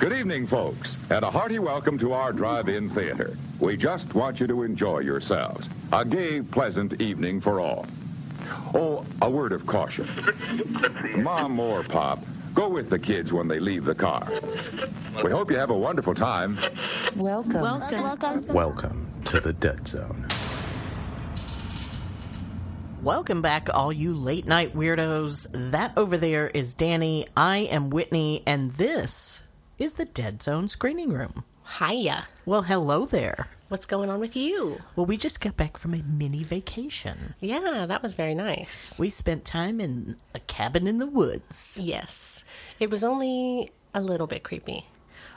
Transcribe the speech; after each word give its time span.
Good 0.00 0.12
evening, 0.12 0.46
folks, 0.46 0.96
and 1.10 1.22
a 1.22 1.30
hearty 1.30 1.60
welcome 1.60 1.96
to 1.98 2.12
our 2.12 2.32
drive-in 2.32 2.90
theater. 2.90 3.36
We 3.60 3.76
just 3.76 4.14
want 4.14 4.40
you 4.40 4.48
to 4.48 4.64
enjoy 4.64 5.00
yourselves. 5.00 5.68
A 5.92 6.04
gay, 6.04 6.40
pleasant 6.42 7.00
evening 7.00 7.40
for 7.40 7.60
all. 7.60 7.86
Oh, 8.74 9.04
a 9.22 9.30
word 9.30 9.52
of 9.52 9.64
caution. 9.66 10.08
Mom 11.18 11.60
or 11.60 11.84
Pop, 11.84 12.24
go 12.52 12.68
with 12.68 12.90
the 12.90 12.98
kids 12.98 13.32
when 13.32 13.46
they 13.46 13.60
leave 13.60 13.84
the 13.84 13.94
car. 13.94 14.28
We 15.22 15.30
hope 15.30 15.50
you 15.50 15.58
have 15.58 15.70
a 15.70 15.78
wonderful 15.78 16.14
time. 16.14 16.58
Welcome. 17.14 17.60
Welcome. 17.60 18.46
Welcome 18.48 19.06
to 19.26 19.38
the 19.38 19.52
Dead 19.52 19.86
Zone. 19.86 20.26
Welcome 23.02 23.40
back, 23.40 23.68
all 23.72 23.90
you 23.90 24.12
late 24.12 24.46
night 24.46 24.74
weirdos. 24.74 25.70
That 25.70 25.96
over 25.96 26.18
there 26.18 26.48
is 26.48 26.74
Danny. 26.74 27.26
I 27.34 27.60
am 27.70 27.88
Whitney, 27.88 28.42
and 28.46 28.72
this 28.72 29.42
is 29.78 29.94
the 29.94 30.04
Dead 30.04 30.42
Zone 30.42 30.68
Screening 30.68 31.10
Room. 31.10 31.44
Hiya. 31.78 32.28
Well, 32.44 32.60
hello 32.60 33.06
there. 33.06 33.48
What's 33.68 33.86
going 33.86 34.10
on 34.10 34.20
with 34.20 34.36
you? 34.36 34.76
Well, 34.96 35.06
we 35.06 35.16
just 35.16 35.40
got 35.40 35.56
back 35.56 35.78
from 35.78 35.94
a 35.94 36.02
mini 36.02 36.44
vacation. 36.44 37.34
Yeah, 37.40 37.86
that 37.86 38.02
was 38.02 38.12
very 38.12 38.34
nice. 38.34 38.98
We 38.98 39.08
spent 39.08 39.46
time 39.46 39.80
in 39.80 40.16
a 40.34 40.40
cabin 40.40 40.86
in 40.86 40.98
the 40.98 41.06
woods. 41.06 41.80
Yes. 41.82 42.44
It 42.78 42.90
was 42.90 43.02
only 43.02 43.72
a 43.94 44.02
little 44.02 44.26
bit 44.26 44.42
creepy. 44.42 44.86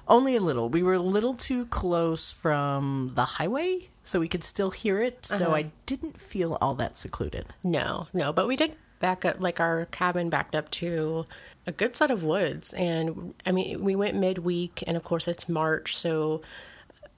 Only 0.08 0.36
a 0.36 0.42
little. 0.42 0.70
We 0.70 0.84
were 0.84 0.94
a 0.94 1.00
little 1.00 1.34
too 1.34 1.66
close 1.68 2.32
from 2.32 3.12
the 3.16 3.26
highway, 3.26 3.88
so 4.04 4.20
we 4.20 4.28
could 4.28 4.44
still 4.44 4.72
hear 4.72 5.02
it, 5.02 5.26
so 5.26 5.46
Uh-huh. 5.46 5.56
I 5.56 5.72
didn't 5.86 6.20
feel 6.20 6.58
all 6.62 6.76
that 6.76 6.98
secluded. 6.98 7.48
No, 7.64 8.08
no, 8.14 8.34
but 8.34 8.48
we 8.48 8.56
did 8.56 8.76
back 9.00 9.24
up, 9.26 9.38
like 9.40 9.60
our 9.60 9.86
cabin 9.88 10.30
backed 10.30 10.56
up 10.56 10.70
to 10.72 11.26
a 11.66 11.72
good 11.72 11.96
set 11.96 12.12
of 12.12 12.24
woods. 12.24 12.74
And 12.74 13.34
I 13.46 13.52
mean, 13.52 13.82
we 13.84 13.96
went 13.96 14.16
midweek, 14.18 14.84
and 14.86 14.98
of 14.98 15.04
course, 15.04 15.28
it's 15.28 15.48
March, 15.48 15.96
so 15.96 16.42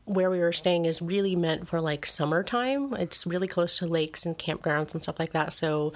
where 0.06 0.30
we 0.30 0.40
were 0.40 0.52
staying 0.54 0.86
is 0.86 1.02
really 1.02 1.36
meant 1.36 1.68
for 1.68 1.82
like 1.82 2.06
summertime. 2.06 2.94
It's 2.94 3.26
really 3.26 3.48
close 3.48 3.80
to 3.80 3.88
lakes 3.88 4.26
and 4.26 4.38
campgrounds 4.38 4.94
and 4.94 5.02
stuff 5.02 5.20
like 5.20 5.34
that. 5.34 5.52
So 5.54 5.94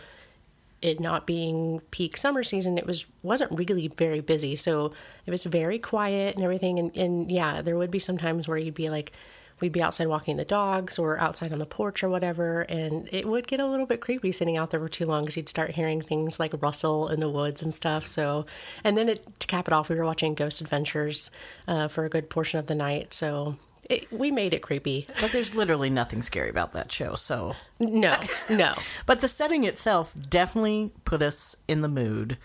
it 0.82 1.00
not 1.00 1.28
being 1.28 1.82
peak 1.92 2.18
summer 2.18 2.44
season, 2.44 2.78
it 2.78 2.86
was 2.86 3.06
wasn't 3.24 3.58
really 3.58 3.88
very 3.88 4.22
busy. 4.22 4.56
So 4.56 4.94
it 5.26 5.32
was 5.32 5.46
very 5.46 5.80
quiet 5.80 6.36
and 6.36 6.44
everything. 6.44 6.80
And, 6.80 6.96
and 6.96 7.32
yeah, 7.32 7.62
there 7.62 7.78
would 7.78 7.92
be 7.92 8.00
some 8.00 8.18
times 8.18 8.48
where 8.48 8.58
you'd 8.58 8.74
be 8.76 8.90
like, 8.90 9.12
we'd 9.60 9.72
be 9.72 9.82
outside 9.82 10.08
walking 10.08 10.38
the 10.38 10.46
dogs 10.46 10.98
or 10.98 11.20
outside 11.20 11.52
on 11.52 11.60
the 11.60 11.66
porch 11.66 12.04
or 12.04 12.10
whatever, 12.10 12.62
and 12.62 13.10
it 13.12 13.28
would 13.28 13.48
get 13.48 13.60
a 13.60 13.68
little 13.68 13.86
bit 13.86 14.02
creepy 14.02 14.32
sitting 14.32 14.58
out 14.58 14.72
there 14.72 14.80
for 14.80 14.90
too 14.90 15.06
long 15.06 15.24
because 15.24 15.38
you'd 15.38 15.50
start 15.50 15.72
hearing 15.72 16.02
things 16.02 16.40
like 16.40 16.54
rustle 16.62 17.10
in 17.10 17.20
the 17.20 17.30
woods 17.30 17.62
and 17.62 17.74
stuff. 17.74 18.06
So, 18.06 18.46
and 18.84 18.98
then 18.98 19.10
it, 19.10 19.28
to 19.40 19.48
cap 19.48 19.68
it 19.68 19.74
off, 19.74 19.90
we 19.90 19.96
were 19.96 20.06
watching 20.06 20.34
Ghost 20.34 20.62
Adventures 20.62 21.32
uh, 21.68 21.88
for 21.88 22.06
a 22.06 22.10
good 22.10 22.30
portion 22.30 22.60
of 22.60 22.68
the 22.68 22.76
night. 22.76 23.14
So. 23.14 23.58
It, 23.90 24.12
we 24.12 24.30
made 24.32 24.54
it 24.54 24.62
creepy. 24.62 25.08
But 25.20 25.32
there's 25.32 25.56
literally 25.56 25.90
nothing 25.90 26.22
scary 26.22 26.50
about 26.50 26.74
that 26.74 26.92
show, 26.92 27.16
so. 27.16 27.56
No, 27.80 28.14
no. 28.52 28.74
But 29.08 29.22
the 29.22 29.28
setting 29.28 29.64
itself 29.64 30.14
definitely 30.30 30.92
put 31.06 31.22
us 31.24 31.56
in 31.68 31.82
the 31.82 31.88
mood 31.88 32.38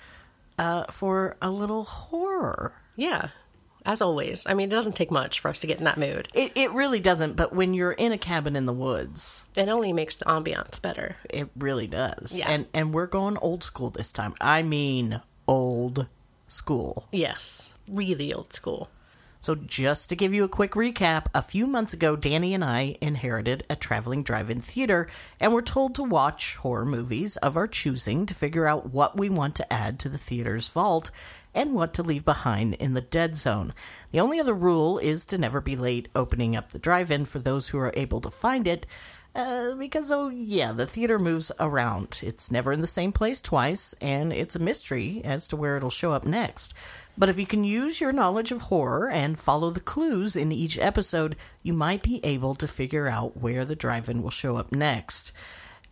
uh, 0.58 0.84
for 0.84 1.36
a 1.42 1.50
little 1.50 1.84
horror. 1.84 2.72
Yeah, 2.96 3.28
as 3.84 4.00
always. 4.00 4.46
I 4.46 4.54
mean, 4.54 4.68
it 4.68 4.70
doesn't 4.70 4.96
take 4.96 5.10
much 5.10 5.40
for 5.40 5.48
us 5.48 5.60
to 5.60 5.66
get 5.66 5.76
in 5.78 5.84
that 5.84 5.98
mood. 5.98 6.28
It, 6.32 6.52
it 6.54 6.70
really 6.72 7.00
doesn't, 7.00 7.36
but 7.36 7.52
when 7.52 7.74
you're 7.74 7.92
in 7.92 8.12
a 8.12 8.18
cabin 8.18 8.56
in 8.56 8.64
the 8.64 8.72
woods, 8.72 9.44
It 9.54 9.68
only 9.68 9.92
makes 9.92 10.16
the 10.16 10.24
ambiance 10.24 10.80
better. 10.80 11.16
it 11.28 11.50
really 11.58 11.86
does. 11.88 12.38
Yeah. 12.38 12.48
And 12.48 12.66
and 12.72 12.94
we're 12.94 13.06
going 13.08 13.36
old 13.38 13.62
school 13.62 13.90
this 13.90 14.12
time. 14.12 14.32
I 14.40 14.62
mean 14.62 15.20
old 15.46 16.06
school. 16.48 17.06
Yes, 17.12 17.74
really 17.86 18.32
old 18.32 18.54
school. 18.54 18.88
So 19.44 19.54
just 19.54 20.08
to 20.08 20.16
give 20.16 20.32
you 20.32 20.42
a 20.44 20.48
quick 20.48 20.72
recap, 20.72 21.26
a 21.34 21.42
few 21.42 21.66
months 21.66 21.92
ago 21.92 22.16
Danny 22.16 22.54
and 22.54 22.64
I 22.64 22.96
inherited 23.02 23.62
a 23.68 23.76
traveling 23.76 24.22
drive-in 24.22 24.60
theater 24.60 25.06
and 25.38 25.52
were 25.52 25.60
told 25.60 25.94
to 25.96 26.02
watch 26.02 26.56
horror 26.56 26.86
movies 26.86 27.36
of 27.36 27.54
our 27.54 27.66
choosing 27.66 28.24
to 28.24 28.34
figure 28.34 28.66
out 28.66 28.94
what 28.94 29.18
we 29.18 29.28
want 29.28 29.54
to 29.56 29.70
add 29.70 29.98
to 29.98 30.08
the 30.08 30.16
theater's 30.16 30.70
vault 30.70 31.10
and 31.54 31.74
what 31.74 31.92
to 31.92 32.02
leave 32.02 32.24
behind 32.24 32.72
in 32.76 32.94
the 32.94 33.02
dead 33.02 33.36
zone. 33.36 33.74
The 34.12 34.20
only 34.20 34.40
other 34.40 34.54
rule 34.54 34.96
is 34.96 35.26
to 35.26 35.36
never 35.36 35.60
be 35.60 35.76
late 35.76 36.08
opening 36.14 36.56
up 36.56 36.70
the 36.70 36.78
drive-in 36.78 37.26
for 37.26 37.38
those 37.38 37.68
who 37.68 37.76
are 37.76 37.92
able 37.94 38.22
to 38.22 38.30
find 38.30 38.66
it. 38.66 38.86
Uh, 39.36 39.74
because, 39.74 40.12
oh, 40.12 40.28
yeah, 40.28 40.70
the 40.70 40.86
theater 40.86 41.18
moves 41.18 41.50
around. 41.58 42.20
It's 42.22 42.52
never 42.52 42.72
in 42.72 42.80
the 42.80 42.86
same 42.86 43.10
place 43.10 43.42
twice, 43.42 43.92
and 44.00 44.32
it's 44.32 44.54
a 44.54 44.60
mystery 44.60 45.22
as 45.24 45.48
to 45.48 45.56
where 45.56 45.76
it'll 45.76 45.90
show 45.90 46.12
up 46.12 46.24
next. 46.24 46.72
But 47.16 47.28
if 47.28 47.38
you 47.38 47.46
can 47.46 47.64
use 47.64 48.00
your 48.00 48.12
knowledge 48.12 48.50
of 48.50 48.62
horror 48.62 49.08
and 49.08 49.38
follow 49.38 49.70
the 49.70 49.80
clues 49.80 50.34
in 50.34 50.50
each 50.50 50.78
episode, 50.78 51.36
you 51.62 51.72
might 51.72 52.02
be 52.02 52.20
able 52.24 52.54
to 52.56 52.66
figure 52.66 53.06
out 53.06 53.36
where 53.36 53.64
the 53.64 53.76
drive 53.76 54.08
in 54.08 54.22
will 54.22 54.30
show 54.30 54.56
up 54.56 54.72
next. 54.72 55.32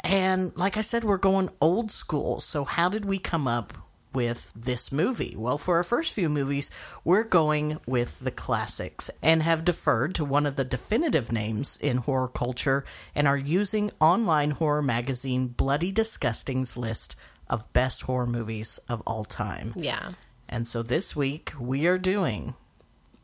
And 0.02 0.56
like 0.56 0.76
I 0.76 0.80
said, 0.80 1.04
we're 1.04 1.18
going 1.18 1.50
old 1.60 1.90
school. 1.90 2.40
So, 2.40 2.64
how 2.64 2.88
did 2.88 3.04
we 3.04 3.18
come 3.18 3.46
up 3.46 3.72
with 4.12 4.52
this 4.54 4.90
movie? 4.90 5.34
Well, 5.38 5.58
for 5.58 5.76
our 5.76 5.84
first 5.84 6.12
few 6.12 6.28
movies, 6.28 6.70
we're 7.04 7.24
going 7.24 7.78
with 7.86 8.20
the 8.20 8.30
classics 8.30 9.10
and 9.22 9.42
have 9.42 9.64
deferred 9.64 10.14
to 10.16 10.24
one 10.24 10.44
of 10.44 10.56
the 10.56 10.64
definitive 10.64 11.32
names 11.32 11.78
in 11.80 11.98
horror 11.98 12.28
culture 12.28 12.84
and 13.14 13.28
are 13.28 13.36
using 13.36 13.90
online 14.00 14.50
horror 14.50 14.82
magazine 14.82 15.48
Bloody 15.48 15.92
Disgusting's 15.92 16.76
list 16.76 17.14
of 17.48 17.72
best 17.72 18.02
horror 18.02 18.26
movies 18.26 18.78
of 18.88 19.02
all 19.06 19.24
time. 19.24 19.72
Yeah. 19.76 20.12
And 20.52 20.68
so 20.68 20.82
this 20.82 21.16
week 21.16 21.52
we 21.58 21.86
are 21.86 21.96
doing 21.96 22.54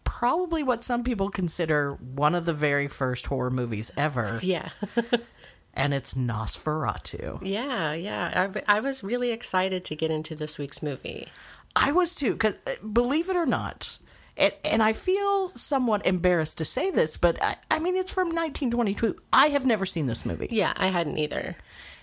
probably 0.05 0.63
what 0.63 0.83
some 0.83 1.05
people 1.05 1.29
consider 1.29 1.93
one 1.93 2.35
of 2.35 2.47
the 2.47 2.55
very 2.55 2.89
first 2.89 3.27
horror 3.27 3.51
movies 3.51 3.93
ever, 3.99 4.41
Yeah. 4.43 4.71
and 5.75 5.93
it's 5.93 6.15
Nosferatu. 6.15 7.39
yeah. 7.43 7.93
Yeah. 7.93 8.49
I, 8.67 8.77
I 8.79 8.81
was 8.81 9.05
really 9.05 9.31
excited 9.31 9.85
to 9.85 9.95
get 9.95 10.11
into 10.11 10.35
this 10.35 10.57
week's 10.57 10.83
movie. 10.83 11.29
I 11.77 11.93
was 11.93 12.15
too, 12.15 12.33
because 12.33 12.57
believe 12.95 13.29
it 13.29 13.37
or 13.37 13.45
not, 13.47 13.99
and, 14.39 14.55
and 14.65 14.83
I 14.83 14.95
feel 14.95 15.49
somewhat 15.49 16.07
embarrassed 16.07 16.57
to 16.59 16.65
say 16.65 16.91
this, 16.91 17.19
but 17.19 17.37
I, 17.45 17.57
I 17.71 17.79
mean, 17.79 17.95
it's 17.95 18.13
from 18.13 18.29
1922. 18.29 19.15
I 19.35 19.49
have 19.49 19.67
never 19.67 19.85
seen 19.85 20.07
this 20.07 20.25
movie. 20.25 20.49
Yeah, 20.51 20.73
I 20.77 20.87
hadn't 20.89 21.19
either. 21.19 21.57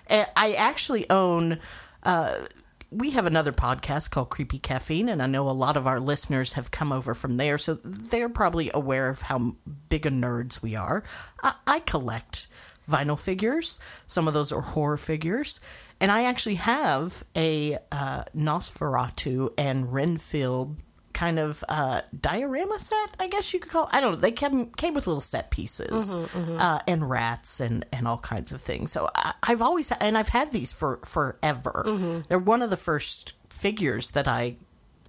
And 0.07 0.27
I 0.37 0.53
actually 0.53 1.09
own. 1.09 1.57
Uh, 2.03 2.35
we 2.95 3.11
have 3.11 3.25
another 3.25 3.51
podcast 3.51 4.09
called 4.11 4.29
Creepy 4.29 4.57
Caffeine, 4.57 5.09
and 5.09 5.21
I 5.21 5.27
know 5.27 5.49
a 5.49 5.51
lot 5.51 5.75
of 5.75 5.85
our 5.85 5.99
listeners 5.99 6.53
have 6.53 6.71
come 6.71 6.93
over 6.93 7.13
from 7.13 7.35
there, 7.35 7.57
so 7.57 7.73
they're 7.73 8.29
probably 8.29 8.71
aware 8.73 9.09
of 9.09 9.23
how 9.23 9.53
big 9.89 10.05
a 10.05 10.09
nerds 10.09 10.61
we 10.61 10.75
are. 10.75 11.03
I, 11.43 11.53
I 11.67 11.79
collect 11.79 12.47
vinyl 12.89 13.19
figures. 13.19 13.79
Some 14.07 14.29
of 14.29 14.33
those 14.33 14.53
are 14.53 14.61
horror 14.61 14.95
figures, 14.95 15.59
and 15.99 16.09
I 16.09 16.23
actually 16.23 16.55
have 16.55 17.23
a 17.35 17.77
uh, 17.91 18.23
Nosferatu 18.33 19.53
and 19.57 19.91
Renfield 19.91 20.77
kind 21.15 21.39
of 21.39 21.63
uh, 21.69 22.01
diorama 22.19 22.77
set, 22.77 23.09
I 23.19 23.27
guess 23.27 23.51
you 23.53 23.59
could 23.59 23.71
call. 23.71 23.85
It. 23.85 23.95
I 23.95 24.01
don't 24.01 24.11
know. 24.11 24.17
They 24.17 24.31
came 24.31 24.67
came 24.67 24.93
with 24.93 25.07
little 25.07 25.21
set 25.21 25.49
pieces 25.49 26.13
Uh, 26.13 26.79
and 26.87 27.09
rats 27.09 27.59
and 27.59 27.85
and 27.91 28.07
all 28.07 28.19
kinds 28.19 28.51
of 28.51 28.61
things. 28.61 28.91
So 28.91 29.09
I, 29.15 29.33
I've 29.41 29.61
always 29.63 29.91
and 29.91 30.17
I've 30.17 30.29
had 30.29 30.51
these 30.51 30.71
for 30.71 30.99
forever. 31.05 32.23
They're 32.27 32.37
one 32.37 32.61
of 32.61 32.69
the 32.69 32.77
first 32.77 33.33
figures 33.49 34.11
that 34.11 34.27
I 34.27 34.57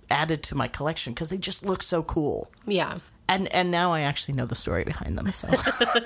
added 0.09 0.43
to 0.45 0.55
my 0.55 0.69
collection 0.69 1.13
because 1.13 1.31
they 1.31 1.39
just 1.39 1.65
look 1.67 1.83
so 1.83 2.03
cool. 2.03 2.51
Yeah. 2.67 2.99
And 3.29 3.53
and 3.53 3.71
now 3.71 3.93
I 3.93 4.01
actually 4.03 4.37
know 4.37 4.47
the 4.47 4.55
story 4.55 4.85
behind 4.85 5.19
them. 5.19 5.33
So 5.33 5.49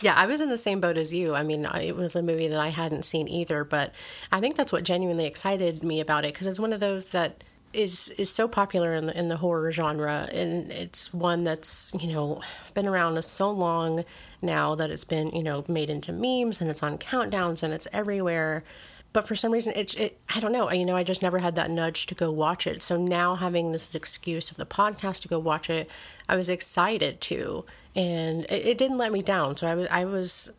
Yeah, 0.00 0.14
I 0.14 0.26
was 0.26 0.40
in 0.40 0.48
the 0.48 0.58
same 0.58 0.80
boat 0.80 0.96
as 0.98 1.12
you. 1.12 1.34
I 1.34 1.42
mean, 1.42 1.64
it 1.64 1.96
was 1.96 2.16
a 2.16 2.22
movie 2.22 2.48
that 2.48 2.58
I 2.60 2.68
hadn't 2.68 3.04
seen 3.04 3.28
either, 3.28 3.64
but 3.64 3.94
I 4.30 4.40
think 4.40 4.56
that's 4.56 4.72
what 4.72 4.82
genuinely 4.84 5.24
excited 5.24 5.82
me 5.82 6.00
about 6.00 6.24
it 6.24 6.34
because 6.34 6.46
it's 6.46 6.60
one 6.60 6.72
of 6.72 6.80
those 6.80 7.06
that 7.06 7.42
is 7.74 8.10
is 8.10 8.30
so 8.30 8.48
popular 8.48 8.94
in 8.94 9.06
the 9.06 9.18
in 9.18 9.28
the 9.28 9.38
horror 9.38 9.70
genre, 9.72 10.28
and 10.32 10.70
it's 10.70 11.12
one 11.12 11.44
that's 11.44 11.92
you 11.98 12.12
know 12.12 12.40
been 12.74 12.86
around 12.86 13.22
so 13.24 13.50
long 13.50 14.04
now 14.40 14.74
that 14.74 14.90
it's 14.90 15.04
been 15.04 15.28
you 15.30 15.42
know 15.42 15.64
made 15.68 15.90
into 15.90 16.12
memes 16.12 16.60
and 16.60 16.70
it's 16.70 16.82
on 16.82 16.98
countdowns 16.98 17.62
and 17.62 17.72
it's 17.72 17.88
everywhere. 17.92 18.64
But 19.12 19.28
for 19.28 19.36
some 19.36 19.52
reason, 19.52 19.74
it, 19.76 19.96
it 19.98 20.20
I 20.34 20.40
don't 20.40 20.52
know. 20.52 20.70
You 20.72 20.84
know, 20.84 20.96
I 20.96 21.04
just 21.04 21.22
never 21.22 21.38
had 21.38 21.54
that 21.54 21.70
nudge 21.70 22.06
to 22.06 22.14
go 22.14 22.32
watch 22.32 22.66
it. 22.66 22.82
So 22.82 22.96
now 22.96 23.36
having 23.36 23.70
this 23.70 23.94
excuse 23.94 24.50
of 24.50 24.56
the 24.56 24.66
podcast 24.66 25.22
to 25.22 25.28
go 25.28 25.38
watch 25.38 25.70
it, 25.70 25.88
I 26.28 26.34
was 26.36 26.48
excited 26.48 27.20
to, 27.22 27.64
and 27.94 28.44
it, 28.46 28.66
it 28.66 28.78
didn't 28.78 28.98
let 28.98 29.12
me 29.12 29.22
down. 29.22 29.56
So 29.56 29.68
I 29.68 29.74
was 29.74 29.88
I 29.88 30.04
was 30.04 30.52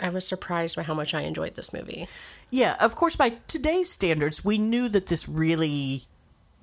I 0.00 0.08
was 0.08 0.26
surprised 0.26 0.76
by 0.76 0.82
how 0.82 0.94
much 0.94 1.14
I 1.14 1.20
enjoyed 1.22 1.54
this 1.54 1.72
movie. 1.72 2.08
yeah, 2.50 2.76
of 2.80 2.96
course, 2.96 3.16
by 3.16 3.36
today's 3.46 3.90
standards, 3.90 4.44
we 4.44 4.58
knew 4.58 4.88
that 4.88 5.06
this 5.06 5.28
really 5.28 6.02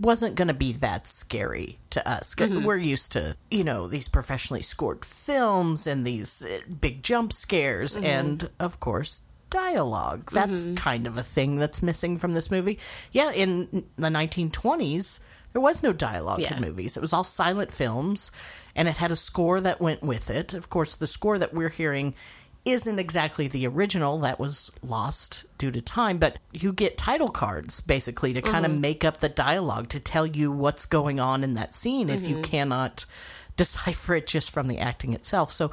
wasn't 0.02 0.36
going 0.36 0.48
to 0.48 0.54
be 0.54 0.74
that 0.74 1.08
scary 1.08 1.78
to 1.92 2.02
us. 2.10 2.34
'Cause 2.36 2.50
mm-hmm. 2.50 2.66
We're 2.66 2.78
used 2.78 3.12
to, 3.14 3.36
you 3.50 3.64
know, 3.64 3.88
these 3.88 4.10
professionally 4.10 4.64
scored 4.64 5.06
films 5.06 5.86
and 5.88 6.06
these 6.06 6.44
uh, 6.44 6.60
big 6.82 7.04
jump 7.04 7.32
scares 7.32 7.96
mm-hmm. 7.96 8.06
and, 8.06 8.50
of 8.60 8.80
course, 8.80 9.22
dialogue. 9.52 10.32
That's 10.32 10.66
mm-hmm. 10.66 10.76
kind 10.76 11.06
of 11.08 11.18
a 11.18 11.24
thing 11.24 11.58
that's 11.58 11.84
missing 11.84 12.18
from 12.18 12.32
this 12.32 12.50
movie. 12.50 12.80
Yeah, 13.12 13.32
in 13.32 13.68
the 13.98 14.10
1920s, 14.10 15.20
There 15.54 15.62
was 15.62 15.84
no 15.84 15.92
dialogue 15.92 16.40
Yeah. 16.40 16.56
in 16.56 16.62
movies. 16.62 16.96
It 16.96 17.02
was 17.02 17.12
all 17.12 17.26
silent 17.26 17.74
films, 17.74 18.32
and 18.74 18.88
it 18.88 18.98
had 18.98 19.12
a 19.12 19.18
score 19.18 19.60
that 19.60 19.82
went 19.82 20.02
with 20.02 20.30
it. 20.30 20.54
Of 20.54 20.70
course, 20.70 20.96
the 20.96 21.08
score 21.08 21.38
that 21.40 21.54
we're 21.54 21.70
hearing 21.70 22.16
isn't 22.64 23.00
exactly 23.00 23.48
the 23.48 23.66
original 23.66 24.20
that 24.20 24.40
was 24.40 24.72
lost 24.84 25.46
due 25.58 25.72
to 25.72 25.82
time, 25.82 26.18
but 26.18 26.38
you 26.52 26.72
get 26.72 26.98
title 26.98 27.30
cards 27.30 27.82
basically 27.82 28.34
to 28.34 28.42
kind 28.42 28.66
of 28.66 28.72
mm-hmm. 28.72 28.82
make 28.82 29.06
up 29.06 29.18
the 29.18 29.30
dialogue 29.30 29.90
to 29.90 30.00
tell 30.00 30.26
you 30.26 30.52
what's 30.52 30.86
going 30.86 31.20
on 31.20 31.44
in 31.44 31.56
that 31.56 31.74
scene 31.74 32.10
if 32.10 32.28
you 32.28 32.36
mm-hmm. 32.36 32.44
cannot 32.44 33.06
decipher 33.58 34.16
it 34.16 34.28
just 34.28 34.52
from 34.52 34.68
the 34.68 34.78
acting 34.78 35.14
itself. 35.14 35.52
So 35.52 35.72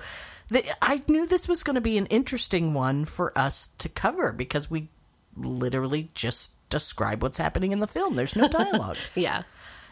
the, 0.48 0.62
I 0.80 1.02
knew 1.08 1.26
this 1.26 1.46
was 1.46 1.62
going 1.62 1.74
to 1.74 1.80
be 1.80 1.98
an 1.98 2.06
interesting 2.06 2.72
one 2.72 3.04
for 3.04 3.36
us 3.38 3.68
to 3.78 3.88
cover 3.88 4.32
because 4.32 4.70
we 4.70 4.88
literally 5.36 6.08
just 6.14 6.52
describe 6.70 7.22
what's 7.22 7.38
happening 7.38 7.72
in 7.72 7.78
the 7.80 7.86
film. 7.86 8.16
There's 8.16 8.36
no 8.36 8.48
dialogue. 8.48 8.96
Yeah. 9.14 9.42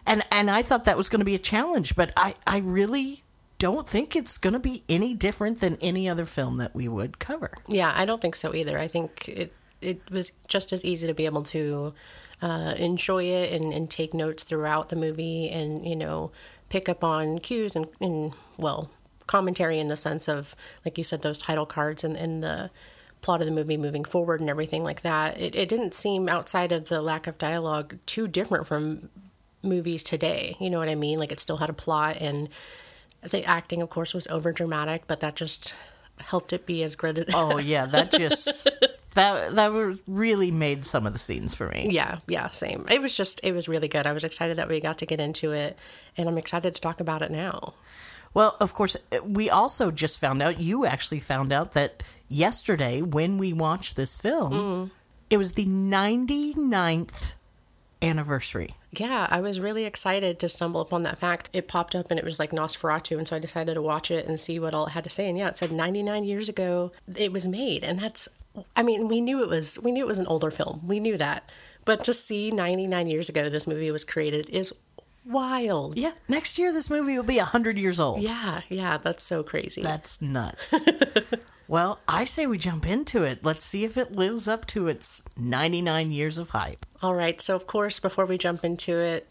and 0.06 0.22
and 0.30 0.50
I 0.50 0.62
thought 0.62 0.84
that 0.86 0.96
was 0.96 1.08
going 1.08 1.20
to 1.20 1.26
be 1.26 1.34
a 1.34 1.38
challenge, 1.38 1.94
but 1.96 2.12
I 2.16 2.34
I 2.46 2.58
really 2.58 3.22
don't 3.58 3.88
think 3.88 4.14
it's 4.14 4.38
going 4.38 4.52
to 4.52 4.58
be 4.58 4.82
any 4.88 5.14
different 5.14 5.60
than 5.60 5.76
any 5.80 6.08
other 6.08 6.24
film 6.24 6.58
that 6.58 6.74
we 6.74 6.88
would 6.88 7.18
cover. 7.18 7.52
Yeah, 7.66 7.92
I 7.94 8.04
don't 8.04 8.20
think 8.20 8.36
so 8.36 8.54
either. 8.54 8.78
I 8.78 8.88
think 8.88 9.28
it 9.28 9.52
it 9.80 10.00
was 10.10 10.32
just 10.48 10.72
as 10.72 10.84
easy 10.84 11.06
to 11.06 11.14
be 11.14 11.26
able 11.26 11.42
to 11.42 11.94
uh, 12.42 12.74
enjoy 12.76 13.24
it 13.24 13.52
and, 13.52 13.72
and 13.72 13.90
take 13.90 14.14
notes 14.14 14.42
throughout 14.42 14.88
the 14.88 14.96
movie 14.96 15.48
and, 15.50 15.86
you 15.86 15.96
know, 15.96 16.30
pick 16.68 16.88
up 16.88 17.04
on 17.04 17.38
cues 17.38 17.76
and, 17.76 17.86
and 18.00 18.32
well, 18.56 18.90
commentary 19.26 19.78
in 19.78 19.88
the 19.88 19.96
sense 19.96 20.28
of, 20.28 20.56
like 20.84 20.98
you 20.98 21.04
said, 21.04 21.22
those 21.22 21.38
title 21.38 21.66
cards 21.66 22.04
and, 22.04 22.16
and 22.16 22.42
the 22.42 22.70
plot 23.20 23.40
of 23.40 23.46
the 23.46 23.52
movie 23.52 23.76
moving 23.76 24.04
forward 24.04 24.40
and 24.40 24.50
everything 24.50 24.82
like 24.82 25.02
that. 25.02 25.38
It, 25.38 25.54
it 25.54 25.68
didn't 25.68 25.94
seem 25.94 26.28
outside 26.28 26.72
of 26.72 26.88
the 26.88 27.02
lack 27.02 27.26
of 27.26 27.38
dialogue 27.38 27.98
too 28.06 28.28
different 28.28 28.66
from 28.66 29.08
movies 29.62 30.02
today. 30.02 30.56
You 30.58 30.70
know 30.70 30.78
what 30.78 30.88
I 30.88 30.94
mean? 30.94 31.18
Like 31.18 31.32
it 31.32 31.40
still 31.40 31.58
had 31.58 31.70
a 31.70 31.74
plot 31.74 32.16
and 32.20 32.48
the 33.30 33.44
acting, 33.44 33.82
of 33.82 33.90
course, 33.90 34.14
was 34.14 34.26
over 34.28 34.52
dramatic, 34.52 35.06
but 35.06 35.20
that 35.20 35.36
just 35.36 35.74
helped 36.20 36.52
it 36.52 36.66
be 36.66 36.82
as 36.82 36.96
good. 36.96 37.28
Oh 37.34 37.58
yeah, 37.58 37.86
that 37.86 38.12
just 38.12 38.68
that 39.14 39.54
that 39.54 39.98
really 40.06 40.50
made 40.50 40.84
some 40.84 41.06
of 41.06 41.12
the 41.12 41.18
scenes 41.18 41.54
for 41.54 41.68
me. 41.68 41.88
Yeah, 41.90 42.18
yeah, 42.26 42.48
same. 42.50 42.86
It 42.90 43.02
was 43.02 43.16
just, 43.16 43.40
it 43.42 43.52
was 43.52 43.68
really 43.68 43.88
good. 43.88 44.06
I 44.06 44.12
was 44.12 44.24
excited 44.24 44.58
that 44.58 44.68
we 44.68 44.80
got 44.80 44.98
to 44.98 45.06
get 45.06 45.20
into 45.20 45.52
it, 45.52 45.78
and 46.16 46.28
I'm 46.28 46.38
excited 46.38 46.74
to 46.74 46.80
talk 46.80 47.00
about 47.00 47.22
it 47.22 47.30
now. 47.30 47.74
Well, 48.34 48.56
of 48.60 48.74
course, 48.74 48.96
eh, 49.12 49.20
we 49.24 49.48
also 49.50 49.90
just 49.90 50.20
found 50.20 50.42
out. 50.42 50.60
You 50.60 50.84
actually 50.84 51.20
found 51.20 51.52
out 51.52 51.72
that 51.72 52.02
yesterday 52.28 53.02
when 53.02 53.38
we 53.38 53.52
watched 53.52 53.96
this 53.96 54.16
film, 54.16 54.52
mm. 54.52 54.90
it 55.30 55.38
was 55.38 55.52
the 55.52 55.66
99th 55.66 57.34
anniversary. 58.02 58.74
Yeah, 59.00 59.26
I 59.30 59.40
was 59.40 59.60
really 59.60 59.84
excited 59.84 60.38
to 60.40 60.48
stumble 60.48 60.80
upon 60.80 61.02
that 61.04 61.18
fact. 61.18 61.50
It 61.52 61.68
popped 61.68 61.94
up 61.94 62.10
and 62.10 62.18
it 62.18 62.24
was 62.24 62.38
like 62.38 62.50
Nosferatu, 62.50 63.18
and 63.18 63.26
so 63.26 63.36
I 63.36 63.38
decided 63.38 63.74
to 63.74 63.82
watch 63.82 64.10
it 64.10 64.26
and 64.26 64.38
see 64.38 64.58
what 64.58 64.74
all 64.74 64.86
it 64.86 64.90
had 64.90 65.04
to 65.04 65.10
say. 65.10 65.28
And 65.28 65.36
yeah, 65.38 65.48
it 65.48 65.56
said 65.56 65.72
99 65.72 66.24
years 66.24 66.48
ago 66.48 66.92
it 67.16 67.32
was 67.32 67.46
made, 67.46 67.84
and 67.84 67.98
that's, 67.98 68.28
I 68.74 68.82
mean, 68.82 69.08
we 69.08 69.20
knew 69.20 69.42
it 69.42 69.48
was, 69.48 69.78
we 69.82 69.92
knew 69.92 70.04
it 70.04 70.08
was 70.08 70.18
an 70.18 70.26
older 70.26 70.50
film. 70.50 70.82
We 70.86 71.00
knew 71.00 71.16
that, 71.18 71.50
but 71.84 72.04
to 72.04 72.12
see 72.12 72.50
99 72.50 73.08
years 73.08 73.28
ago 73.28 73.48
this 73.48 73.66
movie 73.66 73.90
was 73.90 74.04
created 74.04 74.48
is 74.50 74.74
wild. 75.24 75.96
Yeah, 75.96 76.12
next 76.28 76.58
year 76.58 76.72
this 76.72 76.90
movie 76.90 77.16
will 77.16 77.24
be 77.24 77.38
100 77.38 77.78
years 77.78 78.00
old. 78.00 78.22
Yeah, 78.22 78.62
yeah, 78.68 78.96
that's 78.98 79.22
so 79.22 79.42
crazy. 79.42 79.82
That's 79.82 80.20
nuts. 80.22 80.84
well, 81.68 82.00
I 82.06 82.24
say 82.24 82.46
we 82.46 82.58
jump 82.58 82.86
into 82.86 83.24
it. 83.24 83.44
Let's 83.44 83.64
see 83.64 83.84
if 83.84 83.96
it 83.96 84.12
lives 84.12 84.46
up 84.46 84.66
to 84.66 84.88
its 84.88 85.22
99 85.36 86.10
years 86.12 86.38
of 86.38 86.50
hype. 86.50 86.86
All 87.02 87.14
right, 87.14 87.40
so 87.40 87.56
of 87.56 87.66
course, 87.66 88.00
before 88.00 88.24
we 88.24 88.38
jump 88.38 88.64
into 88.64 88.98
it, 88.98 89.28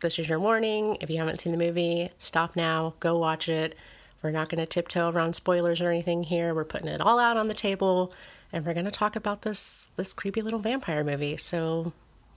this 0.00 0.18
is 0.18 0.28
your 0.28 0.40
warning. 0.40 0.96
If 1.00 1.10
you 1.10 1.18
haven't 1.18 1.40
seen 1.40 1.52
the 1.52 1.58
movie, 1.58 2.10
stop 2.18 2.56
now, 2.56 2.94
go 3.00 3.18
watch 3.18 3.48
it. 3.48 3.76
We're 4.22 4.30
not 4.30 4.48
going 4.48 4.60
to 4.60 4.66
tiptoe 4.66 5.10
around 5.10 5.34
spoilers 5.34 5.80
or 5.80 5.90
anything 5.90 6.24
here. 6.24 6.54
We're 6.54 6.64
putting 6.64 6.88
it 6.88 7.00
all 7.00 7.18
out 7.18 7.36
on 7.36 7.48
the 7.48 7.54
table, 7.54 8.12
and 8.52 8.64
we're 8.64 8.74
going 8.74 8.84
to 8.84 8.90
talk 8.90 9.16
about 9.16 9.42
this 9.42 9.88
this 9.96 10.12
creepy 10.12 10.42
little 10.42 10.58
vampire 10.58 11.02
movie. 11.02 11.36
So 11.38 11.92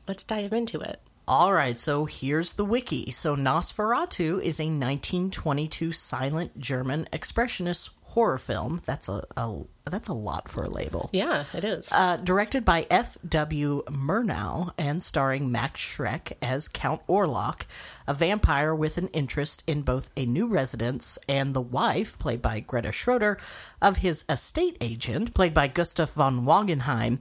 let's 0.07 0.23
dive 0.23 0.53
into 0.53 0.79
it. 0.79 1.01
All 1.25 1.53
right, 1.53 1.79
so 1.79 2.03
here's 2.03 2.53
the 2.53 2.65
wiki. 2.65 3.09
So 3.11 3.37
Nosferatu 3.37 4.41
is 4.41 4.59
a 4.59 4.65
1922 4.65 5.93
silent 5.93 6.59
German 6.59 7.07
expressionist 7.13 7.91
horror 8.13 8.37
film. 8.37 8.81
That's 8.85 9.09
a, 9.09 9.23
a 9.35 9.61
that's 9.89 10.07
a 10.07 10.13
lot 10.13 10.47
for 10.47 10.63
a 10.63 10.69
label. 10.69 11.09
Yeah, 11.11 11.43
it 11.53 11.63
is. 11.63 11.91
Uh, 11.91 12.17
directed 12.17 12.63
by 12.63 12.85
F.W. 12.89 13.83
Murnau 13.87 14.71
and 14.77 15.03
starring 15.03 15.51
Max 15.51 15.81
Schreck 15.81 16.31
as 16.41 16.67
Count 16.67 17.05
Orlok, 17.07 17.65
a 18.07 18.13
vampire 18.13 18.73
with 18.73 18.97
an 18.97 19.07
interest 19.09 19.63
in 19.67 19.81
both 19.81 20.09
a 20.15 20.25
new 20.25 20.47
residence 20.47 21.17
and 21.27 21.53
the 21.53 21.61
wife, 21.61 22.17
played 22.19 22.41
by 22.41 22.59
Greta 22.59 22.91
Schroeder, 22.91 23.37
of 23.81 23.97
his 23.97 24.23
estate 24.29 24.77
agent, 24.79 25.33
played 25.33 25.53
by 25.53 25.67
Gustav 25.67 26.13
von 26.13 26.45
Wangenheim. 26.45 27.19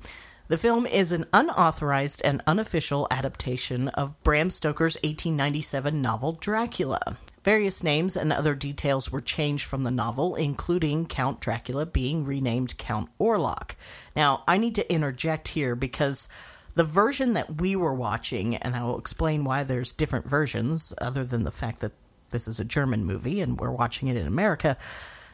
The 0.48 0.58
film 0.58 0.86
is 0.86 1.12
an 1.12 1.24
unauthorized 1.32 2.20
and 2.24 2.42
unofficial 2.46 3.08
adaptation 3.10 3.88
of 3.88 4.22
Bram 4.22 4.50
Stoker's 4.50 4.96
1897 4.96 6.02
novel 6.02 6.32
Dracula. 6.32 7.16
Various 7.44 7.82
names 7.82 8.16
and 8.16 8.32
other 8.32 8.54
details 8.54 9.10
were 9.10 9.20
changed 9.20 9.64
from 9.64 9.82
the 9.82 9.90
novel, 9.90 10.36
including 10.36 11.06
Count 11.06 11.40
Dracula 11.40 11.86
being 11.86 12.24
renamed 12.24 12.78
Count 12.78 13.10
Orlok. 13.18 13.74
Now, 14.14 14.44
I 14.46 14.58
need 14.58 14.76
to 14.76 14.92
interject 14.92 15.48
here 15.48 15.74
because 15.74 16.28
the 16.74 16.84
version 16.84 17.32
that 17.32 17.60
we 17.60 17.74
were 17.74 17.94
watching, 17.94 18.56
and 18.56 18.76
I 18.76 18.84
will 18.84 18.98
explain 18.98 19.44
why 19.44 19.64
there's 19.64 19.92
different 19.92 20.26
versions, 20.26 20.94
other 21.00 21.24
than 21.24 21.42
the 21.42 21.50
fact 21.50 21.80
that 21.80 21.92
this 22.30 22.46
is 22.46 22.60
a 22.60 22.64
German 22.64 23.04
movie 23.04 23.40
and 23.40 23.58
we're 23.58 23.70
watching 23.70 24.08
it 24.08 24.16
in 24.16 24.26
America. 24.26 24.76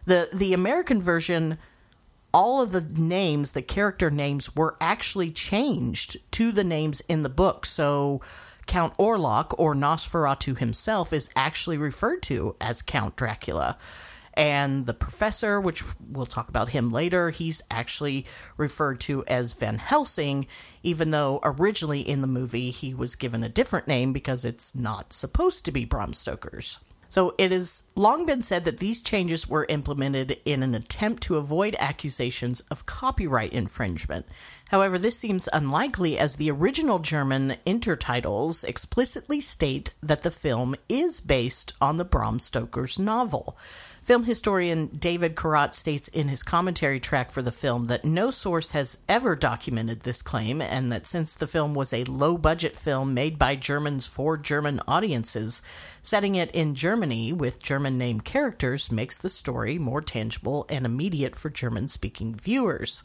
The 0.04 0.28
the 0.32 0.52
American 0.52 1.00
version 1.00 1.58
all 2.34 2.60
of 2.60 2.72
the 2.72 2.82
names, 3.00 3.52
the 3.52 3.62
character 3.62 4.10
names, 4.10 4.54
were 4.54 4.76
actually 4.80 5.30
changed 5.30 6.18
to 6.32 6.52
the 6.52 6.64
names 6.64 7.00
in 7.08 7.22
the 7.22 7.28
book. 7.28 7.64
So 7.64 8.20
Count 8.68 8.96
Orlok 8.98 9.54
or 9.58 9.74
Nosferatu 9.74 10.56
himself 10.58 11.12
is 11.12 11.30
actually 11.34 11.78
referred 11.78 12.22
to 12.24 12.54
as 12.60 12.82
Count 12.82 13.16
Dracula. 13.16 13.78
And 14.34 14.86
the 14.86 14.94
professor, 14.94 15.60
which 15.60 15.82
we'll 15.98 16.26
talk 16.26 16.48
about 16.48 16.68
him 16.68 16.92
later, 16.92 17.30
he's 17.30 17.60
actually 17.70 18.24
referred 18.56 19.00
to 19.00 19.24
as 19.26 19.54
Van 19.54 19.78
Helsing, 19.78 20.46
even 20.84 21.10
though 21.10 21.40
originally 21.42 22.02
in 22.02 22.20
the 22.20 22.28
movie 22.28 22.70
he 22.70 22.94
was 22.94 23.16
given 23.16 23.42
a 23.42 23.48
different 23.48 23.88
name 23.88 24.12
because 24.12 24.44
it's 24.44 24.76
not 24.76 25.12
supposed 25.12 25.64
to 25.64 25.72
be 25.72 25.84
Bram 25.84 26.12
Stoker's. 26.12 26.78
So 27.08 27.34
it 27.38 27.52
has 27.52 27.84
long 27.96 28.26
been 28.26 28.42
said 28.42 28.64
that 28.64 28.78
these 28.78 29.02
changes 29.02 29.48
were 29.48 29.66
implemented 29.68 30.38
in 30.44 30.62
an 30.62 30.74
attempt 30.74 31.22
to 31.24 31.36
avoid 31.36 31.74
accusations 31.78 32.60
of 32.70 32.86
copyright 32.86 33.52
infringement. 33.52 34.26
However, 34.68 34.98
this 34.98 35.18
seems 35.18 35.48
unlikely 35.52 36.18
as 36.18 36.36
the 36.36 36.50
original 36.50 36.98
German 36.98 37.56
intertitles 37.66 38.62
explicitly 38.64 39.40
state 39.40 39.94
that 40.02 40.22
the 40.22 40.30
film 40.30 40.74
is 40.88 41.20
based 41.20 41.72
on 41.80 41.96
the 41.96 42.04
Bram 42.04 42.38
Stoker's 42.38 42.98
novel. 42.98 43.56
Film 44.08 44.24
historian 44.24 44.86
David 44.86 45.34
Kalat 45.34 45.74
states 45.74 46.08
in 46.08 46.28
his 46.28 46.42
commentary 46.42 46.98
track 46.98 47.30
for 47.30 47.42
the 47.42 47.52
film 47.52 47.88
that 47.88 48.06
no 48.06 48.30
source 48.30 48.70
has 48.70 48.96
ever 49.06 49.36
documented 49.36 50.00
this 50.00 50.22
claim, 50.22 50.62
and 50.62 50.90
that 50.90 51.06
since 51.06 51.34
the 51.34 51.46
film 51.46 51.74
was 51.74 51.92
a 51.92 52.04
low 52.04 52.38
budget 52.38 52.74
film 52.74 53.12
made 53.12 53.38
by 53.38 53.54
Germans 53.54 54.06
for 54.06 54.38
German 54.38 54.80
audiences, 54.88 55.60
setting 56.00 56.36
it 56.36 56.50
in 56.52 56.74
Germany 56.74 57.34
with 57.34 57.62
German 57.62 57.98
name 57.98 58.22
characters 58.22 58.90
makes 58.90 59.18
the 59.18 59.28
story 59.28 59.76
more 59.76 60.00
tangible 60.00 60.64
and 60.70 60.86
immediate 60.86 61.36
for 61.36 61.50
German 61.50 61.86
speaking 61.86 62.34
viewers. 62.34 63.04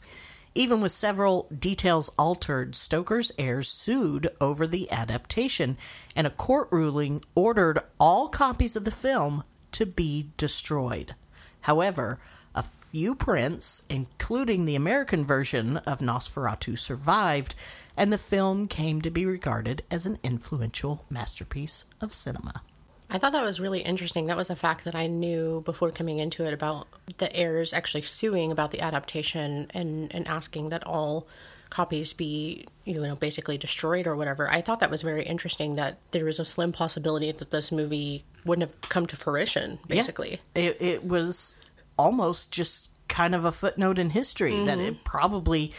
Even 0.54 0.80
with 0.80 0.92
several 0.92 1.48
details 1.54 2.08
altered, 2.16 2.74
Stoker's 2.74 3.30
heirs 3.36 3.68
sued 3.68 4.30
over 4.40 4.66
the 4.66 4.90
adaptation, 4.90 5.76
and 6.16 6.26
a 6.26 6.30
court 6.30 6.68
ruling 6.70 7.22
ordered 7.34 7.80
all 8.00 8.28
copies 8.28 8.74
of 8.74 8.86
the 8.86 8.90
film 8.90 9.44
to 9.74 9.86
be 9.86 10.30
destroyed. 10.36 11.14
However, 11.62 12.18
a 12.54 12.62
few 12.62 13.14
prints, 13.14 13.82
including 13.88 14.64
the 14.64 14.76
American 14.76 15.24
version 15.24 15.78
of 15.78 15.98
Nosferatu, 15.98 16.78
survived, 16.78 17.54
and 17.96 18.12
the 18.12 18.18
film 18.18 18.68
came 18.68 19.00
to 19.02 19.10
be 19.10 19.26
regarded 19.26 19.82
as 19.90 20.06
an 20.06 20.18
influential 20.22 21.04
masterpiece 21.10 21.84
of 22.00 22.14
cinema. 22.14 22.62
I 23.10 23.18
thought 23.18 23.32
that 23.32 23.44
was 23.44 23.60
really 23.60 23.80
interesting. 23.80 24.26
That 24.26 24.36
was 24.36 24.50
a 24.50 24.56
fact 24.56 24.84
that 24.84 24.94
I 24.94 25.06
knew 25.06 25.62
before 25.64 25.90
coming 25.90 26.18
into 26.18 26.44
it 26.46 26.54
about 26.54 26.86
the 27.18 27.34
heirs 27.36 27.72
actually 27.72 28.02
suing 28.02 28.50
about 28.50 28.70
the 28.70 28.80
adaptation 28.80 29.68
and, 29.70 30.14
and 30.14 30.26
asking 30.26 30.70
that 30.70 30.86
all 30.86 31.26
copies 31.74 32.12
be, 32.12 32.66
you 32.84 33.00
know, 33.00 33.16
basically 33.16 33.58
destroyed 33.58 34.06
or 34.06 34.14
whatever. 34.14 34.48
I 34.48 34.60
thought 34.60 34.78
that 34.78 34.90
was 34.90 35.02
very 35.02 35.24
interesting 35.24 35.74
that 35.74 35.98
there 36.12 36.24
was 36.24 36.38
a 36.38 36.44
slim 36.44 36.72
possibility 36.72 37.32
that 37.32 37.50
this 37.50 37.72
movie 37.72 38.24
wouldn't 38.44 38.70
have 38.70 38.80
come 38.88 39.06
to 39.06 39.16
fruition, 39.16 39.80
Yeah. 39.88 39.96
basically. 39.96 40.40
It, 40.54 40.80
it 40.80 41.04
was 41.04 41.56
almost 41.98 42.52
just 42.52 42.90
kind 43.08 43.34
of 43.34 43.44
a 43.44 43.50
footnote 43.52 43.98
in 43.98 44.10
history 44.10 44.56
that 44.64 44.78
mm-hmm. 44.78 44.88
it 44.88 45.04
probably 45.04 45.72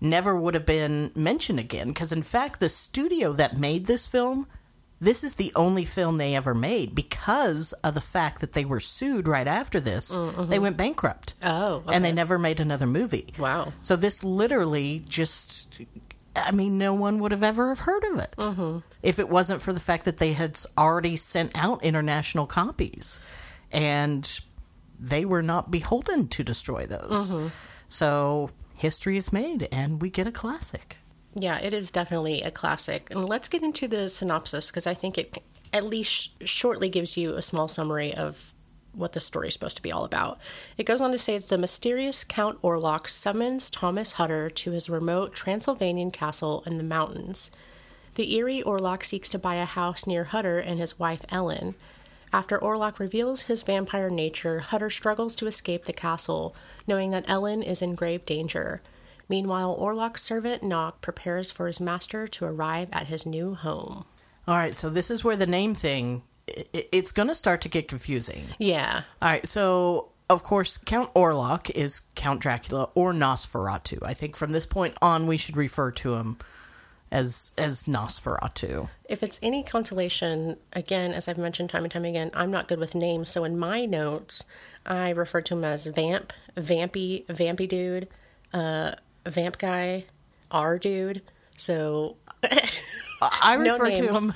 never 0.00 0.36
would 0.36 0.54
have 0.54 0.66
been 0.66 1.10
mentioned 1.16 1.58
again. 1.58 1.88
Because, 1.88 2.12
in 2.12 2.22
fact, 2.22 2.60
the 2.60 2.68
studio 2.68 3.32
that 3.32 3.58
made 3.58 3.86
this 3.86 4.06
film 4.06 4.46
this 5.00 5.24
is 5.24 5.36
the 5.36 5.50
only 5.56 5.86
film 5.86 6.18
they 6.18 6.34
ever 6.36 6.54
made 6.54 6.94
because 6.94 7.72
of 7.84 7.94
the 7.94 8.02
fact 8.02 8.42
that 8.42 8.52
they 8.52 8.66
were 8.66 8.80
sued 8.80 9.26
right 9.26 9.46
after 9.46 9.80
this. 9.80 10.16
They 10.38 10.58
went 10.58 10.76
bankrupt. 10.76 11.34
Oh, 11.42 11.82
And 11.88 12.04
they 12.04 12.12
never 12.12 12.38
made 12.38 12.60
another 12.60 12.86
movie. 12.86 13.32
Wow. 13.38 13.72
So 13.80 13.96
this 13.96 14.22
literally 14.22 15.02
just, 15.08 15.80
I 16.36 16.52
mean, 16.52 16.76
no 16.76 16.92
one 16.92 17.18
would 17.20 17.32
have 17.32 17.42
ever 17.42 17.70
have 17.70 17.80
heard 17.80 18.04
of 18.04 18.18
it 18.18 18.34
mm-hmm. 18.36 18.78
if 19.02 19.18
it 19.18 19.30
wasn't 19.30 19.62
for 19.62 19.72
the 19.72 19.80
fact 19.80 20.04
that 20.04 20.18
they 20.18 20.34
had 20.34 20.60
already 20.76 21.16
sent 21.16 21.52
out 21.56 21.82
international 21.82 22.46
copies 22.46 23.20
and 23.72 24.40
they 24.98 25.24
were 25.24 25.42
not 25.42 25.70
beholden 25.70 26.28
to 26.28 26.44
destroy 26.44 26.84
those. 26.84 27.32
Mm-hmm. 27.32 27.48
So 27.88 28.50
history 28.76 29.16
is 29.16 29.32
made 29.32 29.66
and 29.72 30.02
we 30.02 30.10
get 30.10 30.26
a 30.26 30.32
classic. 30.32 30.98
Yeah, 31.34 31.58
it 31.58 31.72
is 31.72 31.90
definitely 31.90 32.42
a 32.42 32.50
classic. 32.50 33.10
And 33.10 33.28
let's 33.28 33.48
get 33.48 33.62
into 33.62 33.86
the 33.86 34.08
synopsis 34.08 34.70
because 34.70 34.86
I 34.86 34.94
think 34.94 35.16
it 35.16 35.42
at 35.72 35.84
least 35.84 36.46
shortly 36.46 36.88
gives 36.88 37.16
you 37.16 37.34
a 37.34 37.42
small 37.42 37.68
summary 37.68 38.12
of 38.12 38.52
what 38.92 39.12
the 39.12 39.20
story 39.20 39.48
is 39.48 39.54
supposed 39.54 39.76
to 39.76 39.82
be 39.82 39.92
all 39.92 40.04
about. 40.04 40.40
It 40.76 40.84
goes 40.84 41.00
on 41.00 41.12
to 41.12 41.18
say 41.18 41.38
that 41.38 41.48
the 41.48 41.58
mysterious 41.58 42.24
Count 42.24 42.60
Orlok 42.62 43.08
summons 43.08 43.70
Thomas 43.70 44.12
Hutter 44.12 44.50
to 44.50 44.72
his 44.72 44.90
remote 44.90 45.32
Transylvanian 45.32 46.10
castle 46.10 46.64
in 46.66 46.76
the 46.76 46.84
mountains. 46.84 47.52
The 48.16 48.34
eerie 48.34 48.62
Orlok 48.62 49.04
seeks 49.04 49.28
to 49.28 49.38
buy 49.38 49.54
a 49.54 49.64
house 49.64 50.06
near 50.06 50.24
Hutter 50.24 50.58
and 50.58 50.80
his 50.80 50.98
wife 50.98 51.24
Ellen. 51.30 51.76
After 52.32 52.58
Orlok 52.58 52.98
reveals 52.98 53.42
his 53.42 53.62
vampire 53.62 54.10
nature, 54.10 54.60
Hutter 54.60 54.90
struggles 54.90 55.36
to 55.36 55.46
escape 55.46 55.84
the 55.84 55.92
castle, 55.92 56.54
knowing 56.86 57.12
that 57.12 57.28
Ellen 57.28 57.62
is 57.62 57.82
in 57.82 57.94
grave 57.94 58.26
danger. 58.26 58.82
Meanwhile, 59.30 59.78
Orlok's 59.78 60.22
servant 60.22 60.64
Knock 60.64 61.00
prepares 61.00 61.52
for 61.52 61.68
his 61.68 61.80
master 61.80 62.26
to 62.26 62.44
arrive 62.44 62.88
at 62.92 63.06
his 63.06 63.24
new 63.24 63.54
home. 63.54 64.04
All 64.48 64.56
right, 64.56 64.76
so 64.76 64.90
this 64.90 65.08
is 65.08 65.24
where 65.24 65.36
the 65.36 65.46
name 65.46 65.74
thing 65.74 66.22
it's 66.46 67.12
going 67.12 67.28
to 67.28 67.34
start 67.34 67.60
to 67.60 67.68
get 67.68 67.86
confusing. 67.86 68.46
Yeah, 68.58 69.02
All 69.22 69.28
right, 69.28 69.46
so 69.46 70.08
of 70.28 70.42
course 70.42 70.76
Count 70.78 71.14
Orlok 71.14 71.70
is 71.70 72.02
Count 72.16 72.40
Dracula 72.40 72.88
or 72.96 73.12
Nosferatu. 73.12 74.00
I 74.04 74.14
think 74.14 74.34
from 74.34 74.50
this 74.50 74.66
point 74.66 74.96
on 75.00 75.28
we 75.28 75.36
should 75.36 75.56
refer 75.56 75.92
to 75.92 76.14
him 76.14 76.38
as 77.12 77.52
as 77.56 77.84
Nosferatu. 77.84 78.88
if 79.08 79.22
it's 79.22 79.38
any 79.44 79.62
consolation, 79.62 80.56
again, 80.72 81.12
as 81.12 81.28
I've 81.28 81.38
mentioned 81.38 81.70
time 81.70 81.84
and 81.84 81.92
time 81.92 82.04
again, 82.04 82.32
I'm 82.34 82.50
not 82.50 82.66
good 82.66 82.80
with 82.80 82.96
names. 82.96 83.30
So 83.30 83.44
in 83.44 83.56
my 83.56 83.84
notes, 83.84 84.44
I 84.84 85.10
refer 85.10 85.40
to 85.42 85.54
him 85.54 85.64
as 85.64 85.86
Vamp, 85.86 86.32
Vampy, 86.56 87.26
Vampy 87.26 87.68
Dude, 87.68 88.08
uh, 88.52 88.92
Vamp 89.26 89.58
Guy, 89.58 90.04
R 90.50 90.78
Dude. 90.78 91.22
So 91.56 92.16
I 92.42 93.56
No 93.58 93.78
refer 93.78 93.96
to 93.96 94.12
him 94.14 94.32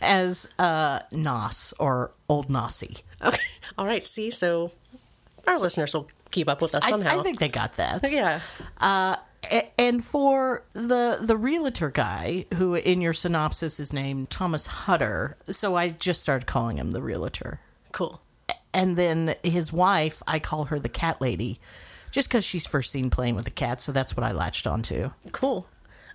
as 0.00 0.52
uh, 0.58 1.00
Nos 1.12 1.74
or 1.78 2.12
Old 2.28 2.48
Nossie. 2.48 3.02
Okay. 3.24 3.42
All 3.76 3.86
right. 3.86 4.06
See, 4.06 4.30
so 4.30 4.70
our 5.46 5.58
listeners 5.58 5.94
will 5.94 6.08
keep 6.30 6.48
up 6.48 6.62
with 6.62 6.74
us 6.74 6.84
I, 6.84 6.90
somehow. 6.90 7.20
I 7.20 7.22
think 7.22 7.38
they 7.38 7.48
got 7.48 7.74
that. 7.74 8.10
yeah. 8.10 8.40
A- 8.80 9.18
and 9.80 10.04
for 10.04 10.62
the 10.74 11.18
the 11.22 11.36
realtor 11.36 11.90
guy 11.90 12.44
who 12.54 12.74
in 12.74 13.00
your 13.00 13.12
synopsis 13.12 13.80
is 13.80 13.92
named 13.92 14.30
Thomas 14.30 14.66
Hutter, 14.66 15.36
so 15.44 15.74
I 15.76 15.88
just 15.88 16.20
started 16.20 16.46
calling 16.46 16.76
him 16.76 16.90
the 16.92 17.00
realtor. 17.00 17.60
Cool. 17.92 18.20
And 18.74 18.96
then 18.96 19.34
his 19.42 19.72
wife, 19.72 20.22
I 20.26 20.38
call 20.38 20.64
her 20.66 20.78
the 20.78 20.88
cat 20.88 21.20
lady, 21.20 21.58
just 22.10 22.28
because 22.28 22.44
she's 22.44 22.66
first 22.66 22.90
seen 22.90 23.10
playing 23.10 23.34
with 23.36 23.44
the 23.44 23.50
cat, 23.50 23.80
so 23.80 23.92
that's 23.92 24.16
what 24.16 24.24
I 24.24 24.32
latched 24.32 24.66
onto. 24.66 25.10
Cool. 25.32 25.66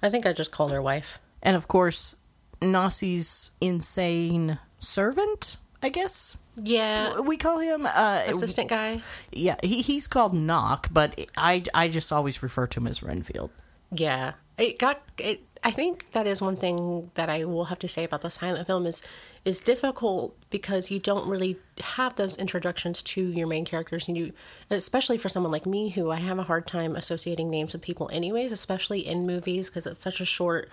I 0.02 0.10
think 0.10 0.26
I 0.26 0.34
just 0.34 0.52
called 0.52 0.72
her 0.72 0.82
wife. 0.82 1.20
And 1.42 1.56
of 1.56 1.68
course, 1.68 2.16
Nossie's 2.62 3.52
insane 3.62 4.60
servant, 4.80 5.58
I 5.82 5.90
guess 5.90 6.38
Yeah. 6.56 7.20
we 7.20 7.38
call 7.38 7.60
him. 7.60 7.86
Uh, 7.86 8.24
Assistant 8.28 8.70
guy. 8.70 9.02
yeah, 9.32 9.56
he, 9.64 9.82
he's 9.82 10.08
called 10.08 10.34
Knock, 10.34 10.88
but 10.92 11.20
I 11.38 11.64
I 11.74 11.88
just 11.90 12.12
always 12.12 12.42
refer 12.44 12.68
to 12.68 12.80
him 12.80 12.88
as 12.88 13.02
Renfield. 13.04 13.52
Yeah, 13.92 14.34
it 14.58 14.80
got 14.80 15.02
it. 15.18 15.42
I 15.64 15.72
think 15.72 16.12
that 16.12 16.28
is 16.28 16.42
one 16.42 16.56
thing 16.58 17.12
that 17.16 17.30
I 17.30 17.46
will 17.46 17.66
have 17.66 17.80
to 17.80 17.88
say 17.88 18.04
about 18.04 18.22
the 18.22 18.30
silent 18.30 18.68
film 18.68 18.86
is 18.86 19.02
is 19.46 19.60
difficult 19.60 20.38
because 20.50 20.90
you 20.90 21.00
don't 21.00 21.28
really 21.28 21.58
have 21.82 22.16
those 22.16 22.38
introductions 22.38 23.04
to 23.04 23.22
your 23.22 23.46
main 23.48 23.66
characters, 23.66 24.08
and 24.08 24.16
you, 24.18 24.32
especially 24.70 25.18
for 25.18 25.28
someone 25.28 25.52
like 25.52 25.66
me 25.66 25.90
who 25.90 26.12
I 26.12 26.18
have 26.18 26.40
a 26.40 26.44
hard 26.44 26.66
time 26.66 26.96
associating 26.96 27.50
names 27.50 27.74
with 27.74 27.82
people, 27.82 28.10
anyways, 28.14 28.52
especially 28.54 29.06
in 29.06 29.26
movies 29.28 29.70
because 29.70 29.86
it's 29.86 30.00
such 30.02 30.22
a 30.22 30.26
short 30.26 30.70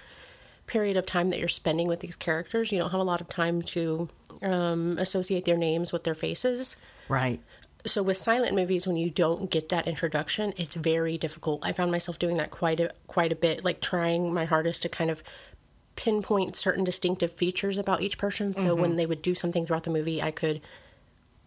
period 0.68 0.96
of 0.96 1.04
time 1.04 1.30
that 1.30 1.38
you're 1.40 1.48
spending 1.48 1.88
with 1.88 1.98
these 1.98 2.14
characters. 2.14 2.70
You 2.70 2.78
don't 2.78 2.90
have 2.92 3.00
a 3.00 3.04
lot 3.04 3.20
of 3.20 3.28
time 3.28 3.60
to 3.62 4.08
um, 4.42 4.96
associate 4.98 5.44
their 5.44 5.56
names 5.56 5.92
with 5.92 6.04
their 6.04 6.14
faces 6.14 6.76
Right. 7.08 7.40
so 7.84 8.02
with 8.04 8.16
silent 8.16 8.54
movies 8.54 8.86
when 8.86 8.96
you 8.96 9.10
don't 9.10 9.50
get 9.50 9.68
that 9.70 9.88
introduction 9.88 10.52
it's 10.56 10.76
very 10.76 11.18
difficult 11.18 11.60
i 11.64 11.72
found 11.72 11.90
myself 11.90 12.18
doing 12.18 12.36
that 12.36 12.50
quite 12.50 12.78
a 12.78 12.92
quite 13.08 13.32
a 13.32 13.34
bit 13.34 13.64
like 13.64 13.80
trying 13.80 14.32
my 14.32 14.44
hardest 14.44 14.82
to 14.82 14.88
kind 14.88 15.10
of 15.10 15.22
pinpoint 16.00 16.56
certain 16.56 16.82
distinctive 16.82 17.30
features 17.32 17.76
about 17.76 18.00
each 18.00 18.16
person. 18.16 18.56
So 18.56 18.74
when 18.74 18.96
they 18.96 19.04
would 19.04 19.20
do 19.20 19.34
something 19.34 19.66
throughout 19.66 19.84
the 19.84 19.90
movie 19.90 20.22
i 20.22 20.30
could 20.30 20.62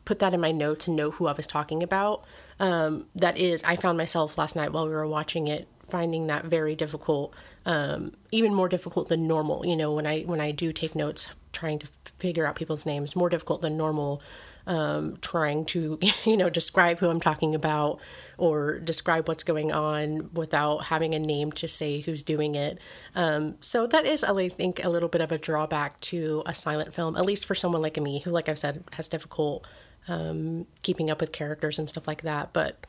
put 0.06 0.20
that 0.20 0.34
in 0.34 0.40
my 0.40 0.52
notes 0.52 0.86
and 0.86 0.96
know 0.96 1.10
who 1.12 1.26
i 1.26 1.32
was 1.32 1.48
talking 1.48 1.82
about. 1.82 2.24
Um, 2.60 3.08
that 3.16 3.36
is 3.38 3.64
i 3.64 3.76
found 3.76 3.98
myself 3.98 4.38
last 4.38 4.56
night 4.56 4.72
while 4.72 4.86
we 4.86 4.92
were 4.92 5.08
watching 5.08 5.48
it 5.48 5.68
finding 5.88 6.28
that 6.28 6.46
very 6.46 6.76
difficult 6.76 7.34
um, 7.66 8.12
even 8.32 8.54
more 8.54 8.70
difficult 8.70 9.10
than 9.10 9.28
normal. 9.28 9.66
You 9.66 9.76
know 9.76 9.92
when 9.92 10.06
i 10.06 10.22
when 10.22 10.40
i 10.40 10.52
do 10.52 10.72
take 10.72 10.94
notes 10.94 11.30
trying 11.52 11.80
to 11.80 11.88
figure 12.20 12.46
out 12.46 12.56
people's 12.56 12.86
names 12.86 13.16
more 13.16 13.30
difficult 13.30 13.62
than 13.62 13.76
normal 13.76 14.22
um, 14.68 15.18
trying 15.22 15.66
to 15.66 16.00
you 16.24 16.38
know 16.38 16.50
describe 16.50 17.00
who 17.00 17.10
i'm 17.10 17.20
talking 17.20 17.56
about 17.56 18.00
or 18.38 18.80
describe 18.80 19.28
what's 19.28 19.44
going 19.44 19.72
on 19.72 20.30
without 20.34 20.86
having 20.86 21.14
a 21.14 21.20
name 21.20 21.52
to 21.52 21.68
say 21.68 22.02
who's 22.02 22.24
doing 22.24 22.56
it 22.56 22.80
um, 23.16 23.56
so 23.62 23.86
that 23.88 24.06
is 24.06 24.24
i 24.24 24.50
think 24.50 24.84
a 24.84 24.90
little 24.90 25.10
bit 25.10 25.22
of 25.22 25.32
a 25.32 25.38
drawback 25.38 26.00
to 26.00 26.44
a 26.46 26.54
silent 26.54 26.94
film 26.94 27.16
at 27.16 27.26
least 27.26 27.46
for 27.46 27.56
someone 27.56 27.82
like 27.82 27.98
me 27.98 28.20
who 28.20 28.32
like 28.32 28.50
i've 28.50 28.60
said 28.60 28.84
has 28.94 29.08
difficult 29.08 29.66
um, 30.08 30.66
keeping 30.82 31.10
up 31.10 31.22
with 31.22 31.32
characters 31.32 31.80
and 31.80 31.90
stuff 31.90 32.08
like 32.08 32.22
that 32.24 32.52
but 32.54 32.86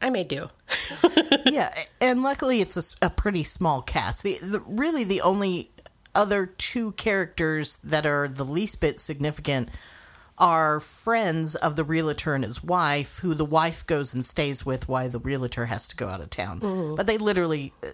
i 0.00 0.10
may 0.10 0.24
do 0.24 0.48
yeah, 1.46 1.72
and 2.00 2.22
luckily 2.22 2.60
it's 2.60 2.96
a 3.02 3.10
pretty 3.10 3.44
small 3.44 3.82
cast. 3.82 4.22
The, 4.22 4.38
the 4.40 4.62
really 4.66 5.04
the 5.04 5.20
only 5.20 5.70
other 6.14 6.46
two 6.46 6.92
characters 6.92 7.78
that 7.78 8.06
are 8.06 8.28
the 8.28 8.44
least 8.44 8.80
bit 8.80 9.00
significant 9.00 9.68
are 10.42 10.80
friends 10.80 11.54
of 11.54 11.76
the 11.76 11.84
realtor 11.84 12.34
and 12.34 12.44
his 12.44 12.62
wife, 12.62 13.18
who 13.20 13.32
the 13.34 13.44
wife 13.44 13.86
goes 13.86 14.12
and 14.14 14.24
stays 14.26 14.66
with 14.66 14.88
while 14.88 15.08
the 15.08 15.18
realtor 15.20 15.66
has 15.66 15.86
to 15.88 15.96
go 15.96 16.08
out 16.08 16.20
of 16.20 16.28
town. 16.30 16.58
But 16.96 17.06
they 17.06 17.16
literally. 17.16 17.72
uh, 17.82 17.88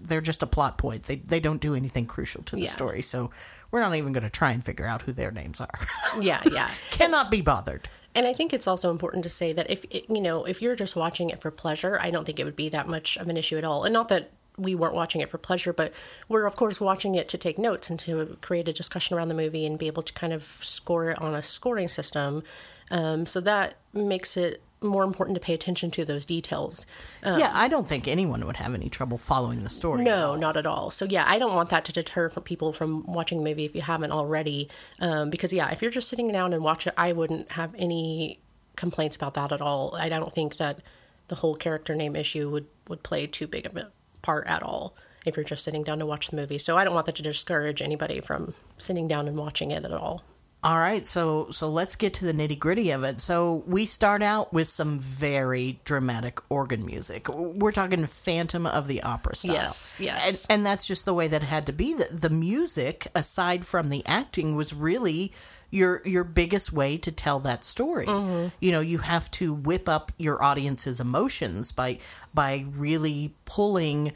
They're 0.00 0.20
just 0.20 0.42
a 0.42 0.46
plot 0.46 0.78
point. 0.78 1.02
They 1.04 1.16
they 1.16 1.40
don't 1.40 1.60
do 1.60 1.74
anything 1.74 2.06
crucial 2.06 2.42
to 2.44 2.56
the 2.56 2.62
Yeah. 2.62 2.70
story, 2.70 3.02
so 3.02 3.30
we're 3.70 3.80
not 3.80 3.94
even 3.96 4.12
going 4.12 4.24
to 4.24 4.30
try 4.40 4.50
and 4.52 4.64
figure 4.64 4.86
out 4.86 5.02
who 5.02 5.12
their 5.12 5.30
names 5.30 5.60
are. 5.60 5.78
yeah 6.20 6.40
yeah 6.50 6.68
Cannot 6.90 7.30
be 7.30 7.40
bothered. 7.42 7.88
And 8.14 8.26
I 8.26 8.32
think 8.32 8.52
it's 8.52 8.66
also 8.66 8.90
important 8.90 9.22
to 9.24 9.30
say 9.30 9.52
that 9.52 9.68
if 9.70 9.84
it, 9.90 10.04
you 10.08 10.20
know 10.20 10.44
if 10.44 10.60
you're 10.62 10.74
just 10.84 10.96
watching 10.96 11.30
it 11.30 11.40
for 11.42 11.50
pleasure, 11.50 11.98
I 12.00 12.10
don't 12.10 12.24
think 12.24 12.38
it 12.40 12.44
would 12.44 12.56
be 12.56 12.68
that 12.70 12.86
much 12.88 13.16
of 13.18 13.28
an 13.28 13.36
issue 13.36 13.58
at 13.58 13.64
all. 13.64 13.84
And 13.84 13.92
not 13.92 14.08
that 14.08 14.30
we 14.58 14.74
weren't 14.74 14.94
watching 14.94 15.20
it 15.20 15.30
for 15.30 15.38
pleasure, 15.38 15.72
but 15.72 15.92
we're 16.28 16.46
of 16.46 16.56
course 16.56 16.80
watching 16.80 17.14
it 17.14 17.28
to 17.28 17.38
take 17.38 17.58
notes 17.58 17.88
and 17.88 17.98
to 18.00 18.36
create 18.40 18.68
a 18.68 18.72
discussion 18.72 19.16
around 19.16 19.28
the 19.28 19.34
movie 19.34 19.64
and 19.64 19.78
be 19.78 19.86
able 19.86 20.02
to 20.02 20.12
kind 20.12 20.32
of 20.32 20.42
score 20.42 21.10
it 21.10 21.20
on 21.20 21.34
a 21.34 21.42
scoring 21.42 21.88
system. 21.88 22.42
Um, 22.90 23.26
so 23.26 23.40
that 23.40 23.76
makes 23.92 24.36
it 24.36 24.62
more 24.80 25.02
important 25.02 25.34
to 25.34 25.40
pay 25.40 25.54
attention 25.54 25.90
to 25.90 26.04
those 26.04 26.24
details. 26.24 26.86
yeah, 27.24 27.50
I 27.52 27.68
don't 27.68 27.86
think 27.86 28.06
anyone 28.06 28.46
would 28.46 28.56
have 28.56 28.74
any 28.74 28.88
trouble 28.88 29.18
following 29.18 29.62
the 29.62 29.68
story. 29.68 30.04
No, 30.04 30.28
all. 30.28 30.38
not 30.38 30.56
at 30.56 30.66
all. 30.66 30.90
So 30.90 31.04
yeah, 31.04 31.24
I 31.26 31.38
don't 31.38 31.54
want 31.54 31.70
that 31.70 31.84
to 31.86 31.92
deter 31.92 32.28
from 32.28 32.44
people 32.44 32.72
from 32.72 33.04
watching 33.06 33.38
the 33.38 33.44
movie 33.44 33.64
if 33.64 33.74
you 33.74 33.82
haven't 33.82 34.12
already. 34.12 34.68
Um, 35.00 35.30
because 35.30 35.52
yeah, 35.52 35.70
if 35.70 35.82
you're 35.82 35.90
just 35.90 36.08
sitting 36.08 36.30
down 36.30 36.52
and 36.52 36.62
watch 36.62 36.86
it, 36.86 36.94
I 36.96 37.12
wouldn't 37.12 37.52
have 37.52 37.74
any 37.76 38.38
complaints 38.76 39.16
about 39.16 39.34
that 39.34 39.50
at 39.50 39.60
all. 39.60 39.96
I 39.96 40.08
don't 40.08 40.32
think 40.32 40.56
that 40.58 40.80
the 41.26 41.36
whole 41.36 41.54
character 41.54 41.94
name 41.94 42.16
issue 42.16 42.48
would 42.50 42.66
would 42.88 43.02
play 43.02 43.26
too 43.26 43.46
big 43.46 43.66
of 43.66 43.76
a 43.76 43.90
part 44.22 44.46
at 44.46 44.62
all 44.62 44.96
if 45.24 45.36
you're 45.36 45.44
just 45.44 45.64
sitting 45.64 45.82
down 45.82 45.98
to 45.98 46.06
watch 46.06 46.28
the 46.28 46.36
movie. 46.36 46.58
So 46.58 46.76
I 46.76 46.84
don't 46.84 46.94
want 46.94 47.06
that 47.06 47.16
to 47.16 47.22
discourage 47.22 47.82
anybody 47.82 48.20
from 48.20 48.54
sitting 48.76 49.08
down 49.08 49.28
and 49.28 49.36
watching 49.36 49.70
it 49.70 49.84
at 49.84 49.92
all. 49.92 50.22
All 50.60 50.76
right, 50.76 51.06
so 51.06 51.52
so 51.52 51.68
let's 51.68 51.94
get 51.94 52.14
to 52.14 52.24
the 52.24 52.32
nitty 52.32 52.58
gritty 52.58 52.90
of 52.90 53.04
it. 53.04 53.20
So 53.20 53.62
we 53.68 53.86
start 53.86 54.22
out 54.22 54.52
with 54.52 54.66
some 54.66 54.98
very 54.98 55.78
dramatic 55.84 56.40
organ 56.50 56.84
music. 56.84 57.28
We're 57.28 57.70
talking 57.70 58.04
Phantom 58.06 58.66
of 58.66 58.88
the 58.88 59.04
Opera 59.04 59.36
style. 59.36 59.54
Yes, 59.54 60.00
yes. 60.00 60.46
and, 60.46 60.58
and 60.58 60.66
that's 60.66 60.84
just 60.84 61.04
the 61.04 61.14
way 61.14 61.28
that 61.28 61.44
it 61.44 61.46
had 61.46 61.66
to 61.66 61.72
be. 61.72 61.94
The, 61.94 62.08
the 62.12 62.30
music, 62.30 63.06
aside 63.14 63.64
from 63.64 63.88
the 63.88 64.04
acting, 64.04 64.56
was 64.56 64.74
really 64.74 65.32
your 65.70 66.02
your 66.04 66.24
biggest 66.24 66.72
way 66.72 66.96
to 66.98 67.12
tell 67.12 67.40
that 67.40 67.64
story. 67.64 68.06
Mm-hmm. 68.06 68.48
You 68.60 68.72
know, 68.72 68.80
you 68.80 68.98
have 68.98 69.30
to 69.32 69.54
whip 69.54 69.88
up 69.88 70.12
your 70.16 70.42
audience's 70.42 71.00
emotions 71.00 71.72
by 71.72 71.98
by 72.32 72.64
really 72.76 73.34
pulling 73.44 74.12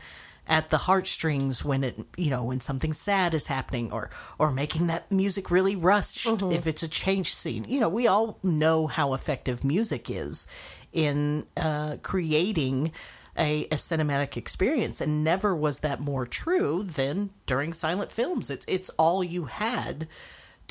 at 0.49 0.71
the 0.71 0.79
heartstrings 0.79 1.65
when 1.65 1.85
it 1.85 1.99
you 2.17 2.31
know 2.31 2.43
when 2.43 2.61
something 2.61 2.93
sad 2.93 3.33
is 3.33 3.47
happening 3.47 3.93
or 3.93 4.11
or 4.39 4.53
making 4.53 4.89
that 4.89 5.11
music 5.13 5.51
really 5.51 5.77
rushed 5.77 6.27
if 6.53 6.67
it's 6.67 6.83
a 6.83 6.89
change 6.89 7.33
scene 7.33 7.65
you 7.69 7.79
know 7.79 7.89
we 7.89 8.09
all 8.09 8.39
know 8.43 8.89
how 8.89 9.15
effective 9.15 9.63
music 9.63 10.11
is 10.11 10.49
in 10.93 11.47
uh, 11.57 11.97
creating 12.03 12.91
a, 13.39 13.65
a 13.67 13.77
cinematic 13.77 14.37
experience 14.37 15.01
and 15.01 15.23
never 15.25 15.55
was 15.55 15.81
that 15.81 16.01
more 16.01 16.27
true 16.27 16.83
than 16.83 17.31
during 17.47 17.73
silent 17.73 18.11
films 18.11 18.51
it's 18.51 18.67
it's 18.69 18.91
all 18.99 19.23
you 19.23 19.45
had 19.45 20.09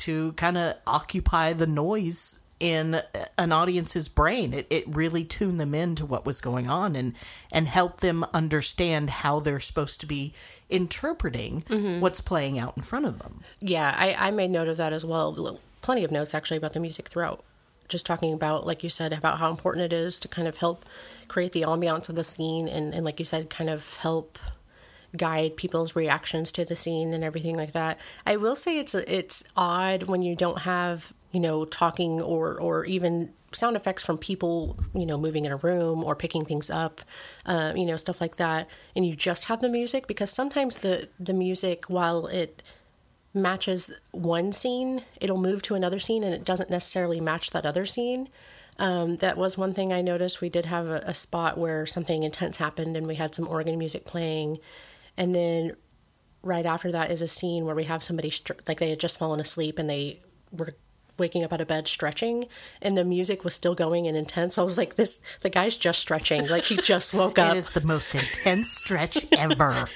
to 0.02 0.32
kind 0.32 0.56
of 0.56 0.74
occupy 0.86 1.52
the 1.52 1.66
noise 1.66 2.40
in 2.62 3.02
an 3.36 3.50
audience's 3.50 4.08
brain. 4.08 4.52
It, 4.52 4.68
it 4.70 4.84
really 4.86 5.24
tuned 5.24 5.58
them 5.58 5.74
into 5.74 6.06
what 6.06 6.24
was 6.24 6.40
going 6.40 6.70
on 6.70 6.94
and 6.94 7.14
and 7.50 7.66
helped 7.66 8.00
them 8.00 8.24
understand 8.32 9.10
how 9.10 9.40
they're 9.40 9.58
supposed 9.58 10.00
to 10.00 10.06
be 10.06 10.32
interpreting 10.70 11.62
mm-hmm. 11.62 12.00
what's 12.00 12.20
playing 12.20 12.60
out 12.60 12.76
in 12.76 12.82
front 12.84 13.06
of 13.06 13.18
them. 13.18 13.42
Yeah, 13.60 13.94
I, 13.98 14.14
I 14.14 14.30
made 14.30 14.52
note 14.52 14.68
of 14.68 14.76
that 14.76 14.92
as 14.92 15.04
well. 15.04 15.58
Plenty 15.80 16.04
of 16.04 16.12
notes 16.12 16.34
actually 16.34 16.56
about 16.56 16.72
the 16.72 16.80
music 16.80 17.08
throughout. 17.08 17.42
Just 17.88 18.06
talking 18.06 18.32
about, 18.32 18.64
like 18.64 18.84
you 18.84 18.90
said, 18.90 19.12
about 19.12 19.38
how 19.38 19.50
important 19.50 19.84
it 19.84 19.92
is 19.92 20.20
to 20.20 20.28
kind 20.28 20.46
of 20.46 20.58
help 20.58 20.84
create 21.26 21.50
the 21.50 21.62
ambiance 21.62 22.08
of 22.08 22.14
the 22.14 22.24
scene 22.24 22.68
and, 22.68 22.94
and 22.94 23.04
like 23.04 23.18
you 23.18 23.24
said, 23.24 23.50
kind 23.50 23.68
of 23.68 23.96
help 23.96 24.38
guide 25.16 25.56
people's 25.56 25.94
reactions 25.94 26.52
to 26.52 26.64
the 26.64 26.76
scene 26.76 27.12
and 27.12 27.22
everything 27.22 27.56
like 27.56 27.72
that. 27.72 28.00
I 28.26 28.36
will 28.36 28.56
say 28.56 28.78
it's 28.78 28.94
it's 28.94 29.44
odd 29.56 30.04
when 30.04 30.22
you 30.22 30.34
don't 30.34 30.60
have 30.60 31.12
you 31.32 31.40
know 31.40 31.64
talking 31.64 32.20
or 32.20 32.60
or 32.60 32.84
even 32.84 33.30
sound 33.52 33.76
effects 33.76 34.02
from 34.02 34.16
people 34.16 34.78
you 34.94 35.04
know 35.04 35.18
moving 35.18 35.44
in 35.44 35.52
a 35.52 35.56
room 35.56 36.02
or 36.02 36.16
picking 36.16 36.44
things 36.44 36.70
up, 36.70 37.02
uh, 37.46 37.72
you 37.76 37.86
know 37.86 37.96
stuff 37.96 38.20
like 38.20 38.36
that, 38.36 38.68
and 38.96 39.06
you 39.06 39.14
just 39.14 39.46
have 39.46 39.60
the 39.60 39.68
music 39.68 40.06
because 40.06 40.30
sometimes 40.30 40.78
the 40.78 41.08
the 41.18 41.34
music 41.34 41.84
while 41.88 42.26
it 42.26 42.62
matches 43.34 43.92
one 44.10 44.52
scene, 44.52 45.02
it'll 45.20 45.40
move 45.40 45.62
to 45.62 45.74
another 45.74 45.98
scene 45.98 46.22
and 46.22 46.34
it 46.34 46.44
doesn't 46.44 46.70
necessarily 46.70 47.20
match 47.20 47.50
that 47.50 47.64
other 47.64 47.86
scene. 47.86 48.28
Um, 48.78 49.16
that 49.16 49.36
was 49.36 49.58
one 49.58 49.74
thing 49.74 49.92
I 49.92 50.00
noticed. 50.00 50.40
We 50.40 50.48
did 50.48 50.66
have 50.66 50.86
a, 50.86 51.02
a 51.06 51.14
spot 51.14 51.58
where 51.58 51.86
something 51.86 52.22
intense 52.22 52.56
happened 52.56 52.96
and 52.96 53.06
we 53.06 53.16
had 53.16 53.34
some 53.34 53.48
organ 53.48 53.78
music 53.78 54.04
playing. 54.04 54.58
And 55.16 55.34
then 55.34 55.76
right 56.42 56.66
after 56.66 56.90
that 56.92 57.10
is 57.10 57.22
a 57.22 57.28
scene 57.28 57.64
where 57.64 57.74
we 57.74 57.84
have 57.84 58.02
somebody, 58.02 58.30
str- 58.30 58.54
like 58.66 58.78
they 58.78 58.90
had 58.90 59.00
just 59.00 59.18
fallen 59.18 59.40
asleep 59.40 59.78
and 59.78 59.88
they 59.88 60.20
were 60.50 60.74
waking 61.18 61.44
up 61.44 61.52
out 61.52 61.60
of 61.60 61.68
bed 61.68 61.88
stretching 61.88 62.46
and 62.80 62.96
the 62.96 63.04
music 63.04 63.44
was 63.44 63.54
still 63.54 63.74
going 63.74 64.06
and 64.06 64.16
intense. 64.16 64.58
I 64.58 64.62
was 64.62 64.78
like, 64.78 64.96
this, 64.96 65.20
the 65.40 65.50
guy's 65.50 65.76
just 65.76 66.00
stretching. 66.00 66.48
Like 66.48 66.64
he 66.64 66.76
just 66.76 67.14
woke 67.14 67.38
up. 67.38 67.54
It 67.54 67.58
is 67.58 67.70
the 67.70 67.82
most 67.82 68.14
intense 68.14 68.70
stretch 68.70 69.26
ever. 69.32 69.86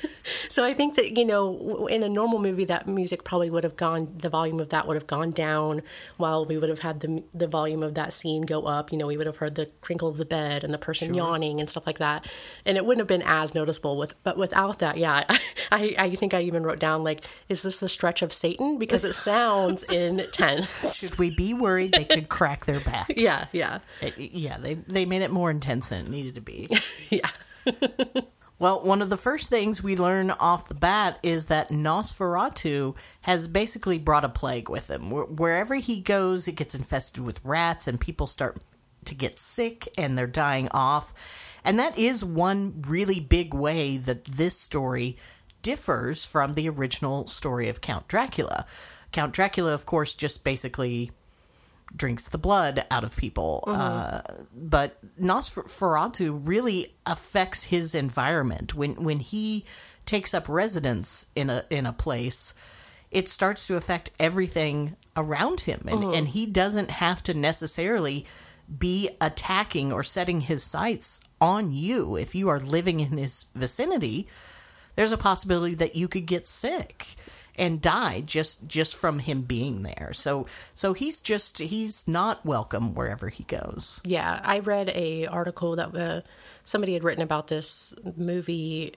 So 0.48 0.64
I 0.64 0.72
think 0.72 0.94
that 0.96 1.16
you 1.16 1.24
know, 1.24 1.86
in 1.86 2.02
a 2.02 2.08
normal 2.08 2.38
movie, 2.38 2.64
that 2.66 2.86
music 2.86 3.24
probably 3.24 3.50
would 3.50 3.64
have 3.64 3.76
gone. 3.76 4.14
The 4.18 4.28
volume 4.28 4.60
of 4.60 4.70
that 4.70 4.86
would 4.86 4.94
have 4.94 5.06
gone 5.06 5.30
down, 5.30 5.82
while 6.16 6.44
we 6.44 6.58
would 6.58 6.68
have 6.68 6.80
had 6.80 7.00
the 7.00 7.22
the 7.34 7.46
volume 7.46 7.82
of 7.82 7.94
that 7.94 8.12
scene 8.12 8.42
go 8.42 8.64
up. 8.66 8.92
You 8.92 8.98
know, 8.98 9.06
we 9.06 9.16
would 9.16 9.26
have 9.26 9.38
heard 9.38 9.54
the 9.54 9.66
crinkle 9.80 10.08
of 10.08 10.16
the 10.16 10.24
bed 10.24 10.64
and 10.64 10.72
the 10.72 10.78
person 10.78 11.14
yawning 11.14 11.60
and 11.60 11.68
stuff 11.68 11.86
like 11.86 11.98
that, 11.98 12.26
and 12.64 12.76
it 12.76 12.84
wouldn't 12.84 13.00
have 13.00 13.08
been 13.08 13.26
as 13.26 13.54
noticeable. 13.54 13.96
With 13.96 14.14
but 14.22 14.36
without 14.36 14.78
that, 14.80 14.96
yeah, 14.96 15.24
I 15.65 15.65
I 15.98 16.14
think 16.16 16.34
I 16.34 16.40
even 16.42 16.62
wrote 16.62 16.78
down 16.78 17.04
like, 17.04 17.24
is 17.48 17.62
this 17.62 17.80
the 17.80 17.88
stretch 17.88 18.22
of 18.22 18.32
Satan? 18.32 18.78
Because 18.78 19.04
it 19.04 19.14
sounds 19.14 19.82
intense. 19.92 20.98
Should 20.98 21.18
we 21.18 21.30
be 21.30 21.54
worried 21.54 21.92
they 21.92 22.04
could 22.04 22.28
crack 22.28 22.64
their 22.66 22.80
back? 22.80 23.12
Yeah, 23.16 23.46
yeah, 23.52 23.78
It- 24.00 24.18
yeah, 24.18 24.58
they 24.58 24.74
they 24.74 25.06
made 25.06 25.22
it 25.22 25.30
more 25.30 25.50
intense 25.50 25.88
than 25.88 26.06
it 26.06 26.10
needed 26.10 26.34
to 26.36 26.40
be. 26.40 26.68
yeah. 27.10 27.28
Well, 28.58 28.82
one 28.82 29.02
of 29.02 29.10
the 29.10 29.18
first 29.18 29.50
things 29.50 29.82
we 29.82 29.96
learn 29.96 30.30
off 30.30 30.68
the 30.68 30.74
bat 30.74 31.18
is 31.22 31.46
that 31.46 31.68
Nosferatu 31.68 32.96
has 33.22 33.48
basically 33.48 33.98
brought 33.98 34.24
a 34.24 34.30
plague 34.30 34.70
with 34.70 34.88
him. 34.88 35.10
Where- 35.10 35.24
Wherever 35.24 35.74
he 35.74 36.00
goes, 36.00 36.48
it 36.48 36.52
gets 36.56 36.74
infested 36.74 37.22
with 37.22 37.40
rats, 37.44 37.86
and 37.86 38.00
people 38.00 38.26
start 38.26 38.62
to 39.04 39.14
get 39.14 39.38
sick 39.38 39.86
and 39.96 40.16
they're 40.18 40.26
dying 40.26 40.68
off. 40.72 41.60
And 41.64 41.78
that 41.78 41.96
is 41.98 42.24
one 42.24 42.82
really 42.88 43.20
big 43.20 43.52
way 43.54 43.98
that 43.98 44.24
this 44.24 44.58
story 44.58 45.16
differs 45.66 46.24
from 46.24 46.54
the 46.54 46.68
original 46.68 47.26
story 47.26 47.68
of 47.68 47.80
Count 47.80 48.06
Dracula. 48.06 48.64
Count 49.10 49.32
Dracula, 49.32 49.74
of 49.74 49.84
course, 49.84 50.14
just 50.14 50.44
basically 50.44 51.10
drinks 51.96 52.28
the 52.28 52.38
blood 52.38 52.84
out 52.88 53.02
of 53.02 53.16
people. 53.16 53.64
Uh, 53.66 54.20
but 54.54 54.96
Nosferatu 55.20 56.40
really 56.44 56.94
affects 57.04 57.64
his 57.64 57.96
environment 57.96 58.74
when 58.74 59.02
when 59.02 59.18
he 59.18 59.64
takes 60.04 60.32
up 60.32 60.48
residence 60.48 61.26
in 61.34 61.50
a 61.50 61.64
in 61.68 61.84
a 61.84 61.92
place. 61.92 62.54
It 63.10 63.28
starts 63.28 63.66
to 63.66 63.74
affect 63.74 64.12
everything 64.20 64.94
around 65.16 65.62
him, 65.62 65.80
and, 65.88 66.14
and 66.14 66.28
he 66.28 66.46
doesn't 66.46 66.92
have 66.92 67.24
to 67.24 67.34
necessarily 67.34 68.24
be 68.78 69.10
attacking 69.20 69.92
or 69.92 70.04
setting 70.04 70.42
his 70.42 70.62
sights 70.62 71.20
on 71.40 71.72
you 71.72 72.16
if 72.16 72.36
you 72.36 72.48
are 72.48 72.60
living 72.60 73.00
in 73.00 73.18
his 73.18 73.46
vicinity. 73.54 74.28
There's 74.96 75.12
a 75.12 75.18
possibility 75.18 75.74
that 75.76 75.94
you 75.94 76.08
could 76.08 76.26
get 76.26 76.46
sick 76.46 77.16
and 77.58 77.80
die 77.80 78.20
just 78.20 78.66
just 78.68 78.96
from 78.96 79.18
him 79.20 79.42
being 79.42 79.82
there. 79.82 80.10
So 80.12 80.46
so 80.74 80.92
he's 80.92 81.20
just 81.20 81.58
he's 81.58 82.06
not 82.06 82.44
welcome 82.44 82.94
wherever 82.94 83.28
he 83.28 83.44
goes. 83.44 84.00
Yeah, 84.04 84.40
I 84.42 84.58
read 84.58 84.90
a 84.90 85.26
article 85.26 85.76
that 85.76 85.94
uh, 85.94 86.20
somebody 86.62 86.94
had 86.94 87.04
written 87.04 87.22
about 87.22 87.48
this 87.48 87.94
movie 88.16 88.94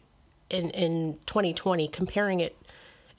in 0.49 0.69
in 0.71 1.19
2020, 1.25 1.87
comparing 1.87 2.39
it 2.39 2.55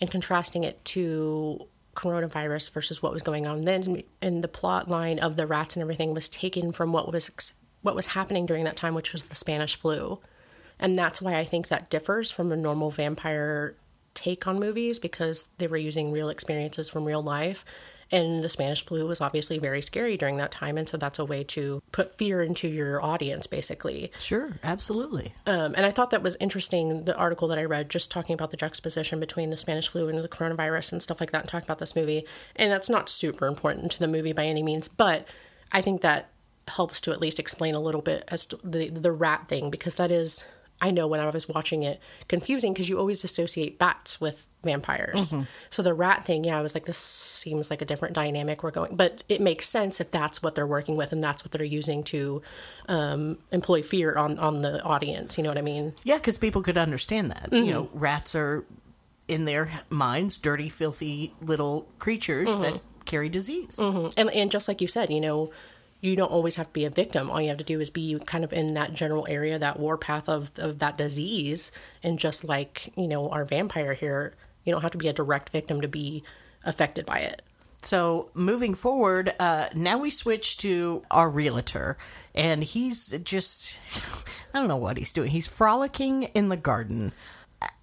and 0.00 0.10
contrasting 0.10 0.64
it 0.64 0.84
to 0.86 1.66
coronavirus 1.94 2.70
versus 2.72 3.02
what 3.02 3.12
was 3.12 3.22
going 3.22 3.46
on 3.46 3.62
then. 3.62 4.02
And 4.22 4.42
the 4.42 4.48
plot 4.48 4.88
line 4.88 5.18
of 5.18 5.36
the 5.36 5.46
rats 5.46 5.76
and 5.76 5.82
everything 5.82 6.14
was 6.14 6.28
taken 6.28 6.72
from 6.72 6.92
what 6.92 7.12
was 7.12 7.52
what 7.82 7.94
was 7.94 8.06
happening 8.08 8.46
during 8.46 8.64
that 8.64 8.76
time, 8.76 8.94
which 8.94 9.12
was 9.12 9.24
the 9.24 9.34
Spanish 9.34 9.76
flu, 9.76 10.18
and 10.80 10.96
that's 10.96 11.22
why 11.22 11.36
I 11.36 11.44
think 11.44 11.68
that 11.68 11.90
differs 11.90 12.32
from 12.32 12.50
a 12.50 12.56
normal 12.56 12.90
vampire 12.90 13.76
take 14.14 14.46
on 14.46 14.58
movies 14.58 14.98
because 14.98 15.48
they 15.58 15.68
were 15.68 15.76
using 15.76 16.10
real 16.10 16.28
experiences 16.28 16.90
from 16.90 17.04
real 17.04 17.22
life. 17.22 17.64
And 18.12 18.42
the 18.42 18.48
Spanish 18.48 18.84
flu 18.84 19.06
was 19.06 19.20
obviously 19.20 19.58
very 19.58 19.80
scary 19.80 20.16
during 20.16 20.36
that 20.38 20.50
time. 20.50 20.76
And 20.76 20.88
so 20.88 20.96
that's 20.96 21.20
a 21.20 21.24
way 21.24 21.44
to 21.44 21.80
put 21.92 22.18
fear 22.18 22.42
into 22.42 22.66
your 22.66 23.00
audience, 23.00 23.46
basically. 23.46 24.10
Sure, 24.18 24.58
absolutely. 24.64 25.32
Um, 25.46 25.74
and 25.76 25.86
I 25.86 25.92
thought 25.92 26.10
that 26.10 26.20
was 26.20 26.36
interesting, 26.40 27.04
the 27.04 27.16
article 27.16 27.46
that 27.46 27.58
I 27.58 27.64
read, 27.64 27.88
just 27.88 28.10
talking 28.10 28.34
about 28.34 28.50
the 28.50 28.56
juxtaposition 28.56 29.20
between 29.20 29.50
the 29.50 29.56
Spanish 29.56 29.86
flu 29.86 30.08
and 30.08 30.18
the 30.18 30.28
coronavirus 30.28 30.90
and 30.90 31.00
stuff 31.00 31.20
like 31.20 31.30
that, 31.30 31.42
and 31.42 31.48
talking 31.48 31.68
about 31.68 31.78
this 31.78 31.94
movie. 31.94 32.26
And 32.56 32.72
that's 32.72 32.90
not 32.90 33.08
super 33.08 33.46
important 33.46 33.92
to 33.92 34.00
the 34.00 34.08
movie 34.08 34.32
by 34.32 34.46
any 34.46 34.64
means, 34.64 34.88
but 34.88 35.28
I 35.70 35.80
think 35.80 36.00
that 36.00 36.30
helps 36.66 37.00
to 37.02 37.12
at 37.12 37.20
least 37.20 37.38
explain 37.38 37.76
a 37.76 37.80
little 37.80 38.02
bit 38.02 38.24
as 38.26 38.44
to 38.46 38.58
the, 38.64 38.88
the 38.88 39.12
rat 39.12 39.46
thing, 39.46 39.70
because 39.70 39.94
that 39.94 40.10
is, 40.10 40.46
I 40.80 40.90
know 40.90 41.06
when 41.06 41.20
I 41.20 41.28
was 41.28 41.48
watching 41.48 41.82
it, 41.82 42.00
confusing 42.28 42.72
because 42.72 42.88
you 42.88 42.98
always 42.98 43.22
associate 43.22 43.78
bats 43.78 44.20
with 44.20 44.48
vampires. 44.62 45.32
Mm-hmm. 45.32 45.42
So 45.68 45.82
the 45.82 45.92
rat 45.92 46.24
thing, 46.24 46.44
yeah, 46.44 46.58
I 46.58 46.62
was 46.62 46.74
like, 46.74 46.86
this 46.86 46.98
seems 46.98 47.70
like 47.70 47.82
a 47.82 47.84
different 47.84 48.14
dynamic 48.14 48.62
we're 48.62 48.70
going, 48.70 48.96
but 48.96 49.22
it 49.28 49.40
makes 49.40 49.68
sense 49.68 50.00
if 50.00 50.10
that's 50.10 50.42
what 50.42 50.54
they're 50.54 50.66
working 50.66 50.96
with 50.96 51.12
and 51.12 51.22
that's 51.22 51.44
what 51.44 51.52
they're 51.52 51.64
using 51.64 52.02
to 52.04 52.42
um, 52.88 53.38
employ 53.52 53.82
fear 53.82 54.14
on 54.16 54.38
on 54.38 54.62
the 54.62 54.82
audience. 54.82 55.36
You 55.36 55.44
know 55.44 55.50
what 55.50 55.58
I 55.58 55.62
mean? 55.62 55.94
Yeah, 56.02 56.16
because 56.16 56.38
people 56.38 56.62
could 56.62 56.78
understand 56.78 57.30
that. 57.30 57.48
You 57.52 57.58
mm-hmm. 57.60 57.70
know, 57.70 57.90
rats 57.92 58.34
are 58.34 58.64
in 59.28 59.44
their 59.44 59.70
minds 59.90 60.38
dirty, 60.38 60.68
filthy 60.68 61.34
little 61.40 61.86
creatures 61.98 62.48
mm-hmm. 62.48 62.62
that 62.62 62.80
carry 63.04 63.28
disease. 63.28 63.78
And 63.78 64.30
and 64.30 64.50
just 64.50 64.68
like 64.68 64.80
you 64.80 64.88
said, 64.88 65.10
you 65.10 65.20
know, 65.20 65.52
you 66.00 66.16
don't 66.16 66.30
always 66.30 66.56
have 66.56 66.66
to 66.66 66.72
be 66.72 66.84
a 66.84 66.90
victim. 66.90 67.30
All 67.30 67.40
you 67.40 67.48
have 67.48 67.58
to 67.58 67.64
do 67.64 67.80
is 67.80 67.90
be 67.90 68.18
kind 68.26 68.44
of 68.44 68.52
in 68.52 68.74
that 68.74 68.92
general 68.92 69.26
area, 69.28 69.58
that 69.58 69.78
warpath 69.78 70.28
of 70.28 70.50
of 70.58 70.78
that 70.78 70.96
disease. 70.96 71.70
And 72.02 72.18
just 72.18 72.44
like 72.44 72.92
you 72.96 73.08
know, 73.08 73.28
our 73.30 73.44
vampire 73.44 73.94
here, 73.94 74.34
you 74.64 74.72
don't 74.72 74.82
have 74.82 74.92
to 74.92 74.98
be 74.98 75.08
a 75.08 75.12
direct 75.12 75.50
victim 75.50 75.80
to 75.80 75.88
be 75.88 76.22
affected 76.64 77.06
by 77.06 77.20
it. 77.20 77.42
So 77.82 78.28
moving 78.34 78.74
forward, 78.74 79.32
uh, 79.38 79.68
now 79.74 79.98
we 79.98 80.10
switch 80.10 80.58
to 80.58 81.02
our 81.10 81.30
realtor, 81.30 81.96
and 82.34 82.62
he's 82.62 83.18
just, 83.24 83.78
I 84.54 84.58
don't 84.58 84.68
know 84.68 84.76
what 84.76 84.98
he's 84.98 85.12
doing. 85.12 85.30
He's 85.30 85.48
frolicking 85.48 86.24
in 86.24 86.50
the 86.50 86.58
garden, 86.58 87.12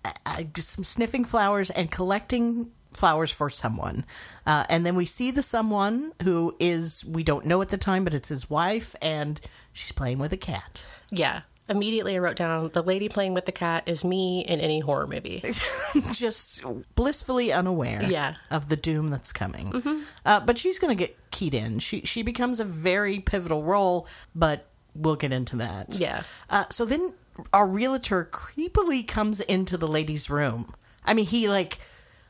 uh, 0.06 0.12
uh, 0.26 0.44
just 0.54 0.86
sniffing 0.86 1.26
flowers 1.26 1.72
and 1.72 1.92
collecting 1.92 2.72
flowers 2.94 3.32
for 3.32 3.50
someone. 3.50 4.06
Uh, 4.46 4.64
and 4.70 4.86
then 4.86 4.96
we 4.96 5.06
see 5.06 5.32
the 5.32 5.44
someone 5.44 6.14
who 6.24 6.56
is, 6.60 7.04
we 7.06 7.24
don't 7.24 7.46
know 7.46 7.62
at 7.62 7.70
the 7.70 7.78
time, 7.78 8.04
but 8.04 8.14
it's 8.14 8.30
his 8.30 8.50
wife, 8.50 8.96
and 9.02 9.40
she's 9.74 9.92
playing 9.92 10.20
with 10.20 10.32
a 10.34 10.38
cat. 10.38 10.88
Yeah. 11.12 11.42
Immediately, 11.70 12.16
I 12.16 12.20
wrote 12.20 12.38
down 12.38 12.70
the 12.74 12.82
lady 12.82 13.10
playing 13.10 13.34
with 13.34 13.46
the 13.46 13.52
cat 13.52 13.84
is 13.88 14.06
me 14.06 14.40
in 14.40 14.62
any 14.62 14.80
horror 14.80 15.06
movie. 15.06 15.42
just 16.14 16.64
blissfully 16.96 17.52
unaware 17.52 18.04
Yeah. 18.04 18.36
of 18.50 18.70
the 18.70 18.78
doom 18.78 19.10
that's 19.10 19.34
coming. 19.34 20.06
Uh, 20.26 20.40
but 20.40 20.58
she's 20.58 20.80
going 20.80 20.96
to 20.96 21.04
get 21.04 21.18
keyed 21.32 21.54
in. 21.54 21.80
She 21.80 22.02
she 22.02 22.24
becomes 22.24 22.62
a 22.62 22.64
very 22.66 23.20
pivotal 23.20 23.64
role, 23.64 24.08
but 24.34 24.66
we'll 24.96 25.18
get 25.18 25.34
into 25.34 25.58
that. 25.58 25.88
Yeah. 26.00 26.24
Uh, 26.50 26.64
so 26.70 26.86
then 26.86 27.14
our 27.52 27.68
realtor 27.68 28.30
creepily 28.32 29.06
comes 29.06 29.42
into 29.42 29.76
the 29.78 29.88
lady's 29.90 30.30
room. 30.30 30.74
I 31.04 31.14
mean, 31.14 31.26
he 31.26 31.50
like 31.50 31.80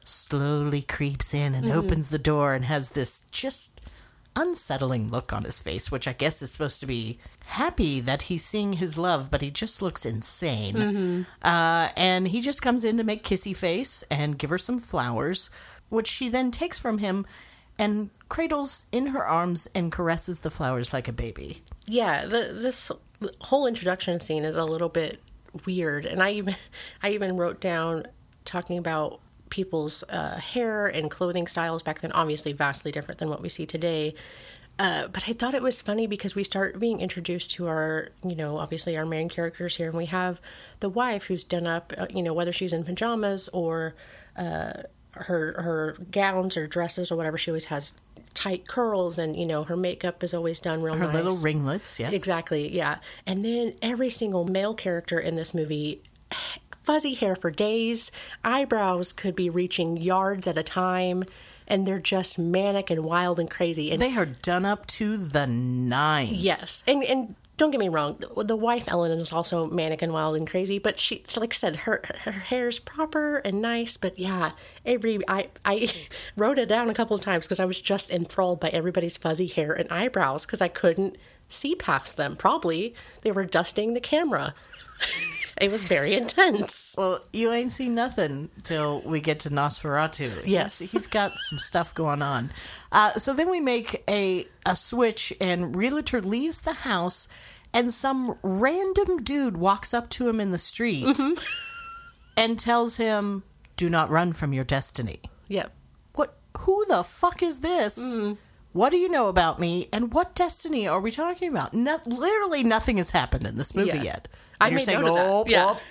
slowly 0.08 0.82
creeps 0.82 1.34
in 1.34 1.54
and 1.56 1.70
opens 1.72 2.10
the 2.10 2.20
door 2.20 2.54
and 2.54 2.65
has 2.65 2.91
this 2.91 3.22
just 3.32 3.82
unsettling 4.36 5.10
look 5.10 5.34
on 5.34 5.43
his 5.43 5.62
face, 5.62 5.91
which 5.91 6.08
I 6.08 6.13
guess 6.13 6.41
is 6.41 6.52
supposed 6.52 6.80
to 6.82 6.88
be 6.88 7.20
happy 7.46 8.00
that 8.02 8.24
he's 8.24 8.46
seeing 8.46 8.74
his 8.74 8.98
love, 8.98 9.32
but 9.32 9.41
he 9.41 9.50
just 9.50 9.82
looks 9.82 10.06
insane. 10.06 11.26
Uh, 11.41 11.89
and 11.98 12.28
he 12.28 12.41
just 12.41 12.62
comes 12.62 12.84
in 12.84 12.98
to 12.98 13.04
make 13.04 13.24
kissy 13.24 13.56
face 13.56 14.04
and 14.12 14.38
give 14.38 14.50
her 14.50 14.58
some 14.58 14.78
flowers, 14.78 15.50
which 15.89 16.08
she 16.08 16.30
then 16.30 16.52
takes 16.52 16.78
from 16.78 17.00
him 17.00 17.26
and 17.80 18.10
cradles 18.30 18.86
in 18.91 19.08
her 19.08 19.26
arms 19.26 19.67
and 19.74 19.91
caresses 19.91 20.41
the 20.41 20.52
flowers 20.52 20.93
like 20.93 21.08
a 21.08 21.13
baby. 21.13 21.62
Yeah, 21.86 22.26
the, 22.26 22.52
this 22.54 22.91
whole 23.41 23.65
introduction 23.65 24.20
scene 24.20 24.43
is 24.43 24.56
a 24.56 24.65
little 24.65 24.89
bit 24.89 25.17
weird, 25.65 26.06
and 26.06 26.22
I 26.22 26.32
even 26.32 26.56
I 27.04 27.12
even 27.12 27.38
wrote 27.38 27.60
down 27.60 28.06
talking 28.46 28.78
about 28.78 29.20
people's 29.50 30.04
uh, 30.10 30.38
hair 30.38 30.88
and 30.88 31.10
clothing 31.10 31.48
styles 31.48 31.84
back 31.84 32.02
then. 32.02 32.12
Obviously, 32.12 32.54
vastly 32.54 32.92
different 32.92 33.20
than 33.20 33.30
what 33.30 33.42
we 33.42 33.50
see 33.50 33.66
today. 33.66 34.14
Uh, 34.80 35.08
but 35.08 35.28
I 35.28 35.34
thought 35.34 35.56
it 35.56 35.64
was 35.64 35.82
funny 35.82 36.06
because 36.06 36.36
we 36.36 36.44
start 36.44 36.80
being 36.80 37.02
introduced 37.02 37.50
to 37.52 37.68
our, 37.68 38.10
you 38.24 38.36
know, 38.36 38.58
obviously 38.60 38.96
our 38.96 39.08
main 39.08 39.28
characters 39.28 39.78
here, 39.78 39.88
and 39.90 39.98
we 39.98 40.06
have 40.06 40.40
the 40.82 40.90
wife 40.90 41.26
who's 41.26 41.44
done 41.44 41.66
up, 41.66 41.94
uh, 41.98 42.06
you 42.12 42.22
know, 42.22 42.34
whether 42.34 42.52
she's 42.52 42.74
in 42.74 42.84
pajamas 42.84 43.50
or 43.50 43.96
uh, 44.36 44.84
her 45.14 45.62
her 45.64 45.98
gowns 46.12 46.56
or 46.56 46.68
dresses 46.68 47.12
or 47.12 47.16
whatever. 47.16 47.40
She 47.40 47.50
always 47.50 47.66
has 47.66 47.96
tight 48.36 48.68
curls, 48.68 49.18
and 49.18 49.36
you 49.36 49.48
know, 49.48 49.64
her 49.64 49.76
makeup 49.76 50.24
is 50.24 50.32
always 50.32 50.60
done 50.60 50.84
real 50.84 50.94
Her 50.94 51.06
nice. 51.06 51.16
little 51.16 51.38
ringlets, 51.38 52.00
yes. 52.00 52.14
Exactly, 52.14 52.72
yeah. 52.72 53.00
And 53.26 53.42
then 53.42 53.74
every 53.82 54.12
single 54.12 54.46
male 54.46 54.76
character 54.76 55.20
in 55.20 55.34
this 55.34 55.56
movie, 55.56 56.04
fuzzy 56.88 57.13
hair 57.13 57.36
for 57.36 57.52
days, 57.52 58.12
eyebrows 58.43 59.12
could 59.13 59.36
be 59.36 59.50
reaching 59.50 59.97
yards 59.97 60.47
at 60.47 60.58
a 60.58 60.63
time, 60.63 61.23
and 61.67 61.86
they're 61.86 62.00
just 62.00 62.39
manic 62.39 62.89
and 62.89 63.04
wild 63.04 63.39
and 63.39 63.50
crazy. 63.52 63.91
And 63.91 64.02
They 64.02 64.15
are 64.15 64.26
done 64.26 64.65
up 64.65 64.86
to 64.97 65.17
the 65.17 65.45
nines. 65.47 66.32
yes, 66.32 66.84
and 66.88 67.04
and 67.04 67.36
don't 67.58 67.71
get 67.71 67.80
me 67.80 67.89
wrong, 67.89 68.19
the 68.38 68.56
wife 68.56 68.84
Ellen 68.88 69.12
is 69.19 69.34
also 69.34 69.65
manic 69.67 70.02
and 70.04 70.13
wild 70.13 70.36
and 70.38 70.47
crazy, 70.47 70.78
but 70.78 71.00
she, 71.00 71.23
like 71.36 71.54
I 71.54 71.56
said, 71.56 71.76
her 71.86 72.02
her 72.23 72.32
hair's 72.32 72.78
proper 72.80 73.38
and 73.39 73.62
nice. 73.62 73.97
But 73.97 74.17
yeah, 74.19 74.52
every 74.86 75.19
I 75.28 75.50
I 75.65 75.88
wrote 76.36 76.58
it 76.60 76.69
down 76.69 76.89
a 76.89 76.93
couple 76.93 77.15
of 77.15 77.21
times 77.21 77.45
because 77.47 77.60
I 77.60 77.65
was 77.65 77.82
just 77.82 78.12
enthralled 78.12 78.60
by 78.60 78.69
everybody's 78.69 79.17
fuzzy 79.17 79.47
hair 79.47 79.73
and 79.73 79.91
eyebrows 79.91 80.45
because 80.45 80.62
I 80.62 80.67
couldn't 80.67 81.17
see 81.50 81.73
past 81.76 82.15
them. 82.15 82.36
Probably 82.36 82.93
they 83.23 83.32
were 83.32 83.45
dusting 83.45 83.93
the 83.95 84.02
camera. 84.02 84.54
it 85.62 85.72
was 85.72 85.84
very 85.86 86.14
intense. 86.14 86.96
Well, 86.98 87.20
you 87.34 87.52
ain't 87.52 87.72
seen 87.72 87.96
nothing 87.96 88.50
till 88.64 89.02
we 89.06 89.20
get 89.20 89.40
to 89.42 89.50
Nosferatu. 89.50 90.44
He's- 90.44 90.48
Yes. 90.48 90.92
he's 90.92 91.08
got 91.08 91.32
some 91.38 91.60
stuff 91.60 91.94
going 91.94 92.22
on. 92.22 92.52
Uh, 92.92 93.12
so 93.14 93.34
then 93.34 93.50
we 93.50 93.60
make 93.60 94.04
a 94.10 94.46
a 94.66 94.76
switch, 94.76 95.34
and 95.40 95.76
realtor 95.76 96.22
leaves 96.22 96.62
the 96.62 96.74
house, 96.74 97.28
and 97.74 97.92
some 97.94 98.38
random 98.44 99.24
dude 99.24 99.58
walks 99.58 99.94
up 99.94 100.10
to 100.12 100.28
him 100.30 100.40
in 100.40 100.52
the 100.52 100.58
street 100.58 101.06
Mm-hmm. 101.06 101.34
and 102.36 102.60
tells 102.60 102.98
him, 102.98 103.44
"Do 103.76 103.90
not 103.90 104.10
run 104.10 104.34
from 104.34 104.54
your 104.54 104.64
destiny." 104.66 105.22
Yep. 105.48 105.72
What? 106.16 106.36
Who 106.60 106.86
the 106.88 107.04
fuck 107.04 107.42
is 107.44 107.60
this? 107.62 108.18
Mm-hmm. 108.18 108.34
What 108.74 108.92
do 108.92 108.98
you 108.98 109.10
know 109.10 109.28
about 109.28 109.60
me? 109.60 109.88
And 109.92 110.14
what 110.14 110.36
destiny 110.36 110.88
are 110.88 111.00
we 111.00 111.10
talking 111.10 111.50
about? 111.50 111.74
No, 111.74 112.00
literally 112.06 112.64
nothing 112.64 112.98
has 112.98 113.10
happened 113.12 113.46
in 113.46 113.56
this 113.56 113.74
movie 113.76 113.98
Yeah. 113.98 114.04
yet. 114.04 114.28
I 114.60 114.70
you're 114.70 114.80
saying, 114.80 115.02
note 115.02 115.10
of 115.10 115.15
that. 115.15 115.26
"Oh, 115.28 115.82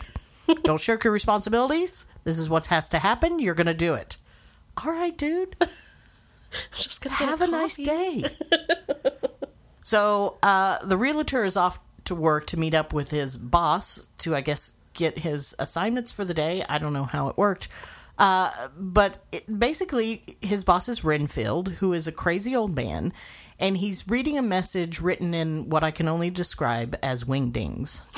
Yeah. 0.48 0.54
don't 0.64 0.80
shirk 0.80 1.04
your 1.04 1.12
responsibilities. 1.12 2.06
This 2.24 2.38
is 2.38 2.48
what 2.50 2.66
has 2.66 2.88
to 2.90 2.98
happen. 2.98 3.38
You're 3.38 3.54
going 3.54 3.66
to 3.66 3.74
do 3.74 3.94
it." 3.94 4.16
All 4.84 4.92
right, 4.92 5.16
dude. 5.16 5.56
Just 6.72 7.02
gonna 7.02 7.16
Have 7.16 7.40
a 7.40 7.46
nice 7.48 7.76
day. 7.76 8.24
so 9.82 10.38
uh, 10.42 10.78
the 10.84 10.96
realtor 10.96 11.44
is 11.44 11.56
off 11.56 11.78
to 12.04 12.14
work 12.14 12.46
to 12.48 12.56
meet 12.56 12.74
up 12.74 12.92
with 12.92 13.10
his 13.10 13.36
boss 13.36 14.08
to, 14.18 14.34
I 14.34 14.40
guess, 14.40 14.74
get 14.94 15.18
his 15.18 15.54
assignments 15.58 16.12
for 16.12 16.24
the 16.24 16.34
day. 16.34 16.64
I 16.68 16.78
don't 16.78 16.92
know 16.92 17.04
how 17.04 17.28
it 17.28 17.36
worked. 17.36 17.68
Uh, 18.18 18.68
but 18.78 19.18
it, 19.32 19.58
basically, 19.58 20.22
his 20.40 20.64
boss 20.64 20.88
is 20.88 21.04
Renfield, 21.04 21.68
who 21.72 21.92
is 21.92 22.06
a 22.06 22.12
crazy 22.12 22.56
old 22.56 22.74
man, 22.74 23.12
and 23.58 23.76
he's 23.76 24.08
reading 24.08 24.38
a 24.38 24.42
message 24.42 25.00
written 25.00 25.34
in 25.34 25.68
what 25.68 25.84
I 25.84 25.90
can 25.90 26.08
only 26.08 26.30
describe 26.30 26.96
as 27.02 27.24
wingdings. 27.24 28.00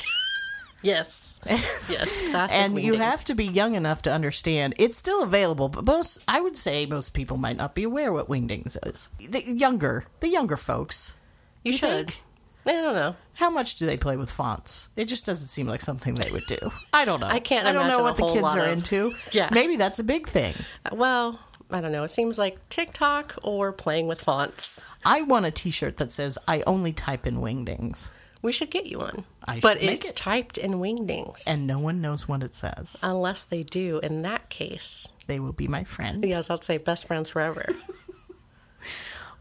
Yes. 0.81 1.39
Yes. 1.45 2.33
And 2.51 2.81
you 2.81 2.93
have 2.95 3.25
to 3.25 3.35
be 3.35 3.45
young 3.45 3.73
enough 3.75 4.01
to 4.03 4.11
understand. 4.11 4.75
It's 4.77 4.97
still 4.97 5.21
available, 5.23 5.69
but 5.69 5.85
most 5.85 6.23
I 6.27 6.39
would 6.41 6.55
say 6.55 6.85
most 6.85 7.13
people 7.13 7.37
might 7.37 7.57
not 7.57 7.75
be 7.75 7.83
aware 7.83 8.13
what 8.13 8.27
wingdings 8.29 8.77
is. 8.85 9.09
The 9.17 9.43
younger, 9.55 10.05
the 10.21 10.29
younger 10.29 10.57
folks. 10.57 11.17
You, 11.63 11.71
you 11.73 11.77
should. 11.77 12.09
think? 12.11 12.23
I 12.65 12.81
don't 12.81 12.93
know. 12.93 13.15
How 13.35 13.49
much 13.49 13.75
do 13.77 13.85
they 13.85 13.97
play 13.97 14.15
with 14.15 14.29
fonts? 14.29 14.89
It 14.95 15.05
just 15.05 15.25
doesn't 15.25 15.47
seem 15.47 15.65
like 15.65 15.81
something 15.81 16.15
they 16.15 16.31
would 16.31 16.45
do. 16.47 16.57
I 16.93 17.03
don't 17.05 17.19
know. 17.19 17.27
I 17.27 17.39
can't 17.39 17.65
I 17.67 17.71
don't 17.71 17.87
know 17.87 18.03
what 18.03 18.17
the 18.17 18.27
kids 18.27 18.53
are 18.55 18.65
of- 18.65 18.71
into. 18.71 19.11
Yeah. 19.31 19.49
Maybe 19.51 19.75
that's 19.75 19.99
a 19.99 20.03
big 20.03 20.27
thing. 20.27 20.53
Uh, 20.85 20.95
well, 20.95 21.39
I 21.71 21.81
don't 21.81 21.91
know. 21.91 22.03
It 22.03 22.09
seems 22.11 22.37
like 22.39 22.57
TikTok 22.69 23.35
or 23.43 23.71
playing 23.71 24.07
with 24.07 24.21
fonts. 24.21 24.85
I 25.05 25.21
want 25.23 25.45
a 25.45 25.51
T-shirt 25.51 25.97
that 25.97 26.11
says 26.11 26.37
"I 26.47 26.63
only 26.65 26.93
type 26.93 27.25
in 27.27 27.35
wingdings," 27.35 28.11
We 28.41 28.51
should 28.51 28.71
get 28.71 28.85
you 28.85 28.99
one. 28.99 29.25
I 29.49 29.59
but 29.61 29.81
it's 29.81 30.11
it. 30.11 30.15
typed 30.15 30.57
in 30.57 30.73
wingdings. 30.75 31.43
and 31.47 31.65
no 31.67 31.79
one 31.79 32.01
knows 32.01 32.27
what 32.27 32.43
it 32.43 32.53
says. 32.53 32.97
Unless 33.03 33.43
they 33.45 33.63
do, 33.63 33.99
in 34.03 34.21
that 34.23 34.49
case, 34.49 35.07
They 35.27 35.39
will 35.39 35.53
be 35.53 35.67
my 35.67 35.83
friend. 35.83 36.23
yes, 36.23 36.49
I'd 36.49 36.63
say 36.63 36.77
best 36.77 37.07
friends 37.07 37.29
forever. 37.29 37.65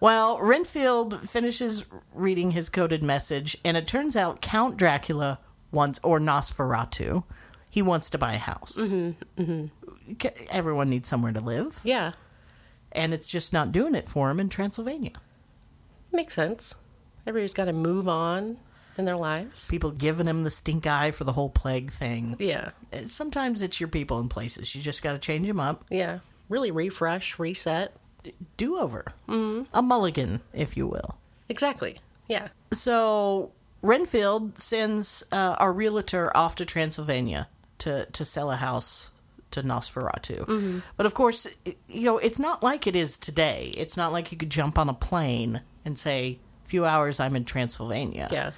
Well, 0.01 0.38
Renfield 0.40 1.29
finishes 1.29 1.85
reading 2.14 2.53
his 2.53 2.68
coded 2.68 3.03
message, 3.03 3.57
and 3.64 3.77
it 3.77 3.88
turns 3.88 4.16
out 4.16 4.40
Count 4.40 4.77
Dracula 4.77 5.40
wants, 5.73 5.99
or 6.05 6.21
Nosferatu, 6.21 7.25
he 7.68 7.83
wants 7.83 8.09
to 8.11 8.18
buy 8.18 8.35
a 8.35 8.38
house. 8.38 8.79
Mm-hmm, 8.79 9.66
Everyone 10.51 10.88
needs 10.88 11.09
somewhere 11.09 11.33
to 11.33 11.40
live, 11.40 11.81
yeah, 11.83 12.12
and 12.92 13.12
it's 13.12 13.29
just 13.29 13.53
not 13.53 13.73
doing 13.73 13.97
it 13.97 14.07
for 14.07 14.31
him 14.31 14.38
in 14.38 14.49
Transylvania. 14.49 15.12
makes 16.12 16.35
sense. 16.35 16.77
Everybody's 17.27 17.53
got 17.55 17.64
to 17.64 17.73
move 17.73 18.07
on 18.09 18.59
in 18.99 19.05
their 19.05 19.17
lives. 19.17 19.69
People 19.69 19.91
giving 19.93 20.27
him 20.27 20.43
the 20.43 20.51
stink 20.51 20.87
eye 20.87 21.11
for 21.13 21.25
the 21.25 21.33
whole 21.33 21.49
plague 21.51 21.91
thing. 21.91 22.37
Yeah, 22.39 22.71
Sometimes 23.07 23.63
it's 23.63 23.81
your 23.81 23.89
people 23.89 24.19
and 24.19 24.29
places. 24.29 24.75
You 24.75 24.83
just 24.83 25.03
got 25.03 25.13
to 25.13 25.19
change 25.19 25.47
them 25.47 25.61
up. 25.61 25.85
yeah. 25.91 26.19
Really 26.49 26.71
refresh, 26.71 27.39
reset. 27.39 27.93
Do 28.57 28.79
over. 28.79 29.05
Mm-hmm. 29.29 29.65
A 29.77 29.83
mulligan, 29.83 30.41
if 30.55 30.79
you 30.79 30.87
will. 30.87 31.17
Exactly. 31.51 31.99
Yeah. 32.27 32.49
So 32.73 33.53
Renfield 33.83 34.57
sends 34.59 35.23
uh, 35.31 35.57
our 35.59 35.75
realtor 35.75 36.35
off 36.35 36.55
to 36.57 36.65
Transylvania 36.65 37.49
to, 37.81 38.07
to 38.07 38.25
sell 38.25 38.51
a 38.51 38.57
house 38.57 39.11
to 39.51 39.63
Nosferatu. 39.63 40.83
But 40.97 41.05
of 41.05 41.13
course, 41.13 41.47
you 41.87 42.05
know, 42.05 42.17
it's 42.17 42.39
not 42.39 42.63
like 42.63 42.87
it 42.87 42.97
is 42.97 43.19
today. 43.19 43.73
It's 43.77 43.97
not 43.97 44.11
like 44.13 44.33
you 44.33 44.39
could 44.39 44.51
jump 44.51 44.79
on 44.79 44.89
a 44.89 44.95
plane 44.95 45.61
and 45.85 45.99
say, 45.99 46.39
few 46.65 46.85
hours 46.87 47.21
I'm 47.21 47.37
in 47.37 47.45
Transylvania. 47.45 48.29
Yeah. 48.31 48.51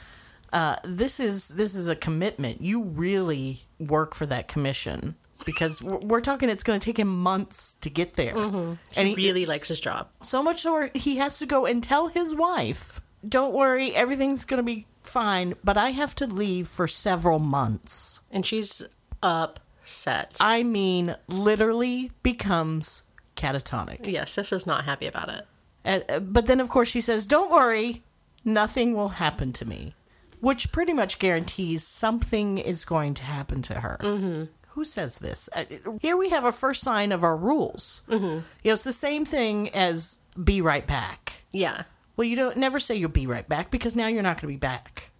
Uh, 0.52 0.76
this 0.84 1.20
is 1.20 1.48
this 1.50 1.74
is 1.74 1.88
a 1.88 1.94
commitment. 1.96 2.60
You 2.60 2.82
really 2.82 3.62
work 3.78 4.14
for 4.14 4.26
that 4.26 4.48
commission 4.48 5.14
because 5.44 5.80
we're, 5.82 5.98
we're 5.98 6.20
talking. 6.20 6.48
It's 6.48 6.62
going 6.64 6.78
to 6.80 6.84
take 6.84 6.98
him 6.98 7.08
months 7.22 7.74
to 7.80 7.90
get 7.90 8.14
there, 8.14 8.36
and 8.36 8.78
He 9.08 9.14
really 9.14 9.46
likes 9.46 9.68
his 9.68 9.80
job. 9.80 10.08
so 10.22 10.42
much 10.42 10.58
so 10.60 10.88
he 10.94 11.16
has 11.18 11.38
to 11.38 11.46
go 11.46 11.66
and 11.66 11.82
tell 11.82 12.08
his 12.08 12.34
wife, 12.34 13.00
"Don't 13.26 13.54
worry, 13.54 13.94
everything's 13.94 14.44
going 14.44 14.58
to 14.58 14.64
be 14.64 14.86
fine." 15.04 15.54
But 15.62 15.76
I 15.78 15.90
have 15.90 16.14
to 16.16 16.26
leave 16.26 16.66
for 16.68 16.86
several 16.88 17.38
months. 17.38 18.20
And 18.30 18.44
she's 18.44 18.82
upset. 19.22 20.36
I 20.40 20.62
mean, 20.62 21.14
literally 21.28 22.10
becomes 22.22 23.02
catatonic. 23.36 24.00
yes, 24.06 24.34
this 24.34 24.52
is 24.52 24.66
not 24.66 24.84
happy 24.84 25.06
about 25.06 25.28
it. 25.28 25.46
And, 25.84 26.04
uh, 26.10 26.20
but 26.20 26.46
then, 26.46 26.60
of 26.60 26.68
course, 26.68 26.90
she 26.90 27.00
says, 27.00 27.26
"Don't 27.26 27.50
worry, 27.50 28.02
nothing 28.44 28.94
will 28.94 29.10
happen 29.24 29.52
to 29.54 29.64
me," 29.64 29.94
which 30.40 30.72
pretty 30.72 30.92
much 30.92 31.18
guarantees 31.18 31.86
something 31.86 32.58
is 32.58 32.84
going 32.84 33.14
to 33.14 33.22
happen 33.24 33.62
to 33.62 33.74
her. 33.80 33.98
Mm-hmm. 34.00 34.44
Who 34.70 34.84
says 34.84 35.18
this? 35.18 35.48
Uh, 35.54 35.64
Here 36.00 36.16
we 36.16 36.30
have 36.30 36.44
a 36.44 36.52
first 36.52 36.82
sign 36.82 37.12
of 37.12 37.24
our 37.24 37.36
rules. 37.36 38.02
Mm-hmm. 38.08 38.24
You 38.24 38.40
know, 38.64 38.72
it's 38.72 38.84
the 38.84 38.92
same 38.92 39.24
thing 39.24 39.68
as 39.70 40.18
"be 40.42 40.60
right 40.62 40.86
back." 40.86 41.42
Yeah. 41.52 41.82
Well, 42.16 42.26
you 42.26 42.36
don't 42.36 42.56
never 42.56 42.78
say 42.78 42.94
you'll 42.96 43.08
be 43.10 43.26
right 43.26 43.48
back 43.48 43.70
because 43.70 43.96
now 43.96 44.06
you're 44.06 44.22
not 44.22 44.36
going 44.36 44.42
to 44.42 44.46
be 44.48 44.56
back. 44.56 45.10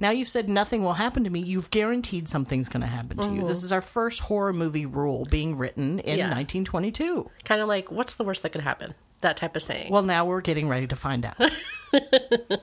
Now 0.00 0.10
you've 0.10 0.28
said 0.28 0.48
nothing 0.48 0.82
will 0.82 0.94
happen 0.94 1.22
to 1.24 1.30
me. 1.30 1.40
You've 1.40 1.70
guaranteed 1.70 2.28
something's 2.28 2.68
going 2.68 2.82
to 2.82 2.88
happen 2.88 3.16
to 3.18 3.30
you. 3.30 3.46
This 3.46 3.62
is 3.62 3.70
our 3.72 3.80
first 3.80 4.20
horror 4.22 4.52
movie 4.52 4.84
rule 4.86 5.24
being 5.30 5.56
written 5.56 6.00
in 6.00 6.18
Yeah. 6.18 6.34
1922. 6.34 7.30
Kind 7.44 7.62
of 7.62 7.68
like, 7.68 7.90
what's 7.92 8.16
the 8.16 8.24
worst 8.24 8.42
that 8.42 8.50
could 8.50 8.62
happen? 8.62 8.94
That 9.20 9.36
type 9.36 9.54
of 9.56 9.62
saying. 9.62 9.92
Well, 9.92 10.02
now 10.02 10.26
we're 10.26 10.40
getting 10.40 10.68
ready 10.68 10.88
to 10.88 10.96
find 10.96 11.24
out. 11.24 11.36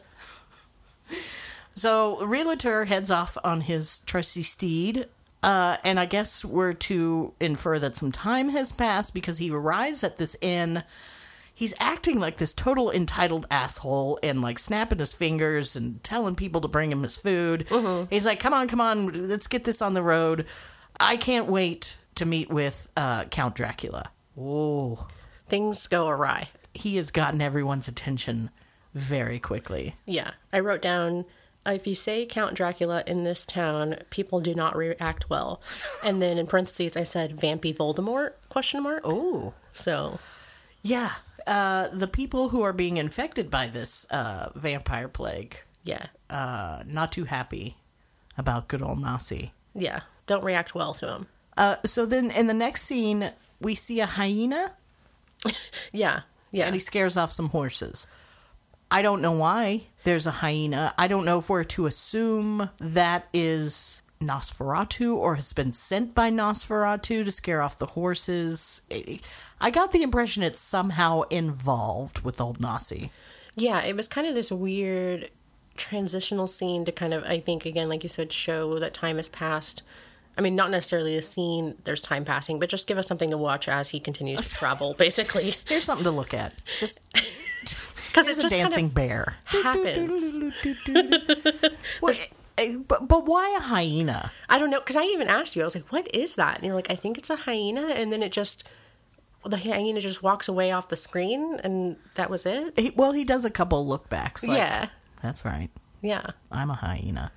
So 1.81 2.23
Realtor 2.23 2.85
heads 2.85 3.09
off 3.09 3.39
on 3.43 3.61
his 3.61 4.01
trusty 4.05 4.43
steed. 4.43 5.07
Uh, 5.41 5.77
and 5.83 5.99
I 5.99 6.05
guess 6.05 6.45
we're 6.45 6.73
to 6.73 7.33
infer 7.39 7.79
that 7.79 7.95
some 7.95 8.11
time 8.11 8.49
has 8.49 8.71
passed 8.71 9.15
because 9.15 9.39
he 9.39 9.49
arrives 9.49 10.03
at 10.03 10.17
this 10.17 10.35
inn. 10.41 10.83
He's 11.55 11.73
acting 11.79 12.19
like 12.19 12.37
this 12.37 12.53
total 12.53 12.91
entitled 12.91 13.47
asshole 13.49 14.19
and 14.21 14.43
like 14.43 14.59
snapping 14.59 14.99
his 14.99 15.15
fingers 15.15 15.75
and 15.75 16.03
telling 16.03 16.35
people 16.35 16.61
to 16.61 16.67
bring 16.67 16.91
him 16.91 17.01
his 17.01 17.17
food. 17.17 17.65
He's 18.11 18.27
like, 18.27 18.39
come 18.39 18.53
on, 18.53 18.67
come 18.67 18.79
on, 18.79 19.27
let's 19.27 19.47
get 19.47 19.63
this 19.63 19.81
on 19.81 19.95
the 19.95 20.03
road. 20.03 20.45
I 20.99 21.17
can't 21.17 21.47
wait 21.47 21.97
to 22.13 22.27
meet 22.27 22.51
with 22.51 22.91
uh, 22.95 23.23
Count 23.31 23.55
Dracula. 23.55 24.11
Whoa. 24.35 25.07
Things 25.47 25.87
go 25.87 26.07
awry. 26.07 26.49
He 26.75 26.97
has 26.97 27.09
gotten 27.09 27.41
everyone's 27.41 27.87
attention 27.87 28.51
very 28.93 29.39
quickly. 29.39 29.95
Yeah. 30.05 30.29
I 30.53 30.59
wrote 30.59 30.83
down 30.83 31.25
if 31.65 31.85
you 31.85 31.95
say 31.95 32.25
Count 32.25 32.55
Dracula 32.55 33.03
in 33.05 33.23
this 33.23 33.45
town, 33.45 33.97
people 34.09 34.39
do 34.39 34.55
not 34.55 34.75
react 34.75 35.29
well. 35.29 35.61
And 36.05 36.21
then 36.21 36.37
in 36.37 36.47
parentheses 36.47 36.97
I 36.97 37.03
said 37.03 37.37
Vampy 37.37 37.75
Voldemort 37.75 38.31
question 38.49 38.83
mark. 38.83 39.01
Oh. 39.03 39.53
So 39.71 40.19
Yeah. 40.81 41.11
Uh, 41.47 41.87
the 41.91 42.07
people 42.07 42.49
who 42.49 42.61
are 42.61 42.73
being 42.73 42.97
infected 42.97 43.49
by 43.49 43.67
this 43.67 44.05
uh, 44.11 44.49
vampire 44.55 45.07
plague, 45.07 45.57
yeah. 45.83 46.07
uh, 46.29 46.83
not 46.85 47.11
too 47.11 47.25
happy 47.25 47.77
about 48.37 48.67
good 48.67 48.81
old 48.81 48.99
Nossie. 48.99 49.51
Yeah. 49.73 50.01
Don't 50.27 50.43
react 50.43 50.75
well 50.75 50.93
to 50.95 51.07
him. 51.07 51.27
Uh, 51.57 51.75
so 51.83 52.05
then 52.05 52.29
in 52.31 52.45
the 52.47 52.53
next 52.53 52.83
scene, 52.83 53.31
we 53.59 53.73
see 53.75 53.99
a 53.99 54.05
hyena 54.05 54.73
Yeah. 55.91 56.21
Yeah. 56.51 56.65
and 56.65 56.75
he 56.75 56.79
scares 56.79 57.17
off 57.17 57.31
some 57.31 57.49
horses. 57.49 58.07
I 58.91 59.01
don't 59.01 59.21
know 59.21 59.31
why 59.31 59.83
there's 60.03 60.27
a 60.27 60.31
hyena. 60.31 60.93
I 60.97 61.07
don't 61.07 61.25
know 61.25 61.39
if 61.39 61.49
we're 61.49 61.63
to 61.63 61.85
assume 61.85 62.69
that 62.79 63.29
is 63.33 64.03
Nosferatu 64.19 65.15
or 65.15 65.35
has 65.35 65.53
been 65.53 65.71
sent 65.71 66.13
by 66.13 66.29
Nosferatu 66.29 67.23
to 67.23 67.31
scare 67.31 67.61
off 67.61 67.77
the 67.77 67.87
horses. 67.87 68.81
I 69.61 69.71
got 69.71 69.91
the 69.91 70.03
impression 70.03 70.43
it's 70.43 70.59
somehow 70.59 71.21
involved 71.23 72.23
with 72.23 72.41
old 72.41 72.59
Nossie. 72.59 73.11
Yeah, 73.55 73.81
it 73.81 73.95
was 73.95 74.07
kind 74.07 74.27
of 74.27 74.35
this 74.35 74.51
weird 74.51 75.29
transitional 75.77 76.47
scene 76.47 76.83
to 76.85 76.91
kind 76.91 77.13
of, 77.13 77.23
I 77.23 77.39
think, 77.39 77.65
again, 77.65 77.89
like 77.89 78.03
you 78.03 78.09
said, 78.09 78.31
show 78.31 78.77
that 78.79 78.93
time 78.93 79.15
has 79.15 79.29
passed. 79.29 79.83
I 80.37 80.41
mean, 80.41 80.55
not 80.55 80.71
necessarily 80.71 81.15
a 81.15 81.21
scene, 81.21 81.75
there's 81.83 82.01
time 82.01 82.23
passing, 82.23 82.59
but 82.59 82.69
just 82.69 82.87
give 82.87 82.97
us 82.97 83.07
something 83.07 83.29
to 83.29 83.37
watch 83.37 83.67
as 83.67 83.89
he 83.89 83.99
continues 83.99 84.49
to 84.49 84.55
travel, 84.55 84.93
basically. 84.97 85.55
Here's 85.65 85.83
something 85.83 86.05
to 86.05 86.11
look 86.11 86.33
at. 86.33 86.53
Just 86.79 87.05
Because 88.11 88.25
here's 88.27 88.39
it 88.39 88.45
a 88.45 88.49
just 88.49 88.55
dancing 88.55 88.85
kind 88.85 88.93
bear. 88.93 89.35
happens. 89.45 90.53
Well, 92.01 92.15
eh, 92.57 92.77
but, 92.87 93.07
but 93.07 93.25
why 93.25 93.55
a 93.57 93.61
hyena? 93.61 94.31
I 94.49 94.57
don't 94.57 94.69
know, 94.69 94.79
because 94.79 94.95
I 94.95 95.03
even 95.03 95.27
asked 95.27 95.55
you, 95.55 95.61
I 95.61 95.65
was 95.65 95.75
like, 95.75 95.91
what 95.91 96.13
is 96.13 96.35
that? 96.35 96.57
And 96.57 96.65
you're 96.65 96.75
like, 96.75 96.91
I 96.91 96.95
think 96.95 97.17
it's 97.17 97.29
a 97.29 97.35
hyena. 97.35 97.87
And 97.89 98.11
then 98.11 98.21
it 98.21 98.31
just, 98.31 98.67
the 99.45 99.57
hyena 99.57 99.99
just 99.99 100.21
walks 100.21 100.47
away 100.47 100.71
off 100.71 100.89
the 100.89 100.95
screen, 100.97 101.59
and 101.63 101.95
that 102.15 102.29
was 102.29 102.45
it? 102.45 102.77
He, 102.77 102.91
well, 102.95 103.11
he 103.11 103.23
does 103.23 103.45
a 103.45 103.49
couple 103.49 103.85
look 103.87 104.09
backs. 104.09 104.45
Like, 104.45 104.57
yeah. 104.57 104.89
That's 105.21 105.45
right. 105.45 105.69
Yeah. 106.01 106.25
I'm 106.51 106.69
a 106.69 106.75
hyena. 106.75 107.31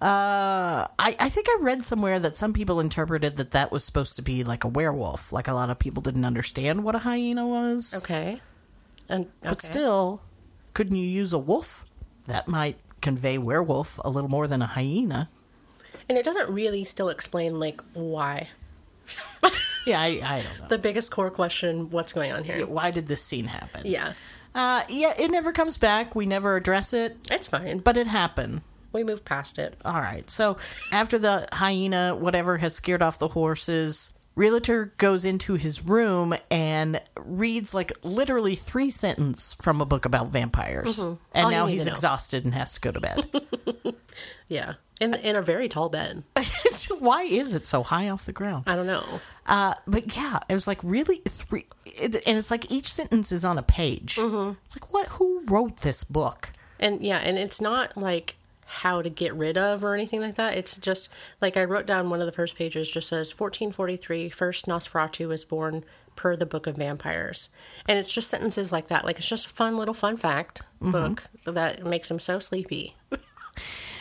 Uh, 0.00 0.88
I, 0.98 1.14
I 1.20 1.28
think 1.28 1.46
I 1.48 1.58
read 1.62 1.84
somewhere 1.84 2.18
that 2.18 2.36
some 2.36 2.52
people 2.52 2.80
interpreted 2.80 3.36
that 3.36 3.52
that 3.52 3.70
was 3.70 3.84
supposed 3.84 4.16
to 4.16 4.22
be 4.22 4.42
like 4.42 4.64
a 4.64 4.68
werewolf. 4.68 5.32
Like 5.32 5.46
a 5.46 5.52
lot 5.52 5.70
of 5.70 5.78
people 5.78 6.02
didn't 6.02 6.24
understand 6.24 6.82
what 6.82 6.96
a 6.96 6.98
hyena 6.98 7.46
was. 7.46 8.02
Okay. 8.02 8.40
And, 9.12 9.26
okay. 9.26 9.48
But 9.50 9.60
still, 9.60 10.20
couldn't 10.74 10.96
you 10.96 11.06
use 11.06 11.32
a 11.32 11.38
wolf? 11.38 11.84
That 12.26 12.48
might 12.48 12.78
convey 13.00 13.36
werewolf 13.38 14.00
a 14.04 14.10
little 14.10 14.30
more 14.30 14.46
than 14.46 14.62
a 14.62 14.66
hyena. 14.66 15.28
And 16.08 16.16
it 16.18 16.24
doesn't 16.24 16.48
really 16.50 16.84
still 16.84 17.08
explain, 17.08 17.58
like, 17.58 17.80
why. 17.94 18.48
Yeah, 19.84 20.00
I, 20.00 20.20
I 20.22 20.42
don't 20.42 20.60
know. 20.60 20.68
The 20.68 20.78
biggest 20.78 21.10
core 21.10 21.28
question 21.30 21.90
what's 21.90 22.12
going 22.12 22.30
on 22.30 22.44
here? 22.44 22.64
Why 22.66 22.92
did 22.92 23.08
this 23.08 23.20
scene 23.20 23.46
happen? 23.46 23.82
Yeah. 23.84 24.12
Uh, 24.54 24.82
yeah, 24.88 25.12
it 25.18 25.30
never 25.32 25.52
comes 25.52 25.76
back. 25.76 26.14
We 26.14 26.24
never 26.24 26.54
address 26.56 26.92
it, 26.92 27.16
It's 27.32 27.48
fine. 27.48 27.78
but 27.78 27.96
it 27.96 28.06
happened. 28.06 28.60
We 28.92 29.02
moved 29.02 29.24
past 29.24 29.58
it. 29.58 29.76
All 29.84 29.94
right. 30.00 30.28
So 30.30 30.56
after 30.92 31.18
the 31.18 31.48
hyena, 31.52 32.14
whatever, 32.14 32.58
has 32.58 32.76
scared 32.76 33.02
off 33.02 33.18
the 33.18 33.26
horses, 33.28 34.11
Realtor 34.34 34.94
goes 34.96 35.24
into 35.24 35.54
his 35.54 35.84
room 35.84 36.34
and 36.50 36.98
reads 37.16 37.74
like 37.74 37.92
literally 38.02 38.54
three 38.54 38.90
sentences 38.90 39.54
from 39.60 39.80
a 39.80 39.86
book 39.86 40.04
about 40.04 40.28
vampires. 40.28 40.98
And 40.98 41.18
All 41.34 41.50
now 41.50 41.66
he's 41.66 41.86
exhausted 41.86 42.44
and 42.44 42.54
has 42.54 42.74
to 42.74 42.80
go 42.80 42.90
to 42.92 43.00
bed. 43.00 43.30
Yeah. 44.48 44.74
In 45.00 45.14
in 45.14 45.34
a 45.34 45.42
very 45.42 45.66
tall 45.66 45.88
bed. 45.88 46.24
Why 46.98 47.22
is 47.22 47.54
it 47.54 47.64
so 47.64 47.82
high 47.82 48.10
off 48.10 48.26
the 48.26 48.32
ground? 48.32 48.64
I 48.66 48.76
don't 48.76 48.86
know. 48.86 49.04
Uh, 49.46 49.74
but 49.86 50.14
yeah, 50.14 50.38
it 50.48 50.52
was 50.52 50.66
like 50.66 50.78
really 50.84 51.22
three, 51.26 51.66
it, 51.86 52.22
and 52.26 52.36
it's 52.36 52.50
like 52.50 52.70
each 52.70 52.86
sentence 52.86 53.32
is 53.32 53.44
on 53.44 53.56
a 53.58 53.62
page. 53.62 54.16
Mm-hmm. 54.16 54.52
It's 54.66 54.76
like 54.76 54.92
what? 54.92 55.08
Who 55.12 55.42
wrote 55.46 55.78
this 55.78 56.04
book? 56.04 56.52
And 56.78 57.00
yeah, 57.02 57.16
and 57.18 57.38
it's 57.38 57.60
not 57.60 57.96
like 57.96 58.36
how 58.72 59.02
to 59.02 59.10
get 59.10 59.34
rid 59.34 59.58
of 59.58 59.84
or 59.84 59.94
anything 59.94 60.20
like 60.20 60.36
that. 60.36 60.56
It's 60.56 60.78
just 60.78 61.10
like 61.40 61.56
I 61.56 61.64
wrote 61.64 61.86
down 61.86 62.10
one 62.10 62.20
of 62.20 62.26
the 62.26 62.32
first 62.32 62.56
pages 62.56 62.90
just 62.90 63.08
says 63.08 63.38
1443 63.38 64.30
first 64.30 64.66
Nosferatu 64.66 65.28
was 65.28 65.44
born 65.44 65.84
per 66.16 66.36
the 66.36 66.46
Book 66.46 66.66
of 66.66 66.76
Vampires. 66.76 67.50
And 67.86 67.98
it's 67.98 68.12
just 68.12 68.28
sentences 68.28 68.72
like 68.72 68.88
that. 68.88 69.04
Like 69.04 69.18
it's 69.18 69.28
just 69.28 69.46
a 69.46 69.50
fun 69.50 69.76
little 69.76 69.94
fun 69.94 70.16
fact 70.16 70.62
book 70.80 71.24
that 71.44 71.84
makes 71.84 72.10
him 72.10 72.18
so 72.18 72.38
sleepy. 72.38 72.96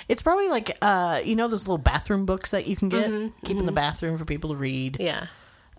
It's 0.08 0.22
probably 0.22 0.50
like 0.50 0.78
uh, 0.82 1.22
you 1.24 1.36
know 1.36 1.48
those 1.48 1.68
little 1.68 1.78
bathroom 1.78 2.26
books 2.26 2.52
that 2.52 2.68
you 2.68 2.76
can 2.76 2.90
get, 2.90 3.10
keep 3.46 3.58
in 3.58 3.66
the 3.66 3.72
bathroom 3.72 4.18
for 4.18 4.26
people 4.26 4.50
to 4.50 4.56
read. 4.56 4.98
Yeah. 5.00 5.28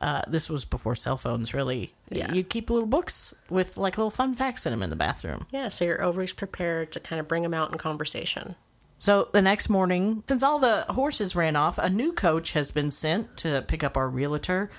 Uh, 0.00 0.22
this 0.26 0.50
was 0.50 0.64
before 0.64 0.94
cell 0.96 1.16
phones, 1.16 1.54
really. 1.54 1.92
Yeah. 2.10 2.32
You 2.32 2.42
keep 2.42 2.70
little 2.70 2.88
books 2.88 3.34
with 3.50 3.76
like 3.76 3.98
little 3.98 4.10
fun 4.10 4.34
facts 4.34 4.64
in 4.66 4.72
them 4.72 4.82
in 4.82 4.90
the 4.90 4.96
bathroom. 4.96 5.46
Yeah, 5.50 5.68
so 5.68 5.84
you're 5.84 6.02
always 6.02 6.32
prepared 6.32 6.92
to 6.92 7.00
kind 7.00 7.20
of 7.20 7.28
bring 7.28 7.42
them 7.42 7.54
out 7.54 7.70
in 7.70 7.78
conversation. 7.78 8.56
So 9.02 9.28
the 9.32 9.42
next 9.42 9.68
morning, 9.68 10.22
since 10.28 10.44
all 10.44 10.60
the 10.60 10.86
horses 10.90 11.34
ran 11.34 11.56
off, 11.56 11.76
a 11.76 11.90
new 11.90 12.12
coach 12.12 12.52
has 12.52 12.70
been 12.70 12.92
sent 12.92 13.36
to 13.38 13.64
pick 13.66 13.82
up 13.82 13.96
our 13.96 14.08
realtor. 14.08 14.70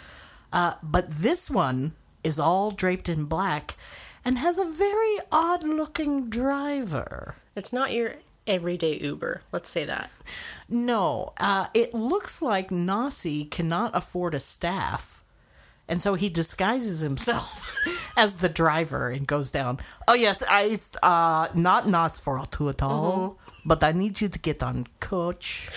Uh, 0.53 0.75
but 0.81 1.09
this 1.09 1.51
one 1.51 1.91
is 2.23 2.39
all 2.39 2.71
draped 2.71 3.09
in 3.09 3.25
black 3.25 3.75
and 4.23 4.37
has 4.37 4.57
a 4.57 4.63
very 4.63 5.17
odd 5.29 5.65
looking 5.65 6.29
driver. 6.29 7.35
It's 7.53 7.73
not 7.73 7.91
your 7.91 8.15
everyday 8.47 8.97
Uber. 8.97 9.41
Let's 9.51 9.69
say 9.69 9.83
that. 9.83 10.09
No, 10.69 11.33
uh, 11.37 11.67
it 11.73 11.93
looks 11.93 12.41
like 12.41 12.69
Nossie 12.69 13.51
cannot 13.51 13.93
afford 13.93 14.33
a 14.33 14.39
staff. 14.39 15.21
And 15.87 16.01
so 16.01 16.13
he 16.15 16.29
disguises 16.29 17.01
himself 17.01 17.77
as 18.17 18.37
the 18.37 18.49
driver 18.49 19.09
and 19.09 19.27
goes 19.27 19.51
down. 19.51 19.79
Oh 20.07 20.13
yes, 20.13 20.43
I 20.49 20.77
uh 21.03 21.49
not 21.53 21.85
Nosferatu 21.85 22.69
at 22.69 22.81
all, 22.81 23.37
but 23.65 23.83
I 23.83 23.91
need 23.91 24.21
you 24.21 24.29
to 24.29 24.39
get 24.39 24.63
on 24.63 24.87
coach, 24.99 25.69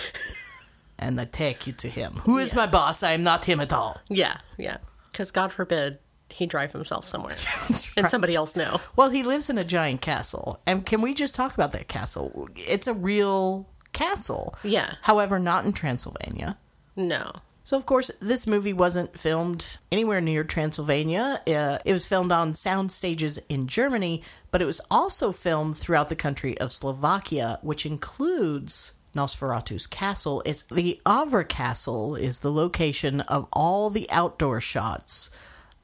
and 0.99 1.19
I 1.19 1.25
take 1.25 1.67
you 1.67 1.73
to 1.73 1.89
him. 1.89 2.13
Who 2.23 2.37
is 2.37 2.55
my 2.55 2.67
boss? 2.67 3.03
I 3.03 3.11
am 3.13 3.23
not 3.23 3.45
him 3.45 3.59
at 3.59 3.73
all. 3.73 3.99
Yeah, 4.09 4.37
yeah. 4.57 4.77
Because 5.11 5.31
God 5.31 5.51
forbid 5.51 5.99
he 6.29 6.45
drive 6.45 6.71
himself 6.71 7.07
somewhere 7.07 7.33
and 7.97 8.07
somebody 8.07 8.35
else 8.35 8.55
know. 8.55 8.79
Well, 8.95 9.09
he 9.09 9.23
lives 9.23 9.49
in 9.49 9.57
a 9.57 9.63
giant 9.63 10.01
castle, 10.01 10.59
and 10.65 10.85
can 10.85 11.01
we 11.01 11.13
just 11.13 11.35
talk 11.35 11.53
about 11.53 11.71
that 11.73 11.87
castle? 11.87 12.47
It's 12.55 12.87
a 12.87 12.93
real 12.93 13.67
castle. 13.93 14.55
Yeah. 14.63 14.93
However, 15.01 15.39
not 15.39 15.65
in 15.65 15.73
Transylvania. 15.73 16.57
No. 16.95 17.31
So, 17.67 17.75
of 17.75 17.85
course, 17.85 18.09
this 18.21 18.47
movie 18.47 18.71
wasn't 18.71 19.19
filmed 19.19 19.77
anywhere 19.91 20.21
near 20.21 20.45
Transylvania. 20.45 21.41
Uh, 21.45 21.79
it 21.83 21.91
was 21.91 22.07
filmed 22.07 22.31
on 22.31 22.53
sound 22.53 22.93
stages 22.93 23.41
in 23.49 23.67
Germany, 23.67 24.23
but 24.51 24.61
it 24.61 24.65
was 24.65 24.79
also 24.89 25.33
filmed 25.33 25.75
throughout 25.75 26.07
the 26.07 26.15
country 26.15 26.57
of 26.59 26.71
Slovakia, 26.71 27.59
which 27.61 27.85
includes 27.85 28.93
Nosferatu's 29.13 29.85
castle. 29.85 30.41
It's 30.45 30.63
the 30.63 31.01
Orava 31.05 31.45
Castle 31.45 32.15
is 32.15 32.39
the 32.39 32.53
location 32.53 33.19
of 33.19 33.49
all 33.51 33.89
the 33.89 34.09
outdoor 34.11 34.61
shots 34.61 35.29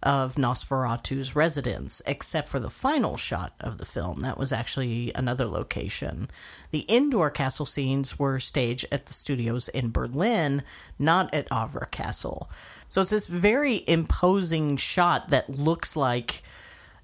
of 0.04 0.36
Nosferatu's 0.36 1.36
residence, 1.36 2.02
except 2.06 2.48
for 2.48 2.60
the 2.60 2.70
final 2.70 3.18
shot 3.18 3.54
of 3.60 3.78
the 3.78 3.86
film. 3.86 4.22
That 4.22 4.38
was 4.38 4.54
actually 4.54 5.12
another 5.16 5.46
location. 5.46 6.30
The 6.72 6.86
indoor 6.88 7.32
castle 7.32 7.66
scenes 7.66 8.20
were 8.20 8.39
staged 8.39 8.86
at 8.92 9.08
the 9.08 9.13
studios 9.13 9.70
in 9.70 9.92
Berlin, 9.92 10.63
not 11.00 11.34
at 11.34 11.50
Orava 11.50 11.89
Castle. 11.89 12.50
So 12.89 13.02
it's 13.02 13.12
this 13.12 13.28
very 13.28 13.84
imposing 13.88 14.78
shot 14.78 15.30
that 15.30 15.50
looks 15.50 15.96
like. 15.96 16.44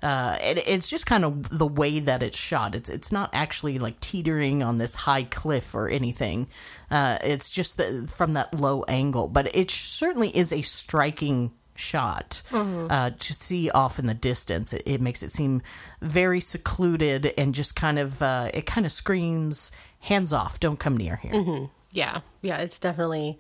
Uh, 0.02 0.38
it, 0.42 0.64
it's 0.66 0.90
just 0.90 1.06
kind 1.06 1.26
of 1.26 1.58
the 1.58 1.68
way 1.68 2.00
that 2.00 2.24
it's 2.24 2.40
shot. 2.40 2.74
It's 2.74 2.90
it's 2.90 3.12
not 3.12 3.30
actually 3.34 3.80
like 3.80 4.00
teetering 4.00 4.64
on 4.64 4.78
this 4.78 4.96
high 4.96 5.24
cliff 5.24 5.76
or 5.76 5.90
anything. 5.90 6.48
Uh, 6.90 7.18
it's 7.22 7.50
just 7.50 7.76
the, 7.76 8.10
from 8.10 8.34
that 8.34 8.54
low 8.54 8.84
angle, 8.84 9.28
but 9.28 9.54
it 9.54 9.70
certainly 9.70 10.30
is 10.30 10.54
a 10.54 10.62
striking 10.62 11.52
shot 11.80 12.42
uh, 12.54 13.10
to 13.12 13.34
see 13.34 13.70
off 13.72 14.00
in 14.00 14.06
the 14.06 14.14
distance. 14.14 14.74
It, 14.74 14.84
it 14.86 15.02
makes 15.02 15.24
it 15.24 15.32
seem 15.32 15.62
very 16.02 16.40
secluded 16.40 17.34
and 17.38 17.54
just 17.56 17.76
kind 17.76 17.98
of 18.00 18.22
uh, 18.22 18.50
it 18.54 18.66
kind 18.66 18.86
of 18.86 18.92
screams 18.92 19.72
hands 20.02 20.32
off, 20.34 20.60
don't 20.60 20.80
come 20.80 20.96
near 20.98 21.16
here. 21.18 21.68
Yeah, 21.92 22.22
yeah, 22.42 22.58
it's 22.60 22.80
definitely 22.80 23.40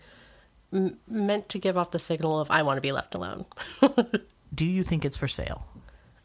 m- 0.73 0.97
meant 1.07 1.49
to 1.49 1.59
give 1.59 1.77
off 1.77 1.91
the 1.91 1.99
signal 1.99 2.39
of 2.39 2.49
I 2.51 2.63
want 2.63 2.77
to 2.77 2.81
be 2.81 2.91
left 2.91 3.13
alone. 3.15 3.45
Do 4.53 4.65
you 4.65 4.83
think 4.83 5.05
it's 5.05 5.17
for 5.17 5.27
sale? 5.27 5.65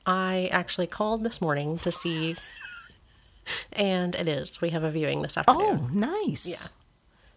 I 0.07 0.49
actually 0.53 0.87
called 0.87 1.23
this 1.25 1.41
morning 1.41 1.77
to 1.79 1.93
see, 1.93 2.37
and 3.73 4.15
it 4.15 4.29
is. 4.29 4.61
We 4.61 4.71
have 4.71 4.83
a 4.85 4.91
viewing 4.91 5.23
this 5.23 5.37
afternoon. 5.37 5.63
Oh, 5.83 5.89
nice. 5.93 6.73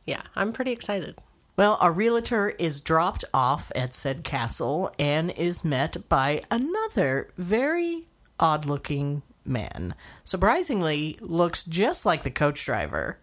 Yeah. 0.08 0.16
Yeah, 0.16 0.22
I'm 0.36 0.54
pretty 0.54 0.72
excited. 0.72 1.18
Well, 1.58 1.80
our 1.82 1.92
realtor 1.92 2.50
is 2.50 2.82
dropped 2.82 3.26
off 3.34 3.72
at 3.76 3.92
said 3.92 4.24
castle 4.24 4.94
and 5.00 5.32
is 5.32 5.66
met 5.66 6.08
by 6.08 6.42
another 6.52 7.30
very 7.36 8.04
odd 8.40 8.68
looking 8.68 9.24
man. 9.44 9.96
Surprisingly, 10.24 11.18
looks 11.20 11.64
just 11.64 12.06
like 12.06 12.22
the 12.22 12.30
coach 12.30 12.64
driver. 12.64 13.18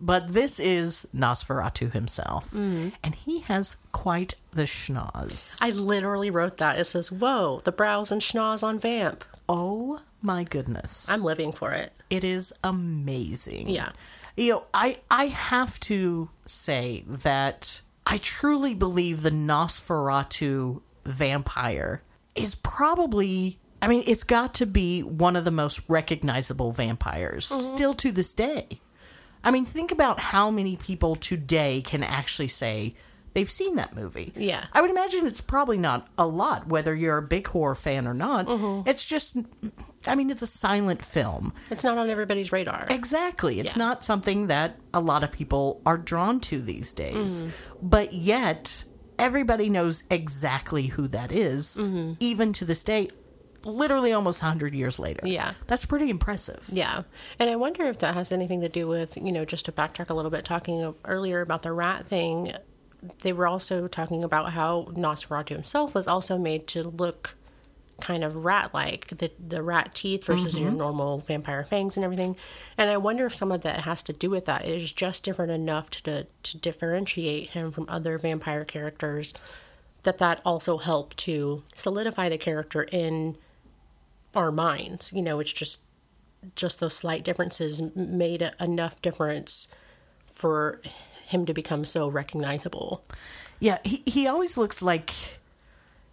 But 0.00 0.32
this 0.32 0.58
is 0.58 1.06
Nosferatu 1.14 1.92
himself. 1.92 2.52
Mm. 2.52 2.92
And 3.04 3.14
he 3.14 3.40
has 3.40 3.76
quite 3.92 4.36
the 4.52 4.62
schnoz. 4.62 5.58
I 5.60 5.68
literally 5.70 6.30
wrote 6.30 6.56
that. 6.56 6.78
It 6.78 6.86
says, 6.86 7.12
Whoa, 7.12 7.60
the 7.64 7.72
brows 7.72 8.10
and 8.10 8.22
schnoz 8.22 8.62
on 8.62 8.78
Vamp. 8.78 9.22
Oh 9.48 10.00
my 10.22 10.44
goodness. 10.44 11.08
I'm 11.10 11.22
living 11.22 11.52
for 11.52 11.72
it. 11.72 11.92
It 12.08 12.24
is 12.24 12.54
amazing. 12.64 13.68
Yeah. 13.68 13.90
You 14.36 14.50
know, 14.50 14.66
I 14.74 14.98
I 15.10 15.26
have 15.26 15.80
to 15.80 16.30
say 16.44 17.04
that 17.06 17.80
I 18.06 18.18
truly 18.18 18.74
believe 18.74 19.22
the 19.22 19.30
Nosferatu 19.30 20.82
vampire 21.04 22.02
is 22.34 22.54
probably 22.54 23.58
I 23.80 23.88
mean, 23.88 24.02
it's 24.06 24.24
got 24.24 24.54
to 24.54 24.66
be 24.66 25.02
one 25.02 25.36
of 25.36 25.44
the 25.44 25.50
most 25.50 25.82
recognizable 25.88 26.72
vampires 26.72 27.50
mm-hmm. 27.50 27.60
still 27.60 27.94
to 27.94 28.10
this 28.10 28.34
day. 28.34 28.80
I 29.44 29.50
mean, 29.50 29.64
think 29.64 29.92
about 29.92 30.18
how 30.18 30.50
many 30.50 30.76
people 30.76 31.14
today 31.14 31.82
can 31.82 32.02
actually 32.02 32.48
say 32.48 32.94
they've 33.34 33.50
seen 33.50 33.76
that 33.76 33.94
movie. 33.94 34.32
Yeah. 34.34 34.64
I 34.72 34.80
would 34.80 34.90
imagine 34.90 35.26
it's 35.26 35.42
probably 35.42 35.78
not 35.78 36.08
a 36.18 36.26
lot, 36.26 36.66
whether 36.66 36.94
you're 36.94 37.18
a 37.18 37.22
big 37.22 37.46
horror 37.46 37.74
fan 37.74 38.08
or 38.08 38.14
not. 38.14 38.46
Mm-hmm. 38.46 38.88
It's 38.88 39.06
just, 39.06 39.36
I 40.08 40.14
mean, 40.14 40.30
it's 40.30 40.42
a 40.42 40.46
silent 40.46 41.04
film. 41.04 41.52
It's 41.70 41.84
not 41.84 41.98
on 41.98 42.10
everybody's 42.10 42.52
radar. 42.52 42.86
Exactly. 42.90 43.60
It's 43.60 43.76
Yeah. 43.76 43.84
not 43.84 44.04
something 44.04 44.46
that 44.48 44.78
a 44.94 45.00
lot 45.00 45.22
of 45.22 45.32
people 45.32 45.80
are 45.84 45.98
drawn 45.98 46.40
to 46.40 46.60
these 46.60 46.92
days. 46.92 47.42
Mm-hmm. 47.42 47.88
But 47.88 48.12
yet, 48.12 48.84
everybody 49.18 49.70
knows 49.70 50.04
exactly 50.10 50.86
who 50.88 51.08
that 51.08 51.32
is, 51.32 51.78
mm-hmm. 51.80 52.12
even 52.20 52.52
to 52.54 52.64
this 52.64 52.84
day, 52.84 53.08
literally 53.64 54.12
almost 54.12 54.42
100 54.42 54.74
years 54.74 54.98
later. 54.98 55.26
Yeah. 55.26 55.54
That's 55.66 55.86
pretty 55.86 56.08
impressive. 56.10 56.68
Yeah. 56.72 57.02
And 57.38 57.50
I 57.50 57.56
wonder 57.56 57.84
if 57.84 57.98
that 57.98 58.14
has 58.14 58.30
anything 58.30 58.60
to 58.60 58.68
do 58.68 58.86
with, 58.86 59.16
you 59.16 59.32
know, 59.32 59.44
just 59.44 59.64
to 59.66 59.72
backtrack 59.72 60.10
a 60.10 60.14
little 60.14 60.30
bit, 60.30 60.44
talking 60.44 60.94
earlier 61.04 61.40
about 61.40 61.62
the 61.62 61.72
rat 61.72 62.06
thing. 62.06 62.52
They 63.22 63.32
were 63.32 63.46
also 63.46 63.88
talking 63.88 64.24
about 64.24 64.52
how 64.52 64.88
Nosferatu 64.92 65.50
himself 65.50 65.94
was 65.94 66.06
also 66.06 66.38
made 66.38 66.66
to 66.68 66.82
look 66.82 67.34
kind 68.00 68.22
of 68.22 68.44
rat 68.44 68.74
like 68.74 69.08
the, 69.08 69.30
the 69.38 69.62
rat 69.62 69.94
teeth 69.94 70.24
versus 70.24 70.58
your 70.58 70.68
mm-hmm. 70.68 70.78
normal 70.78 71.18
vampire 71.18 71.64
fangs 71.64 71.96
and 71.96 72.04
everything. 72.04 72.36
And 72.76 72.90
I 72.90 72.96
wonder 72.98 73.26
if 73.26 73.34
some 73.34 73.50
of 73.50 73.62
that 73.62 73.80
has 73.80 74.02
to 74.04 74.12
do 74.12 74.28
with 74.28 74.44
that. 74.46 74.64
It 74.64 74.82
is 74.82 74.92
just 74.92 75.24
different 75.24 75.52
enough 75.52 75.90
to, 75.90 76.26
to 76.42 76.58
differentiate 76.58 77.50
him 77.50 77.70
from 77.70 77.86
other 77.88 78.18
vampire 78.18 78.64
characters 78.64 79.32
that 80.02 80.18
that 80.18 80.40
also 80.44 80.78
helped 80.78 81.16
to 81.18 81.62
solidify 81.74 82.28
the 82.28 82.38
character 82.38 82.82
in 82.92 83.36
our 84.34 84.52
minds. 84.52 85.12
You 85.12 85.22
know, 85.22 85.40
it's 85.40 85.52
just 85.52 85.80
just 86.54 86.78
those 86.78 86.94
slight 86.94 87.24
differences 87.24 87.82
made 87.96 88.40
a- 88.40 88.54
enough 88.62 89.02
difference 89.02 89.68
for 90.32 90.80
him 91.24 91.44
to 91.46 91.52
become 91.52 91.84
so 91.84 92.08
recognizable. 92.08 93.02
Yeah, 93.58 93.78
he, 93.84 94.02
he 94.06 94.28
always 94.28 94.56
looks 94.56 94.80
like 94.80 95.12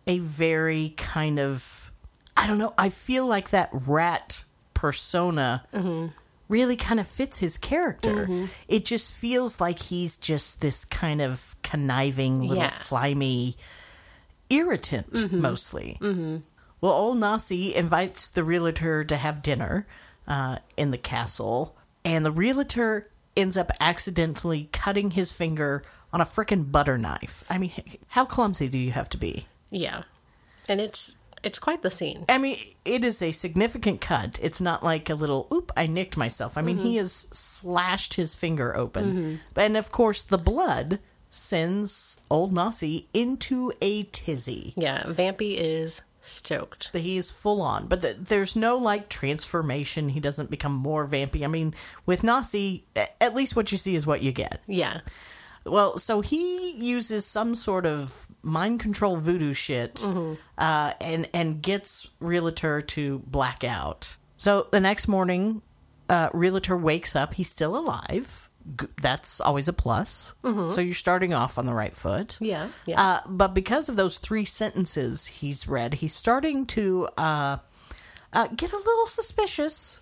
a 0.08 0.20
very 0.20 0.94
kind 0.98 1.40
of, 1.40 1.92
I 2.36 2.48
don't 2.48 2.58
know, 2.58 2.74
I 2.78 2.90
feel 2.90 3.28
like 3.28 3.50
that 3.52 3.70
rat 3.72 4.44
persona 4.74 5.64
really 6.50 6.76
kind 6.76 7.00
of 7.00 7.08
fits 7.08 7.40
his 7.40 7.58
character. 7.58 8.28
Mm-hmm. 8.28 8.46
It 8.68 8.86
just 8.86 9.14
feels 9.14 9.62
like 9.62 9.80
he's 9.80 10.18
just 10.18 10.62
this 10.62 10.86
kind 10.86 11.22
of 11.22 11.56
conniving, 11.64 12.42
little 12.42 12.58
Yeah. 12.64 12.68
slimy 12.68 13.56
irritant, 14.50 15.12
mm-hmm. 15.14 15.42
mostly. 15.42 15.98
Mm-hmm. 16.02 16.38
Well, 16.82 16.92
old 16.92 17.18
Nossie 17.18 17.74
invites 17.74 18.30
the 18.30 18.44
realtor 18.44 19.06
to 19.06 19.16
have 19.16 19.42
dinner 19.42 19.88
uh, 20.28 20.58
in 20.76 20.92
the 20.92 20.98
castle, 20.98 21.78
and 22.04 22.26
the 22.26 22.32
realtor 22.32 23.10
ends 23.38 23.56
up 23.58 23.72
accidentally 23.80 24.70
cutting 24.72 25.12
his 25.12 25.32
finger 25.32 25.84
on 26.12 26.22
a 26.22 26.26
frickin' 26.26 26.72
butter 26.72 26.98
knife. 26.98 27.44
I 27.50 27.58
mean, 27.58 27.72
how 28.10 28.26
clumsy 28.26 28.68
do 28.68 28.78
you 28.78 28.92
have 28.92 29.10
to 29.10 29.18
be? 29.18 29.48
Yeah. 29.74 30.04
And 30.70 30.80
it's 30.80 31.18
it's 31.44 31.60
quite 31.60 31.82
the 31.82 31.92
scene. 31.92 32.24
I 32.30 32.38
mean, 32.38 32.56
it 32.86 33.04
is 33.04 33.22
a 33.22 33.32
significant 33.32 34.00
cut. 34.00 34.40
It's 34.42 34.62
not 34.62 34.82
like 34.82 35.10
a 35.10 35.16
little, 35.16 35.48
oop, 35.54 35.74
I 35.76 35.88
nicked 35.88 36.16
myself. 36.16 36.58
I 36.58 36.62
mean, 36.62 36.78
he 36.78 36.92
mm-hmm. 36.92 37.00
has 37.00 37.28
slashed 37.32 38.14
his 38.14 38.34
finger 38.34 38.76
open. 38.76 39.06
Mm-hmm. 39.06 39.60
And 39.60 39.76
of 39.76 39.92
course, 39.92 40.24
the 40.24 40.38
blood 40.38 41.00
sends 41.30 42.18
old 42.32 42.54
Nossie 42.54 43.08
into 43.14 43.74
a 43.82 44.04
tizzy. 44.04 44.74
Yeah, 44.78 45.04
Vampy 45.08 45.58
is 45.58 46.04
stoked. 46.22 46.92
He's 46.94 47.32
full 47.32 47.62
on, 47.62 47.88
but 47.88 48.02
th- 48.02 48.18
there's 48.18 48.56
no 48.56 48.78
like 48.78 49.10
transformation. 49.10 50.10
He 50.10 50.22
doesn't 50.22 50.50
become 50.50 50.74
more 50.74 51.06
vampy. 51.06 51.44
I 51.44 51.48
mean, 51.48 51.74
with 52.06 52.22
Nossie, 52.22 52.84
at 52.96 53.36
least 53.36 53.58
what 53.58 53.72
you 53.72 53.78
see 53.78 53.96
is 53.96 54.08
what 54.08 54.22
you 54.22 54.32
get. 54.32 54.62
Yeah. 54.66 55.02
Well, 55.66 55.98
so 55.98 56.22
he 56.22 56.72
uses 56.72 57.26
some 57.26 57.56
sort 57.56 57.86
of 57.86 58.28
mind 58.42 58.80
control 58.82 59.16
voodoo 59.18 59.54
shit, 59.54 60.04
uh, 60.58 60.94
and 61.00 61.30
and 61.34 61.62
gets 61.62 62.10
Realtor 62.20 62.82
to 62.82 63.20
black 63.20 63.64
out. 63.64 64.18
So 64.36 64.68
the 64.72 64.80
next 64.82 65.08
morning, 65.08 65.62
uh, 66.10 66.30
Realtor 66.34 66.76
wakes 66.78 67.16
up. 67.16 67.36
He's 67.36 67.50
still 67.50 67.78
alive. 67.78 68.50
That's 69.02 69.42
always 69.42 69.68
a 69.68 69.74
plus. 69.74 70.34
So 70.44 70.80
you're 70.82 70.94
starting 70.94 71.34
off 71.34 71.58
on 71.58 71.66
the 71.66 71.74
right 71.74 71.94
foot. 71.96 72.38
Yeah. 72.40 72.70
Yeah. 72.86 73.02
Uh, 73.02 73.20
but 73.28 73.54
because 73.54 73.90
of 73.90 73.96
those 73.98 74.18
three 74.18 74.46
sentences 74.46 75.28
he's 75.28 75.68
read, 75.68 75.96
he's 75.96 76.14
starting 76.14 76.66
to 76.68 77.08
uh, 77.18 77.58
uh, 78.32 78.48
get 78.56 78.72
a 78.72 78.78
little 78.78 79.06
suspicious 79.06 80.00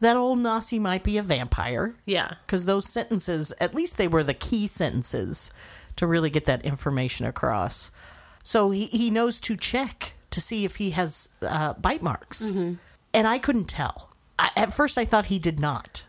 that 0.00 0.16
old 0.16 0.38
Nossie 0.38 0.80
might 0.80 1.04
be 1.04 1.18
a 1.18 1.22
vampire. 1.22 1.94
yeah. 2.06 2.34
Because 2.46 2.64
those 2.66 2.86
sentences, 2.86 3.52
at 3.60 3.74
least 3.74 3.96
they 3.98 4.08
were 4.08 4.22
the 4.22 4.34
key 4.34 4.66
sentences 4.66 5.50
to 5.96 6.06
really 6.06 6.30
get 6.30 6.46
that 6.46 6.64
information 6.64 7.26
across. 7.26 7.90
So 8.42 8.70
he, 8.70 8.86
he 8.86 9.10
knows 9.10 9.38
to 9.40 9.56
check 9.56 10.14
to 10.30 10.40
see 10.40 10.64
if 10.64 10.76
he 10.76 10.90
has 10.90 11.28
uh, 11.42 11.74
bite 11.74 12.02
marks. 12.02 12.50
And 12.50 12.78
I 13.26 13.38
couldn't 13.38 13.66
tell. 13.68 14.10
I, 14.38 14.50
at 14.56 14.72
first, 14.72 14.96
I 14.96 15.04
thought 15.04 15.26
he 15.26 15.38
did 15.38 15.60
not. 15.60 16.06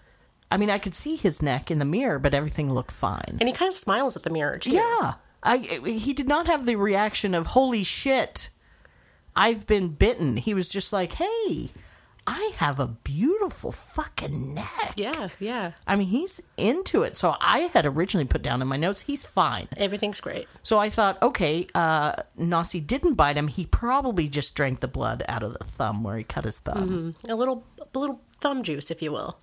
I 0.49 0.57
mean, 0.57 0.69
I 0.69 0.77
could 0.77 0.93
see 0.93 1.15
his 1.15 1.41
neck 1.41 1.71
in 1.71 1.79
the 1.79 1.85
mirror, 1.85 2.19
but 2.19 2.33
everything 2.33 2.71
looked 2.73 2.91
fine. 2.91 3.37
And 3.39 3.47
he 3.47 3.53
kind 3.53 3.69
of 3.69 3.73
smiles 3.73 4.15
at 4.15 4.23
the 4.23 4.29
mirror 4.29 4.57
too. 4.57 4.71
Yeah. 4.71 5.13
I 5.43 5.57
he 5.57 6.13
did 6.13 6.27
not 6.27 6.45
have 6.47 6.65
the 6.65 6.75
reaction 6.75 7.33
of 7.33 7.47
holy 7.47 7.83
shit. 7.83 8.49
I've 9.35 9.65
been 9.65 9.87
bitten. 9.89 10.37
He 10.37 10.53
was 10.53 10.69
just 10.69 10.93
like, 10.93 11.13
"Hey, 11.13 11.71
I 12.31 12.51
have 12.57 12.79
a 12.79 12.87
beautiful 12.87 13.71
fucking 13.71 14.53
neck." 14.55 14.93
Yeah. 14.95 15.29
Yeah. 15.39 15.71
I 15.85 15.95
mean, 15.95 16.07
he's 16.07 16.41
into 16.57 17.03
it. 17.03 17.17
So 17.17 17.35
I 17.41 17.69
had 17.73 17.85
originally 17.85 18.25
put 18.25 18.41
down 18.41 18.61
in 18.61 18.67
my 18.67 18.77
notes, 18.77 19.01
he's 19.01 19.25
fine. 19.25 19.67
Everything's 19.77 20.21
great. 20.21 20.47
So 20.63 20.79
I 20.79 20.89
thought, 20.89 21.21
okay, 21.21 21.67
uh, 21.75 22.13
Nossie 22.39 22.85
didn't 22.85 23.15
bite 23.15 23.35
him. 23.37 23.47
He 23.47 23.65
probably 23.65 24.27
just 24.27 24.55
drank 24.55 24.79
the 24.79 24.87
blood 24.87 25.23
out 25.27 25.43
of 25.43 25.53
the 25.53 25.65
thumb 25.65 26.03
where 26.03 26.17
he 26.17 26.23
cut 26.23 26.43
his 26.45 26.59
thumb. 26.59 27.15
A 27.27 27.35
little 27.35 27.65
a 27.93 27.99
little 27.99 28.21
thumb 28.39 28.63
juice, 28.63 28.89
if 28.91 29.01
you 29.01 29.11
will. 29.11 29.37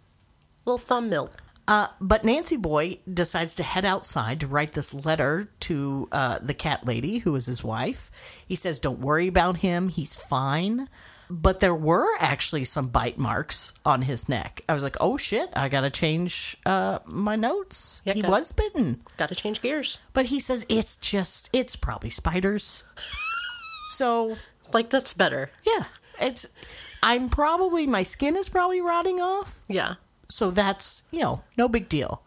A 0.64 0.70
little 0.70 0.78
thumb 0.78 1.08
milk. 1.10 1.42
Uh, 1.68 1.88
but 2.00 2.24
Nancy 2.24 2.56
Boy 2.56 2.98
decides 3.12 3.54
to 3.56 3.62
head 3.62 3.84
outside 3.84 4.40
to 4.40 4.46
write 4.46 4.72
this 4.72 4.94
letter 4.94 5.50
to 5.60 6.08
uh, 6.12 6.38
the 6.40 6.54
cat 6.54 6.86
lady, 6.86 7.18
who 7.18 7.36
is 7.36 7.44
his 7.44 7.62
wife. 7.62 8.10
He 8.46 8.54
says, 8.56 8.80
Don't 8.80 9.00
worry 9.00 9.28
about 9.28 9.58
him, 9.58 9.90
he's 9.90 10.16
fine. 10.16 10.88
But 11.30 11.60
there 11.60 11.74
were 11.74 12.06
actually 12.20 12.64
some 12.64 12.88
bite 12.88 13.18
marks 13.18 13.74
on 13.84 14.02
his 14.02 14.28
neck. 14.28 14.62
I 14.68 14.72
was 14.74 14.82
like, 14.82 14.96
Oh 15.00 15.16
shit, 15.18 15.50
I 15.54 15.68
gotta 15.68 15.90
change 15.90 16.56
uh, 16.64 17.00
my 17.06 17.36
notes. 17.36 18.00
Yeah, 18.04 18.14
he 18.14 18.22
got- 18.22 18.30
was 18.30 18.52
bitten. 18.52 19.02
Got 19.18 19.28
to 19.28 19.34
change 19.34 19.60
gears. 19.60 19.98
But 20.14 20.26
he 20.26 20.40
says, 20.40 20.64
It's 20.68 20.96
just, 20.96 21.50
it's 21.52 21.76
probably 21.76 22.10
spiders. 22.10 22.82
So, 23.90 24.36
Like 24.72 24.90
that's 24.90 25.14
better. 25.14 25.50
yeah, 25.64 25.84
it's, 26.20 26.48
I'm 27.02 27.28
probably, 27.30 27.86
my 27.86 28.02
skin 28.02 28.36
is 28.36 28.48
probably 28.50 28.80
rotting 28.80 29.18
off. 29.20 29.62
Yeah. 29.66 29.94
So 30.28 30.50
that's, 30.50 31.02
you 31.10 31.20
know, 31.20 31.42
no 31.56 31.68
big 31.68 31.88
deal. 31.88 32.22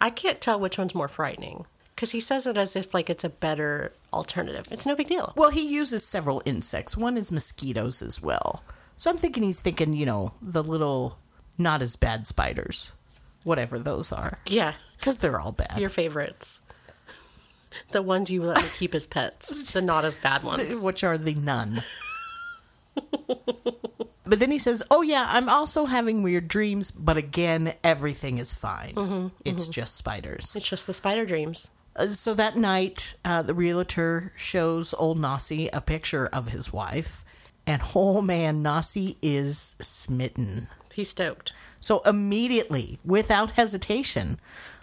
I 0.00 0.08
can't 0.10 0.40
tell 0.40 0.58
which 0.58 0.78
one's 0.78 0.94
more 0.94 1.08
frightening 1.08 1.66
because 2.02 2.10
he 2.10 2.18
says 2.18 2.48
it 2.48 2.56
as 2.56 2.74
if 2.74 2.92
like 2.92 3.08
it's 3.08 3.22
a 3.22 3.28
better 3.28 3.92
alternative. 4.12 4.66
It's 4.72 4.84
no 4.84 4.96
big 4.96 5.06
deal. 5.06 5.32
Well, 5.36 5.50
he 5.50 5.72
uses 5.72 6.04
several 6.04 6.42
insects. 6.44 6.96
One 6.96 7.16
is 7.16 7.30
mosquitoes 7.30 8.02
as 8.02 8.20
well. 8.20 8.64
So 8.96 9.08
I'm 9.08 9.16
thinking 9.16 9.44
he's 9.44 9.60
thinking, 9.60 9.94
you 9.94 10.04
know, 10.04 10.34
the 10.42 10.64
little 10.64 11.16
not 11.58 11.80
as 11.80 11.94
bad 11.94 12.26
spiders. 12.26 12.92
whatever 13.44 13.78
those 13.78 14.10
are, 14.10 14.36
Yeah, 14.48 14.74
because 14.98 15.18
they're 15.18 15.38
all 15.38 15.52
bad. 15.52 15.78
your 15.78 15.90
favorites. 15.90 16.62
The 17.92 18.02
ones 18.02 18.32
you 18.32 18.42
let 18.42 18.60
me 18.60 18.68
keep 18.68 18.96
as 18.96 19.06
pets, 19.06 19.72
the 19.72 19.80
not 19.80 20.04
as 20.04 20.16
bad 20.16 20.42
ones. 20.42 20.80
which 20.82 21.04
are 21.04 21.16
the 21.16 21.34
none. 21.34 21.84
but 23.28 24.40
then 24.40 24.50
he 24.50 24.58
says, 24.58 24.82
"Oh 24.90 25.02
yeah, 25.02 25.26
I'm 25.28 25.48
also 25.48 25.84
having 25.84 26.24
weird 26.24 26.48
dreams, 26.48 26.90
but 26.90 27.16
again, 27.16 27.74
everything 27.84 28.38
is 28.38 28.52
fine. 28.52 28.94
Mm-hmm, 28.94 29.28
it's 29.44 29.64
mm-hmm. 29.64 29.72
just 29.72 29.96
spiders." 29.96 30.56
It's 30.56 30.68
just 30.68 30.88
the 30.88 30.94
spider 30.94 31.24
dreams. 31.24 31.70
Uh, 31.96 32.06
So 32.06 32.34
that 32.34 32.56
night, 32.56 33.14
uh, 33.24 33.42
the 33.42 33.54
realtor 33.54 34.32
shows 34.36 34.94
old 34.94 35.18
Nossie 35.18 35.68
a 35.72 35.80
picture 35.80 36.26
of 36.26 36.48
his 36.48 36.72
wife, 36.72 37.24
and 37.66 37.82
oh 37.94 38.22
man, 38.22 38.62
Nossie 38.62 39.16
is 39.22 39.76
smitten. 39.78 40.68
He's 40.94 41.10
stoked. 41.10 41.52
So 41.80 42.00
immediately, 42.06 42.98
without 43.04 43.52
hesitation, 43.52 44.38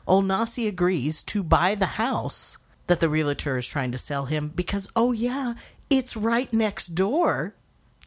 old 0.07 0.25
Nossie 0.25 0.67
agrees 0.67 1.23
to 1.23 1.43
buy 1.43 1.75
the 1.75 1.85
house 1.85 2.57
that 2.87 2.99
the 2.99 3.09
realtor 3.09 3.57
is 3.57 3.67
trying 3.67 3.91
to 3.91 3.97
sell 3.97 4.25
him 4.25 4.49
because, 4.49 4.89
oh 4.95 5.11
yeah, 5.11 5.53
it's 5.89 6.17
right 6.17 6.51
next 6.51 6.89
door 6.89 7.53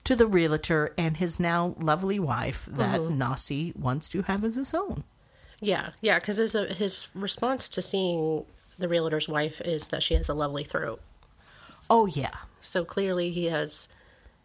to 0.04 0.16
the 0.16 0.26
realtor 0.26 0.92
and 0.98 1.16
his 1.16 1.38
now 1.38 1.74
lovely 1.78 2.18
wife 2.18 2.66
that 2.66 3.00
Nossie 3.02 3.74
wants 3.76 4.08
to 4.10 4.22
have 4.22 4.42
as 4.42 4.56
his 4.56 4.74
own. 4.74 5.04
Yeah, 5.60 5.90
yeah, 6.00 6.18
because 6.18 6.38
his, 6.38 6.52
his 6.52 7.06
response 7.14 7.68
to 7.68 7.80
seeing 7.80 8.44
the 8.78 8.88
realtor's 8.88 9.28
wife 9.28 9.60
is 9.60 9.88
that 9.88 10.02
she 10.02 10.14
has 10.14 10.28
a 10.28 10.34
lovely 10.34 10.64
throat. 10.64 11.00
Oh 11.90 12.06
yeah, 12.06 12.30
So 12.60 12.84
clearly 12.84 13.30
he 13.30 13.46
has 13.46 13.88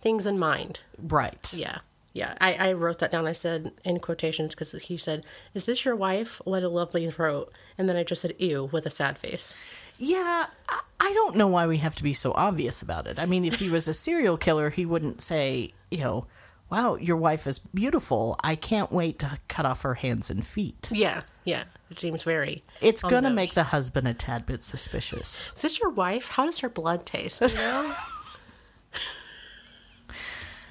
things 0.01 0.27
in 0.27 0.37
mind. 0.39 0.79
right. 0.97 1.53
Yeah, 1.53 1.79
yeah. 2.13 2.35
I, 2.41 2.53
I 2.55 2.73
wrote 2.73 2.99
that 2.99 3.11
down. 3.11 3.25
I 3.27 3.31
said 3.31 3.71
in 3.85 3.99
quotations 3.99 4.53
because 4.55 4.71
he 4.71 4.97
said, 4.97 5.23
Is 5.53 5.65
this 5.65 5.85
your 5.85 5.95
wife? 5.95 6.41
What 6.45 6.63
a 6.63 6.69
lovely 6.69 7.09
throat. 7.09 7.51
And 7.77 7.87
then 7.87 7.95
I 7.95 8.03
just 8.03 8.21
said, 8.21 8.33
Ew, 8.39 8.69
with 8.71 8.85
a 8.85 8.89
sad 8.89 9.17
face. 9.17 9.55
Yeah, 9.99 10.47
I, 10.69 10.79
I 10.99 11.13
don't 11.13 11.35
know 11.37 11.47
why 11.47 11.67
we 11.67 11.77
have 11.77 11.95
to 11.95 12.03
be 12.03 12.13
so 12.13 12.31
obvious 12.33 12.81
about 12.81 13.07
it. 13.07 13.19
I 13.19 13.25
mean, 13.25 13.45
if 13.45 13.59
he 13.59 13.69
was 13.69 13.87
a 13.87 13.93
serial 13.93 14.37
killer, 14.37 14.69
he 14.69 14.85
wouldn't 14.85 15.21
say, 15.21 15.71
you 15.89 15.99
know, 15.99 16.25
wow, 16.69 16.95
your 16.95 17.17
wife 17.17 17.47
is 17.47 17.59
beautiful. 17.59 18.35
I 18.43 18.55
can't 18.55 18.91
wait 18.91 19.19
to 19.19 19.39
cut 19.47 19.65
off 19.65 19.83
her 19.83 19.93
hands 19.93 20.29
and 20.29 20.45
feet. 20.45 20.89
Yeah, 20.91 21.21
yeah. 21.45 21.63
It 21.89 21.99
seems 21.99 22.23
very. 22.23 22.63
It's 22.81 23.01
going 23.01 23.23
to 23.23 23.29
make 23.29 23.53
the 23.53 23.63
husband 23.63 24.07
a 24.07 24.13
tad 24.13 24.45
bit 24.45 24.63
suspicious. 24.63 25.51
Is 25.55 25.61
this 25.61 25.79
your 25.79 25.89
wife? 25.89 26.29
How 26.29 26.45
does 26.45 26.59
her 26.59 26.69
blood 26.69 27.05
taste? 27.05 27.41
You 27.41 27.47
know? 27.53 27.93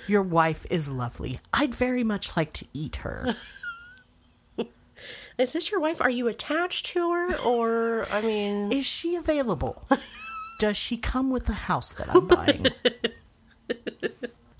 Your 0.09 0.23
wife 0.23 0.65
is 0.71 0.89
lovely. 0.89 1.41
I'd 1.53 1.75
very 1.75 2.05
much 2.05 2.37
like 2.37 2.53
to 2.55 2.67
eat 2.73 2.97
her. 2.97 3.35
Is 5.39 5.53
this 5.53 5.71
your 5.71 5.81
wife? 5.81 6.01
Are 6.01 6.09
you 6.09 6.29
attached 6.29 6.87
to 6.87 7.13
her? 7.13 7.37
Or, 7.47 8.07
I 8.11 8.23
mean. 8.23 8.73
Is 8.73 8.87
she 8.87 9.17
available? 9.17 9.87
Does 10.59 10.77
she 10.79 10.97
come 10.97 11.31
with 11.31 11.45
the 11.45 11.53
house 11.53 11.93
that 11.95 12.09
I'm 12.15 12.27
buying? 12.27 12.67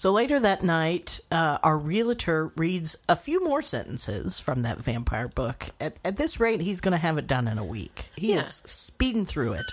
so 0.07 0.13
later 0.13 0.39
that 0.39 0.63
night, 0.63 1.19
uh, 1.33 1.59
our 1.65 1.77
realtor 1.77 2.53
reads 2.55 2.97
a 3.09 3.17
few 3.17 3.43
more 3.43 3.61
sentences 3.61 4.39
from 4.39 4.63
that 4.63 4.79
vampire 4.79 5.27
book. 5.27 5.71
At, 5.81 5.99
at 6.05 6.17
this 6.17 6.39
rate, 6.39 6.61
he's 6.61 6.81
going 6.81 6.93
to 6.93 6.99
have 6.99 7.19
it 7.19 7.27
done 7.27 7.49
in 7.49 7.59
a 7.59 7.65
week. 7.65 8.11
He 8.15 8.31
Yeah. 8.31 8.39
is 8.39 8.63
speeding 8.67 9.27
through 9.27 9.55
it. 9.55 9.67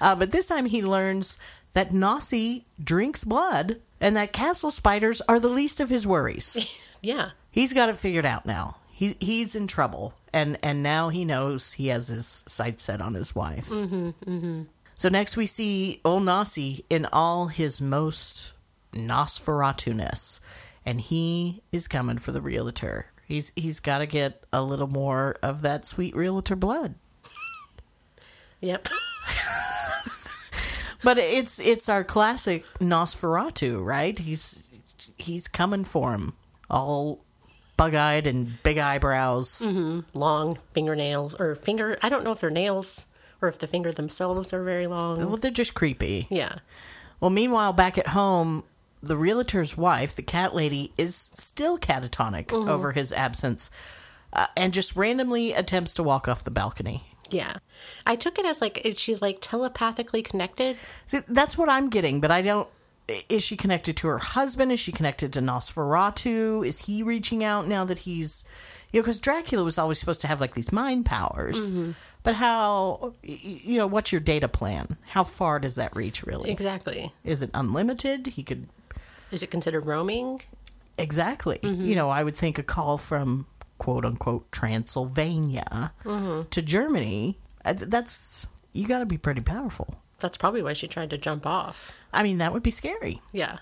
Uh, 0.00 0.16
but 0.16 0.32
this 0.32 0.48
time 0.48 0.66
he 0.66 0.82
learns 0.82 1.38
that 1.74 1.90
Nossie 1.90 2.64
drinks 2.82 3.22
blood 3.24 3.76
and 4.00 4.16
that 4.16 4.32
castle 4.32 4.72
spiders 4.72 5.22
are 5.28 5.38
the 5.38 5.48
least 5.48 5.78
of 5.78 5.88
his 5.88 6.04
worries. 6.04 6.56
Yeah. 7.00 7.30
He's 7.52 7.72
got 7.72 7.88
it 7.90 7.96
figured 7.96 8.26
out 8.26 8.46
now. 8.46 8.76
He 8.90 9.14
he's 9.20 9.54
in 9.54 9.68
trouble, 9.68 10.14
and 10.32 10.58
and 10.64 10.82
now 10.82 11.10
he 11.10 11.24
knows 11.24 11.74
he 11.74 11.86
has 11.86 12.08
his 12.08 12.42
sights 12.48 12.82
set 12.82 13.00
on 13.00 13.14
his 13.14 13.36
wife. 13.36 13.68
Mm-hmm, 13.68 14.08
mm-hmm. 14.30 14.62
So 14.96 15.08
next 15.08 15.36
we 15.36 15.46
see 15.46 16.00
old 16.04 16.24
Nossie 16.24 16.84
in 16.90 17.06
all 17.12 17.46
his 17.46 17.80
most 17.80 18.52
Nosferatu-ness, 18.92 20.40
and 20.84 21.00
he 21.00 21.62
is 21.72 21.88
coming 21.88 22.18
for 22.18 22.32
the 22.32 22.42
realtor. 22.42 23.06
He's 23.26 23.52
he's 23.54 23.80
got 23.80 23.98
to 23.98 24.06
get 24.06 24.42
a 24.52 24.62
little 24.62 24.88
more 24.88 25.36
of 25.42 25.62
that 25.62 25.86
sweet 25.86 26.16
realtor 26.16 26.56
blood. 26.56 26.94
Yep. 28.60 28.88
But 31.02 31.16
it's 31.18 31.58
it's 31.58 31.88
our 31.88 32.04
classic 32.04 32.64
Nosferatu, 32.78 33.82
right? 33.84 34.18
He's 34.18 34.68
he's 35.16 35.48
coming 35.48 35.84
for 35.84 36.12
him, 36.12 36.34
all 36.68 37.20
bug-eyed 37.76 38.26
and 38.26 38.62
big 38.62 38.76
eyebrows. 38.76 39.62
Mm-hmm. 39.64 40.18
Long 40.18 40.58
fingernails. 40.74 41.34
Or 41.36 41.54
finger. 41.54 41.98
I 42.02 42.10
don't 42.10 42.24
know 42.24 42.32
if 42.32 42.40
they're 42.40 42.50
nails 42.50 43.06
or 43.40 43.48
if 43.48 43.58
the 43.58 43.66
finger 43.66 43.90
themselves 43.92 44.52
are 44.52 44.62
very 44.62 44.86
long. 44.86 45.24
Well, 45.24 45.36
they're 45.36 45.50
just 45.50 45.74
creepy. 45.74 46.26
Yeah. 46.28 46.56
Well, 47.20 47.30
meanwhile, 47.30 47.72
back 47.72 47.96
at 47.96 48.08
home, 48.08 48.64
the 49.02 49.16
realtor's 49.16 49.76
wife, 49.76 50.14
the 50.14 50.22
cat 50.22 50.54
lady, 50.54 50.92
is 50.96 51.14
still 51.16 51.78
catatonic 51.78 52.52
over 52.52 52.92
his 52.92 53.12
absence 53.12 53.70
uh, 54.32 54.46
and 54.56 54.72
just 54.74 54.94
randomly 54.94 55.52
attempts 55.52 55.94
to 55.94 56.02
walk 56.02 56.28
off 56.28 56.44
the 56.44 56.50
balcony. 56.50 57.04
Yeah. 57.30 57.54
I 58.06 58.14
took 58.16 58.38
it 58.38 58.44
as 58.44 58.60
like, 58.60 58.84
is 58.84 59.00
she 59.00 59.14
like 59.16 59.38
telepathically 59.40 60.22
connected? 60.22 60.76
See, 61.06 61.20
that's 61.28 61.56
what 61.56 61.68
I'm 61.68 61.88
getting, 61.88 62.20
but 62.20 62.30
I 62.30 62.42
don't. 62.42 62.68
Is 63.28 63.44
she 63.44 63.56
connected 63.56 63.96
to 63.98 64.08
her 64.08 64.18
husband? 64.18 64.70
Is 64.70 64.78
she 64.78 64.92
connected 64.92 65.32
to 65.32 65.40
Nosferatu? 65.40 66.64
Is 66.64 66.78
he 66.78 67.02
reaching 67.02 67.42
out 67.42 67.66
now 67.66 67.84
that 67.84 68.00
he's. 68.00 68.44
You 68.92 68.98
know, 68.98 69.02
because 69.02 69.20
Dracula 69.20 69.62
was 69.64 69.78
always 69.78 69.98
supposed 69.98 70.20
to 70.22 70.26
have 70.26 70.40
like 70.40 70.54
these 70.54 70.72
mind 70.72 71.06
powers. 71.06 71.70
But 72.22 72.34
how. 72.34 73.14
You 73.22 73.78
know, 73.78 73.86
what's 73.86 74.12
your 74.12 74.20
data 74.20 74.48
plan? 74.48 74.96
How 75.06 75.24
far 75.24 75.58
does 75.58 75.76
that 75.76 75.94
reach, 75.96 76.22
really? 76.24 76.50
Exactly. 76.50 77.12
Is 77.24 77.42
it 77.42 77.50
unlimited? 77.54 78.26
He 78.26 78.42
could 78.42 78.68
Is 79.30 79.42
it 79.42 79.50
considered 79.50 79.86
roaming? 79.86 80.42
Exactly. 80.98 81.58
You 81.62 81.94
know, 81.94 82.10
I 82.10 82.22
would 82.24 82.36
think 82.36 82.58
a 82.58 82.62
call 82.62 82.98
from 82.98 83.46
quote 83.78 84.04
unquote 84.04 84.50
Transylvania 84.52 85.92
to 86.04 86.62
Germany, 86.62 87.38
uh, 87.64 87.74
th- 87.74 87.88
that's, 87.88 88.46
you 88.72 88.86
got 88.86 88.98
to 89.00 89.06
be 89.06 89.16
pretty 89.16 89.40
powerful. 89.40 89.94
That's 90.18 90.36
probably 90.36 90.62
why 90.62 90.74
she 90.74 90.86
tried 90.86 91.10
to 91.10 91.18
jump 91.18 91.46
off. 91.46 91.98
I 92.12 92.22
mean, 92.22 92.38
that 92.38 92.52
would 92.52 92.62
be 92.62 92.70
scary. 92.70 93.22
Yeah. 93.32 93.56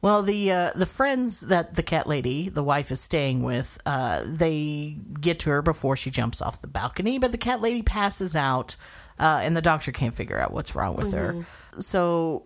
Well, 0.00 0.22
the 0.22 0.52
uh, 0.52 0.70
the 0.76 0.86
friends 0.86 1.40
that 1.40 1.74
the 1.74 1.82
cat 1.82 2.06
lady, 2.06 2.48
the 2.48 2.62
wife, 2.62 2.92
is 2.92 3.00
staying 3.00 3.42
with, 3.42 3.78
uh, 3.84 4.22
they 4.24 4.96
get 5.20 5.40
to 5.40 5.50
her 5.50 5.60
before 5.60 5.96
she 5.96 6.08
jumps 6.10 6.40
off 6.40 6.60
the 6.62 6.68
balcony, 6.68 7.18
but 7.18 7.32
the 7.32 7.38
cat 7.38 7.60
lady 7.60 7.82
passes 7.82 8.36
out, 8.36 8.76
uh, 9.18 9.40
and 9.42 9.56
the 9.56 9.60
doctor 9.60 9.90
can't 9.90 10.14
figure 10.14 10.38
out 10.38 10.52
what's 10.52 10.76
wrong 10.76 10.94
with 10.96 11.12
her. 11.12 11.44
So, 11.80 12.44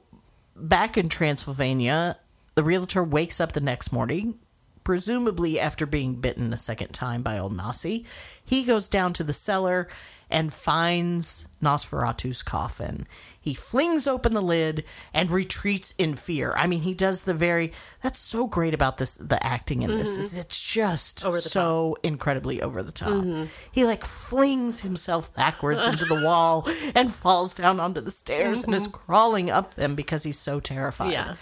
back 0.57 0.97
in 0.97 1.11
Transylvania, 1.11 2.17
the 2.55 2.65
realtor 2.65 3.03
wakes 3.03 3.41
up 3.41 3.53
the 3.53 3.61
next 3.61 3.93
morning, 3.93 4.39
presumably 4.85 5.59
after 5.61 5.87
being 5.87 6.17
bitten 6.17 6.53
a 6.53 6.57
second 6.57 6.89
time 6.89 7.23
by 7.23 7.39
old 7.39 7.53
Nossie. 7.57 8.05
He 8.45 8.65
goes 8.65 8.89
down 8.89 9.13
to 9.15 9.25
the 9.25 9.33
cellar 9.33 9.89
and 10.29 10.53
finds 10.53 11.47
Nosferatu's 11.63 12.43
coffin. 12.43 13.07
He 13.39 13.53
flings 13.53 14.07
open 14.07 14.33
the 14.33 14.41
lid 14.41 14.85
and 15.13 15.31
retreats 15.31 15.93
in 15.99 16.15
fear. 16.17 16.55
I 16.57 16.67
mean, 16.67 16.81
he 16.81 16.95
does 16.95 17.25
the 17.25 17.35
very 17.35 17.73
that's 18.01 18.19
so 18.19 18.47
great 18.47 18.73
about 18.73 18.97
this 18.97 19.17
the 19.17 19.45
acting 19.45 19.83
in 19.83 19.91
this 19.91 20.17
is 20.17 20.35
it's 20.35 20.73
just 20.73 21.23
so 21.51 21.97
incredibly 22.03 22.63
over 22.63 22.83
the 22.83 22.93
top. 22.93 23.25
He 23.71 23.85
like 23.85 24.05
flings 24.05 24.81
himself 24.81 25.35
backwards 25.35 25.85
into 25.87 26.07
the 26.07 26.23
wall 26.25 26.67
and 26.95 27.11
falls 27.13 27.53
down 27.55 27.79
onto 27.79 28.01
the 28.01 28.11
stairs 28.11 28.65
and 28.65 28.75
is 28.75 28.87
crawling 28.87 29.51
up 29.51 29.75
them 29.75 29.95
because 29.95 30.23
he's 30.25 30.39
so 30.39 30.61
terrified. 30.61 31.13
Yeah. 31.13 31.35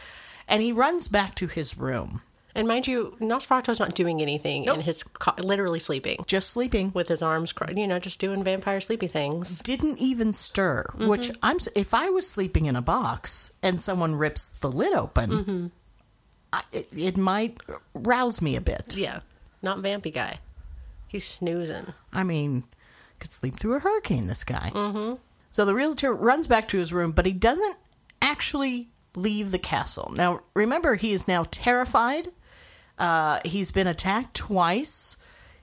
And 0.51 0.61
he 0.63 0.73
runs 0.73 1.09
back 1.09 1.35
to 1.37 1.47
his 1.47 1.79
room, 1.79 2.21
And 2.55 2.67
mind 2.67 2.87
you, 2.89 3.17
Nosferatu's 3.21 3.79
not 3.79 3.95
doing 3.95 4.21
anything 4.21 4.65
Nope. 4.65 4.79
in 4.79 4.81
his, 4.83 5.03
co- 5.05 5.41
literally 5.43 5.79
sleeping 5.79 6.19
just 6.27 6.51
sleeping. 6.51 6.91
with 6.93 7.07
his 7.09 7.23
arms, 7.23 7.53
cro- 7.53 7.73
you 7.75 7.87
know, 7.87 8.01
just 8.01 8.19
doing 8.21 8.43
vampire 8.43 8.81
sleepy 8.81 9.07
things. 9.07 9.61
didn't 9.61 9.99
even 9.99 10.33
stir. 10.33 10.85
Which 10.99 11.31
I'm 11.43 11.59
if 11.77 11.95
I 11.95 12.11
was 12.11 12.29
sleeping 12.29 12.67
in 12.67 12.75
a 12.77 12.83
box 12.83 13.53
and 13.63 13.81
someone 13.81 14.17
rips 14.17 14.49
the 14.49 14.71
lid 14.71 14.93
open, 14.93 15.71
I, 16.53 16.63
it, 16.73 16.89
it 16.97 17.17
might 17.17 17.59
rouse 17.95 18.43
me 18.43 18.57
a 18.57 18.61
bit. 18.61 18.97
Yeah. 18.97 19.21
Not 19.63 19.79
vampy 19.79 20.13
guy. 20.13 20.41
He's 21.07 21.25
snoozing. 21.27 21.87
I 22.13 22.25
mean, 22.25 22.65
could 23.21 23.31
sleep 23.33 23.55
through 23.55 23.75
a 23.77 23.79
hurricane. 23.81 24.27
This 24.27 24.43
guy. 24.43 24.71
Mm-hmm. 24.75 25.15
So 25.53 25.65
the 25.65 25.75
realtor 25.75 26.13
runs 26.13 26.47
back 26.49 26.67
to 26.69 26.79
his 26.79 26.93
room, 26.93 27.13
but 27.13 27.27
he 27.27 27.33
doesn't 27.33 27.77
actually 28.23 28.89
leave 29.15 29.51
the 29.51 29.59
castle. 29.59 30.13
Now, 30.15 30.41
remember, 30.55 30.95
he 30.95 31.13
is 31.13 31.29
now 31.29 31.45
terrified. 31.51 32.29
Uh, 32.99 33.41
he's 33.45 33.71
been 33.71 33.87
attacked 33.87 34.35
twice. 34.35 35.17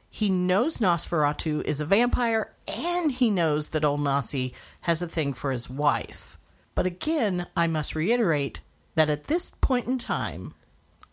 He 0.10 0.30
knows 0.30 0.80
Nosferatu 0.80 1.64
is 1.64 1.80
a 1.80 1.86
vampire, 1.86 2.54
and 2.68 3.12
he 3.12 3.30
knows 3.30 3.70
that 3.70 3.86
old 3.86 4.02
Nossie 4.02 4.54
has 4.82 5.02
a 5.02 5.08
thing 5.08 5.34
for 5.34 5.52
his 5.52 5.70
wife. 5.70 6.38
But 6.76 6.86
again, 6.86 7.48
I 7.56 7.68
must 7.68 7.96
reiterate 7.96 8.62
that 8.96 9.10
at 9.10 9.26
this 9.26 9.52
point 9.52 9.88
in 9.88 9.98
time, 9.98 10.54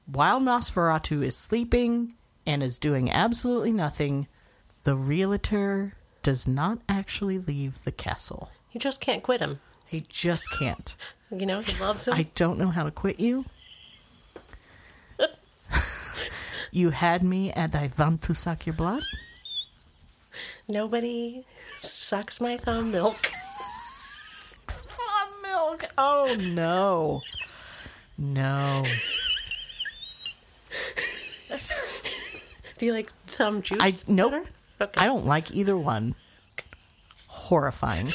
while 0.07 0.41
Nosferatu 0.41 1.23
is 1.23 1.37
sleeping 1.37 2.15
and 2.47 2.63
is 2.63 2.79
doing 2.79 3.11
absolutely 3.11 3.73
nothing, 3.73 4.27
the 4.85 4.97
realtor 4.97 5.95
does 6.23 6.47
not 6.47 6.79
actually 6.89 7.39
leave 7.39 7.85
the 7.85 7.93
castle. 7.93 8.51
You 8.73 8.81
just 8.81 9.01
can't 9.01 9.23
quit 9.23 9.41
him. 9.41 9.61
He 9.87 10.05
just 10.09 10.51
can't. 10.51 10.97
You 11.31 11.47
know, 11.47 11.61
he 11.61 11.81
loves 11.81 12.07
him. 12.07 12.15
I 12.15 12.27
don't 12.35 12.59
know 12.59 12.69
how 12.69 12.85
to 12.85 12.91
quit 12.91 13.19
you. 13.19 13.45
you 16.73 16.91
had 16.91 17.23
me 17.23 17.51
and 17.51 17.75
I 17.75 17.91
want 17.99 18.23
to 18.23 18.35
suck 18.35 18.67
your 18.67 18.75
blood. 18.75 19.03
Nobody 20.69 21.45
sucks 21.81 22.41
my 22.41 22.57
thumb 22.57 22.93
milk. 22.93 23.17
Thumb 24.67 25.43
milk. 25.43 25.85
Oh 25.99 26.37
no. 26.41 27.21
No. 28.17 28.85
Do 32.79 32.87
you 32.87 32.93
like 32.93 33.11
thumb 33.27 33.63
juice? 33.63 33.79
I 33.81 33.93
nope. 34.13 34.47
Okay. 34.81 35.01
I 35.01 35.07
don't 35.07 35.27
like 35.27 35.55
either 35.55 35.77
one. 35.77 36.15
Horrifying. 37.29 38.09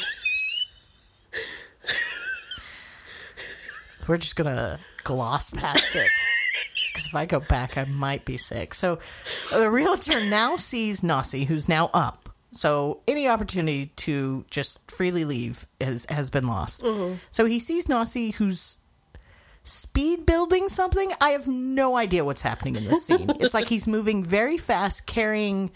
We're 4.09 4.17
just 4.17 4.35
gonna 4.35 4.79
gloss 5.03 5.51
past 5.55 5.95
it. 5.95 6.09
Because 6.91 7.05
if 7.05 7.15
I 7.15 7.27
go 7.27 7.39
back, 7.39 7.77
I 7.77 7.85
might 7.85 8.25
be 8.25 8.37
sick. 8.37 8.73
So 8.73 8.97
the 9.53 9.69
realtor 9.69 10.19
now 10.29 10.55
sees 10.55 11.01
Nossie, 11.01 11.45
who's 11.45 11.69
now 11.69 11.91
up. 11.93 12.27
So 12.51 13.01
any 13.07 13.27
opportunity 13.27 13.91
to 13.97 14.45
just 14.49 14.91
freely 14.91 15.25
leave 15.25 15.67
has 15.79 16.07
has 16.09 16.31
been 16.31 16.47
lost. 16.47 16.81
Mm-hmm. 16.83 17.17
So 17.29 17.45
he 17.45 17.59
sees 17.59 17.85
Nossie, 17.85 18.33
who's 18.33 18.79
speed 19.63 20.25
building 20.25 20.69
something. 20.69 21.11
I 21.21 21.29
have 21.29 21.47
no 21.47 21.95
idea 21.95 22.25
what's 22.25 22.41
happening 22.41 22.77
in 22.77 22.85
this 22.85 23.05
scene. 23.05 23.29
it's 23.39 23.53
like 23.53 23.67
he's 23.67 23.85
moving 23.85 24.23
very 24.23 24.57
fast, 24.57 25.05
carrying. 25.05 25.69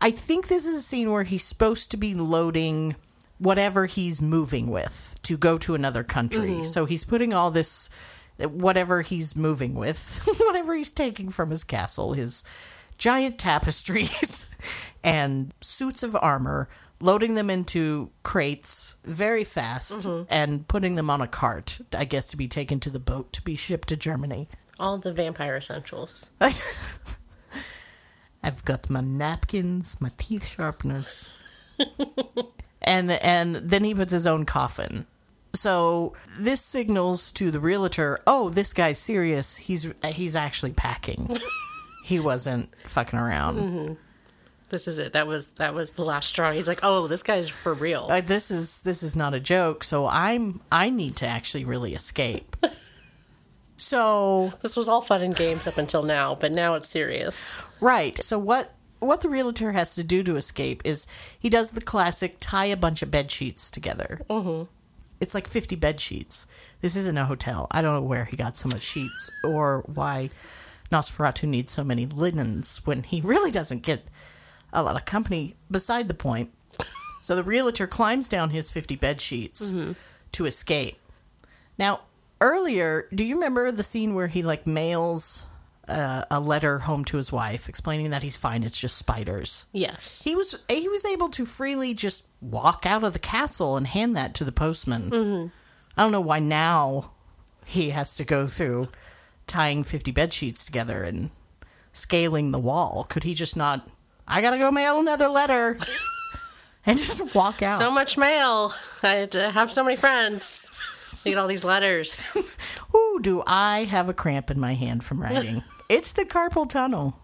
I 0.00 0.10
think 0.10 0.48
this 0.48 0.66
is 0.66 0.78
a 0.78 0.82
scene 0.82 1.12
where 1.12 1.22
he's 1.22 1.44
supposed 1.44 1.92
to 1.92 1.96
be 1.96 2.14
loading 2.14 2.96
whatever 3.38 3.86
he's 3.86 4.20
moving 4.20 4.68
with 4.68 5.17
to 5.28 5.36
go 5.36 5.58
to 5.58 5.74
another 5.74 6.02
country. 6.02 6.48
Mm-hmm. 6.48 6.64
So 6.64 6.86
he's 6.86 7.04
putting 7.04 7.34
all 7.34 7.50
this, 7.50 7.90
whatever 8.38 9.02
he's 9.02 9.36
moving 9.36 9.74
with, 9.74 10.26
whatever 10.40 10.74
he's 10.74 10.90
taking 10.90 11.28
from 11.28 11.50
his 11.50 11.64
castle, 11.64 12.14
his 12.14 12.44
giant 12.96 13.38
tapestries 13.38 14.50
and 15.04 15.52
suits 15.60 16.02
of 16.02 16.16
armor, 16.16 16.70
loading 16.98 17.34
them 17.34 17.50
into 17.50 18.10
crates 18.22 18.96
very 19.04 19.44
fast 19.44 20.06
mm-hmm. 20.06 20.24
and 20.30 20.66
putting 20.66 20.94
them 20.94 21.10
on 21.10 21.20
a 21.20 21.28
cart, 21.28 21.78
I 21.96 22.06
guess, 22.06 22.30
to 22.30 22.38
be 22.38 22.48
taken 22.48 22.80
to 22.80 22.88
the 22.90 22.98
boat 22.98 23.30
to 23.34 23.42
be 23.42 23.54
shipped 23.54 23.88
to 23.88 23.96
Germany. 23.98 24.48
All 24.80 24.96
the 24.96 25.12
vampire 25.12 25.56
essentials. 25.56 26.30
I've 28.42 28.64
got 28.64 28.88
my 28.88 29.02
napkins, 29.02 30.00
my 30.00 30.10
teeth 30.16 30.46
sharpeners. 30.46 31.28
and 32.80 33.10
and 33.10 33.56
then 33.56 33.84
he 33.84 33.94
puts 33.94 34.12
his 34.12 34.26
own 34.26 34.46
coffin. 34.46 35.04
So 35.58 36.14
this 36.38 36.60
signals 36.60 37.32
to 37.32 37.50
the 37.50 37.58
realtor, 37.58 38.20
"Oh, 38.26 38.48
this 38.48 38.72
guy's 38.72 38.98
serious. 38.98 39.56
He's 39.56 39.92
he's 40.04 40.36
actually 40.36 40.72
packing. 40.72 41.36
he 42.04 42.20
wasn't 42.20 42.72
fucking 42.86 43.18
around. 43.18 43.98
This 44.70 44.86
is 44.86 45.00
it. 45.00 45.14
That 45.14 45.26
was 45.26 45.48
that 45.56 45.74
was 45.74 45.92
the 45.92 46.04
last 46.04 46.28
straw. 46.28 46.52
He's 46.52 46.68
like, 46.68 46.80
oh, 46.84 47.08
this 47.08 47.24
guy's 47.24 47.48
for 47.48 47.74
real. 47.74 48.06
Like 48.08 48.26
this 48.26 48.52
is 48.52 48.82
this 48.82 49.02
is 49.02 49.16
not 49.16 49.34
a 49.34 49.40
joke. 49.40 49.82
So 49.82 50.06
I'm 50.06 50.60
I 50.70 50.90
need 50.90 51.16
to 51.16 51.26
actually 51.26 51.64
really 51.64 51.92
escape." 51.92 52.54
so 53.76 54.52
This 54.62 54.76
was 54.76 54.88
all 54.88 55.00
fun 55.00 55.22
and 55.22 55.34
games 55.34 55.66
up 55.66 55.76
until 55.76 56.04
now, 56.04 56.36
but 56.36 56.52
now 56.52 56.74
it's 56.74 56.88
serious. 56.88 57.60
Right. 57.80 58.22
So 58.22 58.38
what 58.38 58.74
what 59.00 59.22
the 59.22 59.28
realtor 59.28 59.72
has 59.72 59.94
to 59.96 60.04
do 60.04 60.22
to 60.22 60.36
escape 60.36 60.82
is 60.84 61.06
he 61.38 61.48
does 61.50 61.72
the 61.72 61.80
classic 61.80 62.36
tie 62.38 62.66
a 62.66 62.76
bunch 62.76 63.02
of 63.02 63.10
bed 63.10 63.30
sheets 63.30 63.70
together. 63.70 64.20
Mm-hmm. 64.30 64.64
It's 65.20 65.34
like 65.34 65.48
fifty 65.48 65.76
bed 65.76 66.00
sheets. 66.00 66.46
This 66.80 66.96
isn't 66.96 67.18
a 67.18 67.24
hotel. 67.24 67.66
I 67.70 67.82
don't 67.82 67.94
know 67.94 68.02
where 68.02 68.24
he 68.24 68.36
got 68.36 68.56
so 68.56 68.68
much 68.68 68.82
sheets 68.82 69.30
or 69.44 69.82
why 69.86 70.30
Nosferatu 70.90 71.48
needs 71.48 71.72
so 71.72 71.82
many 71.82 72.06
linens 72.06 72.80
when 72.84 73.02
he 73.02 73.20
really 73.20 73.50
doesn't 73.50 73.82
get 73.82 74.04
a 74.72 74.82
lot 74.82 74.96
of 74.96 75.04
company. 75.04 75.54
Beside 75.70 76.08
the 76.08 76.14
point. 76.14 76.50
So 77.20 77.34
the 77.34 77.42
realtor 77.42 77.86
climbs 77.86 78.28
down 78.28 78.50
his 78.50 78.70
fifty 78.70 78.96
bed 78.96 79.20
sheets 79.20 79.72
mm-hmm. 79.72 79.92
to 80.32 80.46
escape. 80.46 80.98
Now, 81.78 82.02
earlier, 82.40 83.08
do 83.12 83.24
you 83.24 83.34
remember 83.34 83.72
the 83.72 83.82
scene 83.82 84.14
where 84.14 84.28
he 84.28 84.42
like 84.42 84.66
mails 84.66 85.46
a 85.88 86.40
letter 86.40 86.80
home 86.80 87.04
to 87.06 87.16
his 87.16 87.32
wife 87.32 87.68
explaining 87.68 88.10
that 88.10 88.22
he's 88.22 88.36
fine, 88.36 88.62
it's 88.62 88.80
just 88.80 88.96
spiders? 88.96 89.66
Yes. 89.72 90.22
He 90.22 90.34
was 90.34 90.58
he 90.68 90.88
was 90.88 91.04
able 91.04 91.28
to 91.30 91.44
freely 91.44 91.94
just 91.94 92.26
walk 92.40 92.84
out 92.86 93.04
of 93.04 93.12
the 93.12 93.18
castle 93.18 93.76
and 93.76 93.86
hand 93.86 94.16
that 94.16 94.34
to 94.36 94.44
the 94.44 94.52
postman. 94.52 95.02
Mm-hmm. 95.10 95.46
I 95.96 96.02
don't 96.02 96.12
know 96.12 96.20
why 96.20 96.38
now 96.38 97.12
he 97.64 97.90
has 97.90 98.14
to 98.16 98.24
go 98.24 98.46
through 98.46 98.88
tying 99.46 99.82
50 99.82 100.10
bed 100.12 100.32
sheets 100.32 100.64
together 100.64 101.02
and 101.02 101.30
scaling 101.92 102.52
the 102.52 102.58
wall. 102.58 103.06
Could 103.08 103.24
he 103.24 103.34
just 103.34 103.56
not 103.56 103.88
I 104.26 104.42
got 104.42 104.50
to 104.50 104.58
go 104.58 104.70
mail 104.70 105.00
another 105.00 105.28
letter 105.28 105.78
and 106.86 106.98
just 106.98 107.34
walk 107.34 107.62
out? 107.62 107.78
So 107.78 107.90
much 107.90 108.18
mail. 108.18 108.74
I 109.02 109.14
had 109.14 109.32
to 109.32 109.50
have 109.50 109.72
so 109.72 109.82
many 109.82 109.96
friends. 109.96 110.74
Need 111.24 111.36
all 111.36 111.48
these 111.48 111.64
letters. 111.64 112.36
Ooh, 112.94 113.18
do 113.20 113.42
I 113.46 113.84
have 113.84 114.08
a 114.08 114.14
cramp 114.14 114.50
in 114.50 114.60
my 114.60 114.74
hand 114.74 115.02
from 115.02 115.20
writing? 115.20 115.62
it's 115.88 116.12
the 116.12 116.24
carpal 116.24 116.68
tunnel. 116.68 117.18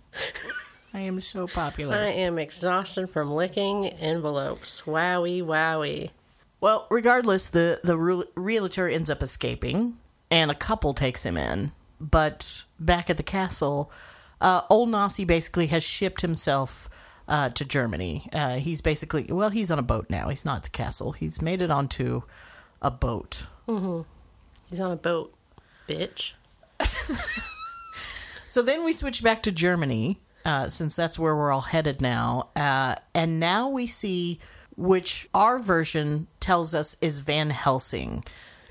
I 0.93 1.01
am 1.01 1.21
so 1.21 1.47
popular. 1.47 1.97
I 1.97 2.11
am 2.11 2.39
exhausted 2.39 3.09
from 3.11 3.33
licking 3.33 3.89
envelopes. 3.89 4.83
Wowie, 4.83 5.43
wowie. 5.43 6.11
Well, 6.61 6.87
regardless, 6.91 7.51
the 7.51 7.81
the 7.83 7.99
re- 7.99 8.25
realtor 8.37 8.89
ends 8.89 9.11
up 9.11 9.23
escaping, 9.23 9.99
and 10.31 10.51
a 10.51 10.55
couple 10.55 10.95
takes 10.95 11.27
him 11.27 11.37
in. 11.37 11.73
But 12.01 12.65
back 12.79 13.11
at 13.11 13.17
the 13.17 13.23
castle, 13.23 13.91
uh, 14.41 14.63
old 14.71 14.89
Nossie 14.89 15.27
basically 15.27 15.67
has 15.67 15.83
shipped 15.83 16.21
himself 16.21 16.89
uh, 17.29 17.49
to 17.51 17.65
Germany. 17.65 18.29
Uh, 18.33 18.55
he's 18.57 18.81
basically 18.81 19.27
well, 19.29 19.51
he's 19.51 19.71
on 19.71 19.79
a 19.79 19.83
boat 19.83 20.07
now. 20.09 20.29
He's 20.29 20.45
not 20.45 20.59
at 20.59 20.63
the 20.63 20.71
castle. 20.71 21.13
He's 21.13 21.43
made 21.43 21.61
it 21.61 21.71
onto 21.71 22.23
a 22.81 22.91
boat. 22.91 23.47
He's 23.67 24.81
on 24.81 24.93
a 24.93 24.97
boat, 24.97 25.35
bitch. 25.89 26.33
So 28.55 28.63
then 28.63 28.85
we 28.85 28.93
switch 28.93 29.21
back 29.21 29.43
to 29.43 29.51
Germany, 29.51 30.21
uh, 30.45 30.69
since 30.69 30.95
that's 30.95 31.19
where 31.19 31.35
we're 31.35 31.51
all 31.51 31.61
headed 31.61 32.01
now. 32.01 32.51
Uh, 32.55 32.95
and 33.13 33.41
now 33.41 33.69
we 33.69 33.89
see 33.89 34.39
which 34.77 35.29
our 35.35 35.59
version 35.59 36.29
tells 36.39 36.73
us 36.73 36.97
is 37.01 37.19
Van 37.19 37.51
Helsing. 37.51 38.23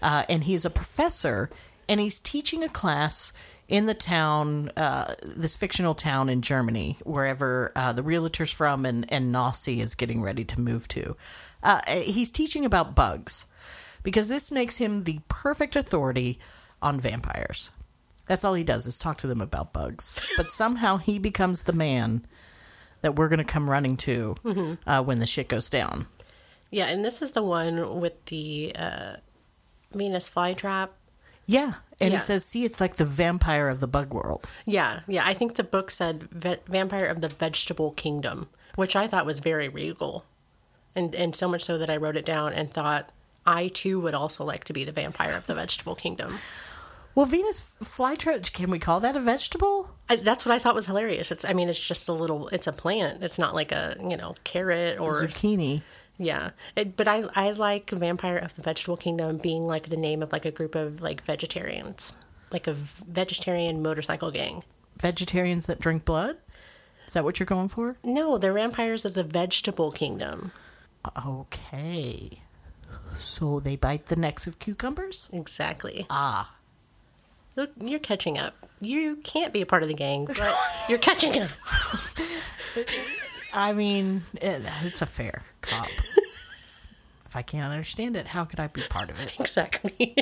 Uh, 0.02 0.24
and 0.30 0.46
he's 0.46 0.64
a 0.64 0.70
professor, 0.70 1.50
and 1.90 2.00
he's 2.00 2.22
teaching 2.22 2.64
a 2.64 2.70
class 2.70 3.34
in 3.68 3.86
the 3.86 3.94
town, 3.94 4.70
uh, 4.78 5.16
this 5.22 5.58
fictional 5.58 5.96
town 5.96 6.30
in 6.30 6.42
Germany, 6.42 6.96
wherever 7.04 7.74
uh, 7.76 7.92
the 7.92 8.04
realtor's 8.04 8.54
from 8.54 8.86
and, 8.86 9.06
and 9.12 9.36
Nossie 9.36 9.82
is 9.82 9.96
getting 9.96 10.22
ready 10.22 10.46
to 10.46 10.62
move 10.62 10.88
to. 10.88 11.18
Uh, 11.62 11.82
he's 11.90 12.32
teaching 12.32 12.64
about 12.64 12.96
bugs 12.96 13.48
because 14.02 14.30
this 14.30 14.50
makes 14.50 14.78
him 14.78 15.04
the 15.04 15.20
perfect 15.28 15.76
authority 15.76 16.40
on 16.82 17.02
vampires. 17.02 17.74
That's 18.28 18.44
all 18.46 18.54
he 18.54 18.64
does 18.64 18.88
is 18.88 18.98
talk 18.98 19.18
to 19.20 19.28
them 19.28 19.42
about 19.42 19.74
bugs. 19.74 20.20
But 20.38 20.52
somehow 20.52 20.98
he 20.98 21.20
becomes 21.20 21.64
the 21.64 21.74
man 21.74 22.26
that 23.02 23.16
we're 23.16 23.28
going 23.28 23.40
to 23.40 23.44
come 23.46 23.70
running 23.70 23.98
to 23.98 24.78
uh, 24.88 25.04
when 25.04 25.20
the 25.20 25.26
shit 25.26 25.48
goes 25.50 25.70
down. 25.70 26.08
Yeah, 26.72 26.86
and 26.86 27.04
this 27.04 27.22
is 27.22 27.32
the 27.32 27.44
one 27.44 28.00
with 28.00 28.24
the 28.26 28.74
uh, 28.76 29.16
Venus 29.92 30.30
flytrap. 30.30 30.90
Yeah. 31.46 31.74
And 32.00 32.12
Yeah. 32.12 32.18
he 32.18 32.22
says, 32.22 32.46
see, 32.46 32.64
it's 32.64 32.80
like 32.82 32.96
the 32.96 33.06
vampire 33.06 33.68
of 33.68 33.80
the 33.82 33.88
bug 33.88 34.14
world. 34.14 34.48
Yeah, 34.66 35.02
yeah. 35.08 35.24
I 35.26 35.34
think 35.34 35.56
the 35.56 35.64
book 35.64 35.92
said 35.92 36.24
ve- 36.32 36.58
Vampire 36.68 37.06
of 37.06 37.20
the 37.22 37.28
Vegetable 37.30 37.92
Kingdom, 37.92 38.48
which 38.76 38.96
I 38.96 39.06
thought 39.08 39.26
was 39.26 39.40
very 39.42 39.68
regal. 39.68 40.24
And, 40.96 41.14
and 41.14 41.36
so 41.36 41.48
much 41.50 41.64
so 41.64 41.78
that 41.78 41.90
I 41.90 41.98
wrote 41.98 42.16
it 42.16 42.26
down 42.26 42.54
and 42.54 42.72
thought, 42.72 43.10
I 43.46 43.68
too 43.68 44.00
would 44.00 44.14
also 44.14 44.44
like 44.46 44.64
to 44.66 44.74
be 44.74 44.84
the 44.86 44.92
vampire 44.94 45.36
of 45.36 45.46
the 45.48 45.56
vegetable 45.56 45.96
kingdom. 45.96 46.32
Well, 47.16 47.26
Venus 47.28 47.76
flytrap, 47.84 48.52
can 48.54 48.72
we 48.72 48.80
call 48.80 49.00
that 49.02 49.16
a 49.16 49.20
vegetable? 49.20 49.92
I, 50.10 50.16
that's 50.16 50.46
what 50.46 50.54
I 50.54 50.60
thought 50.60 50.74
was 50.76 50.88
hilarious. 50.88 51.32
It's, 51.32 51.46
I 51.46 51.54
mean, 51.54 51.70
it's 51.70 51.86
just 51.86 52.10
a 52.10 52.14
little, 52.14 52.48
it's 52.50 52.66
a 52.68 52.72
plant. 52.74 53.24
It's 53.24 53.38
not 53.38 53.54
like 53.54 53.72
a, 53.72 53.96
you 54.02 54.18
know, 54.18 54.36
carrot 54.44 55.00
or, 55.00 55.22
Zucchini. 55.22 55.84
yeah. 56.18 56.52
It, 56.76 56.98
but 56.98 57.08
I, 57.08 57.24
I 57.36 57.52
like 57.52 57.92
vampire 57.92 58.38
of 58.38 58.56
the 58.56 58.64
vegetable 58.64 58.98
kingdom 58.98 59.38
being 59.38 59.68
like 59.68 59.90
the 59.90 59.98
name 59.98 60.24
of 60.24 60.32
like 60.32 60.46
a 60.46 60.52
group 60.52 60.74
of 60.74 61.02
like 61.02 61.24
vegetarians, 61.24 62.14
like 62.52 62.66
a 62.66 62.74
v- 62.74 63.06
vegetarian 63.08 63.84
motorcycle 63.84 64.32
gang. 64.32 64.64
Vegetarians 64.98 65.68
that 65.68 65.80
drink 65.80 66.06
blood? 66.06 66.38
Is 67.06 67.14
that 67.14 67.24
what 67.24 67.40
you're 67.40 67.46
going 67.46 67.68
for? 67.68 67.98
No, 68.04 68.38
they're 68.40 68.54
vampires 68.54 69.06
of 69.06 69.14
the 69.14 69.24
vegetable 69.24 69.92
kingdom. 69.92 70.52
Okay. 71.28 72.40
So 73.18 73.60
they 73.60 73.76
bite 73.76 74.08
the 74.08 74.16
necks 74.16 74.48
of 74.48 74.58
cucumbers? 74.60 75.30
Exactly. 75.32 76.06
Ah. 76.10 76.56
Look, 77.56 77.72
you're 77.80 78.00
catching 78.00 78.38
up. 78.38 78.56
You 78.82 79.18
can't 79.18 79.54
be 79.54 79.62
a 79.62 79.66
part 79.66 79.84
of 79.84 79.88
the 79.90 79.96
gang, 79.96 80.26
but 80.26 80.40
you're 80.90 80.98
catching 81.00 81.42
up. 81.42 81.50
I 83.54 83.74
mean, 83.74 84.24
it, 84.42 84.64
it's 84.84 85.02
a 85.02 85.06
fair 85.06 85.42
cop. 85.62 85.88
if 87.26 87.36
I 87.36 87.44
can't 87.44 87.72
understand 87.72 88.18
it, 88.18 88.28
how 88.28 88.46
could 88.46 88.60
I 88.60 88.68
be 88.68 88.82
part 88.90 89.10
of 89.10 89.20
it? 89.20 89.40
Exactly. 89.40 90.16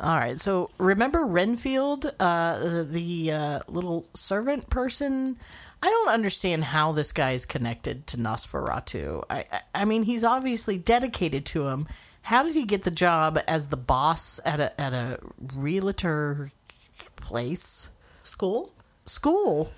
All 0.00 0.16
right. 0.16 0.38
So 0.38 0.70
remember 0.78 1.24
Renfield, 1.26 2.06
uh, 2.20 2.58
the, 2.60 2.84
the 2.84 3.32
uh, 3.32 3.58
little 3.66 4.06
servant 4.14 4.70
person. 4.70 5.36
I 5.82 5.86
don't 5.86 6.08
understand 6.08 6.64
how 6.64 6.92
this 6.92 7.12
guy 7.12 7.32
is 7.32 7.46
connected 7.46 8.06
to 8.08 8.16
Nosferatu. 8.16 9.24
I, 9.28 9.44
I, 9.50 9.60
I 9.74 9.84
mean, 9.84 10.04
he's 10.04 10.24
obviously 10.24 10.78
dedicated 10.78 11.46
to 11.46 11.66
him. 11.68 11.86
How 12.22 12.42
did 12.42 12.54
he 12.54 12.64
get 12.64 12.82
the 12.82 12.90
job 12.90 13.38
as 13.48 13.68
the 13.68 13.76
boss 13.76 14.38
at 14.44 14.60
a 14.60 14.80
at 14.80 14.92
a 14.92 15.18
realtor 15.56 16.52
place 17.20 17.90
School? 18.22 18.72
school? 19.06 19.70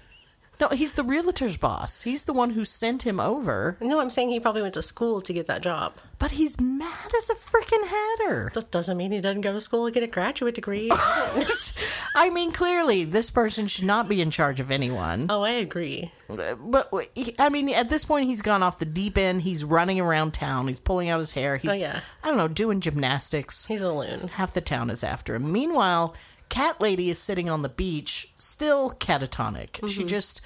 No, 0.60 0.68
he's 0.68 0.92
the 0.92 1.04
realtor's 1.04 1.56
boss. 1.56 2.02
He's 2.02 2.26
the 2.26 2.34
one 2.34 2.50
who 2.50 2.66
sent 2.66 3.06
him 3.06 3.18
over. 3.18 3.78
No, 3.80 3.98
I'm 3.98 4.10
saying 4.10 4.28
he 4.28 4.38
probably 4.38 4.60
went 4.60 4.74
to 4.74 4.82
school 4.82 5.22
to 5.22 5.32
get 5.32 5.46
that 5.46 5.62
job. 5.62 5.94
But 6.18 6.32
he's 6.32 6.60
mad 6.60 7.10
as 7.16 7.30
a 7.30 7.34
freaking 7.34 7.86
hatter. 7.88 8.50
That 8.52 8.70
doesn't 8.70 8.98
mean 8.98 9.10
he 9.10 9.20
doesn't 9.22 9.40
go 9.40 9.54
to 9.54 9.60
school 9.62 9.86
to 9.86 9.90
get 9.90 10.02
a 10.02 10.06
graduate 10.06 10.54
degree. 10.56 10.90
I 12.14 12.28
mean, 12.28 12.52
clearly, 12.52 13.04
this 13.04 13.30
person 13.30 13.68
should 13.68 13.86
not 13.86 14.06
be 14.06 14.20
in 14.20 14.30
charge 14.30 14.60
of 14.60 14.70
anyone. 14.70 15.28
oh, 15.30 15.40
I 15.42 15.50
agree. 15.52 16.12
But 16.28 16.92
I 17.38 17.48
mean, 17.48 17.70
at 17.70 17.88
this 17.88 18.04
point, 18.04 18.26
he's 18.26 18.42
gone 18.42 18.62
off 18.62 18.78
the 18.78 18.84
deep 18.84 19.16
end. 19.16 19.40
He's 19.42 19.64
running 19.64 19.98
around 19.98 20.34
town. 20.34 20.66
He's 20.66 20.80
pulling 20.80 21.08
out 21.08 21.20
his 21.20 21.32
hair. 21.32 21.54
Oh, 21.54 21.58
he's, 21.58 21.70
Oh, 21.70 21.86
yeah. 21.86 22.00
I 22.22 22.28
don't 22.28 22.36
know, 22.36 22.48
doing 22.48 22.80
gymnastics. 22.80 23.64
He's 23.66 23.80
a 23.80 23.92
loon. 23.92 24.28
Half 24.28 24.52
the 24.52 24.60
town 24.60 24.90
is 24.90 25.02
after 25.02 25.34
him. 25.34 25.50
Meanwhile, 25.50 26.14
Cat 26.50 26.80
Lady 26.80 27.08
is 27.08 27.18
sitting 27.18 27.48
on 27.48 27.62
the 27.62 27.68
beach, 27.68 28.30
still 28.36 28.90
catatonic. 28.90 29.70
Mm-hmm. 29.72 29.86
She 29.86 30.04
just 30.04 30.40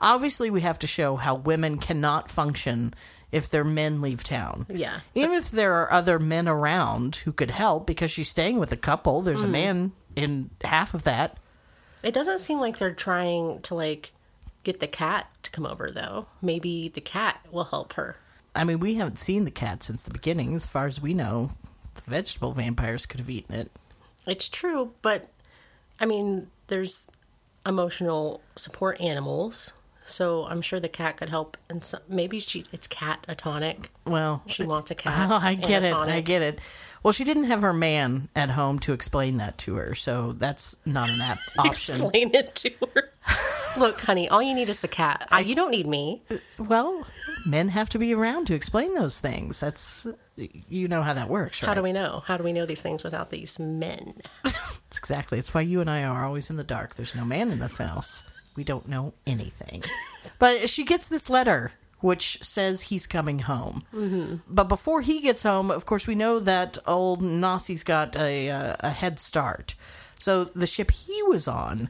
obviously 0.00 0.50
we 0.50 0.62
have 0.62 0.78
to 0.80 0.86
show 0.86 1.16
how 1.16 1.34
women 1.36 1.78
cannot 1.78 2.30
function 2.30 2.92
if 3.30 3.48
their 3.48 3.62
men 3.64 4.00
leave 4.00 4.24
town. 4.24 4.66
Yeah. 4.68 5.00
Even 5.14 5.32
if 5.36 5.50
there 5.52 5.74
are 5.74 5.92
other 5.92 6.18
men 6.18 6.48
around 6.48 7.16
who 7.16 7.32
could 7.32 7.50
help, 7.52 7.86
because 7.86 8.10
she's 8.10 8.28
staying 8.28 8.58
with 8.58 8.72
a 8.72 8.76
couple. 8.76 9.22
There's 9.22 9.40
Mm-hmm. 9.40 9.48
a 9.48 9.52
man 9.52 9.92
in 10.16 10.50
half 10.64 10.94
of 10.94 11.04
that. 11.04 11.36
It 12.02 12.12
doesn't 12.14 12.38
seem 12.40 12.58
like 12.58 12.78
they're 12.78 12.92
trying 12.94 13.60
to 13.62 13.74
like 13.74 14.10
get 14.64 14.80
the 14.80 14.86
cat 14.88 15.26
to 15.44 15.50
come 15.50 15.66
over 15.66 15.90
though. 15.90 16.26
Maybe 16.42 16.88
the 16.88 17.00
cat 17.00 17.38
will 17.52 17.64
help 17.64 17.92
her. 17.92 18.16
I 18.56 18.64
mean, 18.64 18.80
we 18.80 18.94
haven't 18.94 19.18
seen 19.18 19.44
the 19.44 19.50
cat 19.52 19.82
since 19.84 20.02
the 20.02 20.10
beginning. 20.10 20.54
As 20.54 20.66
far 20.66 20.86
as 20.86 21.00
we 21.00 21.14
know, 21.14 21.50
the 21.94 22.02
vegetable 22.10 22.50
vampires 22.52 23.06
could 23.06 23.20
have 23.20 23.30
eaten 23.30 23.54
it. 23.54 23.70
It's 24.26 24.48
true, 24.48 24.92
but 25.02 25.28
I 26.00 26.06
mean, 26.06 26.48
there's 26.68 27.08
emotional 27.66 28.40
support 28.56 29.00
animals, 29.00 29.72
so 30.06 30.46
I'm 30.46 30.62
sure 30.62 30.80
the 30.80 30.88
cat 30.88 31.18
could 31.18 31.28
help. 31.28 31.56
And 31.68 31.88
maybe 32.08 32.38
she 32.40 32.64
it's 32.72 32.86
cat 32.86 33.24
a 33.28 33.34
tonic. 33.34 33.90
Well, 34.06 34.42
She 34.46 34.64
wants 34.64 34.90
a 34.90 34.94
cat. 35.04 35.28
Oh, 35.30 35.38
I 35.40 35.54
get 35.54 35.82
it. 35.84 35.92
I 35.94 36.20
get 36.20 36.42
it. 36.42 36.58
Well, 37.02 37.12
she 37.12 37.24
didn't 37.24 37.44
have 37.44 37.62
her 37.62 37.72
man 37.72 38.28
at 38.36 38.50
home 38.50 38.78
to 38.80 38.92
explain 38.92 39.38
that 39.38 39.56
to 39.58 39.76
her, 39.76 39.94
so 39.94 40.32
that's 40.32 40.76
not 40.84 41.08
an 41.08 41.20
app 41.20 41.38
option. 41.58 41.94
Explain 41.96 42.34
it 42.34 42.54
to 42.56 42.70
her. 42.94 43.10
Look, 43.78 44.00
honey, 44.00 44.28
all 44.28 44.42
you 44.42 44.54
need 44.54 44.68
is 44.68 44.80
the 44.80 44.88
cat. 44.88 45.26
I, 45.30 45.40
you 45.40 45.54
don't 45.54 45.70
need 45.70 45.86
me. 45.86 46.22
Well, 46.58 47.06
men 47.46 47.68
have 47.68 47.88
to 47.90 47.98
be 47.98 48.14
around 48.14 48.46
to 48.48 48.54
explain 48.54 48.94
those 48.94 49.20
things. 49.20 49.60
That's 49.60 50.06
you 50.36 50.88
know 50.88 51.02
how 51.02 51.14
that 51.14 51.28
works, 51.28 51.62
right? 51.62 51.68
How 51.68 51.74
do 51.74 51.82
we 51.82 51.92
know? 51.92 52.22
How 52.26 52.36
do 52.36 52.44
we 52.44 52.52
know 52.52 52.66
these 52.66 52.82
things 52.82 53.04
without 53.04 53.30
these 53.30 53.58
men? 53.58 54.14
It's 54.90 54.98
exactly. 54.98 55.38
It's 55.38 55.54
why 55.54 55.60
you 55.60 55.80
and 55.80 55.88
I 55.88 56.02
are 56.02 56.26
always 56.26 56.50
in 56.50 56.56
the 56.56 56.64
dark. 56.64 56.96
There's 56.96 57.14
no 57.14 57.24
man 57.24 57.52
in 57.52 57.60
this 57.60 57.78
house. 57.78 58.24
We 58.56 58.64
don't 58.64 58.88
know 58.88 59.14
anything. 59.24 59.84
But 60.40 60.68
she 60.68 60.84
gets 60.84 61.06
this 61.06 61.30
letter 61.30 61.72
which 62.00 62.42
says 62.42 62.82
he's 62.82 63.06
coming 63.06 63.40
home. 63.40 63.82
Mm-hmm. 63.94 64.36
But 64.48 64.68
before 64.68 65.00
he 65.02 65.20
gets 65.20 65.42
home, 65.42 65.70
of 65.70 65.86
course, 65.86 66.06
we 66.06 66.14
know 66.14 66.38
that 66.40 66.78
old 66.86 67.22
Nossie's 67.22 67.84
got 67.84 68.16
a, 68.16 68.50
uh, 68.50 68.76
a 68.80 68.90
head 68.90 69.18
start. 69.18 69.74
So 70.18 70.44
the 70.44 70.66
ship 70.66 70.90
he 70.90 71.22
was 71.22 71.48
on, 71.48 71.88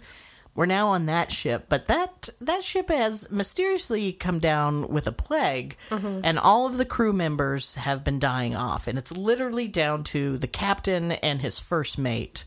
we're 0.55 0.67
now 0.67 0.89
on 0.89 1.07
that 1.07 1.33
ship. 1.33 1.67
But 1.69 1.87
that 1.87 2.29
that 2.41 2.63
ship 2.63 2.89
has 2.89 3.31
mysteriously 3.31 4.13
come 4.13 4.41
down 4.41 4.89
with 4.89 5.07
a 5.07 5.13
plague, 5.13 5.77
and 6.25 6.39
all 6.39 6.67
of 6.67 6.77
the 6.77 6.85
crew 6.85 7.13
members 7.13 7.77
have 7.77 8.05
been 8.05 8.19
dying 8.19 8.57
off. 8.57 8.87
And 8.87 8.99
it's 8.99 9.17
literally 9.17 9.69
down 9.69 10.03
to 10.05 10.39
the 10.39 10.49
captain 10.49 11.13
and 11.13 11.41
his 11.41 11.59
first 11.59 11.99
mate. 11.99 12.45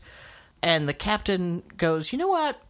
And 0.62 0.88
the 0.88 0.94
captain 0.94 1.62
goes, 1.76 2.12
You 2.12 2.18
know 2.18 2.28
what? 2.28 2.62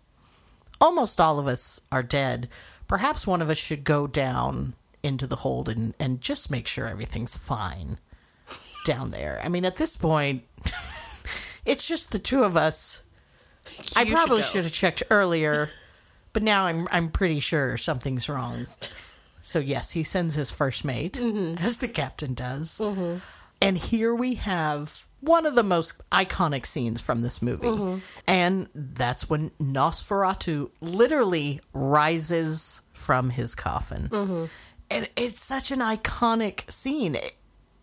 Almost 0.80 1.20
all 1.20 1.38
of 1.38 1.46
us 1.46 1.80
are 1.92 2.02
dead. 2.02 2.48
Perhaps 2.88 3.26
one 3.26 3.40
of 3.40 3.50
us 3.50 3.58
should 3.58 3.84
go 3.84 4.06
down 4.06 4.74
into 5.04 5.26
the 5.26 5.36
hold 5.36 5.68
and, 5.68 5.94
and 6.00 6.20
just 6.20 6.50
make 6.50 6.66
sure 6.66 6.86
everything's 6.86 7.36
fine 7.36 7.98
down 8.84 9.10
there. 9.10 9.40
I 9.42 9.48
mean, 9.48 9.64
at 9.64 9.76
this 9.76 9.96
point, 9.96 10.44
it's 11.64 11.86
just 11.86 12.12
the 12.12 12.18
two 12.18 12.42
of 12.42 12.56
us. 12.56 13.02
I 13.96 14.02
You 14.02 14.08
should 14.08 14.14
probably 14.14 14.38
go. 14.38 14.42
should 14.42 14.64
have 14.64 14.72
checked 14.72 15.02
earlier, 15.10 15.70
but 16.32 16.42
now 16.42 16.66
I'm 16.66 16.88
I'm 16.90 17.08
pretty 17.08 17.40
sure 17.40 17.76
something's 17.76 18.28
wrong. 18.28 18.66
So 19.40 19.58
yes, 19.58 19.92
he 19.92 20.02
sends 20.02 20.34
his 20.34 20.50
first 20.50 20.84
mate, 20.84 21.14
mm-hmm. 21.14 21.62
as 21.62 21.78
the 21.78 21.88
captain 21.88 22.34
does. 22.34 22.80
Mm-hmm. 22.82 23.18
And 23.60 23.78
here 23.78 24.14
we 24.14 24.34
have 24.34 25.06
one 25.20 25.46
of 25.46 25.54
the 25.54 25.62
most 25.62 26.02
iconic 26.10 26.66
scenes 26.66 27.00
from 27.00 27.22
this 27.22 27.40
movie. 27.40 27.66
Mm-hmm. 27.66 27.98
And 28.28 28.68
that's 28.74 29.28
when 29.28 29.50
Nosferatu 29.60 30.70
literally 30.80 31.60
rises 31.72 32.82
from 32.92 33.30
his 33.30 33.54
coffin. 33.54 34.08
And 34.94 35.08
it's 35.16 35.40
such 35.40 35.70
an 35.70 35.80
iconic 35.80 36.70
scene. 36.70 37.14
It, 37.16 37.34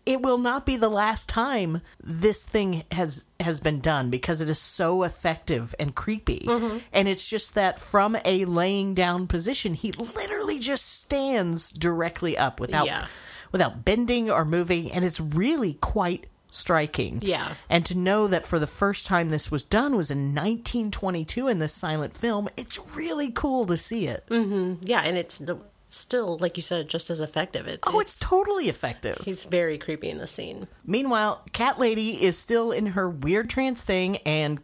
it 0.04 0.20
will 0.22 0.38
not 0.38 0.66
be 0.66 0.76
the 0.76 0.88
last 0.88 1.28
time 1.28 1.80
this 2.02 2.44
thing 2.44 2.82
has 2.90 3.24
has 3.38 3.60
been 3.60 3.80
done 3.80 4.10
because 4.10 4.40
it 4.40 4.50
is 4.50 4.58
so 4.58 5.04
effective 5.04 5.74
and 5.78 5.94
creepy. 5.94 6.40
Mm-hmm. 6.46 6.78
And 6.92 7.06
it's 7.06 7.28
just 7.30 7.54
that 7.54 7.78
from 7.78 8.16
a 8.24 8.44
laying 8.44 8.94
down 8.94 9.26
position, 9.28 9.74
he 9.74 9.92
literally 9.92 10.58
just 10.58 11.00
stands 11.00 11.70
directly 11.70 12.36
up 12.36 12.58
without 12.58 12.86
Yeah. 12.86 13.06
without 13.52 13.84
bending 13.84 14.28
or 14.30 14.44
moving, 14.44 14.90
and 14.90 15.04
it's 15.04 15.20
really 15.20 15.74
quite 15.74 16.26
striking. 16.50 17.20
Yeah. 17.22 17.54
And 17.70 17.84
to 17.86 17.96
know 17.96 18.26
that 18.26 18.44
for 18.44 18.58
the 18.58 18.66
first 18.66 19.06
time 19.06 19.30
this 19.30 19.50
was 19.50 19.64
done 19.64 19.96
was 19.96 20.10
in 20.10 20.34
1922 20.34 21.48
in 21.48 21.58
this 21.60 21.72
silent 21.72 22.12
film, 22.14 22.48
it's 22.56 22.78
really 22.96 23.30
cool 23.30 23.64
to 23.66 23.76
see 23.76 24.06
it. 24.06 24.24
Mm-hmm. 24.28 24.82
Yeah, 24.82 25.00
and 25.00 25.16
it's 25.16 25.38
the- 25.38 25.58
still, 25.94 26.38
like 26.38 26.56
you 26.56 26.62
said, 26.62 26.88
just 26.88 27.10
as 27.10 27.20
effective. 27.20 27.66
It, 27.66 27.80
Oh, 27.86 28.00
it's 28.00 28.18
totally 28.18 28.64
effective. 28.68 29.18
he's 29.24 29.44
very 29.44 29.78
creepy 29.78 30.08
in 30.10 30.18
the 30.18 30.26
scene. 30.26 30.68
Meanwhile, 30.84 31.42
Cat 31.52 31.78
Lady 31.78 32.22
is 32.22 32.38
still 32.38 32.72
in 32.72 32.86
her 32.86 33.08
weird 33.08 33.48
trance 33.50 33.82
thing 33.82 34.16
and 34.18 34.60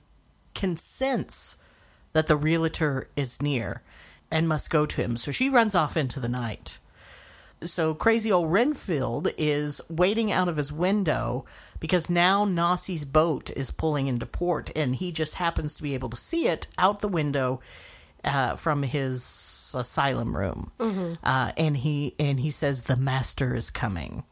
can 0.54 0.76
sense 0.76 1.56
that 2.12 2.26
the 2.26 2.36
realtor 2.36 3.08
is 3.16 3.40
near 3.42 3.82
and 4.30 4.48
must 4.48 4.70
go 4.70 4.86
to 4.86 5.02
him. 5.02 5.16
So 5.16 5.30
she 5.30 5.48
runs 5.50 5.74
off 5.74 5.96
into 5.96 6.20
the 6.20 6.28
night. 6.28 6.78
So 7.62 7.92
crazy 7.92 8.30
old 8.30 8.52
Renfield 8.52 9.28
is 9.36 9.80
waiting 9.90 10.30
out 10.30 10.48
of 10.48 10.56
his 10.56 10.72
window 10.72 11.44
because 11.80 12.08
now 12.08 12.44
Nossie's 12.44 13.04
boat 13.04 13.50
is 13.56 13.70
pulling 13.72 14.06
into 14.06 14.26
port 14.26 14.70
and 14.76 14.94
he 14.94 15.10
just 15.10 15.34
happens 15.34 15.74
to 15.74 15.82
be 15.82 15.94
able 15.94 16.08
to 16.10 16.16
see 16.16 16.46
it 16.46 16.68
out 16.78 17.00
the 17.00 17.08
window 17.08 17.60
uh, 18.24 18.56
from 18.56 18.82
his 18.82 19.74
asylum 19.76 20.34
room. 20.36 20.70
Uh, 21.22 21.52
and 21.56 21.76
he 21.76 22.14
and 22.18 22.40
he 22.40 22.50
says 22.50 22.82
the 22.82 22.96
master 22.96 23.54
is 23.54 23.70
coming. 23.70 24.24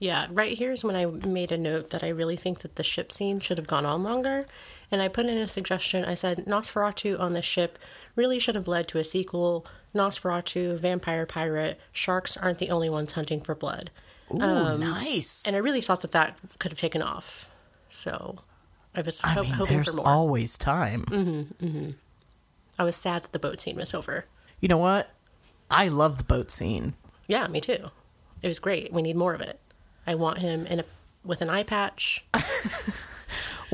Yeah, 0.00 0.26
right 0.30 0.58
here 0.58 0.72
is 0.72 0.84
when 0.84 0.96
I 0.96 1.06
made 1.06 1.52
a 1.52 1.56
note 1.56 1.90
that 1.90 2.04
I 2.04 2.08
really 2.08 2.36
think 2.36 2.58
that 2.60 2.76
the 2.76 2.82
ship 2.82 3.12
scene 3.12 3.40
should 3.40 3.56
have 3.58 3.68
gone 3.68 3.86
on 3.86 4.02
longer. 4.02 4.46
And 4.90 5.00
I 5.00 5.08
put 5.08 5.26
in 5.26 5.38
a 5.38 5.48
suggestion. 5.48 6.04
I 6.04 6.14
said 6.14 6.44
Nosferatu 6.46 7.18
on 7.18 7.32
the 7.32 7.40
ship 7.40 7.78
really 8.16 8.38
should 8.38 8.54
have 8.54 8.68
led 8.68 8.86
to 8.88 8.98
a 8.98 9.04
sequel. 9.04 9.64
Nosferatu, 9.94 10.76
Vampire 10.78 11.24
Pirate, 11.24 11.80
sharks 11.92 12.36
aren't 12.36 12.58
the 12.58 12.70
only 12.70 12.90
ones 12.90 13.12
hunting 13.12 13.40
for 13.40 13.54
blood. 13.54 13.90
Ooh, 14.32 14.38
nice. 14.78 15.44
And 15.46 15.54
I 15.56 15.60
really 15.60 15.80
thought 15.80 16.00
that 16.02 16.12
that 16.12 16.36
could 16.58 16.72
have 16.72 16.78
taken 16.80 17.00
off. 17.00 17.48
So 17.88 18.36
I 18.94 19.00
was 19.02 19.20
I 19.24 19.36
mean, 19.36 19.44
hoping 19.52 19.76
there's 19.76 19.90
for 19.90 19.98
more. 19.98 20.06
always 20.08 20.58
time. 20.58 21.04
I 22.78 22.84
was 22.84 22.96
sad 22.96 23.22
that 23.24 23.32
the 23.32 23.38
boat 23.38 23.60
scene 23.60 23.76
was 23.76 23.94
over. 23.94 24.24
You 24.60 24.68
know 24.68 24.78
what? 24.78 25.10
I 25.70 25.88
love 25.88 26.18
the 26.18 26.24
boat 26.24 26.50
scene. 26.50 26.94
Yeah, 27.26 27.46
me 27.48 27.60
too. 27.60 27.90
It 28.42 28.48
was 28.48 28.58
great. 28.58 28.92
We 28.92 29.02
need 29.02 29.16
more 29.16 29.34
of 29.34 29.40
it. 29.40 29.60
I 30.06 30.14
want 30.14 30.38
him 30.38 30.66
in 30.66 30.80
a 30.80 30.84
with 31.24 31.40
an 31.40 31.48
eye 31.48 31.62
patch. 31.62 32.24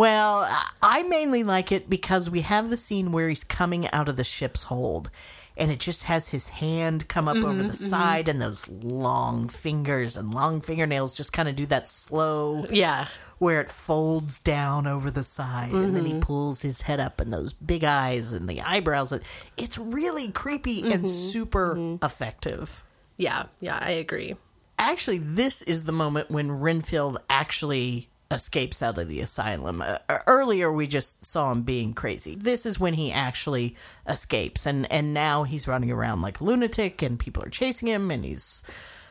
Well, 0.00 0.48
I 0.82 1.02
mainly 1.02 1.44
like 1.44 1.72
it 1.72 1.90
because 1.90 2.30
we 2.30 2.40
have 2.40 2.70
the 2.70 2.76
scene 2.78 3.12
where 3.12 3.28
he's 3.28 3.44
coming 3.44 3.86
out 3.90 4.08
of 4.08 4.16
the 4.16 4.24
ship's 4.24 4.64
hold. 4.64 5.10
And 5.58 5.70
it 5.70 5.78
just 5.78 6.04
has 6.04 6.30
his 6.30 6.48
hand 6.48 7.06
come 7.08 7.28
up 7.28 7.36
over 7.36 7.48
the 7.48 7.64
mm-hmm, 7.64 7.66
mm-hmm. 7.66 7.72
side, 7.72 8.28
and 8.28 8.40
those 8.40 8.66
long 8.70 9.50
fingers 9.50 10.16
and 10.16 10.32
long 10.32 10.62
fingernails 10.62 11.14
just 11.14 11.34
kind 11.34 11.50
of 11.50 11.56
do 11.56 11.66
that 11.66 11.86
slow 11.86 12.64
Yeah. 12.70 13.08
Where 13.40 13.60
it 13.62 13.70
folds 13.70 14.38
down 14.38 14.86
over 14.86 15.10
the 15.10 15.22
side, 15.22 15.72
and 15.72 15.96
then 15.96 16.04
he 16.04 16.10
Mm-hmm. 16.12 16.20
pulls 16.20 16.60
his 16.62 16.82
head 16.82 17.00
up, 17.00 17.20
and 17.20 17.32
those 17.32 17.52
big 17.54 17.82
eyes 17.84 18.32
and 18.34 18.46
the 18.48 18.60
eyebrows. 18.60 19.12
It's 19.56 19.78
really 19.78 20.30
creepy 20.30 20.82
Mm-hmm. 20.82 20.92
and 20.92 21.08
super 21.08 21.96
effective. 22.02 22.82
Yeah, 23.16 23.46
yeah, 23.60 23.78
I 23.80 23.92
agree. 23.92 24.36
Actually, 24.78 25.18
this 25.18 25.62
is 25.62 25.84
the 25.84 25.92
moment 25.92 26.30
when 26.30 26.52
Renfield 26.52 27.18
actually 27.28 28.08
escapes 28.30 28.82
out 28.82 28.96
of 28.98 29.08
the 29.08 29.20
asylum. 29.20 29.82
Uh, 29.82 29.98
earlier, 30.26 30.70
we 30.70 30.86
just 30.86 31.24
saw 31.24 31.50
him 31.50 31.62
being 31.62 31.94
crazy. 31.94 32.34
This 32.34 32.64
is 32.66 32.78
when 32.78 32.94
he 32.94 33.10
actually 33.10 33.74
escapes, 34.06 34.66
and 34.66 34.90
and 34.92 35.14
now 35.14 35.44
he's 35.44 35.66
running 35.66 35.90
around 35.90 36.20
like 36.22 36.40
a 36.40 36.44
lunatic, 36.44 37.00
and 37.02 37.18
people 37.18 37.42
are 37.42 37.48
chasing 37.50 37.88
him, 37.88 38.10
and 38.10 38.22
he's 38.24 38.62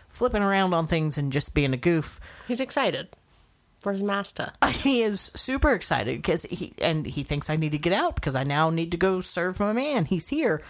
flipping 0.08 0.42
around 0.44 0.74
on 0.74 0.86
things 0.88 1.18
and 1.18 1.32
just 1.32 1.54
being 1.54 1.74
a 1.74 1.78
goof. 1.78 2.20
He's 2.48 2.60
excited 2.60 3.10
for 3.80 3.92
his 3.92 4.04
master. 4.04 4.52
He 4.70 5.02
is 5.02 5.32
super 5.36 5.74
excited 5.74 6.18
because 6.18 6.44
he 6.44 6.74
and 6.82 7.06
he 7.06 7.24
thinks 7.24 7.50
I 7.50 7.58
need 7.58 7.74
to 7.74 7.78
get 7.78 7.94
out 7.94 8.16
because 8.16 8.36
I 8.36 8.44
now 8.44 8.70
need 8.70 8.92
to 8.92 8.98
go 8.98 9.20
serve 9.20 9.60
my 9.60 9.74
man. 9.74 10.06
He's 10.06 10.30
here. 10.30 10.62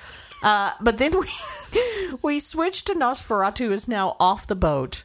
Uh, 0.42 0.72
but 0.82 0.98
then 0.98 1.12
we 1.20 1.28
we 2.24 2.40
switch 2.40 2.86
to 2.86 2.94
Nosferatu 2.94 3.60
who 3.68 3.72
is 3.72 3.88
now 3.88 4.16
off 4.20 4.48
the 4.48 4.56
boat. 4.56 5.04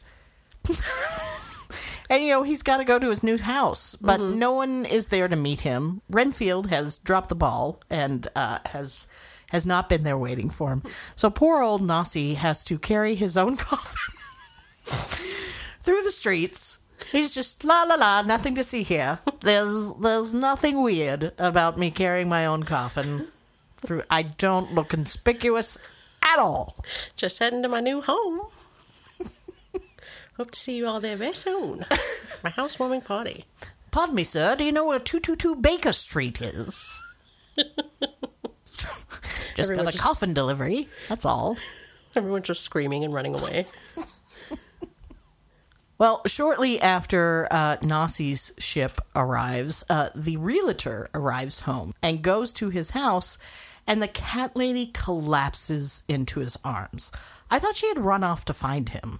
and 2.09 2.23
you 2.23 2.29
know 2.29 2.43
he's 2.43 2.63
got 2.63 2.77
to 2.77 2.83
go 2.83 2.97
to 2.97 3.09
his 3.09 3.23
new 3.23 3.37
house, 3.37 3.95
but 3.97 4.19
no 4.19 4.53
one 4.53 4.85
is 4.85 5.07
there 5.07 5.27
to 5.27 5.35
meet 5.35 5.61
him. 5.61 6.01
Renfield 6.09 6.67
has 6.67 6.97
dropped 6.99 7.29
the 7.29 7.35
ball 7.35 7.81
and 7.89 8.27
uh, 8.35 8.59
has 8.65 9.05
has 9.51 9.65
not 9.65 9.89
been 9.89 10.03
there 10.03 10.17
waiting 10.17 10.49
for 10.49 10.71
him. 10.71 10.81
So 11.15 11.29
poor 11.29 11.61
old 11.61 11.81
Nossie 11.81 12.35
has 12.35 12.63
to 12.65 12.79
carry 12.79 13.15
his 13.15 13.37
own 13.37 13.55
coffin 13.57 14.15
through 15.79 16.01
the 16.01 16.11
streets. 16.11 16.79
He's 17.15 17.33
just 17.33 17.63
la 17.63 17.83
la 17.83 17.95
la, 17.95 18.23
nothing 18.23 18.55
to 18.55 18.63
see 18.63 18.83
here. 18.83 19.19
There's 19.39 19.93
there's 19.93 20.33
nothing 20.33 20.83
weird 20.83 21.31
about 21.39 21.77
me 21.77 21.89
carrying 21.89 22.27
my 22.27 22.45
own 22.45 22.63
coffin 22.63 23.27
through. 23.77 24.01
I 24.09 24.23
don't 24.23 24.73
look 24.75 24.89
conspicuous 24.89 25.77
at 26.21 26.39
all. 26.39 26.75
Just 27.15 27.39
heading 27.39 27.63
to 27.63 27.69
my 27.69 27.79
new 27.79 28.01
home. 28.01 28.41
Hope 30.37 30.51
to 30.51 30.59
see 30.59 30.75
you 30.75 30.87
all 30.87 30.99
there 30.99 31.15
very 31.15 31.33
soon. 31.33 31.85
My 32.43 32.49
housewarming 32.49 32.99
party. 33.03 33.45
Pardon 33.91 34.15
me, 34.15 34.25
sir. 34.25 34.57
Do 34.57 34.65
you 34.65 34.73
know 34.73 34.85
where 34.85 34.99
two 34.99 35.21
two 35.21 35.37
two 35.37 35.55
Baker 35.55 35.93
Street 35.93 36.41
is? 36.41 36.99
just 38.75 39.57
Everyone 39.57 39.85
got 39.85 39.93
a 39.93 39.97
just- 39.97 40.03
coffin 40.03 40.33
delivery. 40.33 40.89
That's 41.07 41.23
all. 41.23 41.55
Everyone's 42.15 42.47
just 42.47 42.63
screaming 42.63 43.05
and 43.05 43.13
running 43.13 43.39
away. 43.39 43.67
Well, 45.97 46.21
shortly 46.25 46.81
after 46.81 47.47
uh, 47.51 47.77
Nossie's 47.77 48.51
ship 48.57 48.99
arrives, 49.15 49.83
uh, 49.89 50.09
the 50.13 50.37
realtor 50.37 51.07
arrives 51.13 51.61
home 51.61 51.93
and 52.03 52.21
goes 52.21 52.53
to 52.55 52.69
his 52.69 52.91
house, 52.91 53.37
and 53.87 54.01
the 54.01 54.07
cat 54.07 54.55
lady 54.55 54.87
collapses 54.87 56.03
into 56.09 56.41
his 56.41 56.57
arms. 56.65 57.11
I 57.49 57.59
thought 57.59 57.77
she 57.77 57.87
had 57.87 57.99
run 57.99 58.23
off 58.23 58.43
to 58.45 58.53
find 58.53 58.89
him. 58.89 59.19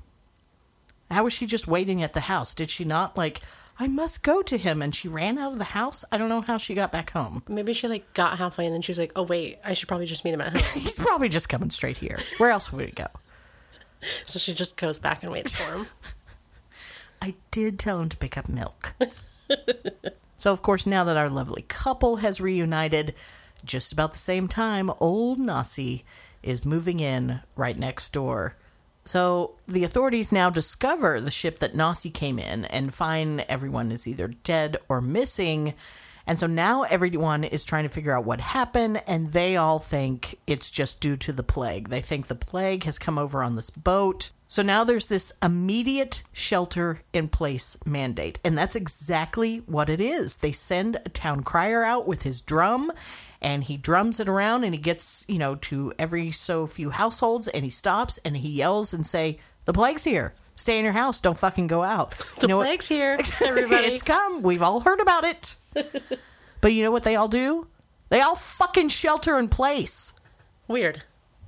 How 1.09 1.23
was 1.23 1.33
she 1.33 1.45
just 1.45 1.67
waiting 1.67 2.03
at 2.03 2.13
the 2.13 2.21
house? 2.21 2.53
Did 2.53 2.69
she 2.69 2.83
not, 2.83 3.15
like, 3.15 3.39
I 3.79 3.87
must 3.87 4.23
go 4.23 4.41
to 4.41 4.57
him, 4.57 4.81
and 4.81 4.93
she 4.93 5.07
ran 5.07 5.37
out 5.37 5.53
of 5.53 5.59
the 5.59 5.65
house? 5.65 6.03
I 6.11 6.17
don't 6.17 6.29
know 6.29 6.41
how 6.41 6.57
she 6.57 6.73
got 6.73 6.91
back 6.91 7.11
home. 7.11 7.43
Maybe 7.47 7.73
she 7.73 7.87
like 7.87 8.13
got 8.13 8.37
halfway 8.37 8.65
and 8.65 8.73
then 8.73 8.81
she 8.81 8.91
was 8.91 8.99
like, 8.99 9.11
"Oh 9.17 9.23
wait, 9.23 9.59
I 9.65 9.73
should 9.73 9.89
probably 9.89 10.05
just 10.05 10.23
meet 10.23 10.33
him 10.33 10.39
at 10.39 10.53
home." 10.53 10.55
He's 10.81 10.97
probably 10.97 11.27
just 11.27 11.49
coming 11.49 11.69
straight 11.71 11.97
here. 11.97 12.17
Where 12.37 12.51
else 12.51 12.71
would 12.71 12.85
he 12.85 12.91
go? 12.93 13.07
so 14.25 14.39
she 14.39 14.53
just 14.53 14.77
goes 14.77 14.97
back 14.97 15.23
and 15.23 15.31
waits 15.31 15.53
for 15.55 15.77
him. 15.77 15.85
I 17.21 17.35
did 17.51 17.79
tell 17.79 17.99
him 17.99 18.09
to 18.09 18.17
pick 18.17 18.37
up 18.37 18.49
milk. 18.49 18.93
so, 20.37 20.51
of 20.51 20.61
course, 20.61 20.85
now 20.85 21.03
that 21.03 21.17
our 21.17 21.29
lovely 21.29 21.63
couple 21.67 22.17
has 22.17 22.41
reunited, 22.41 23.13
just 23.63 23.91
about 23.91 24.11
the 24.11 24.17
same 24.17 24.47
time, 24.47 24.91
old 24.99 25.39
Nossie 25.39 26.03
is 26.43 26.65
moving 26.65 26.99
in 26.99 27.41
right 27.55 27.77
next 27.77 28.13
door. 28.13 28.55
So, 29.03 29.55
the 29.67 29.83
authorities 29.83 30.31
now 30.31 30.49
discover 30.49 31.21
the 31.21 31.31
ship 31.31 31.59
that 31.59 31.73
Nossie 31.73 32.13
came 32.13 32.39
in 32.39 32.65
and 32.65 32.93
find 32.93 33.41
everyone 33.41 33.91
is 33.91 34.07
either 34.07 34.27
dead 34.27 34.77
or 34.89 35.01
missing. 35.01 35.73
And 36.27 36.39
so 36.39 36.47
now 36.47 36.83
everyone 36.83 37.43
is 37.43 37.63
trying 37.63 37.83
to 37.83 37.89
figure 37.89 38.11
out 38.11 38.25
what 38.25 38.41
happened, 38.41 39.01
and 39.05 39.31
they 39.31 39.57
all 39.57 39.77
think 39.77 40.39
it's 40.47 40.71
just 40.71 40.99
due 40.99 41.17
to 41.17 41.31
the 41.31 41.43
plague. 41.43 41.89
They 41.89 42.01
think 42.01 42.27
the 42.27 42.35
plague 42.35 42.83
has 42.85 42.97
come 42.97 43.19
over 43.19 43.43
on 43.43 43.55
this 43.55 43.69
boat. 43.69 44.31
So 44.47 44.61
now 44.61 44.83
there's 44.83 45.07
this 45.07 45.33
immediate 45.43 46.21
shelter 46.31 46.99
in 47.13 47.27
place 47.29 47.75
mandate, 47.85 48.39
and 48.43 48.57
that's 48.57 48.75
exactly 48.75 49.57
what 49.65 49.89
it 49.89 49.99
is. 49.99 50.37
They 50.37 50.51
send 50.51 50.97
a 50.97 51.09
town 51.09 51.43
crier 51.43 51.83
out 51.83 52.07
with 52.07 52.23
his 52.23 52.41
drum, 52.41 52.91
and 53.41 53.63
he 53.63 53.75
drums 53.75 54.19
it 54.19 54.29
around, 54.29 54.63
and 54.63 54.73
he 54.73 54.79
gets, 54.79 55.25
you 55.27 55.39
know, 55.39 55.55
to 55.55 55.93
every 55.97 56.31
so 56.31 56.67
few 56.67 56.91
households, 56.91 57.47
and 57.47 57.63
he 57.63 57.69
stops 57.71 58.19
and 58.23 58.37
he 58.37 58.49
yells 58.49 58.93
and 58.93 59.05
say, 59.05 59.39
"The 59.65 59.73
plague's 59.73 60.03
here. 60.03 60.33
Stay 60.55 60.77
in 60.77 60.83
your 60.85 60.93
house. 60.93 61.19
Don't 61.19 61.37
fucking 61.37 61.67
go 61.67 61.83
out." 61.83 62.11
The 62.11 62.43
You 62.43 62.47
know 62.49 62.57
what? 62.57 62.65
plague's 62.65 62.87
here, 62.87 63.17
everybody. 63.45 63.87
it's 63.87 64.03
come. 64.03 64.41
We've 64.43 64.61
all 64.61 64.79
heard 64.81 65.01
about 65.01 65.23
it. 65.23 65.55
but 66.61 66.71
you 66.71 66.83
know 66.83 66.91
what 66.91 67.03
they 67.03 67.15
all 67.15 67.27
do? 67.27 67.67
They 68.09 68.21
all 68.21 68.35
fucking 68.35 68.89
shelter 68.89 69.37
in 69.39 69.47
place. 69.49 70.13
Weird. 70.67 71.03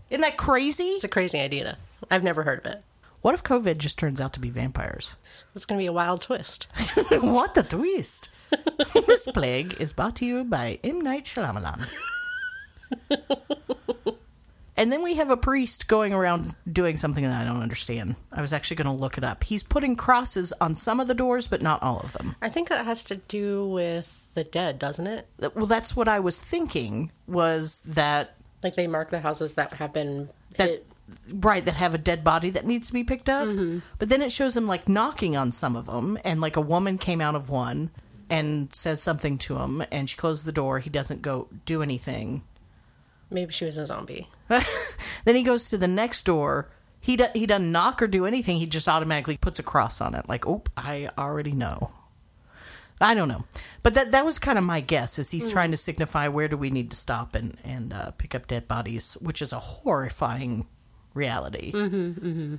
Isn't 0.09 0.21
that 0.21 0.35
crazy? 0.37 0.83
It's 0.97 1.03
a 1.03 1.07
crazy 1.07 1.39
idea. 1.39 1.77
I've 2.09 2.23
never 2.23 2.43
heard 2.43 2.59
of 2.59 2.65
it. 2.65 2.83
What 3.27 3.33
if 3.33 3.43
COVID 3.43 3.77
just 3.77 3.99
turns 3.99 4.21
out 4.21 4.31
to 4.35 4.39
be 4.39 4.49
vampires? 4.49 5.17
It's 5.53 5.65
gonna 5.65 5.79
be 5.79 5.87
a 5.87 5.91
wild 5.91 6.21
twist. 6.21 6.67
what 7.11 7.55
the 7.55 7.63
twist? 7.63 8.29
this 9.05 9.27
plague 9.33 9.75
is 9.81 9.91
brought 9.91 10.15
to 10.15 10.25
you 10.25 10.45
by 10.45 10.79
M. 10.81 11.01
Night 11.01 11.25
Shyamalan. 11.25 11.89
and 14.77 14.89
then 14.89 15.03
we 15.03 15.15
have 15.15 15.29
a 15.29 15.35
priest 15.35 15.89
going 15.89 16.13
around 16.13 16.55
doing 16.71 16.95
something 16.95 17.25
that 17.25 17.41
I 17.41 17.43
don't 17.43 17.61
understand. 17.61 18.15
I 18.31 18.39
was 18.39 18.53
actually 18.53 18.77
going 18.77 18.95
to 18.95 19.01
look 19.01 19.17
it 19.17 19.25
up. 19.25 19.43
He's 19.43 19.61
putting 19.61 19.97
crosses 19.97 20.53
on 20.61 20.73
some 20.73 21.01
of 21.01 21.09
the 21.09 21.13
doors, 21.13 21.49
but 21.49 21.61
not 21.61 21.83
all 21.83 21.99
of 21.99 22.13
them. 22.13 22.33
I 22.41 22.47
think 22.47 22.69
that 22.69 22.85
has 22.85 23.03
to 23.03 23.17
do 23.17 23.67
with 23.67 24.25
the 24.35 24.45
dead, 24.45 24.79
doesn't 24.79 25.05
it? 25.05 25.27
Well, 25.53 25.65
that's 25.65 25.97
what 25.97 26.07
I 26.07 26.21
was 26.21 26.39
thinking. 26.39 27.11
Was 27.27 27.81
that 27.81 28.37
Like 28.63 28.75
they 28.75 28.87
mark 28.87 29.09
the 29.09 29.19
houses 29.19 29.55
that 29.55 29.73
have 29.73 29.91
been 29.91 30.29
that 30.55 30.69
hit. 30.69 30.87
Right 31.33 31.63
that 31.65 31.75
have 31.75 31.93
a 31.93 31.97
dead 31.97 32.23
body 32.23 32.49
that 32.51 32.65
needs 32.65 32.87
to 32.87 32.93
be 32.93 33.03
picked 33.03 33.29
up. 33.29 33.47
But 33.99 34.09
then 34.09 34.21
it 34.21 34.31
shows 34.31 34.55
him 34.57 34.67
like 34.67 34.87
knocking 34.89 35.35
on 35.35 35.51
some 35.51 35.75
of 35.75 35.85
them 35.85 36.17
and 36.25 36.41
like 36.41 36.55
a 36.57 36.61
woman 36.61 36.97
came 36.97 37.21
out 37.21 37.35
of 37.35 37.49
one 37.49 37.91
and 38.29 38.73
says 38.73 39.01
something 39.01 39.37
to 39.39 39.55
him 39.57 39.83
and 39.91 40.09
she 40.09 40.17
closed 40.17 40.45
the 40.45 40.51
door. 40.51 40.79
He 40.79 40.89
doesn't 40.89 41.21
go 41.21 41.47
do 41.65 41.81
anything. 41.81 42.43
Maybe 43.29 43.51
she 43.51 43.65
was 43.65 43.77
a 43.77 43.85
zombie. 43.85 44.27
then 45.25 45.35
he 45.35 45.43
goes 45.43 45.69
to 45.69 45.77
the 45.77 45.87
next 45.87 46.23
door. 46.23 46.69
He, 46.99 47.15
do- 47.17 47.25
he 47.33 47.45
doesn't 47.45 47.71
knock 47.71 48.01
or 48.01 48.07
do 48.07 48.25
anything. 48.25 48.57
He 48.57 48.65
just 48.65 48.87
automatically 48.87 49.37
puts 49.37 49.59
a 49.59 49.63
cross 49.63 50.01
on 50.01 50.13
it. 50.15 50.27
Like 50.27 50.47
oh 50.47 50.63
i 50.75 51.09
already 51.17 51.51
know. 51.53 51.91
I 52.99 53.13
don't 53.13 53.27
know. 53.27 53.45
But 53.83 53.93
that 53.93 54.11
that 54.11 54.25
was 54.25 54.39
kind 54.39 54.57
of 54.57 54.63
my 54.63 54.81
guess 54.81 55.19
is 55.19 55.29
he's 55.29 55.51
trying 55.51 55.71
to 55.71 55.77
signify 55.77 56.27
where 56.29 56.47
do 56.47 56.57
we 56.57 56.69
need 56.69 56.89
to 56.91 56.97
stop 56.97 57.35
and 57.35 57.55
and 57.63 57.93
uh, 57.93 58.11
pick 58.11 58.33
up 58.33 58.47
dead 58.47 58.67
bodies 58.67 59.13
which 59.21 59.41
is 59.41 59.53
a 59.53 59.59
horrifying 59.59 60.65
reality 61.17 61.71
mm-hmm, 61.73 62.11
mm-hmm. 62.11 62.55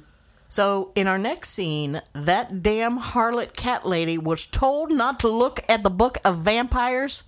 So, 0.51 0.93
in 0.95 1.07
our 1.07 1.19
next 1.19 1.51
scene, 1.51 2.01
that 2.15 2.63
damn 2.63 2.99
harlot 2.99 3.55
cat 3.55 3.85
lady 3.85 4.17
was 4.17 4.47
told 4.47 4.91
not 4.91 5.21
to 5.21 5.29
look 5.29 5.61
at 5.69 5.83
the 5.83 5.91
book 5.91 6.17
of 6.25 6.39
vampires. 6.39 7.25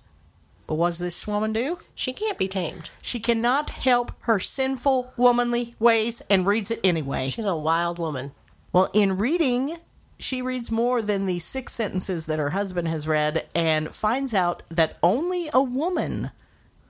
But 0.65 0.75
what 0.75 0.87
does 0.87 0.99
this 0.99 1.27
woman 1.27 1.53
do? 1.53 1.77
She 1.93 2.13
can't 2.13 2.37
be 2.37 2.47
tamed. 2.47 2.89
She 3.03 3.19
cannot 3.19 3.69
help 3.69 4.13
her 4.21 4.39
sinful 4.39 5.13
womanly 5.17 5.75
ways 5.79 6.23
and 6.31 6.47
reads 6.47 6.71
it 6.71 6.79
anyway. 6.83 7.29
She's 7.29 7.45
a 7.45 7.55
wild 7.55 7.99
woman. 7.99 8.31
Well, 8.73 8.89
in 8.93 9.17
reading, 9.17 9.75
she 10.17 10.41
reads 10.41 10.71
more 10.71 11.01
than 11.01 11.27
the 11.27 11.39
six 11.39 11.73
sentences 11.73 12.25
that 12.25 12.39
her 12.39 12.51
husband 12.51 12.87
has 12.87 13.07
read 13.07 13.47
and 13.53 13.93
finds 13.93 14.33
out 14.33 14.63
that 14.69 14.97
only 15.03 15.47
a 15.53 15.61
woman 15.61 16.31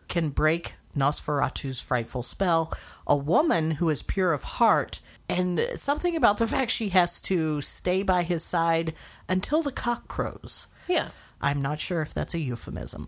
can 0.08 0.30
break 0.30 0.76
Nosferatu's 0.96 1.82
frightful 1.82 2.24
spell. 2.24 2.74
A 3.08 3.16
woman 3.16 3.72
who 3.72 3.90
is 3.90 4.04
pure 4.04 4.34
of 4.34 4.44
heart, 4.44 5.00
and 5.30 5.60
something 5.76 6.16
about 6.16 6.38
the 6.38 6.48
fact 6.56 6.72
she 6.72 6.90
has 6.90 7.22
to 7.22 7.62
stay 7.62 8.04
by 8.04 8.24
his 8.24 8.44
side 8.44 8.94
until 9.28 9.62
the 9.62 9.72
cock 9.72 10.08
crows. 10.08 10.68
Yeah. 10.88 11.10
I'm 11.42 11.62
not 11.62 11.80
sure 11.80 12.02
if 12.02 12.14
that's 12.14 12.36
a 12.36 12.40
euphemism. 12.40 13.08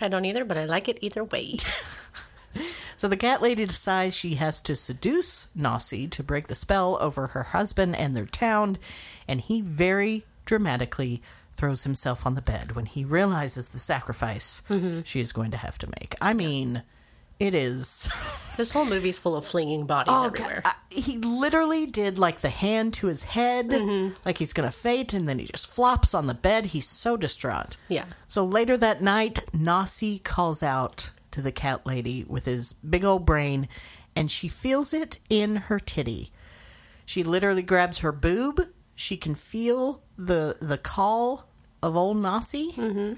I 0.00 0.08
don't 0.08 0.24
either, 0.24 0.44
but 0.44 0.58
I 0.58 0.64
like 0.64 0.88
it 0.88 0.98
either 1.00 1.24
way. 1.24 1.56
So 2.98 3.06
the 3.06 3.16
cat 3.16 3.40
lady 3.40 3.64
decides 3.64 4.16
she 4.16 4.34
has 4.34 4.60
to 4.62 4.74
seduce 4.74 5.46
Nossie 5.56 6.10
to 6.10 6.24
break 6.24 6.48
the 6.48 6.56
spell 6.56 6.98
over 7.00 7.28
her 7.28 7.44
husband 7.44 7.94
and 7.94 8.16
their 8.16 8.26
town, 8.26 8.76
and 9.28 9.40
he 9.40 9.60
very 9.60 10.24
dramatically 10.44 11.22
throws 11.54 11.84
himself 11.84 12.26
on 12.26 12.34
the 12.34 12.42
bed 12.42 12.72
when 12.72 12.86
he 12.86 13.04
realizes 13.04 13.68
the 13.68 13.78
sacrifice 13.78 14.62
mm-hmm. 14.68 15.02
she 15.04 15.20
is 15.20 15.30
going 15.30 15.52
to 15.52 15.56
have 15.56 15.78
to 15.78 15.86
make. 16.00 16.16
I 16.20 16.34
mean, 16.34 16.82
it 17.40 17.54
is. 17.54 18.54
this 18.56 18.72
whole 18.72 18.84
movie's 18.86 19.18
full 19.18 19.36
of 19.36 19.46
flinging 19.46 19.86
bodies 19.86 20.12
Oh, 20.14 20.26
everywhere. 20.26 20.62
God. 20.64 20.72
I- 20.72 20.74
he 20.90 21.18
literally 21.18 21.86
did 21.86 22.18
like 22.18 22.40
the 22.40 22.48
hand 22.48 22.94
to 22.94 23.06
his 23.06 23.22
head, 23.22 23.72
like 24.24 24.38
he's 24.38 24.52
gonna 24.52 24.70
faint, 24.70 25.14
and 25.14 25.28
then 25.28 25.38
he 25.38 25.44
just 25.44 25.70
flops 25.70 26.12
on 26.14 26.26
the 26.26 26.34
bed. 26.34 26.66
He's 26.66 26.88
so 26.88 27.16
distraught. 27.16 27.76
Yeah. 27.88 28.06
So 28.26 28.44
later 28.44 28.76
that 28.78 29.00
night, 29.02 29.40
Nossie 29.52 30.22
calls 30.24 30.62
out 30.62 31.12
to 31.30 31.42
the 31.42 31.52
cat 31.52 31.86
lady 31.86 32.24
with 32.28 32.46
his 32.46 32.72
big 32.72 33.04
old 33.04 33.24
brain, 33.24 33.68
and 34.16 34.28
she 34.30 34.48
feels 34.48 34.92
it 34.92 35.18
in 35.30 35.56
her 35.56 35.78
titty. 35.78 36.32
She 37.06 37.22
literally 37.22 37.62
grabs 37.62 38.00
her 38.00 38.12
boob. 38.12 38.60
She 38.96 39.16
can 39.16 39.34
feel 39.36 40.02
the 40.16 40.56
the 40.60 40.78
call 40.78 41.48
of 41.82 41.94
old 41.96 42.16
Nossie, 42.16 42.74
mm-hmm. 42.74 43.12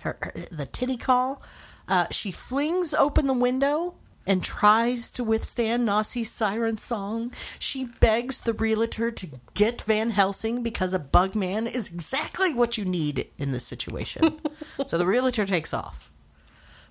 her, 0.00 0.16
her 0.22 0.32
the 0.50 0.64
titty 0.66 0.96
call. 0.96 1.42
Uh, 1.88 2.06
she 2.10 2.30
flings 2.30 2.94
open 2.94 3.26
the 3.26 3.38
window 3.38 3.94
and 4.26 4.42
tries 4.42 5.12
to 5.12 5.22
withstand 5.22 5.86
Nossie's 5.86 6.30
siren 6.32 6.76
song. 6.76 7.32
She 7.58 7.86
begs 8.00 8.40
the 8.40 8.52
realtor 8.52 9.10
to 9.12 9.28
get 9.54 9.82
Van 9.82 10.10
Helsing 10.10 10.62
because 10.62 10.92
a 10.92 10.98
bug 10.98 11.36
man 11.36 11.66
is 11.66 11.88
exactly 11.88 12.52
what 12.52 12.76
you 12.76 12.84
need 12.84 13.28
in 13.38 13.52
this 13.52 13.64
situation. 13.64 14.40
so 14.86 14.98
the 14.98 15.06
realtor 15.06 15.46
takes 15.46 15.72
off. 15.72 16.10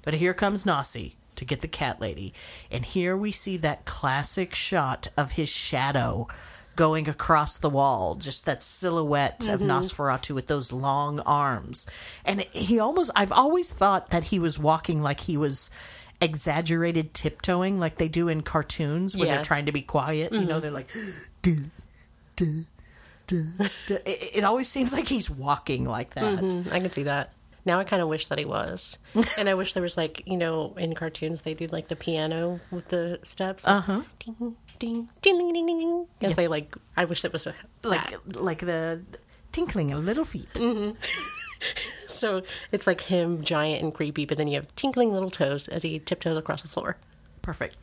But 0.03 0.15
here 0.15 0.33
comes 0.33 0.63
Nossie 0.63 1.15
to 1.35 1.45
get 1.45 1.61
the 1.61 1.67
cat 1.67 1.99
lady. 1.99 2.33
And 2.71 2.85
here 2.85 3.17
we 3.17 3.31
see 3.31 3.57
that 3.57 3.85
classic 3.85 4.55
shot 4.55 5.09
of 5.17 5.31
his 5.31 5.49
shadow 5.49 6.27
going 6.75 7.07
across 7.07 7.57
the 7.57 7.69
wall, 7.69 8.15
just 8.15 8.45
that 8.45 8.61
silhouette 8.63 9.47
of 9.47 9.61
Nosferatu 9.61 10.35
with 10.35 10.47
those 10.47 10.71
long 10.73 11.19
arms. 11.21 11.85
And 12.25 12.41
he 12.51 12.79
almost, 12.79 13.11
I've 13.15 13.31
always 13.31 13.73
thought 13.73 14.09
that 14.09 14.25
he 14.25 14.39
was 14.39 14.59
walking 14.59 15.01
like 15.01 15.21
he 15.21 15.37
was 15.37 15.69
exaggerated 16.21 17.13
tiptoeing, 17.13 17.79
like 17.79 17.97
they 17.97 18.07
do 18.07 18.27
in 18.27 18.41
cartoons 18.41 19.15
when 19.15 19.27
Yeah. 19.27 19.35
they're 19.35 19.43
trying 19.43 19.65
to 19.67 19.71
be 19.71 19.81
quiet. 19.81 20.31
You 20.33 20.45
know, 20.45 20.59
they're 20.59 20.71
like, 20.71 20.89
duh, 21.41 21.51
duh, 22.35 22.45
duh, 23.27 23.67
duh. 23.87 23.95
It, 24.05 24.37
it 24.37 24.43
always 24.43 24.67
seems 24.67 24.93
like 24.93 25.07
he's 25.07 25.29
walking 25.29 25.85
like 25.87 26.13
that. 26.15 26.39
Mm, 26.39 26.71
I 26.71 26.79
can 26.79 26.91
see 26.91 27.03
that. 27.03 27.31
Now 27.65 27.79
I 27.79 27.83
kind 27.83 27.99
of 28.01 28.07
wish 28.09 28.27
that 28.27 28.37
he 28.37 28.45
was, 28.45 28.99
and 29.39 29.49
I 29.49 29.55
wish 29.55 29.73
there 29.73 29.81
was 29.81 29.97
like 29.97 30.21
you 30.27 30.37
know 30.37 30.75
in 30.77 30.93
cartoons 30.93 31.41
they 31.41 31.55
do 31.55 31.65
like 31.65 31.87
the 31.87 31.95
piano 31.95 32.59
with 32.69 32.89
the 32.89 33.19
steps. 33.23 33.67
Uh 33.67 33.81
huh. 33.81 34.01
Ding 34.19 34.55
ding 34.77 35.09
ding 35.23 35.37
ding 35.39 35.65
ding 35.65 35.65
ding. 35.79 35.94
As 36.21 36.35
they 36.35 36.47
like, 36.47 36.75
I 36.95 37.05
wish 37.05 37.23
it 37.25 37.33
was 37.33 37.45
a 37.47 37.53
Like, 37.83 38.09
that. 38.11 38.41
like 38.41 38.59
the 38.59 39.03
tinkling 39.51 39.91
of 39.91 40.03
little 40.05 40.25
feet. 40.25 40.53
Mm-hmm. 40.55 40.97
So 42.07 42.43
it's 42.71 42.85
like 42.85 43.01
him, 43.01 43.41
giant 43.43 43.81
and 43.81 43.91
creepy, 43.93 44.25
but 44.25 44.37
then 44.37 44.47
you 44.47 44.55
have 44.55 44.73
tinkling 44.75 45.11
little 45.11 45.31
toes 45.31 45.67
as 45.67 45.81
he 45.81 45.97
tiptoes 45.97 46.37
across 46.37 46.61
the 46.61 46.67
floor. 46.67 46.97
Perfect. 47.41 47.75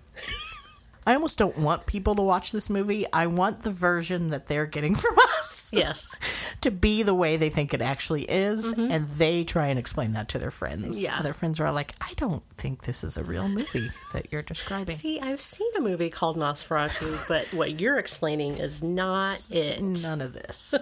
I 1.07 1.15
almost 1.15 1.39
don't 1.39 1.59
want 1.59 1.87
people 1.87 2.15
to 2.15 2.23
watch 2.23 2.53
this 2.53 2.71
movie. 2.71 3.07
I 3.13 3.27
want 3.27 3.63
the 3.63 3.73
version 3.73 4.31
that 4.31 4.47
they're 4.47 4.67
getting 4.67 4.95
from 4.97 5.19
us 5.19 5.71
Yes. 5.73 6.55
to 6.61 6.71
be 6.71 7.03
the 7.03 7.15
way 7.15 7.37
they 7.37 7.49
think 7.49 7.75
it 7.75 7.83
actually 7.83 8.23
is, 8.23 8.73
mm-hmm. 8.73 8.93
and 8.93 9.09
they 9.09 9.45
try 9.45 9.69
and 9.69 9.79
explain 9.79 10.13
that 10.13 10.29
to 10.31 10.39
their 10.39 10.51
friends. 10.51 11.03
Yeah. 11.03 11.17
And 11.17 11.25
their 11.25 11.33
friends 11.33 11.59
are 11.61 11.67
all 11.67 11.75
like, 11.75 11.95
"I 12.01 12.13
don't 12.17 12.43
think 12.51 12.83
this 12.85 13.03
is 13.03 13.17
a 13.17 13.25
real 13.25 13.49
movie 13.49 13.89
that 14.13 14.27
you're 14.31 14.43
describing." 14.43 14.95
See, 14.95 15.21
I've 15.21 15.41
seen 15.41 15.71
a 15.77 15.81
movie 15.81 16.11
called 16.11 16.37
Nosferatu, 16.37 17.29
but 17.29 17.57
what 17.57 17.81
you're 17.81 17.99
explaining 17.99 18.59
is 18.59 18.83
not 18.83 19.49
it. 19.51 19.81
None 19.81 20.21
of 20.21 20.33
this. 20.35 20.75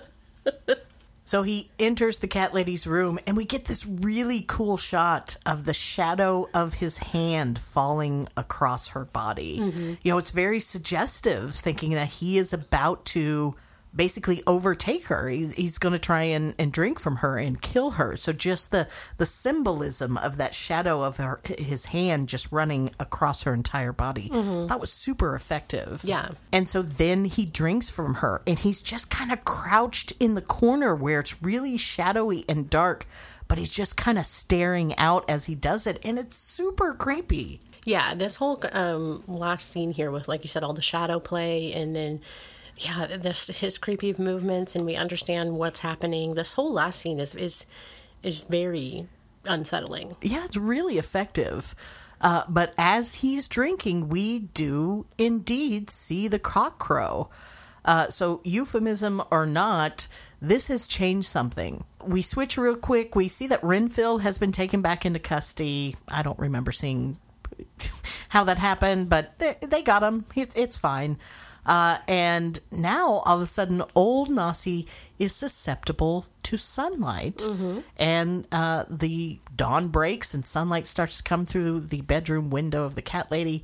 so 1.30 1.44
he 1.44 1.70
enters 1.78 2.18
the 2.18 2.26
cat 2.26 2.52
lady's 2.52 2.88
room, 2.88 3.20
and 3.24 3.36
we 3.36 3.44
get 3.44 3.66
this 3.66 3.86
really 3.86 4.44
cool 4.48 4.76
shot 4.76 5.36
of 5.46 5.64
the 5.64 5.72
shadow 5.72 6.48
of 6.52 6.74
his 6.74 6.98
hand 6.98 7.56
falling 7.56 8.26
across 8.36 8.88
her 8.88 9.04
body. 9.04 9.60
Mm-hmm. 9.60 9.94
You 10.02 10.10
know, 10.10 10.18
it's 10.18 10.32
very 10.32 10.58
suggestive, 10.58 11.54
thinking 11.54 11.92
that 11.92 12.08
he 12.08 12.36
is 12.36 12.52
about 12.52 13.04
to 13.14 13.54
basically 13.94 14.42
overtake 14.46 15.06
her. 15.06 15.28
He's, 15.28 15.54
he's 15.54 15.78
going 15.78 15.92
to 15.92 15.98
try 15.98 16.22
and, 16.22 16.54
and 16.58 16.72
drink 16.72 17.00
from 17.00 17.16
her 17.16 17.38
and 17.38 17.60
kill 17.60 17.92
her. 17.92 18.16
So 18.16 18.32
just 18.32 18.70
the 18.70 18.88
the 19.16 19.26
symbolism 19.26 20.16
of 20.18 20.36
that 20.36 20.54
shadow 20.54 21.02
of 21.02 21.16
her, 21.16 21.40
his 21.44 21.86
hand 21.86 22.28
just 22.28 22.52
running 22.52 22.90
across 23.00 23.42
her 23.42 23.52
entire 23.52 23.92
body, 23.92 24.28
that 24.30 24.78
was 24.80 24.92
super 24.92 25.34
effective. 25.34 26.02
Yeah. 26.04 26.30
And 26.52 26.68
so 26.68 26.82
then 26.82 27.24
he 27.24 27.44
drinks 27.44 27.90
from 27.90 28.14
her, 28.14 28.42
and 28.46 28.58
he's 28.58 28.82
just 28.82 29.10
kind 29.10 29.32
of 29.32 29.44
crouched 29.44 30.12
in 30.20 30.34
the 30.34 30.42
corner 30.42 30.94
where 30.94 31.20
it's 31.20 31.42
really 31.42 31.76
shadowy 31.76 32.44
and 32.48 32.70
dark, 32.70 33.06
but 33.48 33.58
he's 33.58 33.72
just 33.72 33.96
kind 33.96 34.18
of 34.18 34.24
staring 34.24 34.96
out 34.98 35.28
as 35.28 35.46
he 35.46 35.54
does 35.54 35.86
it, 35.86 35.98
and 36.04 36.18
it's 36.18 36.36
super 36.36 36.94
creepy. 36.94 37.60
Yeah, 37.84 38.14
this 38.14 38.36
whole 38.36 38.62
um, 38.72 39.24
last 39.26 39.70
scene 39.70 39.92
here 39.92 40.10
with, 40.10 40.28
like 40.28 40.44
you 40.44 40.48
said, 40.48 40.62
all 40.62 40.74
the 40.74 40.82
shadow 40.82 41.18
play, 41.18 41.72
and 41.72 41.96
then 41.96 42.20
yeah, 42.80 43.06
this 43.06 43.46
his 43.60 43.78
creepy 43.78 44.14
movements, 44.18 44.74
and 44.74 44.86
we 44.86 44.96
understand 44.96 45.56
what's 45.56 45.80
happening. 45.80 46.34
This 46.34 46.54
whole 46.54 46.72
last 46.72 47.00
scene 47.00 47.20
is 47.20 47.34
is 47.34 47.66
is 48.22 48.44
very 48.44 49.06
unsettling. 49.44 50.16
Yeah, 50.22 50.44
it's 50.44 50.56
really 50.56 50.98
effective. 50.98 51.74
Uh, 52.20 52.42
but 52.48 52.74
as 52.76 53.16
he's 53.16 53.48
drinking, 53.48 54.08
we 54.08 54.40
do 54.40 55.06
indeed 55.16 55.88
see 55.88 56.28
the 56.28 56.38
cock 56.38 56.78
crow. 56.78 57.30
Uh, 57.84 58.08
so, 58.08 58.42
euphemism 58.44 59.22
or 59.30 59.46
not, 59.46 60.06
this 60.42 60.68
has 60.68 60.86
changed 60.86 61.26
something. 61.26 61.84
We 62.06 62.20
switch 62.20 62.58
real 62.58 62.76
quick. 62.76 63.16
We 63.16 63.28
see 63.28 63.46
that 63.46 63.64
Renfield 63.64 64.20
has 64.20 64.36
been 64.36 64.52
taken 64.52 64.82
back 64.82 65.06
into 65.06 65.18
custody. 65.18 65.96
I 66.08 66.22
don't 66.22 66.38
remember 66.38 66.72
seeing 66.72 67.16
how 68.28 68.44
that 68.44 68.58
happened, 68.58 69.08
but 69.08 69.38
they, 69.38 69.56
they 69.62 69.82
got 69.82 70.02
him. 70.02 70.26
It's, 70.36 70.54
it's 70.56 70.76
fine. 70.76 71.16
Uh, 71.66 71.98
and 72.08 72.58
now, 72.72 73.22
all 73.26 73.36
of 73.36 73.42
a 73.42 73.46
sudden, 73.46 73.82
old 73.94 74.28
Nossie 74.30 74.88
is 75.18 75.34
susceptible 75.34 76.26
to 76.44 76.56
sunlight. 76.56 77.42
And 77.98 78.46
uh, 78.50 78.84
the 78.88 79.38
dawn 79.54 79.88
breaks, 79.88 80.32
and 80.34 80.44
sunlight 80.44 80.86
starts 80.86 81.18
to 81.18 81.22
come 81.22 81.44
through 81.46 81.80
the 81.80 82.00
bedroom 82.00 82.50
window 82.50 82.84
of 82.84 82.94
the 82.94 83.02
cat 83.02 83.30
lady, 83.30 83.62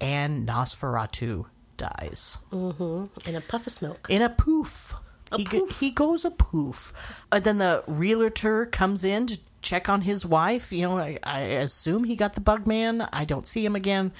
and 0.00 0.46
Nosferatu 0.48 1.46
dies 1.76 2.38
In 2.52 3.34
a 3.34 3.40
puff 3.40 3.66
of 3.66 3.72
smoke. 3.72 4.06
in 4.08 4.22
a 4.22 4.28
poof. 4.30 4.94
A 5.32 5.38
he, 5.38 5.44
go- 5.44 5.60
poof. 5.60 5.80
he 5.80 5.90
goes 5.90 6.24
a 6.24 6.30
poof. 6.30 7.24
Uh, 7.32 7.40
then 7.40 7.58
the 7.58 7.82
realtor 7.88 8.66
comes 8.66 9.02
in 9.04 9.26
to 9.26 9.38
check 9.62 9.88
on 9.88 10.02
his 10.02 10.24
wife. 10.26 10.72
You 10.72 10.88
know, 10.88 10.98
I, 10.98 11.18
I 11.22 11.40
assume 11.40 12.04
he 12.04 12.16
got 12.16 12.34
the 12.34 12.40
bug 12.40 12.66
man. 12.66 13.02
I 13.12 13.24
don't 13.24 13.46
see 13.46 13.64
him 13.64 13.74
again. 13.74 14.12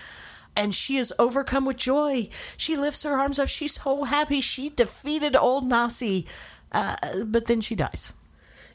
And 0.55 0.75
she 0.75 0.97
is 0.97 1.15
overcome 1.19 1.65
with 1.65 1.79
joy. 1.79 2.29
She 2.57 2.77
lifts 2.77 3.05
her 3.05 3.19
arms 3.19 3.39
up. 3.39 3.49
She's 3.49 3.81
so 3.81 4.05
happy. 4.05 4.41
She 4.41 4.69
defeated 4.69 5.35
old 5.35 5.65
Nossie. 5.65 6.29
Uh, 6.71 6.97
but 7.25 7.47
then 7.47 7.61
she 7.61 7.75
dies. 7.75 8.13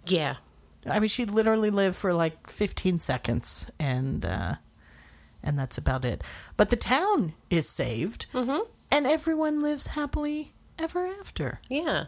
Yeah, 0.05 0.37
I 0.89 0.99
mean, 0.99 1.09
she 1.09 1.25
literally 1.25 1.69
lived 1.69 1.95
for 1.95 2.13
like 2.13 2.49
15 2.49 2.99
seconds, 2.99 3.69
and 3.79 4.25
uh, 4.25 4.55
and 5.43 5.57
that's 5.57 5.77
about 5.77 6.05
it. 6.05 6.23
But 6.55 6.69
the 6.69 6.75
town 6.75 7.33
is 7.49 7.67
saved, 7.69 8.27
and 8.91 9.05
everyone 9.05 9.61
lives 9.61 9.87
happily 9.87 10.53
ever 10.79 11.05
after, 11.07 11.59
yeah. 11.69 12.05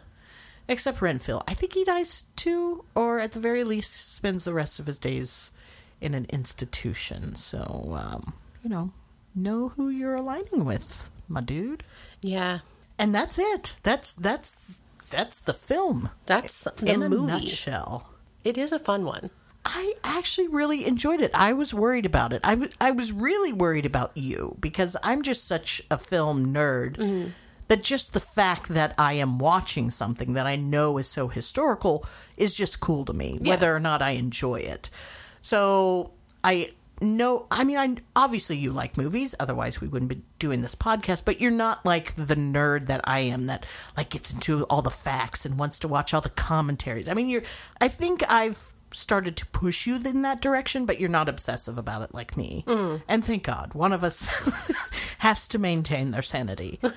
except 0.68 1.02
Renfield. 1.02 1.42
I 1.46 1.54
think 1.54 1.74
he 1.74 1.84
dies 1.84 2.24
too, 2.36 2.84
or 2.94 3.18
at 3.20 3.32
the 3.32 3.40
very 3.40 3.64
least, 3.64 4.14
spends 4.14 4.44
the 4.44 4.54
rest 4.54 4.80
of 4.80 4.86
his 4.86 4.98
days 4.98 5.52
in 6.00 6.14
an 6.14 6.26
institution. 6.30 7.34
So, 7.34 7.98
um, 7.98 8.34
you 8.62 8.70
know, 8.70 8.92
know 9.34 9.68
who 9.70 9.88
you're 9.88 10.14
aligning 10.14 10.64
with, 10.64 11.10
my 11.28 11.40
dude. 11.40 11.84
Yeah, 12.22 12.60
And 13.00 13.14
that's 13.14 13.38
it. 13.38 13.76
That's 13.82 14.12
that's 14.12 14.78
that's 15.10 15.40
the 15.40 15.54
film 15.54 16.10
that's 16.26 16.64
the 16.64 16.92
in 16.92 17.02
a 17.02 17.08
nutshell. 17.08 18.10
It 18.44 18.58
is 18.58 18.72
a 18.72 18.78
fun 18.78 19.06
one. 19.06 19.30
I 19.64 19.94
actually 20.04 20.48
really 20.48 20.86
enjoyed 20.86 21.22
it. 21.22 21.30
I 21.32 21.54
was 21.54 21.72
worried 21.72 22.04
about 22.04 22.34
it. 22.34 22.42
I 22.44 22.68
I 22.78 22.90
was 22.90 23.14
really 23.14 23.54
worried 23.54 23.86
about 23.86 24.14
you 24.14 24.56
because 24.60 24.98
I'm 25.02 25.22
just 25.22 25.48
such 25.48 25.80
a 25.90 25.96
film 25.96 26.52
nerd 26.52 26.96
mm-hmm. 26.96 27.30
that 27.68 27.82
just 27.82 28.12
the 28.12 28.20
fact 28.20 28.68
that 28.68 28.94
I 28.98 29.14
am 29.14 29.38
watching 29.38 29.88
something 29.88 30.34
that 30.34 30.46
I 30.46 30.56
know 30.56 30.98
is 30.98 31.08
so 31.08 31.28
historical 31.28 32.04
is 32.36 32.54
just 32.54 32.80
cool 32.80 33.06
to 33.06 33.14
me, 33.14 33.38
whether 33.40 33.74
or 33.74 33.80
not 33.80 34.02
I 34.02 34.10
enjoy 34.10 34.56
it. 34.56 34.90
So 35.40 36.12
I 36.44 36.72
know, 37.00 37.46
I 37.50 37.64
mean, 37.64 37.76
I 37.76 37.96
obviously 38.14 38.56
you 38.56 38.72
like 38.72 38.96
movies, 38.96 39.34
otherwise 39.40 39.80
we 39.80 39.88
wouldn't 39.88 40.10
be 40.10 40.22
doing 40.38 40.62
this 40.62 40.74
podcast. 40.74 41.24
But 41.24 41.40
you're 41.40 41.50
not 41.50 41.84
like 41.84 42.14
the 42.14 42.34
nerd 42.34 42.86
that 42.86 43.00
I 43.04 43.20
am 43.20 43.46
that 43.46 43.66
like 43.96 44.10
gets 44.10 44.32
into 44.32 44.64
all 44.64 44.82
the 44.82 44.90
facts 44.90 45.44
and 45.44 45.58
wants 45.58 45.78
to 45.80 45.88
watch 45.88 46.14
all 46.14 46.20
the 46.20 46.30
commentaries. 46.30 47.08
I 47.08 47.14
mean, 47.14 47.28
you're. 47.28 47.42
I 47.80 47.88
think 47.88 48.22
I've 48.28 48.72
started 48.92 49.36
to 49.36 49.46
push 49.46 49.86
you 49.86 49.96
in 49.96 50.22
that 50.22 50.40
direction, 50.40 50.86
but 50.86 50.98
you're 50.98 51.08
not 51.08 51.28
obsessive 51.28 51.78
about 51.78 52.02
it 52.02 52.14
like 52.14 52.36
me. 52.36 52.64
Mm. 52.66 53.02
And 53.08 53.24
thank 53.24 53.44
God, 53.44 53.74
one 53.74 53.92
of 53.92 54.02
us 54.02 55.16
has 55.20 55.46
to 55.48 55.58
maintain 55.58 56.10
their 56.10 56.22
sanity. 56.22 56.80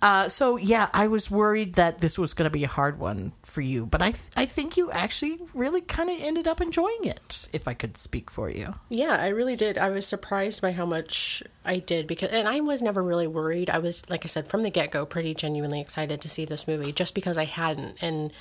Uh, 0.00 0.28
so 0.28 0.56
yeah, 0.56 0.88
I 0.92 1.06
was 1.06 1.30
worried 1.30 1.74
that 1.74 1.98
this 1.98 2.18
was 2.18 2.34
going 2.34 2.44
to 2.44 2.50
be 2.50 2.64
a 2.64 2.68
hard 2.68 2.98
one 2.98 3.32
for 3.42 3.60
you, 3.60 3.86
but 3.86 4.02
I 4.02 4.12
th- 4.12 4.30
I 4.36 4.46
think 4.46 4.76
you 4.76 4.90
actually 4.90 5.38
really 5.54 5.80
kind 5.80 6.08
of 6.10 6.16
ended 6.20 6.46
up 6.46 6.60
enjoying 6.60 7.04
it. 7.04 7.48
If 7.52 7.66
I 7.66 7.74
could 7.74 7.96
speak 7.96 8.30
for 8.30 8.50
you, 8.50 8.74
Yeah, 8.88 9.16
I 9.20 9.28
really 9.28 9.56
did. 9.56 9.78
I 9.78 9.90
was 9.90 10.06
surprised 10.06 10.60
by 10.60 10.72
how 10.72 10.86
much 10.86 11.42
I 11.64 11.78
did 11.78 12.06
because, 12.06 12.30
and 12.30 12.48
I 12.48 12.60
was 12.60 12.82
never 12.82 13.02
really 13.02 13.26
worried. 13.26 13.70
I 13.70 13.78
was, 13.78 14.08
like 14.08 14.24
I 14.24 14.28
said, 14.28 14.48
from 14.48 14.62
the 14.62 14.70
get 14.70 14.90
go, 14.90 15.04
pretty 15.06 15.34
genuinely 15.34 15.80
excited 15.80 16.20
to 16.20 16.28
see 16.28 16.44
this 16.44 16.68
movie 16.68 16.92
just 16.92 17.14
because 17.14 17.38
I 17.38 17.44
hadn't. 17.44 17.96
And 18.00 18.32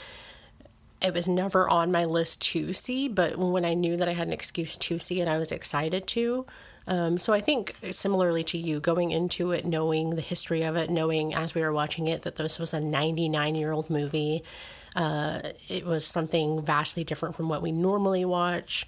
it 1.01 1.13
was 1.13 1.27
never 1.27 1.69
on 1.69 1.91
my 1.91 2.05
list 2.05 2.41
to 2.41 2.73
see, 2.73 3.07
but 3.07 3.37
when 3.37 3.65
I 3.65 3.73
knew 3.73 3.97
that 3.97 4.09
I 4.09 4.13
had 4.13 4.27
an 4.27 4.33
excuse 4.33 4.77
to 4.77 4.97
see 4.99 5.21
it, 5.21 5.27
I 5.27 5.37
was 5.37 5.51
excited 5.51 6.07
to. 6.07 6.45
Um, 6.88 7.17
so 7.17 7.33
I 7.33 7.41
think 7.41 7.75
similarly 7.91 8.43
to 8.45 8.57
you, 8.57 8.79
going 8.79 9.11
into 9.11 9.51
it, 9.51 9.65
knowing 9.65 10.11
the 10.11 10.21
history 10.21 10.63
of 10.63 10.75
it, 10.75 10.89
knowing 10.89 11.33
as 11.33 11.53
we 11.53 11.61
were 11.61 11.73
watching 11.73 12.07
it 12.07 12.21
that 12.21 12.38
this 12.38 12.57
was 12.57 12.73
a 12.73 12.79
99 12.79 13.55
year 13.55 13.73
old 13.73 13.89
movie, 13.89 14.43
uh, 14.95 15.41
it 15.67 15.85
was 15.85 16.05
something 16.05 16.61
vastly 16.61 17.03
different 17.03 17.35
from 17.35 17.49
what 17.49 17.61
we 17.61 17.71
normally 17.71 18.23
watch. 18.23 18.85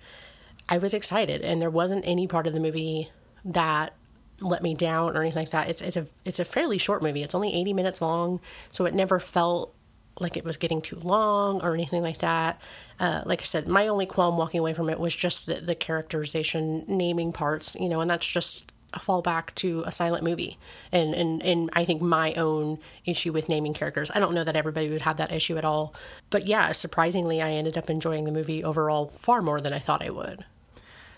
I 0.68 0.78
was 0.78 0.93
excited, 0.93 1.41
and 1.41 1.62
there 1.62 1.70
wasn't 1.70 2.06
any 2.08 2.26
part 2.26 2.47
of 2.47 2.54
the 2.54 2.60
movie 2.60 3.10
that 3.43 3.93
let 4.41 4.64
me 4.64 4.74
down 4.74 5.16
or 5.18 5.22
anything 5.22 5.41
like 5.41 5.52
that. 5.52 5.70
It's 5.70 5.82
it's 5.82 5.97
a 5.97 6.08
it's 6.24 6.39
a 6.39 6.45
fairly 6.45 6.78
short 6.78 7.04
movie. 7.04 7.24
It's 7.24 7.36
only 7.36 7.54
80 7.54 7.74
minutes 7.74 8.02
long, 8.02 8.39
so 8.70 8.86
it 8.86 8.93
never 8.93 9.20
felt 9.20 9.74
like 10.20 10.38
it 10.38 10.43
was 10.43 10.58
getting 10.58 10.82
too 10.82 11.00
long 11.02 11.62
or 11.62 11.74
anything 11.74 12.02
like 12.02 12.20
that. 12.20 12.62
Uh, 13.00 13.22
like 13.26 13.41
I 13.41 13.45
said, 13.45 13.68
my 13.68 13.88
only 13.88 14.06
qualm 14.06 14.38
walking 14.38 14.60
away 14.60 14.74
from 14.74 14.89
it 14.89 15.00
was 15.00 15.16
just 15.16 15.45
the, 15.45 15.56
the 15.56 15.76
characterization, 15.76 16.84
naming 16.88 17.32
parts, 17.32 17.76
you 17.80 17.88
know, 17.88 18.02
and 18.02 18.10
that's 18.10 18.30
just 18.30 18.70
a 18.93 19.00
fallback 19.00 19.54
to 19.56 19.84
a 19.86 19.91
silent 19.91 20.24
movie. 20.24 20.58
And, 20.91 21.14
and, 21.14 21.41
and 21.43 21.70
I 21.74 21.86
think 21.86 22.02
my 22.02 22.34
own 22.34 22.80
issue 23.06 23.32
with 23.32 23.47
naming 23.47 23.74
characters. 23.74 24.12
I 24.14 24.20
don't 24.20 24.34
know 24.34 24.43
that 24.43 24.56
everybody 24.56 24.89
would 24.89 25.04
have 25.04 25.18
that 25.18 25.32
issue 25.32 25.58
at 25.58 25.66
all. 25.66 25.93
But 26.30 26.45
yeah, 26.47 26.72
surprisingly, 26.72 27.41
I 27.41 27.52
ended 27.52 27.78
up 27.78 27.89
enjoying 27.89 28.26
the 28.26 28.32
movie 28.32 28.64
overall 28.64 29.08
far 29.08 29.41
more 29.41 29.62
than 29.62 29.74
I 29.74 29.80
thought 29.80 30.04
I 30.04 30.10
would. 30.10 30.43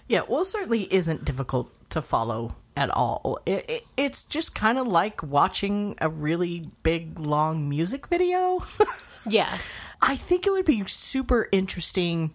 Yeah, 0.08 0.22
well, 0.28 0.44
certainly 0.44 0.94
isn't 0.94 1.24
difficult 1.24 1.72
to 1.92 2.02
follow 2.02 2.56
at 2.76 2.90
all. 2.90 3.40
It, 3.46 3.70
it, 3.70 3.84
it's 3.98 4.24
just 4.26 4.56
kind 4.56 4.78
of 4.78 4.88
like 4.88 5.24
watching 5.24 5.96
a 6.02 6.10
really 6.10 6.70
big, 6.84 7.20
long 7.20 7.70
music 7.70 8.08
video. 8.08 8.62
yeah. 9.26 9.58
I 10.02 10.16
think 10.16 10.48
it 10.48 10.52
would 10.52 10.66
be 10.66 10.84
super 10.88 11.48
interesting. 11.52 12.34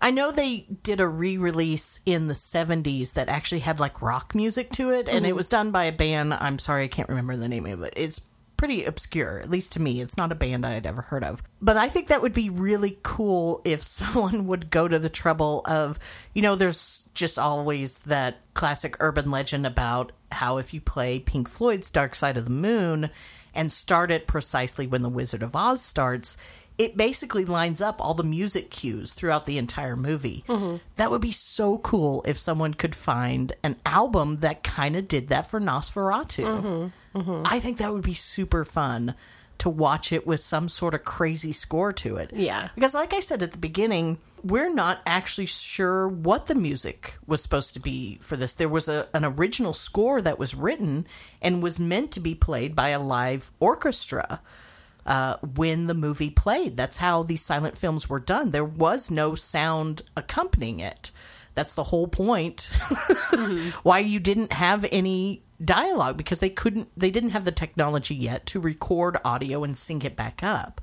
I 0.00 0.10
know 0.10 0.32
they 0.32 0.66
did 0.82 1.00
a 1.00 1.06
re 1.06 1.36
release 1.36 2.00
in 2.06 2.26
the 2.26 2.34
70s 2.34 3.14
that 3.14 3.28
actually 3.28 3.60
had 3.60 3.78
like 3.78 4.02
rock 4.02 4.34
music 4.34 4.70
to 4.72 4.90
it, 4.90 5.08
and 5.08 5.18
mm-hmm. 5.18 5.26
it 5.26 5.36
was 5.36 5.48
done 5.48 5.70
by 5.70 5.84
a 5.84 5.92
band. 5.92 6.34
I'm 6.34 6.58
sorry, 6.58 6.84
I 6.84 6.88
can't 6.88 7.08
remember 7.08 7.36
the 7.36 7.48
name 7.48 7.66
of 7.66 7.82
it. 7.82 7.94
It's 7.96 8.20
pretty 8.62 8.84
obscure, 8.84 9.40
at 9.40 9.50
least 9.50 9.72
to 9.72 9.80
me. 9.80 10.00
It's 10.00 10.16
not 10.16 10.30
a 10.30 10.36
band 10.36 10.64
I 10.64 10.70
had 10.70 10.86
ever 10.86 11.02
heard 11.02 11.24
of. 11.24 11.42
But 11.60 11.76
I 11.76 11.88
think 11.88 12.06
that 12.08 12.22
would 12.22 12.32
be 12.32 12.48
really 12.48 12.96
cool 13.02 13.60
if 13.64 13.82
someone 13.82 14.46
would 14.46 14.70
go 14.70 14.86
to 14.86 15.00
the 15.00 15.08
trouble 15.08 15.62
of, 15.66 15.98
you 16.32 16.42
know, 16.42 16.54
there's 16.54 17.08
just 17.12 17.40
always 17.40 17.98
that 18.00 18.36
classic 18.54 18.96
urban 19.00 19.32
legend 19.32 19.66
about 19.66 20.12
how 20.30 20.58
if 20.58 20.72
you 20.72 20.80
play 20.80 21.18
Pink 21.18 21.48
Floyd's 21.48 21.90
Dark 21.90 22.14
Side 22.14 22.36
of 22.36 22.44
the 22.44 22.52
Moon 22.52 23.10
and 23.52 23.70
start 23.70 24.12
it 24.12 24.28
precisely 24.28 24.86
when 24.86 25.02
The 25.02 25.08
Wizard 25.08 25.42
of 25.42 25.56
Oz 25.56 25.82
starts, 25.82 26.36
it 26.78 26.96
basically 26.96 27.44
lines 27.44 27.82
up 27.82 28.00
all 28.00 28.14
the 28.14 28.24
music 28.24 28.70
cues 28.70 29.14
throughout 29.14 29.44
the 29.44 29.58
entire 29.58 29.96
movie. 29.96 30.44
Mm-hmm. 30.48 30.76
That 30.96 31.10
would 31.10 31.20
be 31.20 31.32
so 31.32 31.78
cool 31.78 32.24
if 32.26 32.38
someone 32.38 32.74
could 32.74 32.94
find 32.94 33.52
an 33.62 33.76
album 33.84 34.36
that 34.36 34.62
kind 34.62 34.96
of 34.96 35.08
did 35.08 35.28
that 35.28 35.46
for 35.46 35.60
Nosferatu. 35.60 36.44
Mm-hmm. 36.44 37.18
Mm-hmm. 37.18 37.42
I 37.44 37.60
think 37.60 37.78
that 37.78 37.92
would 37.92 38.02
be 38.02 38.14
super 38.14 38.64
fun 38.64 39.14
to 39.58 39.70
watch 39.70 40.12
it 40.12 40.26
with 40.26 40.40
some 40.40 40.68
sort 40.68 40.92
of 40.92 41.04
crazy 41.04 41.52
score 41.52 41.92
to 41.92 42.16
it. 42.16 42.32
Yeah. 42.32 42.70
Because, 42.74 42.94
like 42.94 43.14
I 43.14 43.20
said 43.20 43.42
at 43.42 43.52
the 43.52 43.58
beginning, 43.58 44.18
we're 44.42 44.72
not 44.72 45.00
actually 45.06 45.46
sure 45.46 46.08
what 46.08 46.46
the 46.46 46.56
music 46.56 47.16
was 47.26 47.42
supposed 47.42 47.74
to 47.74 47.80
be 47.80 48.18
for 48.20 48.36
this. 48.36 48.54
There 48.54 48.68
was 48.68 48.88
a, 48.88 49.06
an 49.14 49.24
original 49.24 49.72
score 49.72 50.20
that 50.20 50.38
was 50.38 50.54
written 50.54 51.06
and 51.40 51.62
was 51.62 51.78
meant 51.78 52.10
to 52.12 52.20
be 52.20 52.34
played 52.34 52.74
by 52.74 52.88
a 52.88 52.98
live 52.98 53.52
orchestra 53.60 54.40
uh, 55.06 55.36
when 55.54 55.86
the 55.86 55.94
movie 55.94 56.30
played. 56.30 56.76
That's 56.76 56.98
how 56.98 57.22
these 57.22 57.42
silent 57.42 57.76
films 57.76 58.08
were 58.08 58.20
done. 58.20 58.50
There 58.50 58.64
was 58.64 59.10
no 59.10 59.34
sound 59.34 60.02
accompanying 60.16 60.80
it. 60.80 61.10
That's 61.54 61.74
the 61.74 61.84
whole 61.84 62.08
point. 62.08 62.56
mm-hmm. 62.56 63.70
Why 63.82 63.98
you 63.98 64.20
didn't 64.20 64.52
have 64.52 64.86
any 64.90 65.42
dialogue 65.62 66.16
because 66.16 66.40
they 66.40 66.50
couldn't 66.50 66.88
they 66.96 67.10
didn't 67.10 67.30
have 67.30 67.44
the 67.44 67.52
technology 67.52 68.16
yet 68.16 68.44
to 68.46 68.58
record 68.58 69.16
audio 69.24 69.62
and 69.62 69.76
sync 69.76 70.04
it 70.04 70.16
back 70.16 70.42
up. 70.42 70.80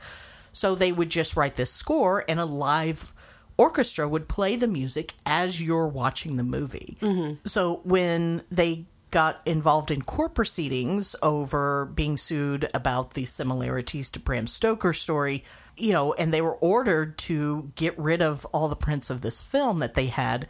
So 0.52 0.76
they 0.76 0.92
would 0.92 1.10
just 1.10 1.36
write 1.36 1.56
this 1.56 1.72
score 1.72 2.24
and 2.28 2.40
a 2.40 2.46
live 2.46 3.14
orchestra 3.58 4.08
would 4.08 4.30
play 4.30 4.56
the 4.56 4.68
music 4.68 5.14
as 5.26 5.62
you're 5.62 5.88
watching 5.88 6.38
the 6.38 6.44
movie. 6.44 6.98
Mm-hmm. 7.02 7.36
So 7.46 7.82
when 7.84 8.42
they 8.50 8.86
got 9.12 9.42
involved 9.46 9.92
in 9.92 10.02
court 10.02 10.36
proceedings 10.36 11.16
over 11.22 11.86
being 11.86 12.18
sued 12.18 12.70
about 12.74 13.14
the 13.14 13.26
similarities 13.26 14.12
to 14.12 14.20
Bram 14.20 14.48
Stoker's 14.48 15.00
story, 15.00 15.44
you 15.78 15.94
know, 15.94 16.14
and 16.14 16.34
they 16.34 16.42
were 16.42 16.56
ordered 16.56 17.18
to 17.20 17.72
get 17.76 17.98
rid 17.98 18.22
of 18.22 18.46
all 18.48 18.68
the 18.68 18.76
prints 18.76 19.10
of 19.10 19.22
this 19.22 19.42
film 19.42 19.80
that 19.80 19.94
they 19.94 20.08
had 20.08 20.48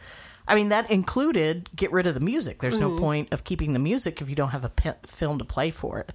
I 0.50 0.56
mean, 0.56 0.70
that 0.70 0.90
included 0.90 1.68
get 1.76 1.92
rid 1.92 2.08
of 2.08 2.14
the 2.14 2.20
music. 2.20 2.58
There's 2.58 2.80
mm-hmm. 2.80 2.96
no 2.96 3.00
point 3.00 3.32
of 3.32 3.44
keeping 3.44 3.72
the 3.72 3.78
music 3.78 4.20
if 4.20 4.28
you 4.28 4.34
don't 4.34 4.48
have 4.48 4.64
a 4.64 4.96
film 5.06 5.38
to 5.38 5.44
play 5.44 5.70
for 5.70 6.00
it. 6.00 6.12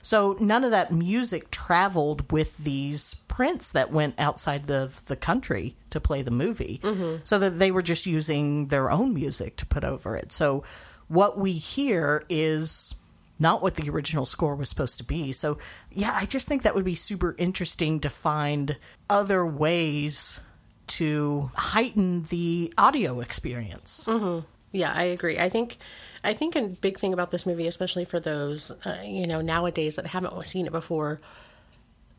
So 0.00 0.36
none 0.40 0.64
of 0.64 0.70
that 0.70 0.90
music 0.90 1.50
traveled 1.50 2.32
with 2.32 2.58
these 2.58 3.14
prints 3.28 3.72
that 3.72 3.90
went 3.90 4.18
outside 4.18 4.64
the 4.64 4.90
the 5.06 5.16
country 5.16 5.76
to 5.90 6.00
play 6.00 6.22
the 6.22 6.30
movie. 6.30 6.80
Mm-hmm. 6.82 7.24
So 7.24 7.38
that 7.38 7.58
they 7.58 7.70
were 7.70 7.82
just 7.82 8.06
using 8.06 8.68
their 8.68 8.90
own 8.90 9.12
music 9.12 9.56
to 9.56 9.66
put 9.66 9.84
over 9.84 10.16
it. 10.16 10.32
So 10.32 10.64
what 11.14 11.38
we 11.38 11.52
hear 11.52 12.24
is 12.28 12.94
not 13.38 13.62
what 13.62 13.74
the 13.74 13.90
original 13.90 14.26
score 14.26 14.54
was 14.54 14.68
supposed 14.68 14.98
to 14.98 15.04
be. 15.04 15.32
So 15.32 15.58
yeah, 15.90 16.12
I 16.14 16.24
just 16.26 16.46
think 16.48 16.62
that 16.62 16.74
would 16.74 16.84
be 16.84 16.94
super 16.94 17.34
interesting 17.38 18.00
to 18.00 18.10
find 18.10 18.76
other 19.08 19.46
ways 19.46 20.40
to 20.86 21.50
heighten 21.54 22.22
the 22.24 22.72
audio 22.78 23.20
experience. 23.20 24.04
Mm-hmm. 24.06 24.46
Yeah, 24.72 24.92
I 24.94 25.04
agree. 25.04 25.38
I 25.38 25.48
think 25.48 25.78
I 26.22 26.34
think 26.34 26.56
a 26.56 26.62
big 26.62 26.98
thing 26.98 27.12
about 27.12 27.30
this 27.30 27.46
movie, 27.46 27.66
especially 27.66 28.04
for 28.04 28.20
those 28.20 28.70
uh, 28.84 28.98
you 29.04 29.26
know 29.26 29.40
nowadays 29.40 29.96
that 29.96 30.08
haven't 30.08 30.46
seen 30.46 30.66
it 30.66 30.72
before, 30.72 31.20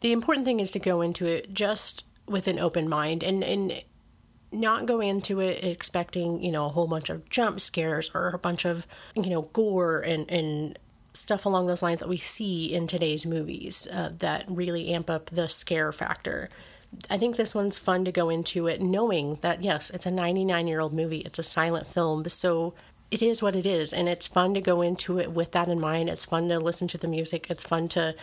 the 0.02 0.12
important 0.12 0.46
thing 0.46 0.60
is 0.60 0.72
to 0.72 0.80
go 0.80 1.02
into 1.02 1.26
it 1.26 1.54
just 1.54 2.06
with 2.28 2.48
an 2.48 2.60
open 2.60 2.90
mind 2.90 3.24
and 3.24 3.44
and 3.44 3.84
not 4.52 4.86
go 4.86 5.02
into 5.02 5.40
it 5.40 5.64
expecting 5.64 6.42
you 6.42 6.52
know 6.52 6.66
a 6.66 6.70
whole 6.70 6.88
bunch 6.88 7.10
of 7.10 7.30
jump 7.30 7.60
scares 7.60 8.10
or 8.14 8.30
a 8.30 8.40
bunch 8.40 8.66
of 8.66 8.88
you 9.16 9.30
know 9.30 9.44
gore 9.54 10.00
and 10.00 10.30
and 10.32 10.80
stuff 11.16 11.46
along 11.46 11.68
those 11.68 11.84
lines 11.84 12.00
that 12.00 12.10
we 12.10 12.18
see 12.18 12.74
in 12.74 12.88
today's 12.88 13.26
movies 13.26 13.88
uh, 13.92 14.12
that 14.20 14.46
really 14.48 14.90
amp 14.94 15.10
up 15.10 15.28
the 15.28 15.48
scare 15.48 15.92
factor. 15.92 16.50
I 17.10 17.18
think 17.18 17.36
this 17.36 17.56
one's 17.56 17.78
fun 17.78 18.06
to 18.06 18.12
go 18.12 18.30
into 18.30 18.68
it 18.68 18.82
knowing 18.82 19.38
that, 19.42 19.64
yes, 19.64 19.90
it's 19.90 20.06
a 20.06 20.12
99 20.12 20.68
year 20.68 20.80
old 20.80 20.94
movie, 20.94 21.20
it's 21.20 21.40
a 21.40 21.44
silent 21.44 21.88
film, 21.88 22.28
so 22.30 22.74
it 23.12 23.22
is 23.22 23.42
what 23.42 23.56
it 23.56 23.66
is. 23.66 23.94
And 23.94 24.08
it's 24.08 24.28
fun 24.28 24.54
to 24.54 24.62
go 24.62 24.82
into 24.82 25.20
it 25.20 25.32
with 25.32 25.52
that 25.52 25.70
in 25.70 25.80
mind. 25.80 26.10
It's 26.10 26.26
fun 26.26 26.50
to 26.50 26.60
listen 26.60 26.88
to 26.90 26.98
the 26.98 27.08
music. 27.08 27.48
It's 27.50 27.64
fun 27.64 27.88
to, 27.90 28.16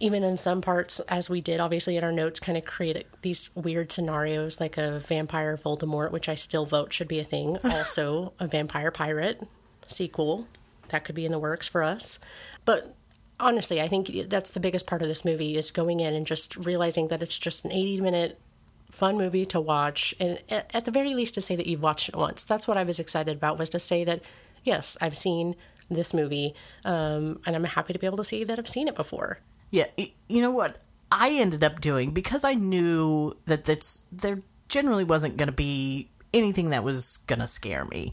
even 0.00 0.22
in 0.22 0.36
some 0.36 0.60
parts, 0.60 1.00
as 1.00 1.28
we 1.28 1.40
did 1.40 1.60
obviously 1.60 1.96
in 1.96 2.04
our 2.04 2.12
notes, 2.12 2.40
kind 2.40 2.56
of 2.56 2.64
create 2.64 3.06
these 3.22 3.50
weird 3.54 3.90
scenarios 3.90 4.60
like 4.60 4.76
a 4.76 5.00
vampire 5.00 5.56
Voldemort, 5.56 6.12
which 6.12 6.28
I 6.28 6.34
still 6.34 6.66
vote 6.66 6.92
should 6.92 7.08
be 7.08 7.18
a 7.18 7.24
thing. 7.24 7.58
Also, 7.78 8.32
a 8.40 8.46
vampire 8.46 8.90
pirate 8.90 9.46
sequel 9.86 10.46
that 10.88 11.04
could 11.04 11.14
be 11.14 11.24
in 11.24 11.32
the 11.32 11.38
works 11.38 11.68
for 11.68 11.82
us. 11.82 12.18
But 12.64 12.94
honestly, 13.40 13.80
I 13.80 13.88
think 13.88 14.10
that's 14.28 14.50
the 14.50 14.60
biggest 14.60 14.86
part 14.86 15.02
of 15.02 15.08
this 15.08 15.24
movie 15.24 15.56
is 15.56 15.70
going 15.70 16.00
in 16.00 16.14
and 16.14 16.26
just 16.26 16.56
realizing 16.56 17.08
that 17.08 17.22
it's 17.22 17.38
just 17.38 17.64
an 17.64 17.72
80 17.72 18.00
minute 18.00 18.38
fun 18.90 19.16
movie 19.16 19.44
to 19.44 19.60
watch 19.60 20.14
and 20.18 20.38
at 20.48 20.86
the 20.86 20.90
very 20.90 21.14
least 21.14 21.34
to 21.34 21.42
say 21.42 21.54
that 21.54 21.66
you've 21.66 21.82
watched 21.82 22.08
it 22.08 22.16
once. 22.16 22.42
That's 22.42 22.66
what 22.66 22.76
I 22.76 22.84
was 22.84 22.98
excited 22.98 23.36
about 23.36 23.58
was 23.58 23.70
to 23.70 23.78
say 23.78 24.02
that 24.04 24.22
yes, 24.64 24.96
I've 25.00 25.16
seen 25.16 25.56
this 25.90 26.12
movie 26.12 26.54
um, 26.84 27.40
and 27.46 27.54
I'm 27.54 27.64
happy 27.64 27.92
to 27.92 27.98
be 27.98 28.06
able 28.06 28.16
to 28.18 28.24
see 28.24 28.44
that 28.44 28.58
I've 28.58 28.68
seen 28.68 28.88
it 28.88 28.94
before. 28.94 29.40
Yeah, 29.70 29.86
you 30.28 30.40
know 30.40 30.50
what 30.50 30.80
I 31.10 31.30
ended 31.32 31.64
up 31.64 31.80
doing 31.80 32.12
because 32.12 32.44
I 32.44 32.54
knew 32.54 33.36
that 33.46 33.64
that's 33.64 34.04
there 34.12 34.40
generally 34.68 35.04
wasn't 35.04 35.36
going 35.36 35.48
to 35.48 35.54
be 35.54 36.08
anything 36.32 36.70
that 36.70 36.84
was 36.84 37.18
going 37.26 37.40
to 37.40 37.46
scare 37.46 37.84
me. 37.84 38.12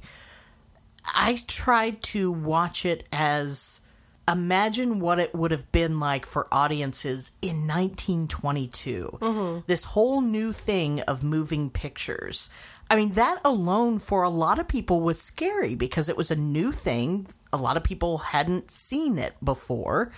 I 1.14 1.38
tried 1.48 2.02
to 2.04 2.32
watch 2.32 2.86
it 2.86 3.08
as 3.12 3.82
imagine 4.28 5.00
what 5.00 5.20
it 5.20 5.36
would 5.36 5.52
have 5.52 5.72
been 5.72 6.00
like 6.00 6.26
for 6.26 6.48
audiences 6.52 7.32
in 7.42 7.68
1922. 7.68 9.20
Mm-hmm. 9.22 9.60
This 9.68 9.84
whole 9.84 10.22
new 10.22 10.52
thing 10.52 11.02
of 11.02 11.24
moving 11.24 11.70
pictures. 11.70 12.50
I 12.90 12.96
mean, 12.96 13.12
that 13.14 13.40
alone 13.44 14.00
for 14.00 14.24
a 14.24 14.30
lot 14.30 14.60
of 14.60 14.68
people 14.68 15.02
was 15.02 15.22
scary 15.22 15.76
because 15.76 16.10
it 16.10 16.18
was 16.18 16.32
a 16.32 16.36
new 16.36 16.72
thing. 16.72 17.28
A 17.54 17.58
lot 17.58 17.78
of 17.78 17.84
people 17.84 18.20
hadn't 18.20 18.72
seen 18.72 19.18
it 19.18 19.34
before. 19.44 20.12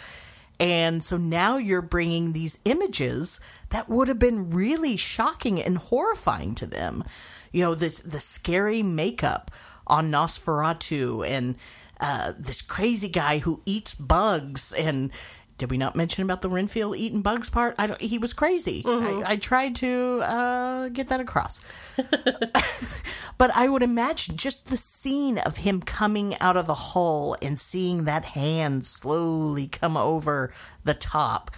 And 0.59 1.03
so 1.03 1.17
now 1.17 1.57
you're 1.57 1.81
bringing 1.81 2.33
these 2.33 2.59
images 2.65 3.39
that 3.69 3.89
would 3.89 4.07
have 4.07 4.19
been 4.19 4.49
really 4.49 4.97
shocking 4.97 5.61
and 5.61 5.77
horrifying 5.77 6.55
to 6.55 6.65
them. 6.65 7.03
You 7.51 7.63
know, 7.63 7.75
this 7.75 8.01
the 8.01 8.19
scary 8.19 8.83
makeup 8.83 9.51
on 9.85 10.11
Nosferatu 10.11 11.27
and 11.27 11.55
uh, 11.99 12.33
this 12.37 12.61
crazy 12.61 13.07
guy 13.07 13.39
who 13.39 13.61
eats 13.65 13.95
bugs 13.95 14.73
and 14.73 15.11
did 15.57 15.71
we 15.71 15.77
not 15.77 15.95
mention 15.95 16.23
about 16.23 16.41
the 16.41 16.49
Renfield 16.49 16.97
eating 16.97 17.21
bugs 17.21 17.49
part? 17.49 17.75
I 17.79 17.87
don't. 17.87 17.99
He 17.99 18.17
was 18.17 18.33
crazy. 18.33 18.83
I, 18.85 19.23
I 19.25 19.35
tried 19.37 19.75
to 19.77 20.21
uh, 20.23 20.89
get 20.89 21.07
that 21.09 21.19
across, 21.19 21.61
but 23.37 23.51
I 23.55 23.67
would 23.67 23.83
imagine 23.83 24.35
just 24.35 24.67
the 24.67 24.77
scene 24.77 25.39
of 25.39 25.57
him 25.57 25.81
coming 25.81 26.37
out 26.39 26.57
of 26.57 26.67
the 26.67 26.75
hole 26.75 27.35
and 27.41 27.57
seeing 27.57 28.05
that 28.05 28.25
hand 28.25 28.85
slowly 28.85 29.67
come 29.67 29.97
over 29.97 30.51
the 30.83 30.93
top, 30.93 31.51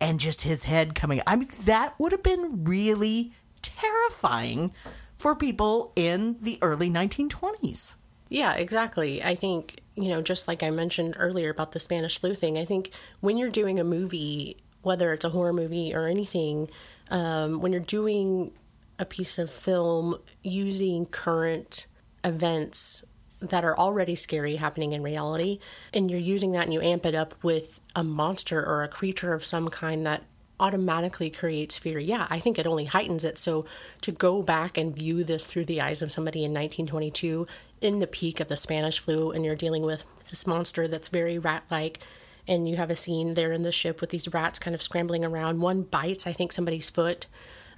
and 0.00 0.20
just 0.20 0.42
his 0.42 0.64
head 0.64 0.94
coming. 0.94 1.20
I 1.26 1.36
mean, 1.36 1.48
that 1.64 1.94
would 1.98 2.12
have 2.12 2.22
been 2.22 2.64
really 2.64 3.32
terrifying 3.62 4.72
for 5.14 5.34
people 5.34 5.92
in 5.96 6.38
the 6.40 6.58
early 6.62 6.88
1920s. 6.88 7.96
Yeah, 8.28 8.54
exactly. 8.54 9.22
I 9.22 9.34
think, 9.34 9.79
you 9.94 10.08
know, 10.08 10.22
just 10.22 10.48
like 10.48 10.62
I 10.62 10.70
mentioned 10.70 11.16
earlier 11.18 11.50
about 11.50 11.72
the 11.72 11.80
Spanish 11.80 12.18
flu 12.18 12.34
thing, 12.34 12.56
I 12.56 12.64
think 12.64 12.90
when 13.20 13.36
you're 13.36 13.50
doing 13.50 13.78
a 13.78 13.84
movie, 13.84 14.56
whether 14.82 15.12
it's 15.12 15.24
a 15.24 15.30
horror 15.30 15.52
movie 15.52 15.94
or 15.94 16.06
anything, 16.06 16.70
um, 17.10 17.60
when 17.60 17.72
you're 17.72 17.80
doing 17.80 18.52
a 18.98 19.04
piece 19.04 19.38
of 19.38 19.50
film 19.50 20.16
using 20.42 21.06
current 21.06 21.86
events 22.22 23.04
that 23.40 23.64
are 23.64 23.76
already 23.76 24.14
scary 24.14 24.56
happening 24.56 24.92
in 24.92 25.02
reality, 25.02 25.58
and 25.94 26.10
you're 26.10 26.20
using 26.20 26.52
that 26.52 26.64
and 26.64 26.74
you 26.74 26.80
amp 26.82 27.06
it 27.06 27.14
up 27.14 27.34
with 27.42 27.80
a 27.96 28.04
monster 28.04 28.64
or 28.64 28.82
a 28.82 28.88
creature 28.88 29.32
of 29.32 29.44
some 29.44 29.68
kind 29.68 30.04
that 30.06 30.22
automatically 30.60 31.30
creates 31.30 31.78
fear. 31.78 31.98
Yeah, 31.98 32.26
I 32.30 32.38
think 32.38 32.58
it 32.58 32.66
only 32.66 32.84
heightens 32.84 33.24
it. 33.24 33.38
So 33.38 33.64
to 34.02 34.12
go 34.12 34.42
back 34.42 34.78
and 34.78 34.94
view 34.94 35.24
this 35.24 35.46
through 35.46 35.64
the 35.64 35.80
eyes 35.80 36.02
of 36.02 36.12
somebody 36.12 36.40
in 36.40 36.52
1922 36.52 37.46
in 37.80 37.98
the 37.98 38.06
peak 38.06 38.38
of 38.38 38.48
the 38.48 38.56
Spanish 38.56 38.98
flu, 38.98 39.30
and 39.32 39.44
you're 39.44 39.56
dealing 39.56 39.82
with 39.82 40.04
this 40.28 40.46
monster 40.46 40.86
that's 40.86 41.08
very 41.08 41.38
rat 41.38 41.64
like, 41.70 41.98
and 42.46 42.68
you 42.68 42.76
have 42.76 42.90
a 42.90 42.96
scene 42.96 43.34
there 43.34 43.52
in 43.52 43.62
the 43.62 43.72
ship 43.72 44.00
with 44.00 44.10
these 44.10 44.32
rats 44.32 44.58
kind 44.58 44.74
of 44.74 44.82
scrambling 44.82 45.24
around. 45.24 45.60
One 45.60 45.82
bites, 45.82 46.26
I 46.26 46.32
think, 46.32 46.52
somebody's 46.52 46.90
foot 46.90 47.26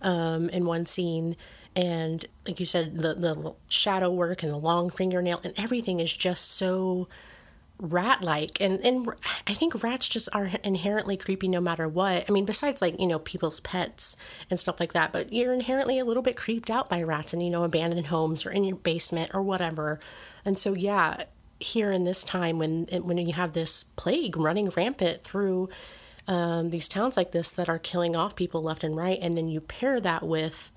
um, 0.02 0.48
in 0.50 0.64
one 0.64 0.86
scene. 0.86 1.36
And 1.74 2.24
like 2.46 2.60
you 2.60 2.66
said, 2.66 2.98
the, 2.98 3.14
the 3.14 3.54
shadow 3.68 4.10
work 4.10 4.42
and 4.42 4.52
the 4.52 4.56
long 4.58 4.90
fingernail 4.90 5.40
and 5.44 5.54
everything 5.56 6.00
is 6.00 6.12
just 6.12 6.50
so 6.50 7.08
rat 7.82 8.22
like 8.22 8.60
and 8.60 8.80
and 8.86 9.08
i 9.48 9.52
think 9.52 9.82
rats 9.82 10.08
just 10.08 10.28
are 10.32 10.52
inherently 10.62 11.16
creepy 11.16 11.48
no 11.48 11.60
matter 11.60 11.88
what. 11.88 12.24
I 12.28 12.32
mean 12.32 12.44
besides 12.44 12.80
like 12.80 12.98
you 13.00 13.08
know 13.08 13.18
people's 13.18 13.58
pets 13.58 14.16
and 14.48 14.58
stuff 14.58 14.78
like 14.78 14.92
that 14.92 15.12
but 15.12 15.32
you're 15.32 15.52
inherently 15.52 15.98
a 15.98 16.04
little 16.04 16.22
bit 16.22 16.36
creeped 16.36 16.70
out 16.70 16.88
by 16.88 17.02
rats 17.02 17.34
in 17.34 17.40
you 17.40 17.50
know 17.50 17.64
abandoned 17.64 18.06
homes 18.06 18.46
or 18.46 18.50
in 18.50 18.62
your 18.64 18.76
basement 18.76 19.32
or 19.34 19.42
whatever. 19.42 19.98
And 20.44 20.56
so 20.56 20.74
yeah 20.74 21.24
here 21.58 21.90
in 21.90 22.04
this 22.04 22.22
time 22.22 22.58
when 22.58 22.86
when 22.86 23.18
you 23.18 23.32
have 23.32 23.52
this 23.52 23.84
plague 23.96 24.36
running 24.36 24.68
rampant 24.76 25.22
through 25.24 25.68
um, 26.28 26.70
these 26.70 26.88
towns 26.88 27.16
like 27.16 27.32
this 27.32 27.50
that 27.50 27.68
are 27.68 27.80
killing 27.80 28.14
off 28.14 28.36
people 28.36 28.62
left 28.62 28.84
and 28.84 28.96
right 28.96 29.18
and 29.20 29.36
then 29.36 29.48
you 29.48 29.60
pair 29.60 30.00
that 30.00 30.22
with 30.22 30.70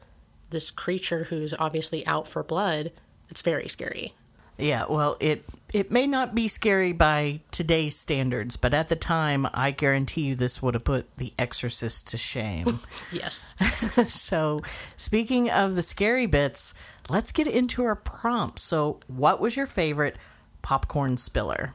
this 0.50 0.72
creature 0.72 1.26
who's 1.26 1.54
obviously 1.60 2.06
out 2.08 2.28
for 2.28 2.44
blood 2.44 2.92
it's 3.30 3.42
very 3.42 3.68
scary 3.68 4.14
yeah, 4.58 4.86
well, 4.90 5.18
it 5.20 5.44
it 5.74 5.92
may 5.92 6.08
not 6.08 6.34
be 6.34 6.48
scary 6.48 6.94
by 6.94 7.42
today's 7.52 7.98
standards, 7.98 8.56
but 8.56 8.74
at 8.74 8.88
the 8.88 8.96
time, 8.96 9.48
I 9.54 9.72
guarantee 9.72 10.22
you 10.22 10.36
this 10.36 10.62
would 10.62 10.74
have 10.74 10.86
put 10.86 11.18
The 11.18 11.34
Exorcist 11.38 12.08
to 12.10 12.18
shame. 12.18 12.80
yes. 13.12 13.56
so, 14.10 14.62
speaking 14.96 15.50
of 15.50 15.76
the 15.76 15.84
scary 15.84 16.28
bits, 16.28 16.74
let's 17.10 17.34
get 17.34 17.48
into 17.48 17.84
our 17.84 17.96
prompts. 17.96 18.62
So, 18.62 19.02
what 19.08 19.42
was 19.42 19.58
your 19.58 19.66
favorite 19.66 20.16
popcorn 20.62 21.18
spiller? 21.18 21.74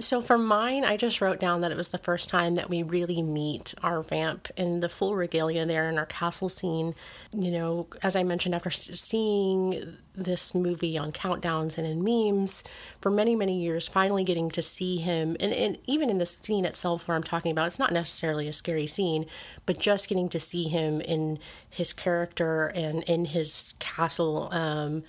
So 0.00 0.22
for 0.22 0.38
mine, 0.38 0.84
I 0.84 0.96
just 0.96 1.20
wrote 1.20 1.38
down 1.38 1.60
that 1.60 1.70
it 1.70 1.76
was 1.76 1.88
the 1.88 1.98
first 1.98 2.30
time 2.30 2.54
that 2.54 2.70
we 2.70 2.82
really 2.82 3.22
meet 3.22 3.74
our 3.82 4.02
vamp 4.02 4.48
in 4.56 4.80
the 4.80 4.88
full 4.88 5.14
regalia 5.14 5.66
there 5.66 5.88
in 5.88 5.98
our 5.98 6.06
castle 6.06 6.48
scene. 6.48 6.94
You 7.36 7.50
know, 7.50 7.86
as 8.02 8.16
I 8.16 8.22
mentioned, 8.22 8.54
after 8.54 8.70
seeing 8.70 9.96
this 10.14 10.54
movie 10.54 10.96
on 10.96 11.12
countdowns 11.12 11.78
and 11.78 11.86
in 11.86 12.02
memes 12.02 12.64
for 13.00 13.10
many, 13.10 13.36
many 13.36 13.60
years, 13.60 13.88
finally 13.88 14.24
getting 14.24 14.50
to 14.50 14.62
see 14.62 14.96
him, 14.96 15.36
and, 15.38 15.52
and 15.52 15.78
even 15.86 16.10
in 16.10 16.18
the 16.18 16.26
scene 16.26 16.64
itself 16.64 17.06
where 17.06 17.16
I'm 17.16 17.22
talking 17.22 17.52
about, 17.52 17.66
it's 17.66 17.78
not 17.78 17.92
necessarily 17.92 18.48
a 18.48 18.52
scary 18.52 18.86
scene, 18.86 19.26
but 19.66 19.78
just 19.78 20.08
getting 20.08 20.28
to 20.30 20.40
see 20.40 20.64
him 20.64 21.00
in 21.00 21.38
his 21.68 21.92
character 21.92 22.68
and 22.68 23.02
in 23.04 23.26
his 23.26 23.74
castle. 23.78 24.48
Um, 24.50 25.04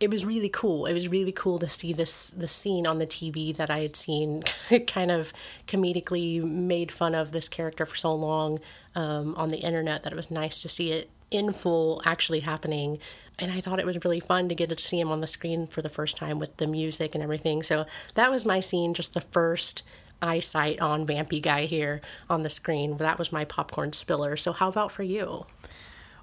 it 0.00 0.10
was 0.10 0.26
really 0.26 0.48
cool. 0.48 0.86
It 0.86 0.92
was 0.92 1.08
really 1.08 1.32
cool 1.32 1.58
to 1.58 1.68
see 1.68 1.92
this 1.92 2.30
the 2.30 2.48
scene 2.48 2.86
on 2.86 2.98
the 2.98 3.06
TV 3.06 3.56
that 3.56 3.70
I 3.70 3.80
had 3.80 3.96
seen 3.96 4.42
kind 4.86 5.10
of 5.10 5.32
comedically 5.66 6.42
made 6.42 6.90
fun 6.90 7.14
of 7.14 7.32
this 7.32 7.48
character 7.48 7.86
for 7.86 7.96
so 7.96 8.14
long 8.14 8.60
um, 8.94 9.34
on 9.36 9.50
the 9.50 9.58
internet 9.58 10.02
that 10.02 10.12
it 10.12 10.16
was 10.16 10.30
nice 10.30 10.62
to 10.62 10.68
see 10.68 10.90
it 10.90 11.10
in 11.30 11.52
full 11.52 12.02
actually 12.04 12.40
happening. 12.40 12.98
And 13.38 13.50
I 13.50 13.60
thought 13.60 13.80
it 13.80 13.86
was 13.86 14.04
really 14.04 14.20
fun 14.20 14.48
to 14.48 14.54
get 14.54 14.68
to 14.68 14.78
see 14.78 15.00
him 15.00 15.10
on 15.10 15.20
the 15.20 15.26
screen 15.26 15.66
for 15.66 15.82
the 15.82 15.88
first 15.88 16.16
time 16.16 16.38
with 16.38 16.56
the 16.58 16.66
music 16.66 17.14
and 17.14 17.22
everything. 17.22 17.62
So 17.62 17.86
that 18.14 18.30
was 18.30 18.46
my 18.46 18.60
scene, 18.60 18.94
just 18.94 19.14
the 19.14 19.20
first 19.20 19.82
eyesight 20.22 20.80
on 20.80 21.06
Vampy 21.06 21.42
Guy 21.42 21.66
here 21.66 22.00
on 22.30 22.42
the 22.42 22.50
screen. 22.50 22.96
That 22.98 23.18
was 23.18 23.32
my 23.32 23.44
popcorn 23.44 23.92
spiller. 23.92 24.36
So 24.36 24.52
how 24.52 24.68
about 24.68 24.92
for 24.92 25.02
you? 25.02 25.46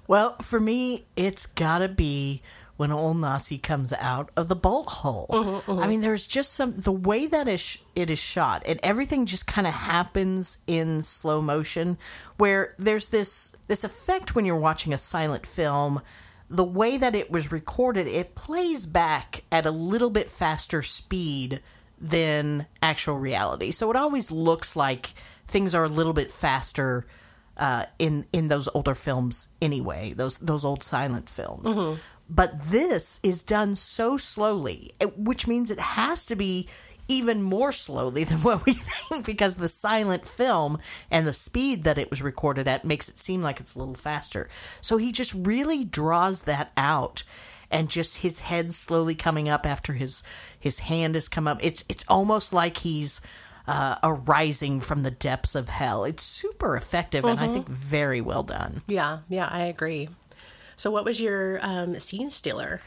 Well, 0.08 0.36
for 0.38 0.58
me, 0.58 1.04
it's 1.16 1.46
gotta 1.46 1.88
be 1.88 2.42
when 2.76 2.90
old 2.90 3.16
Nossie 3.18 3.62
comes 3.62 3.92
out 3.92 4.30
of 4.36 4.48
the 4.48 4.56
bolt 4.56 4.88
hole. 4.88 5.26
Mm-hmm, 5.30 5.70
mm-hmm. 5.70 5.82
I 5.82 5.86
mean, 5.86 6.00
there's 6.00 6.26
just 6.26 6.52
some 6.52 6.72
the 6.72 6.92
way 6.92 7.26
that 7.26 7.48
is 7.48 7.78
it 7.94 8.10
is 8.10 8.22
shot, 8.22 8.62
and 8.66 8.80
everything 8.82 9.26
just 9.26 9.46
kind 9.46 9.66
of 9.66 9.74
happens 9.74 10.58
in 10.66 11.02
slow 11.02 11.40
motion, 11.40 11.98
where 12.38 12.74
there's 12.78 13.08
this 13.08 13.52
this 13.66 13.84
effect 13.84 14.34
when 14.34 14.44
you're 14.44 14.58
watching 14.58 14.92
a 14.92 14.98
silent 14.98 15.46
film. 15.46 16.00
The 16.48 16.64
way 16.64 16.98
that 16.98 17.14
it 17.14 17.30
was 17.30 17.50
recorded, 17.50 18.06
it 18.06 18.34
plays 18.34 18.84
back 18.84 19.44
at 19.50 19.64
a 19.64 19.70
little 19.70 20.10
bit 20.10 20.28
faster 20.28 20.82
speed 20.82 21.60
than 21.98 22.66
actual 22.82 23.16
reality. 23.16 23.70
So 23.70 23.90
it 23.90 23.96
always 23.96 24.30
looks 24.30 24.76
like 24.76 25.14
things 25.46 25.74
are 25.74 25.84
a 25.84 25.88
little 25.88 26.12
bit 26.12 26.30
faster 26.30 27.06
uh, 27.56 27.84
in 27.98 28.26
in 28.32 28.48
those 28.48 28.68
older 28.74 28.94
films 28.94 29.48
anyway. 29.60 30.12
Those 30.14 30.38
those 30.40 30.64
old 30.64 30.82
silent 30.82 31.28
films. 31.28 31.74
Mm-hmm. 31.74 32.00
But 32.28 32.64
this 32.64 33.20
is 33.22 33.42
done 33.42 33.74
so 33.74 34.16
slowly, 34.16 34.92
which 35.16 35.46
means 35.46 35.70
it 35.70 35.80
has 35.80 36.24
to 36.26 36.36
be 36.36 36.68
even 37.08 37.42
more 37.42 37.72
slowly 37.72 38.24
than 38.24 38.38
what 38.38 38.64
we 38.64 38.72
think 38.76 39.26
because 39.26 39.56
the 39.56 39.68
silent 39.68 40.26
film 40.26 40.78
and 41.10 41.26
the 41.26 41.32
speed 41.32 41.84
that 41.84 41.98
it 41.98 42.10
was 42.10 42.22
recorded 42.22 42.66
at 42.68 42.84
makes 42.84 43.08
it 43.08 43.18
seem 43.18 43.42
like 43.42 43.60
it's 43.60 43.74
a 43.74 43.78
little 43.78 43.94
faster. 43.94 44.48
So 44.80 44.96
he 44.96 45.12
just 45.12 45.34
really 45.34 45.84
draws 45.84 46.42
that 46.44 46.72
out 46.76 47.24
and 47.70 47.88
just 47.88 48.18
his 48.18 48.40
head 48.40 48.72
slowly 48.72 49.14
coming 49.14 49.48
up 49.48 49.66
after 49.66 49.94
his 49.94 50.22
his 50.58 50.80
hand 50.80 51.14
has 51.14 51.28
come 51.28 51.48
up. 51.48 51.58
It's 51.62 51.84
it's 51.88 52.04
almost 52.08 52.52
like 52.52 52.78
he's 52.78 53.20
uh, 53.66 53.96
arising 54.02 54.80
from 54.80 55.02
the 55.02 55.10
depths 55.10 55.54
of 55.54 55.68
hell. 55.68 56.04
It's 56.04 56.22
super 56.22 56.76
effective 56.76 57.24
mm-hmm. 57.24 57.30
and 57.30 57.40
I 57.40 57.44
mm-hmm. 57.44 57.54
think 57.54 57.68
very 57.68 58.20
well 58.20 58.42
done. 58.42 58.82
Yeah, 58.86 59.20
yeah, 59.28 59.48
I 59.50 59.64
agree. 59.64 60.08
So, 60.82 60.90
what 60.90 61.04
was 61.04 61.20
your 61.20 61.60
um, 61.64 62.00
scene 62.00 62.28
stealer? 62.28 62.80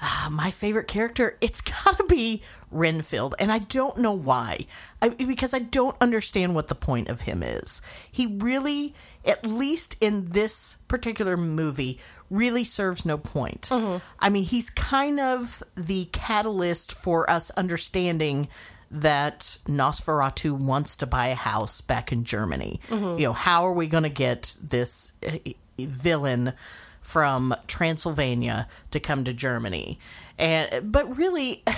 Uh, 0.00 0.28
my 0.28 0.50
favorite 0.50 0.88
character, 0.88 1.38
it's 1.40 1.60
gotta 1.84 2.02
be 2.08 2.42
Renfield, 2.72 3.36
and 3.38 3.52
I 3.52 3.60
don't 3.60 3.98
know 3.98 4.10
why. 4.10 4.66
I, 5.00 5.10
because 5.10 5.54
I 5.54 5.60
don't 5.60 5.96
understand 6.00 6.56
what 6.56 6.66
the 6.66 6.74
point 6.74 7.08
of 7.08 7.20
him 7.20 7.44
is. 7.44 7.80
He 8.10 8.26
really, 8.26 8.92
at 9.24 9.46
least 9.46 9.96
in 10.00 10.30
this 10.30 10.78
particular 10.88 11.36
movie, 11.36 12.00
really 12.28 12.64
serves 12.64 13.06
no 13.06 13.18
point. 13.18 13.68
Mm-hmm. 13.70 14.04
I 14.18 14.28
mean, 14.28 14.42
he's 14.42 14.68
kind 14.68 15.20
of 15.20 15.62
the 15.76 16.06
catalyst 16.06 16.92
for 16.92 17.30
us 17.30 17.52
understanding 17.52 18.48
that 18.90 19.58
Nosferatu 19.66 20.58
wants 20.58 20.96
to 20.96 21.06
buy 21.06 21.28
a 21.28 21.36
house 21.36 21.82
back 21.82 22.10
in 22.10 22.24
Germany. 22.24 22.80
Mm-hmm. 22.88 23.20
You 23.20 23.26
know, 23.28 23.32
how 23.32 23.68
are 23.68 23.74
we 23.74 23.86
going 23.86 24.02
to 24.02 24.10
get 24.10 24.56
this 24.60 25.12
uh, 25.24 25.38
villain? 25.78 26.54
From 27.02 27.54
Transylvania 27.66 28.68
to 28.90 29.00
come 29.00 29.24
to 29.24 29.32
Germany. 29.32 29.98
And 30.38 30.92
but 30.92 31.16
really 31.16 31.62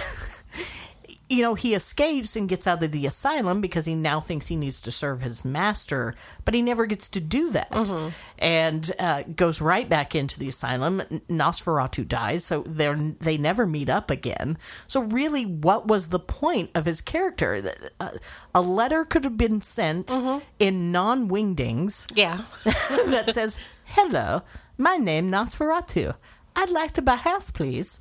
you 1.29 1.41
know, 1.43 1.55
he 1.55 1.75
escapes 1.75 2.37
and 2.37 2.49
gets 2.49 2.67
out 2.67 2.83
of 2.83 2.91
the 2.93 3.07
asylum 3.07 3.61
because 3.61 3.87
he 3.87 3.95
now 3.95 4.21
thinks 4.21 4.47
he 4.47 4.57
needs 4.57 4.83
to 4.83 4.91
serve 4.91 5.23
his 5.23 5.45
master, 5.45 6.15
but 6.45 6.53
he 6.53 6.61
never 6.61 6.85
gets 6.85 7.09
to 7.09 7.21
do 7.21 7.51
that. 7.51 7.71
Mm-hmm. 7.71 8.09
And 8.39 8.93
uh, 8.99 9.23
goes 9.35 9.61
right 9.61 9.89
back 9.89 10.15
into 10.15 10.39
the 10.39 10.49
asylum. 10.49 11.01
Nosferatu 11.29 12.07
dies, 12.07 12.45
so 12.45 12.63
they 12.63 12.93
they 13.21 13.39
never 13.39 13.67
meet 13.67 13.89
up 13.89 14.11
again. 14.11 14.59
So, 14.87 15.01
really, 15.01 15.45
what 15.45 15.87
was 15.87 16.09
the 16.09 16.19
point 16.19 16.71
of 16.75 16.85
his 16.85 17.01
character? 17.01 17.59
Uh, 17.99 18.11
a 18.55 18.61
letter 18.61 19.05
could 19.05 19.25
have 19.25 19.39
been 19.39 19.61
sent 19.61 20.09
mm-hmm. 20.09 20.45
in 20.59 20.93
non 20.93 21.29
wingdings. 21.29 22.11
Yeah. 22.15 22.43
that 22.65 23.31
says, 23.31 23.59
Hello, 23.87 24.43
my 24.79 24.97
name 24.97 25.31
Nosferatu. 25.31 26.15
I'd 26.57 26.71
like 26.71 26.93
to 26.93 27.03
buy 27.03 27.15
a 27.15 27.17
house, 27.17 27.51
please. 27.51 28.01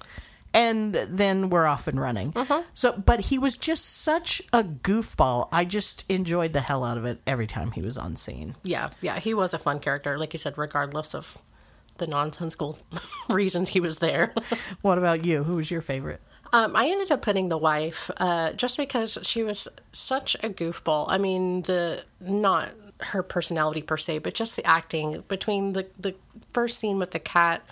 and 0.54 0.94
then 0.94 1.50
we're 1.50 1.66
off 1.66 1.88
and 1.88 2.00
running. 2.00 2.32
So, 2.76 2.92
but 2.94 3.22
he 3.22 3.40
was 3.40 3.58
just 3.58 3.86
such 4.04 4.40
a 4.54 4.64
goofball. 4.64 5.50
I 5.52 5.66
just 5.66 6.06
enjoyed 6.10 6.54
the 6.54 6.62
hell 6.62 6.84
out 6.84 6.98
of 6.98 7.06
it 7.06 7.20
every 7.26 7.48
time 7.48 7.72
he 7.72 7.82
was 7.82 7.98
on 7.98 8.16
scene. 8.16 8.56
Yeah, 8.64 8.90
yeah, 9.02 9.20
he 9.20 9.34
was 9.34 9.54
a 9.56 9.58
fun 9.60 9.80
character, 9.80 10.16
like 10.18 10.32
you 10.34 10.38
said, 10.38 10.56
regardless 10.58 11.16
of 11.16 11.40
the 11.98 12.06
nonsensical 12.06 12.78
reasons 13.30 13.70
he 13.70 13.80
was 13.80 13.98
there. 13.98 14.34
What 14.82 14.98
about 15.00 15.26
you? 15.26 15.44
Who 15.44 15.56
was 15.56 15.72
your 15.72 15.82
favorite? 15.82 16.22
Um, 16.52 16.76
I 16.76 16.88
ended 16.88 17.12
up 17.12 17.24
putting 17.24 17.50
the 17.50 17.58
wife 17.58 18.12
uh, 18.18 18.54
just 18.54 18.78
because 18.78 19.18
she 19.24 19.42
was 19.42 19.68
such 19.92 20.36
a 20.44 20.50
goofball. 20.50 21.08
I 21.10 21.18
mean, 21.18 21.64
the 21.64 22.04
not 22.22 22.70
her 23.08 23.24
personality 23.24 23.82
per 23.82 23.98
se, 23.98 24.20
but 24.20 24.34
just 24.34 24.56
the 24.56 24.66
acting 24.66 25.24
between 25.28 25.74
the 25.74 25.88
the 26.00 26.16
first 26.52 26.80
scene 26.80 27.00
with 27.00 27.12
the 27.12 27.20
cat, 27.20 27.64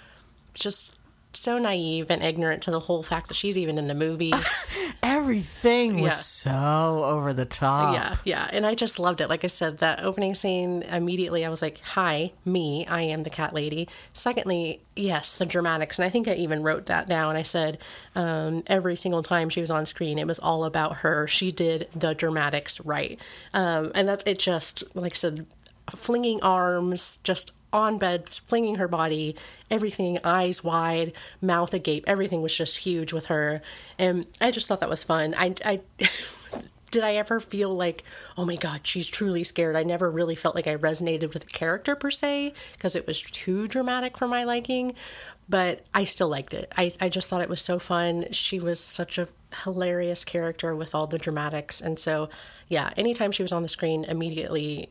just 0.54 0.94
so 1.34 1.58
naive 1.58 2.10
and 2.10 2.22
ignorant 2.22 2.62
to 2.64 2.72
the 2.72 2.82
whole 2.82 3.04
fact 3.04 3.28
that 3.30 3.36
she's 3.36 3.58
even 3.58 3.78
in 3.78 3.88
the 3.88 3.96
movie. 3.96 4.34
Everything 5.04 6.02
was 6.02 6.26
so 6.26 7.04
over 7.06 7.34
the 7.34 7.46
top. 7.46 7.94
Yeah, 7.94 8.16
yeah. 8.26 8.50
And 8.52 8.66
I 8.66 8.76
just 8.76 9.00
loved 9.00 9.22
it. 9.22 9.30
Like 9.30 9.44
I 9.44 9.48
said, 9.48 9.78
that 9.80 10.04
opening 10.04 10.36
scene, 10.36 10.84
immediately 10.84 11.46
I 11.46 11.50
was 11.50 11.62
like, 11.62 11.80
hi, 11.80 12.32
me, 12.44 12.86
I 12.86 13.02
am 13.04 13.24
the 13.24 13.30
cat 13.30 13.54
lady. 13.54 13.88
Secondly, 14.14 14.82
yes, 14.96 15.34
the 15.34 15.46
dramatics. 15.46 15.98
And 15.98 16.06
I 16.06 16.10
think 16.10 16.28
I 16.28 16.34
even 16.36 16.64
wrote 16.64 16.88
that 16.88 17.08
down. 17.08 17.36
I 17.36 17.44
said, 17.44 17.78
um, 18.16 18.64
every 18.68 18.96
single 18.96 19.24
time 19.24 19.50
she 19.50 19.62
was 19.62 19.72
on 19.72 19.86
screen, 19.86 20.20
it 20.20 20.28
was 20.28 20.40
all 20.40 20.66
about 20.66 20.98
her. 20.98 21.28
She 21.28 21.52
did 21.52 21.88
the 21.96 22.14
dramatics 22.14 22.80
right. 22.82 23.20
Um, 23.54 23.92
and 23.96 24.08
that's 24.08 24.26
it, 24.26 24.38
just, 24.40 24.84
like 24.96 25.14
I 25.14 25.16
said, 25.16 25.46
flinging 25.90 26.42
arms, 26.42 27.18
just 27.24 27.52
on 27.74 27.98
bed, 27.98 28.30
flinging 28.30 28.76
her 28.76 28.88
body, 28.88 29.36
everything, 29.70 30.20
eyes 30.24 30.64
wide, 30.64 31.14
mouth 31.42 31.74
agape, 31.74 32.04
everything 32.08 32.42
was 32.42 32.56
just 32.56 32.80
huge 32.80 33.14
with 33.14 33.28
her. 33.28 33.62
And 33.98 34.26
I 34.40 34.52
just 34.52 34.68
thought 34.68 34.80
that 34.82 34.90
was 34.90 35.04
fun. 35.04 35.34
I, 35.38 35.56
I 35.64 35.82
did 36.92 37.04
I 37.04 37.16
ever 37.16 37.40
feel 37.40 37.74
like, 37.74 38.04
oh 38.38 38.46
my 38.46 38.58
God, 38.58 38.82
she's 38.84 39.10
truly 39.10 39.44
scared? 39.44 39.76
I 39.76 39.84
never 39.84 40.12
really 40.12 40.36
felt 40.36 40.56
like 40.56 40.68
I 40.68 40.76
resonated 40.76 41.34
with 41.34 41.46
the 41.46 41.52
character 41.52 41.96
per 41.96 42.12
se 42.12 42.54
because 42.74 42.96
it 42.96 43.08
was 43.08 43.22
too 43.22 43.68
dramatic 43.68 44.18
for 44.18 44.28
my 44.28 44.44
liking, 44.44 44.94
but 45.48 45.86
I 45.94 46.04
still 46.04 46.28
liked 46.28 46.54
it. 46.54 46.72
I, 46.78 46.92
I 47.00 47.10
just 47.10 47.30
thought 47.30 47.42
it 47.42 47.50
was 47.50 47.62
so 47.62 47.80
fun. 47.80 48.26
She 48.32 48.60
was 48.60 48.80
such 48.80 49.18
a 49.18 49.30
hilarious 49.64 50.26
character 50.26 50.76
with 50.76 50.94
all 50.94 51.08
the 51.08 51.18
dramatics. 51.18 51.82
And 51.82 51.98
so, 51.98 52.30
yeah, 52.68 52.92
anytime 52.98 53.32
she 53.32 53.44
was 53.44 53.52
on 53.52 53.64
the 53.64 53.70
screen, 53.70 54.04
immediately 54.04 54.90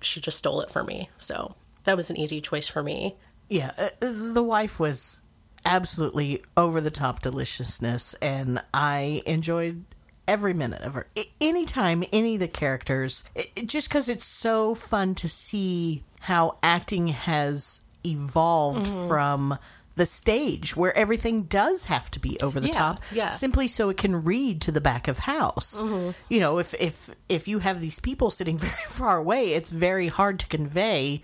she 0.00 0.20
just 0.20 0.38
stole 0.38 0.60
it 0.60 0.70
for 0.70 0.84
me. 0.84 1.08
So 1.18 1.54
that 1.88 1.96
was 1.96 2.10
an 2.10 2.16
easy 2.18 2.40
choice 2.40 2.68
for 2.68 2.82
me. 2.82 3.16
Yeah, 3.48 3.70
uh, 3.78 3.88
the 4.34 4.42
wife 4.42 4.78
was 4.78 5.22
absolutely 5.64 6.42
over 6.56 6.80
the 6.80 6.90
top 6.90 7.20
deliciousness, 7.22 8.14
and 8.20 8.62
I 8.74 9.22
enjoyed 9.26 9.84
every 10.26 10.52
minute 10.52 10.82
of 10.82 10.94
her. 10.94 11.06
I- 11.16 11.24
Anytime 11.40 12.04
any 12.12 12.34
of 12.34 12.40
the 12.40 12.48
characters, 12.48 13.24
it, 13.34 13.46
it- 13.56 13.66
just 13.68 13.88
because 13.88 14.08
it's 14.08 14.24
so 14.24 14.74
fun 14.74 15.14
to 15.16 15.28
see 15.28 16.02
how 16.20 16.58
acting 16.62 17.08
has 17.08 17.80
evolved 18.04 18.86
Mm-hmm. 18.86 19.08
from 19.08 19.58
the 19.96 20.06
stage 20.06 20.76
where 20.76 20.96
everything 20.96 21.42
does 21.42 21.86
have 21.86 22.08
to 22.12 22.20
be 22.20 22.38
over 22.40 22.60
the 22.60 22.68
Yeah, 22.68 22.72
top 22.72 23.00
yeah. 23.12 23.24
Mm-hmm. 23.28 23.32
simply 23.32 23.66
so 23.66 23.88
it 23.88 23.96
can 23.96 24.22
read 24.22 24.60
to 24.62 24.70
the 24.70 24.80
back 24.80 25.08
of 25.08 25.18
house 25.20 25.80
you 26.28 26.38
know 26.38 26.58
if 26.58 26.72
if 26.74 27.10
if 27.28 27.48
you 27.48 27.58
have 27.58 27.80
these 27.80 27.98
people 27.98 28.30
sitting 28.30 28.58
very 28.68 28.86
far 28.86 29.16
away 29.16 29.54
it's 29.54 29.70
very 29.70 30.06
hard 30.06 30.38
to 30.38 30.46
convey 30.46 31.20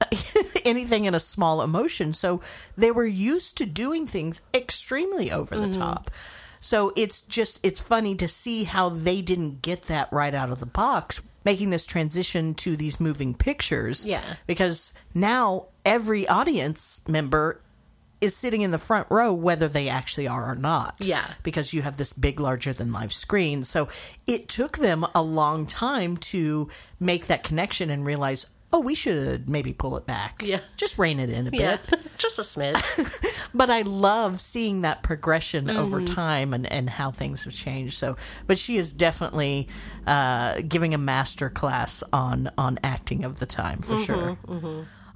anything 0.64 1.04
in 1.04 1.14
a 1.14 1.20
small 1.20 1.62
emotion. 1.62 2.12
So 2.12 2.40
they 2.76 2.90
were 2.90 3.06
used 3.06 3.56
to 3.58 3.66
doing 3.66 4.06
things 4.06 4.42
extremely 4.54 5.30
over 5.30 5.54
the 5.54 5.62
Mm-hmm. 5.68 5.80
top. 5.80 6.10
So 6.60 6.92
it's 6.96 7.22
just 7.22 7.60
it's 7.64 7.80
funny 7.80 8.14
to 8.16 8.26
see 8.26 8.64
how 8.64 8.88
they 8.88 9.22
didn't 9.22 9.62
get 9.62 9.82
that 9.82 10.12
right 10.12 10.34
out 10.34 10.50
of 10.50 10.58
the 10.60 10.66
box 10.66 11.22
making 11.44 11.70
this 11.70 11.86
transition 11.86 12.52
to 12.54 12.76
these 12.76 12.98
moving 13.00 13.32
pictures. 13.32 14.04
Yeah. 14.06 14.22
Because 14.46 14.92
now 15.14 15.66
every 15.84 16.26
audience 16.26 17.00
member 17.08 17.60
is 18.20 18.36
sitting 18.36 18.62
in 18.62 18.72
the 18.72 18.78
front 18.78 19.06
row 19.10 19.32
whether 19.32 19.68
they 19.68 19.88
actually 19.88 20.26
are 20.26 20.50
or 20.50 20.56
not. 20.56 20.96
Yeah. 20.98 21.24
Because 21.44 21.72
you 21.72 21.82
have 21.82 21.96
this 21.96 22.12
big 22.12 22.40
larger 22.40 22.72
than 22.72 22.92
life 22.92 23.12
screen. 23.12 23.62
So 23.62 23.88
it 24.26 24.48
took 24.48 24.78
them 24.78 25.06
a 25.14 25.22
long 25.22 25.64
time 25.64 26.16
to 26.16 26.68
make 26.98 27.28
that 27.28 27.44
connection 27.44 27.88
and 27.90 28.04
realize, 28.04 28.46
oh, 28.72 28.80
we 28.80 28.94
should 28.94 29.48
maybe 29.48 29.72
pull 29.72 29.96
it 29.96 30.06
back. 30.06 30.42
Yeah. 30.44 30.60
Just 30.76 30.98
rein 30.98 31.18
it 31.20 31.30
in 31.30 31.46
a 31.48 31.50
Yeah, 31.56 31.76
bit. 31.90 32.00
just 32.18 32.38
a 32.38 32.42
smidge. 32.42 33.34
But 33.54 33.70
I 33.70 33.80
love 33.82 34.40
seeing 34.40 34.82
that 34.82 35.02
progression 35.02 35.70
over 35.70 35.96
Mm-hmm. 36.00 36.14
time 36.14 36.52
and, 36.54 36.70
and 36.70 36.88
how 36.90 37.10
things 37.10 37.44
have 37.44 37.54
changed. 37.54 37.94
So, 37.94 38.16
but 38.46 38.58
she 38.58 38.76
is 38.76 38.92
definitely 38.92 39.68
uh, 40.06 40.60
giving 40.68 40.92
a 40.94 40.98
master 40.98 41.48
class 41.48 42.02
on 42.12 42.50
on 42.58 42.78
acting 42.84 43.24
of 43.24 43.38
the 43.40 43.46
time 43.46 43.78
for 43.80 43.96
sure. 43.96 44.36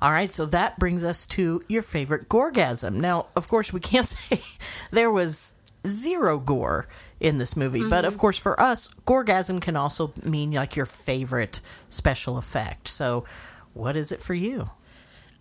All 0.00 0.10
right, 0.10 0.32
so 0.32 0.46
that 0.46 0.78
brings 0.78 1.04
us 1.04 1.26
to 1.28 1.62
your 1.68 1.82
favorite 1.82 2.28
gorgasm. 2.28 2.94
Now, 2.94 3.28
of 3.36 3.46
course, 3.48 3.72
we 3.72 3.78
can't 3.80 4.06
say 4.16 4.40
there 4.90 5.10
was 5.12 5.54
zero 5.86 6.38
gore 6.40 6.88
in 7.22 7.38
this 7.38 7.56
movie, 7.56 7.84
but 7.88 8.04
of 8.04 8.18
course, 8.18 8.36
for 8.36 8.60
us, 8.60 8.88
gorgasm 9.06 9.62
can 9.62 9.76
also 9.76 10.12
mean 10.24 10.50
like 10.50 10.74
your 10.74 10.86
favorite 10.86 11.60
special 11.88 12.36
effect. 12.36 12.88
So, 12.88 13.24
what 13.74 13.96
is 13.96 14.10
it 14.10 14.20
for 14.20 14.34
you? 14.34 14.70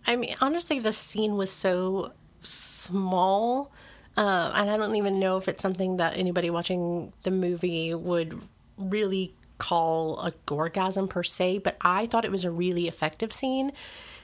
I 0.06 0.14
mean, 0.14 0.36
honestly, 0.40 0.78
the 0.78 0.92
scene 0.92 1.36
was 1.36 1.50
so 1.50 2.12
small, 2.38 3.72
uh, 4.16 4.52
and 4.54 4.70
I 4.70 4.76
don't 4.76 4.94
even 4.94 5.18
know 5.18 5.36
if 5.36 5.48
it's 5.48 5.60
something 5.60 5.96
that 5.96 6.16
anybody 6.16 6.50
watching 6.50 7.12
the 7.24 7.32
movie 7.32 7.92
would 7.92 8.40
really 8.78 9.34
call 9.58 10.20
a 10.20 10.30
gorgasm 10.46 11.10
per 11.10 11.24
se. 11.24 11.58
But 11.58 11.76
I 11.80 12.06
thought 12.06 12.24
it 12.24 12.30
was 12.30 12.44
a 12.44 12.50
really 12.52 12.86
effective 12.86 13.32
scene, 13.32 13.72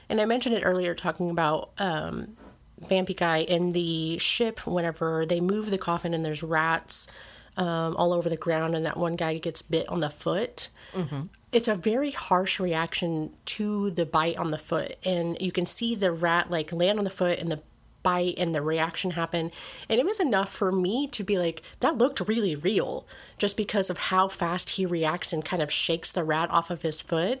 and 0.07 0.21
I 0.21 0.25
mentioned 0.25 0.55
it 0.55 0.63
earlier, 0.63 0.95
talking 0.95 1.29
about 1.29 1.71
um, 1.77 2.37
Vampy 2.81 3.17
guy 3.17 3.39
in 3.39 3.71
the 3.71 4.17
ship. 4.17 4.65
Whenever 4.65 5.25
they 5.25 5.41
move 5.41 5.71
the 5.71 5.77
coffin 5.77 6.13
and 6.13 6.23
there's 6.23 6.41
rats. 6.41 7.05
Um, 7.57 7.97
all 7.97 8.13
over 8.13 8.29
the 8.29 8.37
ground, 8.37 8.73
and 8.73 8.85
that 8.85 8.95
one 8.95 9.17
guy 9.17 9.37
gets 9.37 9.61
bit 9.61 9.89
on 9.89 9.99
the 9.99 10.09
foot. 10.09 10.69
It's 11.51 11.67
a 11.67 11.75
very 11.75 12.11
harsh 12.11 12.57
reaction 12.57 13.31
to 13.45 13.89
the 13.91 14.05
bite 14.05 14.37
on 14.37 14.51
the 14.51 14.57
foot, 14.57 14.95
and 15.03 15.35
you 15.41 15.51
can 15.51 15.65
see 15.65 15.93
the 15.93 16.11
rat 16.11 16.49
like 16.49 16.71
land 16.71 16.99
on 16.99 17.03
the 17.03 17.09
foot 17.09 17.37
and 17.39 17.51
the 17.51 17.59
bite 18.01 18.35
and 18.37 18.55
the 18.55 18.61
reaction 18.61 19.11
happen. 19.11 19.51
And 19.89 19.99
it 19.99 20.05
was 20.05 20.21
enough 20.21 20.49
for 20.53 20.71
me 20.71 21.05
to 21.07 21.21
be 21.21 21.37
like, 21.37 21.61
that 21.81 21.97
looked 21.97 22.21
really 22.21 22.55
real, 22.55 23.05
just 23.37 23.57
because 23.57 23.89
of 23.89 23.97
how 23.97 24.29
fast 24.29 24.69
he 24.71 24.85
reacts 24.85 25.33
and 25.33 25.43
kind 25.43 25.61
of 25.61 25.69
shakes 25.69 26.13
the 26.13 26.23
rat 26.23 26.49
off 26.51 26.69
of 26.69 26.83
his 26.83 27.01
foot. 27.01 27.39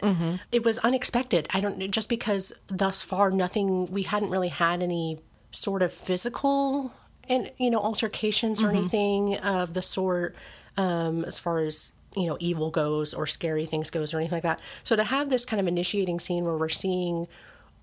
It 0.51 0.65
was 0.65 0.79
unexpected. 0.79 1.47
I 1.53 1.61
don't 1.61 1.77
know, 1.77 1.87
just 1.87 2.09
because 2.09 2.51
thus 2.67 3.01
far 3.01 3.31
nothing 3.31 3.85
we 3.89 4.03
hadn't 4.03 4.31
really 4.31 4.49
had 4.49 4.83
any 4.83 5.19
sort 5.51 5.81
of 5.81 5.93
physical 5.93 6.91
and 7.29 7.51
you 7.57 7.69
know 7.69 7.79
altercations 7.79 8.63
or 8.63 8.69
anything 8.69 9.37
of 9.37 9.73
the 9.73 9.81
sort 9.81 10.35
um, 10.77 11.23
as 11.25 11.39
far 11.39 11.59
as 11.59 11.93
you 12.15 12.25
know 12.25 12.37
evil 12.39 12.71
goes 12.71 13.13
or 13.13 13.27
scary 13.27 13.65
things 13.65 13.89
goes 13.89 14.13
or 14.13 14.17
anything 14.17 14.35
like 14.35 14.43
that. 14.43 14.59
So 14.83 14.95
to 14.95 15.03
have 15.03 15.29
this 15.29 15.45
kind 15.45 15.59
of 15.59 15.67
initiating 15.67 16.19
scene 16.19 16.43
where 16.45 16.57
we're 16.57 16.69
seeing 16.69 17.27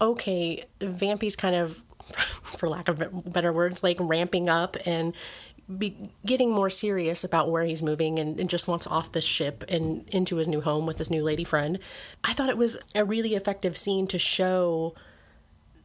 okay 0.01 0.65
vampy's 0.81 1.37
kind 1.37 1.55
of 1.55 1.83
for 2.43 2.69
lack 2.69 2.89
of 2.89 3.33
better 3.33 3.53
words 3.53 3.83
like 3.83 3.97
ramping 4.01 4.49
up 4.49 4.77
and 4.85 5.15
be 5.79 6.11
getting 6.25 6.51
more 6.51 6.71
serious 6.71 7.25
about 7.25 7.51
where 7.51 7.65
he's 7.65 7.83
moving 7.83 8.19
and, 8.19 8.39
and 8.39 8.49
just 8.49 8.69
wants 8.69 8.87
off 8.87 9.11
this 9.11 9.25
ship 9.25 9.65
and 9.69 10.09
into 10.11 10.37
his 10.37 10.47
new 10.47 10.61
home 10.61 10.87
with 10.87 10.99
his 10.99 11.11
new 11.11 11.25
lady 11.25 11.43
friend. 11.43 11.81
I 12.23 12.35
thought 12.35 12.49
it 12.49 12.57
was 12.57 12.79
a 12.95 13.05
really 13.05 13.35
effective 13.35 13.77
scene 13.77 14.07
to 14.09 14.19
show 14.19 14.95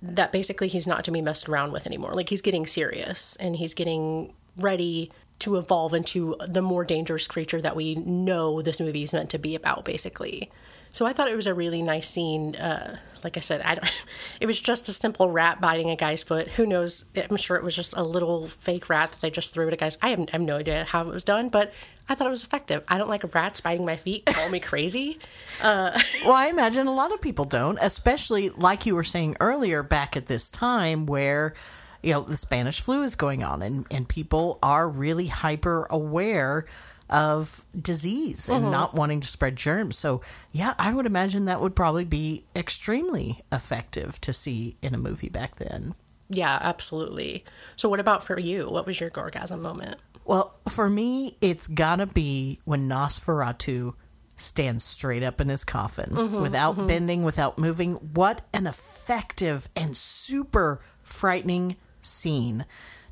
that 0.01 0.31
basically 0.31 0.67
he's 0.67 0.87
not 0.87 1.03
to 1.05 1.11
be 1.11 1.21
messed 1.21 1.47
around 1.47 1.71
with 1.71 1.85
anymore. 1.85 2.13
Like 2.13 2.29
he's 2.29 2.41
getting 2.41 2.65
serious 2.65 3.35
and 3.37 3.55
he's 3.55 3.73
getting 3.73 4.33
ready 4.57 5.11
to 5.39 5.57
evolve 5.57 5.93
into 5.93 6.35
the 6.47 6.61
more 6.61 6.85
dangerous 6.85 7.27
creature 7.27 7.61
that 7.61 7.75
we 7.75 7.95
know 7.95 8.61
this 8.61 8.79
movie 8.79 9.03
is 9.03 9.13
meant 9.13 9.29
to 9.31 9.39
be 9.39 9.55
about, 9.55 9.85
basically. 9.85 10.51
So 10.91 11.05
I 11.05 11.13
thought 11.13 11.29
it 11.29 11.35
was 11.35 11.47
a 11.47 11.53
really 11.53 11.81
nice 11.81 12.09
scene. 12.09 12.55
Uh, 12.55 12.97
like 13.23 13.37
I 13.37 13.39
said, 13.39 13.61
I 13.61 13.75
don't, 13.75 14.05
it 14.39 14.45
was 14.45 14.61
just 14.61 14.89
a 14.89 14.91
simple 14.91 15.29
rat 15.29 15.61
biting 15.61 15.89
a 15.89 15.95
guy's 15.95 16.21
foot. 16.21 16.49
Who 16.49 16.65
knows? 16.65 17.05
I'm 17.15 17.37
sure 17.37 17.57
it 17.57 17.63
was 17.63 17.75
just 17.75 17.95
a 17.95 18.03
little 18.03 18.47
fake 18.47 18.89
rat 18.89 19.11
that 19.13 19.21
they 19.21 19.31
just 19.31 19.53
threw 19.53 19.67
at 19.67 19.73
a 19.73 19.77
guy's. 19.77 19.97
I 20.01 20.09
have, 20.09 20.19
I 20.19 20.31
have 20.33 20.41
no 20.41 20.57
idea 20.57 20.85
how 20.85 21.01
it 21.01 21.07
was 21.07 21.23
done, 21.23 21.49
but 21.49 21.73
I 22.11 22.13
thought 22.13 22.27
it 22.27 22.31
was 22.31 22.43
effective. 22.43 22.83
I 22.89 22.97
don't 22.97 23.07
like 23.07 23.33
rats 23.33 23.61
biting 23.61 23.85
my 23.85 23.95
feet. 23.95 24.25
Call 24.25 24.49
me 24.51 24.59
crazy. 24.59 25.17
Well, 25.63 26.35
I 26.35 26.47
imagine 26.47 26.87
a 26.87 26.93
lot 26.93 27.13
of 27.13 27.21
people 27.21 27.45
don't, 27.45 27.77
especially 27.81 28.49
like 28.49 28.85
you 28.85 28.95
were 28.95 29.03
saying 29.03 29.37
earlier, 29.39 29.83
back 29.83 30.17
at 30.17 30.25
this 30.25 30.49
time 30.49 31.05
where, 31.05 31.53
you 32.01 32.13
know, 32.13 32.21
the 32.21 32.35
Spanish 32.35 32.81
flu 32.81 33.03
is 33.03 33.15
going 33.15 33.43
on 33.43 33.61
and, 33.61 33.85
and 33.91 34.09
people 34.09 34.59
are 34.61 34.89
really 34.89 35.27
hyper 35.27 35.87
aware 35.89 36.65
of 37.09 37.65
disease 37.79 38.49
and 38.49 38.63
mm-hmm. 38.63 38.71
not 38.71 38.93
wanting 38.95 39.21
to 39.21 39.27
spread 39.27 39.55
germs. 39.55 39.97
So, 39.97 40.21
yeah, 40.51 40.73
I 40.79 40.93
would 40.93 41.05
imagine 41.05 41.45
that 41.45 41.61
would 41.61 41.75
probably 41.75 42.05
be 42.05 42.43
extremely 42.55 43.41
effective 43.51 44.19
to 44.21 44.33
see 44.33 44.77
in 44.81 44.93
a 44.95 44.97
movie 44.97 45.29
back 45.29 45.55
then. 45.55 45.93
Yeah, 46.29 46.57
absolutely. 46.61 47.43
So, 47.75 47.87
what 47.89 47.99
about 47.99 48.23
for 48.23 48.39
you? 48.39 48.69
What 48.69 48.85
was 48.85 48.99
your 48.99 49.11
orgasm 49.15 49.61
moment? 49.61 49.97
Well, 50.31 50.57
for 50.69 50.89
me, 50.89 51.35
it's 51.41 51.67
gotta 51.67 52.05
be 52.05 52.61
when 52.63 52.87
Nosferatu 52.87 53.95
stands 54.37 54.81
straight 54.81 55.23
up 55.23 55.41
in 55.41 55.49
his 55.49 55.65
coffin 55.65 56.09
mm-hmm, 56.11 56.41
without 56.41 56.77
mm-hmm. 56.77 56.87
bending, 56.87 57.23
without 57.25 57.57
moving. 57.59 57.95
What 57.95 58.39
an 58.53 58.65
effective 58.65 59.67
and 59.75 59.97
super 59.97 60.79
frightening 61.03 61.75
scene. 61.99 62.65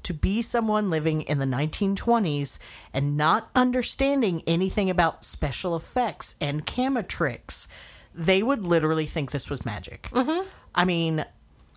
To 0.03 0.13
be 0.13 0.41
someone 0.41 0.89
living 0.89 1.23
in 1.23 1.39
the 1.39 1.45
1920s 1.45 2.57
and 2.93 3.17
not 3.17 3.49
understanding 3.53 4.41
anything 4.47 4.89
about 4.89 5.25
special 5.25 5.75
effects 5.75 6.35
and 6.39 6.65
camera 6.65 7.03
tricks, 7.03 7.67
they 8.15 8.41
would 8.41 8.65
literally 8.65 9.05
think 9.05 9.31
this 9.31 9.49
was 9.49 9.65
magic. 9.65 10.03
Mm-hmm. 10.13 10.47
I 10.73 10.85
mean, 10.85 11.25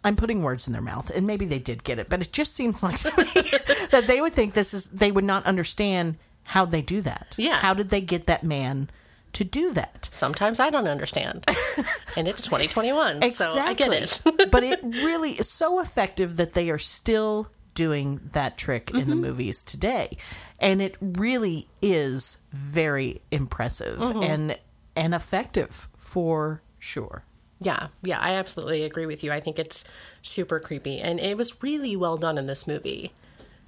I'm 0.04 0.16
putting 0.16 0.42
words 0.42 0.66
in 0.66 0.72
their 0.72 0.82
mouth, 0.82 1.10
and 1.14 1.26
maybe 1.26 1.44
they 1.46 1.58
did 1.60 1.84
get 1.84 1.98
it, 1.98 2.08
but 2.08 2.20
it 2.26 2.32
just 2.32 2.54
seems 2.54 2.82
like 2.82 2.98
to 3.00 3.08
me 3.16 3.24
that 3.92 4.04
they 4.06 4.20
would 4.20 4.32
think 4.32 4.54
this 4.54 4.74
is, 4.74 4.90
they 4.90 5.12
would 5.12 5.24
not 5.24 5.46
understand 5.46 6.16
how 6.44 6.64
they 6.64 6.82
do 6.82 7.00
that. 7.02 7.34
Yeah. 7.36 7.58
How 7.58 7.72
did 7.74 7.88
they 7.88 8.00
get 8.00 8.26
that 8.26 8.42
man 8.42 8.90
to 9.34 9.44
do 9.44 9.72
that? 9.74 10.08
Sometimes 10.10 10.58
I 10.58 10.70
don't 10.70 10.88
understand. 10.88 11.44
and 12.16 12.26
it's 12.26 12.42
2021, 12.42 13.30
so 13.30 13.54
I 13.58 13.74
get 13.74 13.92
it. 13.92 14.20
but 14.50 14.64
it 14.64 14.80
really 14.82 15.32
is 15.32 15.48
so 15.48 15.80
effective 15.80 16.36
that 16.36 16.52
they 16.54 16.68
are 16.70 16.78
still 16.78 17.46
doing 17.74 18.20
that 18.32 18.58
trick 18.58 18.90
in 18.90 18.96
Mm-hmm. 19.00 19.10
the 19.10 19.16
movies 19.16 19.64
today. 19.64 20.16
And 20.58 20.82
it 20.82 20.96
really 21.00 21.68
is 21.80 22.38
very 22.50 23.22
impressive 23.30 23.98
Mm-hmm. 23.98 24.22
and 24.22 24.58
and 24.94 25.14
effective 25.14 25.88
for 25.96 26.62
sure. 26.78 27.24
Yeah, 27.62 27.88
yeah, 28.02 28.18
I 28.20 28.34
absolutely 28.34 28.82
agree 28.84 29.06
with 29.06 29.22
you. 29.24 29.32
I 29.32 29.40
think 29.40 29.58
it's 29.58 29.84
super 30.22 30.58
creepy, 30.60 31.00
and 31.00 31.18
it 31.20 31.36
was 31.36 31.62
really 31.62 31.96
well 31.96 32.16
done 32.16 32.38
in 32.38 32.46
this 32.46 32.66
movie. 32.66 33.12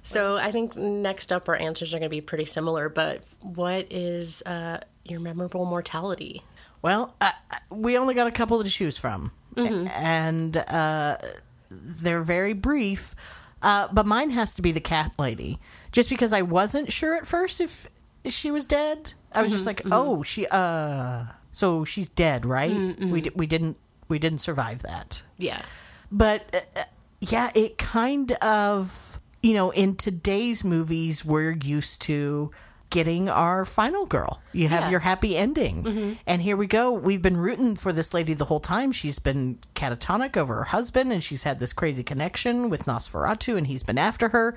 So 0.03 0.37
I 0.37 0.51
think 0.51 0.75
next 0.75 1.31
up, 1.31 1.49
our 1.49 1.55
answers 1.55 1.93
are 1.93 1.97
going 1.97 2.09
to 2.09 2.15
be 2.15 2.21
pretty 2.21 2.45
similar. 2.45 2.89
But 2.89 3.23
what 3.41 3.87
is 3.91 4.43
uh, 4.45 4.79
your 5.07 5.19
memorable 5.19 5.65
mortality? 5.65 6.43
Well, 6.81 7.15
uh, 7.19 7.31
we 7.71 7.97
only 7.97 8.13
got 8.13 8.27
a 8.27 8.31
couple 8.31 8.63
to 8.63 8.69
choose 8.69 8.97
from, 8.99 9.31
Mm-hmm. 9.55 9.87
and 9.87 10.57
uh, 10.57 11.17
they're 11.71 12.21
very 12.23 12.53
brief. 12.53 13.15
Uh, 13.63 13.87
but 13.91 14.05
mine 14.05 14.29
has 14.31 14.53
to 14.55 14.61
be 14.61 14.71
the 14.71 14.81
cat 14.81 15.13
lady, 15.17 15.57
just 15.91 16.09
because 16.09 16.33
I 16.33 16.43
wasn't 16.43 16.91
sure 16.91 17.15
at 17.15 17.25
first 17.25 17.59
if 17.59 17.87
she 18.25 18.51
was 18.51 18.67
dead. 18.67 19.13
I 19.31 19.41
was 19.41 19.49
Mm-hmm, 19.49 19.55
just 19.55 19.65
like, 19.65 19.81
oh, 19.91 20.21
she, 20.23 20.45
uh, 20.51 21.25
so 21.51 21.83
she's 21.83 22.09
dead, 22.09 22.45
right? 22.45 22.69
Mm-hmm, 22.71 23.09
We 23.11 23.21
di- 23.21 23.31
we 23.33 23.47
didn't 23.47 23.77
we 24.07 24.19
didn't 24.19 24.39
survive 24.39 24.81
that, 24.83 25.23
Yeah, 25.37 25.61
but 26.11 26.49
uh, 26.53 26.79
uh, 26.79 26.83
yeah, 27.21 27.51
it 27.55 27.77
kind 27.77 28.31
of 28.41 29.19
you 29.41 29.53
know 29.53 29.71
in 29.71 29.95
today's 29.95 30.63
movies 30.63 31.23
we're 31.25 31.55
used 31.63 32.01
to 32.03 32.51
getting 32.91 33.27
our 33.29 33.65
final 33.65 34.05
girl. 34.05 34.39
You 34.53 34.67
have 34.69 34.83
Yeah. 34.83 34.89
your 34.91 34.99
happy 35.01 35.35
ending. 35.35 35.83
Mm-hmm. 35.83 36.13
And 36.27 36.41
here 36.41 36.55
we 36.55 36.65
go. 36.67 36.91
We've 36.91 37.21
been 37.21 37.35
rooting 37.35 37.75
for 37.75 37.91
this 37.91 38.13
lady 38.13 38.33
the 38.35 38.45
whole 38.45 38.59
time. 38.61 38.91
She's 38.93 39.19
been 39.19 39.57
catatonic 39.73 40.37
over 40.37 40.53
her 40.57 40.63
husband 40.65 41.11
and 41.11 41.21
she's 41.21 41.43
had 41.43 41.59
this 41.59 41.73
crazy 41.73 42.03
connection 42.03 42.69
with 42.69 42.85
Nosferatu 42.85 43.57
and 43.57 43.67
he's 43.67 43.83
been 43.83 43.97
after 43.97 44.29
her 44.29 44.55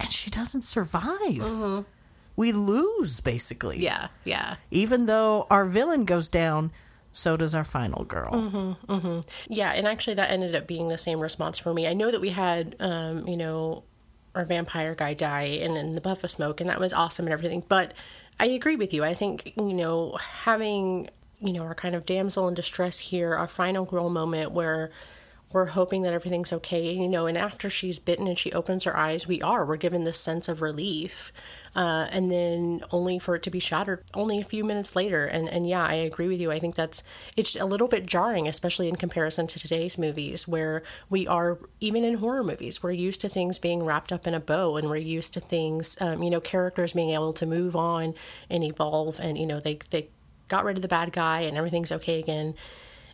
and 0.00 0.10
she 0.10 0.28
doesn't 0.28 0.62
survive. 0.62 1.06
Mm-hmm. 1.46 1.82
We 2.34 2.52
lose 2.52 3.20
basically. 3.22 3.78
yeah, 3.82 4.08
yeah, 4.24 4.56
Even 4.70 5.06
though 5.06 5.46
our 5.48 5.64
villain 5.64 6.04
goes 6.04 6.28
down, 6.28 6.72
so 7.16 7.36
does 7.36 7.54
our 7.54 7.64
final 7.64 8.04
girl. 8.04 8.76
yeah. 9.48 9.72
And 9.72 9.86
actually, 9.86 10.14
that 10.14 10.30
ended 10.30 10.54
up 10.54 10.66
being 10.66 10.88
the 10.88 10.98
same 10.98 11.20
response 11.20 11.58
for 11.58 11.72
me. 11.72 11.86
I 11.86 11.94
know 11.94 12.10
that 12.10 12.20
we 12.20 12.30
had, 12.30 12.76
um, 12.78 13.26
you 13.26 13.36
know, 13.36 13.84
our 14.34 14.44
vampire 14.44 14.94
guy 14.94 15.14
die 15.14 15.44
in, 15.44 15.76
in 15.76 15.94
the 15.94 16.00
buff 16.00 16.22
of 16.22 16.30
smoke, 16.30 16.60
and 16.60 16.68
that 16.68 16.78
was 16.78 16.92
awesome 16.92 17.26
and 17.26 17.32
everything. 17.32 17.64
But 17.66 17.94
I 18.38 18.46
agree 18.46 18.76
with 18.76 18.92
you. 18.92 19.02
I 19.02 19.14
think 19.14 19.54
you 19.56 19.72
know 19.72 20.18
having 20.42 21.08
you 21.40 21.52
know 21.52 21.62
our 21.62 21.74
kind 21.74 21.94
of 21.94 22.06
damsel 22.06 22.46
in 22.48 22.54
distress 22.54 22.98
here, 22.98 23.34
our 23.34 23.48
final 23.48 23.84
girl 23.84 24.10
moment 24.10 24.52
where 24.52 24.90
we're 25.52 25.66
hoping 25.66 26.02
that 26.02 26.12
everything's 26.12 26.52
okay, 26.52 26.92
you 26.92 27.08
know, 27.08 27.26
and 27.26 27.38
after 27.38 27.70
she's 27.70 27.98
bitten 27.98 28.26
and 28.26 28.38
she 28.38 28.52
opens 28.52 28.84
her 28.84 28.96
eyes, 28.96 29.26
we 29.26 29.40
are 29.40 29.64
we're 29.64 29.76
given 29.76 30.04
this 30.04 30.18
sense 30.18 30.48
of 30.48 30.60
relief, 30.60 31.32
uh, 31.76 32.08
and 32.10 32.32
then 32.32 32.82
only 32.90 33.18
for 33.18 33.34
it 33.34 33.42
to 33.42 33.50
be 33.50 33.60
shattered 33.60 34.02
only 34.14 34.40
a 34.40 34.44
few 34.44 34.64
minutes 34.64 34.96
later. 34.96 35.26
And 35.26 35.48
and 35.48 35.68
yeah, 35.68 35.84
I 35.84 35.94
agree 35.94 36.26
with 36.26 36.40
you. 36.40 36.50
I 36.50 36.58
think 36.58 36.74
that's 36.74 37.04
it's 37.36 37.54
a 37.54 37.66
little 37.66 37.86
bit 37.86 38.06
jarring, 38.06 38.48
especially 38.48 38.88
in 38.88 38.96
comparison 38.96 39.46
to 39.48 39.58
today's 39.58 39.98
movies, 39.98 40.48
where 40.48 40.82
we 41.10 41.26
are 41.26 41.58
even 41.80 42.02
in 42.02 42.14
horror 42.14 42.42
movies, 42.42 42.82
we're 42.82 42.92
used 42.92 43.20
to 43.20 43.28
things 43.28 43.58
being 43.58 43.84
wrapped 43.84 44.10
up 44.10 44.26
in 44.26 44.32
a 44.32 44.40
bow, 44.40 44.76
and 44.76 44.88
we're 44.88 44.96
used 44.96 45.34
to 45.34 45.40
things, 45.40 45.98
um, 46.00 46.22
you 46.22 46.30
know, 46.30 46.40
characters 46.40 46.94
being 46.94 47.10
able 47.10 47.34
to 47.34 47.44
move 47.44 47.76
on 47.76 48.14
and 48.48 48.64
evolve, 48.64 49.20
and 49.20 49.36
you 49.36 49.46
know, 49.46 49.60
they 49.60 49.78
they 49.90 50.08
got 50.48 50.64
rid 50.64 50.78
of 50.78 50.82
the 50.82 50.88
bad 50.88 51.12
guy 51.12 51.40
and 51.40 51.56
everything's 51.56 51.92
okay 51.92 52.18
again. 52.18 52.54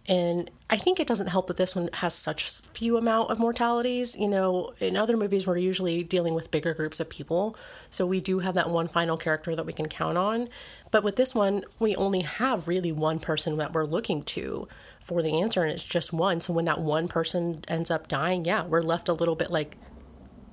And 0.09 0.51
I 0.69 0.77
think 0.77 0.99
it 0.99 1.07
doesn't 1.07 1.29
help 1.29 1.47
that 1.47 1.57
this 1.57 1.77
one 1.77 1.89
has 1.95 2.12
such 2.12 2.62
few 2.73 2.97
amount 2.97 3.31
of 3.31 3.39
mortalities. 3.39 4.16
You 4.16 4.29
know, 4.29 4.73
in 4.81 4.97
other 4.97 5.16
movies, 5.16 5.47
we're 5.47 5.59
usually 5.59 6.03
dealing 6.03 6.35
with 6.35 6.51
bigger 6.51 6.74
groups 6.74 6.99
of 6.99 7.09
people. 7.09 7.57
So 7.89 8.05
we 8.05 8.20
do 8.20 8.41
have 8.41 8.55
that 8.55 8.69
one 8.69 8.89
final 8.89 9.16
character 9.16 9.55
that 9.55 9.65
we 9.65 9.73
can 9.73 9.89
count 9.89 10.19
on. 10.19 10.49
But 10.91 11.05
with 11.05 11.16
this 11.16 11.35
one, 11.35 11.65
we 11.79 11.95
only 11.97 12.23
have 12.23 12.66
really 12.66 12.91
one 12.91 13.20
person 13.20 13.57
that 13.59 13.73
we're 13.73 13.85
looking 13.85 14.23
to 14.24 14.69
for 15.03 15.23
the 15.23 15.41
answer, 15.41 15.62
and 15.62 15.73
it's 15.73 15.85
just 15.85 16.12
one. 16.12 16.41
So 16.41 16.53
when 16.53 16.65
that 16.66 16.81
one 16.81 17.09
person 17.09 17.61
ends 17.69 17.91
up 17.91 18.09
dying, 18.09 18.45
yeah, 18.45 18.65
we're 18.65 18.83
left 18.83 19.09
a 19.09 19.12
little 19.12 19.35
bit 19.35 19.51
like, 19.51 19.77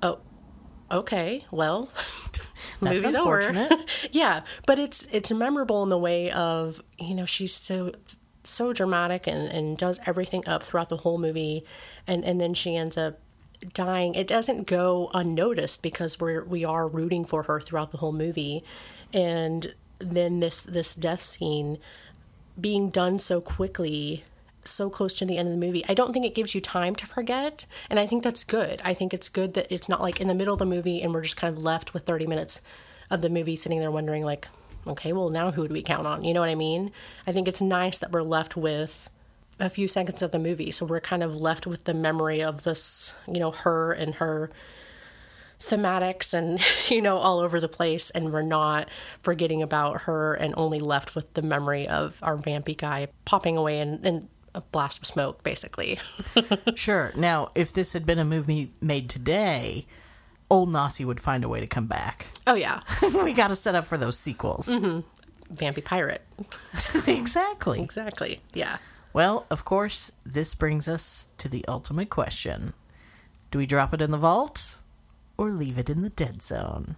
oh, 0.02 0.20
okay, 0.92 1.46
well, 1.52 1.90
That's 2.82 3.04
movie's 3.04 3.16
over. 3.16 3.42
yeah, 4.12 4.42
but 4.66 4.80
it's 4.80 5.08
it's 5.12 5.32
memorable 5.32 5.84
in 5.84 5.90
the 5.90 5.98
way 5.98 6.32
of 6.32 6.82
you 6.98 7.14
know 7.16 7.26
she's 7.26 7.54
so 7.54 7.92
so 8.44 8.74
dramatic 8.74 9.28
and 9.28 9.48
and 9.48 9.78
does 9.78 10.00
everything 10.06 10.48
up 10.48 10.64
throughout 10.64 10.90
the 10.90 10.98
whole 10.98 11.18
movie, 11.18 11.64
and 12.08 12.24
and 12.24 12.40
then 12.40 12.54
she 12.54 12.76
ends 12.76 12.98
up 12.98 13.20
dying. 13.74 14.16
It 14.16 14.28
doesn't 14.28 14.68
go 14.68 15.10
unnoticed 15.14 15.84
because 15.84 16.20
we're 16.20 16.44
we 16.44 16.64
are 16.64 16.88
rooting 16.88 17.26
for 17.26 17.44
her 17.44 17.60
throughout 17.60 17.92
the 17.92 17.98
whole 17.98 18.14
movie, 18.14 18.64
and 19.14 19.74
then 20.00 20.40
this 20.40 20.62
this 20.62 20.96
death 20.96 21.22
scene 21.22 21.78
being 22.60 22.90
done 22.90 23.20
so 23.20 23.40
quickly 23.40 24.24
so 24.66 24.90
close 24.90 25.14
to 25.14 25.26
the 25.26 25.38
end 25.38 25.48
of 25.48 25.54
the 25.54 25.66
movie 25.66 25.84
i 25.88 25.94
don't 25.94 26.12
think 26.12 26.26
it 26.26 26.36
gives 26.36 26.54
you 26.54 26.62
time 26.62 26.96
to 26.96 27.06
forget. 27.06 27.66
And 27.90 28.00
i 28.00 28.06
think 28.06 28.24
that's 28.24 28.44
good. 28.44 28.82
I 28.84 28.94
think 28.94 29.14
it's 29.14 29.30
good 29.30 29.54
that 29.54 29.72
it's 29.72 29.90
not 29.90 30.02
like 30.02 30.20
in 30.20 30.28
the 30.28 30.36
middle 30.36 30.54
of 30.54 30.60
the 30.60 30.66
movie 30.66 31.02
and 31.02 31.14
we're 31.14 31.22
just 31.24 31.38
kind 31.38 31.56
of 31.56 31.64
left 31.64 31.94
with 31.94 32.04
30 32.04 32.28
minutes 32.28 32.62
of 33.10 33.22
the 33.22 33.30
movie 33.30 33.56
sitting 33.56 33.80
there 33.80 33.92
wondering 33.92 34.24
like 34.24 34.48
okay 34.88 35.14
well 35.14 35.30
now 35.30 35.52
who 35.52 35.68
do 35.68 35.74
we 35.74 35.82
count 35.82 36.08
on? 36.08 36.24
You 36.24 36.34
know 36.34 36.40
what 36.42 36.50
i 36.50 36.56
mean? 36.56 36.92
I 37.28 37.32
think 37.32 37.48
it's 37.48 37.62
nice 37.62 37.98
that 38.00 38.12
we're 38.12 38.24
left 38.24 38.56
with 38.58 39.10
a 39.60 39.70
few 39.70 39.88
seconds 39.88 40.22
of 40.22 40.32
the 40.32 40.40
movie. 40.40 40.72
So 40.72 40.86
we're 40.86 41.02
kind 41.02 41.22
of 41.22 41.36
left 41.36 41.68
with 41.68 41.84
the 41.84 41.94
memory 41.94 42.42
of 42.42 42.64
this 42.64 43.14
you 43.28 43.40
know 43.40 43.52
her 43.52 43.92
and 43.92 44.16
her 44.16 44.52
thematics 45.60 46.34
and 46.34 46.60
you 46.90 47.02
know 47.02 47.18
all 47.18 47.40
over 47.40 47.60
the 47.60 47.68
place. 47.68 48.10
And 48.12 48.32
we're 48.32 48.42
not 48.42 48.90
forgetting 49.22 49.62
about 49.62 50.02
her 50.02 50.34
and 50.34 50.54
only 50.58 50.80
left 50.80 51.16
with 51.16 51.34
the 51.34 51.42
memory 51.42 51.88
of 51.88 52.20
our 52.22 52.38
vampy 52.38 52.78
guy 52.78 53.08
popping 53.26 53.58
away 53.58 53.80
in, 53.80 54.06
in 54.06 54.30
a 54.56 54.62
blast 54.62 55.00
of 55.00 55.06
smoke 55.08 55.44
basically. 55.44 56.00
Sure. 56.76 57.12
Now, 57.16 57.52
if 57.56 57.74
this 57.74 57.94
had 57.94 58.06
been 58.06 58.20
a 58.20 58.26
movie 58.26 58.72
made 58.82 59.10
today, 59.10 59.86
old 60.50 60.70
Nossie 60.70 61.06
would 61.06 61.20
find 61.20 61.44
a 61.44 61.50
way 61.50 61.60
to 61.60 61.68
come 61.68 61.88
back. 61.88 62.28
oh 62.48 62.56
yeah 62.56 62.82
we 63.24 63.34
got 63.34 63.50
to 63.50 63.56
set 63.56 63.76
up 63.76 63.86
for 63.86 63.98
those 63.98 64.18
sequels. 64.18 64.80
vampy 65.54 65.84
pirate 65.84 66.22
exactly. 67.08 67.82
exactly 67.82 68.40
yeah 68.54 68.78
Well, 69.14 69.46
of 69.50 69.66
course, 69.66 70.12
this 70.26 70.54
brings 70.56 70.88
us 70.88 71.28
to 71.40 71.50
the 71.50 71.66
ultimate 71.68 72.10
question 72.10 72.74
Do 73.52 73.58
we 73.60 73.66
drop 73.66 73.94
it 73.94 74.02
in 74.02 74.12
the 74.12 74.18
vault 74.18 74.78
or 75.38 75.50
leave 75.52 75.78
it 75.78 75.90
in 75.90 76.02
the 76.02 76.10
dead 76.10 76.42
zone? 76.42 76.96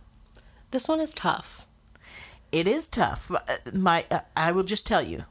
this 0.72 0.88
one 0.88 1.00
is 1.02 1.14
tough 1.14 1.66
It 2.52 2.68
is 2.68 2.88
tough. 2.90 3.32
Uh, 3.32 3.40
My, 3.74 4.06
uh, 4.12 4.22
I 4.36 4.52
will 4.52 4.64
just 4.66 4.86
tell 4.88 5.02
you, 5.02 5.24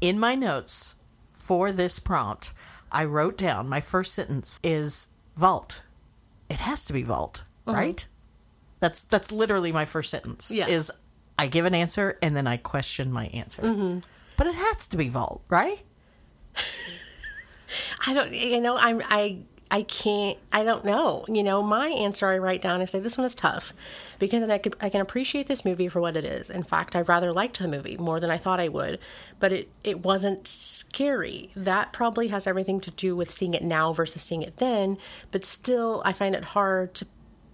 in 0.00 0.18
my 0.20 0.34
notes 0.36 0.94
for 1.32 1.72
this 1.72 1.98
prompt, 1.98 2.52
I 2.92 3.04
wrote 3.04 3.36
down 3.36 3.68
my 3.68 3.80
first 3.80 4.14
sentence 4.14 4.60
is 4.62 5.08
vault. 5.36 5.82
It 6.48 6.60
has 6.60 6.84
to 6.86 6.92
be 6.92 7.02
vault, 7.02 7.44
uh-huh. 7.66 7.76
right? 7.76 8.06
That's 8.80 9.02
that's 9.02 9.32
literally 9.32 9.72
my 9.72 9.84
first 9.84 10.10
sentence. 10.10 10.50
Is 10.66 10.92
I 11.38 11.46
give 11.46 11.66
an 11.66 11.74
answer 11.74 12.18
and 12.22 12.36
then 12.36 12.46
I 12.46 12.56
question 12.56 13.12
my 13.12 13.26
answer. 13.26 13.62
Mm-hmm. 13.62 13.98
But 14.36 14.46
it 14.46 14.54
has 14.54 14.86
to 14.88 14.96
be 14.96 15.08
vault, 15.08 15.42
right? 15.48 15.82
i 18.06 18.14
don't 18.14 18.32
you 18.32 18.60
know 18.60 18.76
i'm 18.76 19.02
i 19.06 19.38
i 19.70 19.76
I 19.76 19.82
can't. 19.82 20.38
I 20.52 20.64
don't 20.64 20.84
know. 20.84 21.24
You 21.28 21.42
know, 21.42 21.62
my 21.62 21.88
answer 21.88 22.26
I 22.26 22.38
write 22.38 22.62
down 22.62 22.80
is 22.80 22.90
say 22.90 23.00
this 23.00 23.18
one 23.18 23.24
is 23.24 23.34
tough 23.34 23.72
because 24.18 24.48
I 24.48 24.58
could 24.58 24.74
I 24.80 24.88
can 24.88 25.00
appreciate 25.00 25.48
this 25.48 25.64
movie 25.64 25.88
for 25.88 26.00
what 26.00 26.16
it 26.16 26.24
is. 26.24 26.48
In 26.48 26.62
fact, 26.62 26.96
I 26.96 27.02
rather 27.02 27.32
liked 27.32 27.58
the 27.58 27.68
movie 27.68 27.96
more 27.96 28.18
than 28.18 28.30
I 28.30 28.38
thought 28.38 28.60
I 28.60 28.68
would, 28.68 28.98
but 29.38 29.52
it 29.52 29.68
it 29.84 30.00
wasn't 30.00 30.46
scary. 30.46 31.50
That 31.54 31.92
probably 31.92 32.28
has 32.28 32.46
everything 32.46 32.80
to 32.80 32.90
do 32.90 33.14
with 33.14 33.30
seeing 33.30 33.54
it 33.54 33.62
now 33.62 33.92
versus 33.92 34.22
seeing 34.22 34.42
it 34.42 34.56
then. 34.56 34.96
But 35.30 35.44
still, 35.44 36.00
I 36.04 36.12
find 36.12 36.34
it 36.34 36.44
hard 36.44 36.94
to 36.94 37.06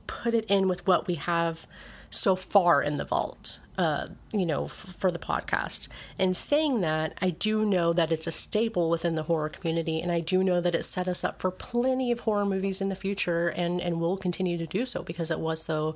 put 0.06 0.34
it 0.34 0.44
in 0.46 0.68
with 0.68 0.86
what 0.86 1.06
we 1.06 1.16
have 1.16 1.66
so 2.08 2.36
far 2.36 2.82
in 2.82 2.98
the 2.98 3.04
vault 3.04 3.61
uh, 3.78 4.06
you 4.32 4.44
know, 4.44 4.64
f- 4.66 4.96
for 4.98 5.10
the 5.10 5.18
podcast. 5.18 5.88
And 6.18 6.36
saying 6.36 6.80
that, 6.82 7.14
I 7.22 7.30
do 7.30 7.64
know 7.64 7.92
that 7.92 8.12
it's 8.12 8.26
a 8.26 8.32
staple 8.32 8.90
within 8.90 9.14
the 9.14 9.24
horror 9.24 9.48
community, 9.48 10.00
and 10.00 10.12
I 10.12 10.20
do 10.20 10.44
know 10.44 10.60
that 10.60 10.74
it 10.74 10.84
set 10.84 11.08
us 11.08 11.24
up 11.24 11.40
for 11.40 11.50
plenty 11.50 12.12
of 12.12 12.20
horror 12.20 12.44
movies 12.46 12.80
in 12.80 12.88
the 12.88 12.96
future, 12.96 13.48
and 13.48 13.80
and 13.80 14.00
will 14.00 14.16
continue 14.16 14.58
to 14.58 14.66
do 14.66 14.84
so 14.84 15.02
because 15.02 15.30
it 15.30 15.40
was 15.40 15.62
so 15.62 15.94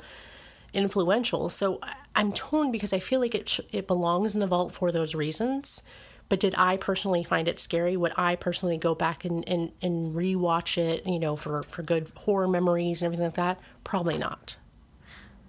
influential. 0.72 1.48
So 1.48 1.80
I'm 2.14 2.32
torn 2.32 2.70
because 2.70 2.92
I 2.92 2.98
feel 2.98 3.20
like 3.20 3.34
it 3.34 3.48
sh- 3.48 3.60
it 3.72 3.86
belongs 3.86 4.34
in 4.34 4.40
the 4.40 4.46
vault 4.46 4.72
for 4.72 4.90
those 4.90 5.14
reasons. 5.14 5.82
But 6.28 6.40
did 6.40 6.54
I 6.58 6.76
personally 6.76 7.22
find 7.22 7.46
it 7.46 7.60
scary? 7.60 7.96
Would 7.96 8.12
I 8.16 8.34
personally 8.34 8.78
go 8.78 8.94
back 8.94 9.24
and, 9.24 9.48
and, 9.48 9.70
and 9.80 10.14
rewatch 10.14 10.76
it, 10.76 11.06
you 11.06 11.20
know, 11.20 11.36
for, 11.36 11.62
for 11.62 11.82
good 11.82 12.10
horror 12.16 12.48
memories 12.48 13.00
and 13.00 13.06
everything 13.06 13.26
like 13.26 13.34
that? 13.34 13.60
Probably 13.84 14.18
not. 14.18 14.56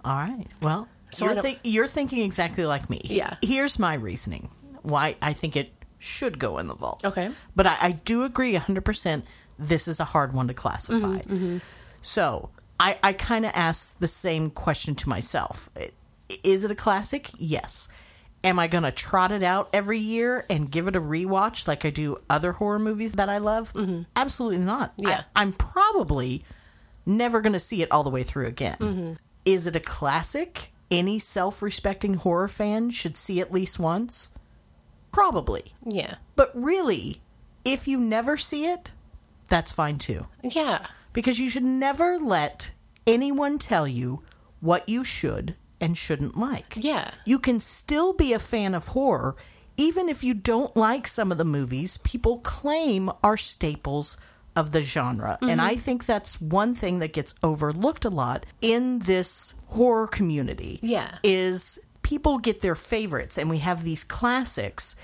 All 0.06 0.16
right. 0.18 0.46
Well, 0.62 0.88
So 1.12 1.26
you're, 1.26 1.36
think, 1.36 1.60
you're 1.64 1.88
thinking 1.88 2.24
exactly 2.24 2.66
like 2.66 2.90
me. 2.90 3.02
Yeah. 3.06 3.36
Here's 3.42 3.80
my 3.80 3.96
reasoning 3.96 4.50
why 4.84 5.16
I 5.22 5.34
think 5.34 5.56
it 5.56 5.72
should 6.00 6.38
go 6.40 6.58
in 6.60 6.68
the 6.68 6.76
vault. 6.76 7.04
Okay. 7.06 7.30
But 7.56 7.68
I, 7.68 7.76
I 7.82 7.92
do 7.92 8.24
agree 8.24 8.54
100% 8.56 9.24
this 9.60 9.88
is 9.88 10.00
a 10.00 10.04
hard 10.06 10.34
one 10.34 10.48
to 10.48 10.54
classify. 10.54 11.20
Mm-hmm, 11.20 11.58
So 12.02 12.52
I, 12.80 12.98
I 13.02 13.14
kind 13.14 13.46
of 13.46 13.52
ask 13.56 13.98
the 14.00 14.08
same 14.08 14.50
question 14.52 14.94
to 14.96 15.10
myself 15.10 15.70
Is 16.44 16.64
it 16.64 16.72
a 16.72 16.76
classic? 16.76 17.30
Yes. 17.38 17.88
Am 18.44 18.60
I 18.60 18.68
going 18.68 18.84
to 18.84 18.92
trot 18.92 19.32
it 19.32 19.42
out 19.42 19.70
every 19.74 19.98
year 19.98 20.46
and 20.50 20.70
give 20.70 20.88
it 20.88 20.96
a 20.96 21.02
rewatch 21.02 21.68
like 21.68 21.86
I 21.86 21.90
do 21.90 22.18
other 22.30 22.52
horror 22.52 22.78
movies 22.80 23.14
that 23.14 23.30
I 23.30 23.40
love? 23.40 23.74
Absolutely 24.16 24.60
not. 24.60 24.92
Mm-hmm. 24.98 25.08
Yeah. 25.10 25.24
I, 25.36 25.42
I'm 25.42 25.54
probably 25.54 26.44
never 27.06 27.42
going 27.42 27.54
to 27.54 27.60
see 27.60 27.82
it 27.82 27.92
all 27.92 28.04
the 28.04 28.12
way 28.12 28.22
through 28.24 28.46
again. 28.46 29.18
Is 29.46 29.66
it 29.66 29.76
a 29.76 29.80
classic? 29.80 30.72
Any 30.90 31.20
self 31.20 31.62
respecting 31.62 32.16
horror 32.16 32.48
fan 32.48 32.90
should 32.90 33.16
see 33.16 33.42
at 33.42 33.52
least 33.52 33.80
once? 33.80 34.30
Probably. 35.12 35.74
Yeah. 35.86 36.16
But 36.36 36.52
really, 36.54 37.22
if 37.66 37.88
you 37.88 38.00
never 38.00 38.38
see 38.38 38.66
it, 38.66 38.92
that's 39.50 39.72
fine 39.72 39.98
too. 39.98 40.28
Yeah. 40.44 40.86
Because 41.14 41.40
you 41.40 41.50
should 41.50 41.64
never 41.64 42.18
let 42.18 42.72
anyone 43.06 43.58
tell 43.58 43.88
you 43.88 44.24
what 44.60 44.88
you 44.88 45.04
should 45.04 45.56
and 45.82 45.98
shouldn't 45.98 46.38
like. 46.38 46.76
Yeah. 46.78 47.12
You 47.26 47.40
can 47.40 47.60
still 47.60 48.14
be 48.14 48.34
a 48.34 48.40
fan 48.40 48.74
of 48.74 48.90
horror 48.90 49.36
even 49.78 50.10
if 50.10 50.24
you 50.24 50.34
don't 50.34 50.76
like 50.76 51.06
some 51.06 51.32
of 51.32 51.38
the 51.38 51.46
movies 51.46 52.00
people 52.00 52.40
claim 52.40 53.12
are 53.24 53.38
staples 53.38 54.18
of 54.58 54.72
the 54.72 54.82
genre. 54.82 55.38
And 55.42 55.62
I 55.62 55.72
mm-hmm. 55.72 55.80
think 55.80 56.06
that's 56.06 56.42
one 56.42 56.74
thing 56.74 57.00
that 57.00 57.14
gets 57.14 57.34
overlooked 57.44 58.06
a 58.06 58.10
lot 58.10 58.46
in 58.60 59.00
this 59.00 59.54
horror 59.68 60.08
community. 60.08 60.80
Yeah. 60.82 61.20
Is 61.24 61.80
people 62.02 62.40
get 62.40 62.62
their 62.62 62.76
favorites 62.76 63.38
and 63.38 63.50
we 63.50 63.60
have 63.60 63.84
these 63.84 64.04
classics 64.04 64.96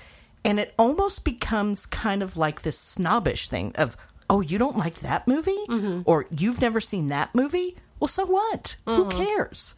and 0.44 0.58
it 0.58 0.74
almost 0.76 1.24
becomes 1.24 1.86
kind 1.86 2.22
of 2.22 2.36
like 2.36 2.62
this 2.62 2.78
snobbish 2.78 3.48
thing 3.48 3.72
of 3.76 3.96
oh 4.28 4.40
you 4.40 4.58
don't 4.58 4.76
like 4.76 4.96
that 4.96 5.28
movie 5.28 5.64
mm-hmm. 5.68 6.00
or 6.06 6.24
you've 6.30 6.62
never 6.62 6.80
seen 6.80 7.08
that 7.08 7.34
movie 7.34 7.76
well 8.00 8.08
so 8.08 8.24
what 8.24 8.76
who 8.86 9.04
mm-hmm. 9.04 9.22
cares 9.22 9.74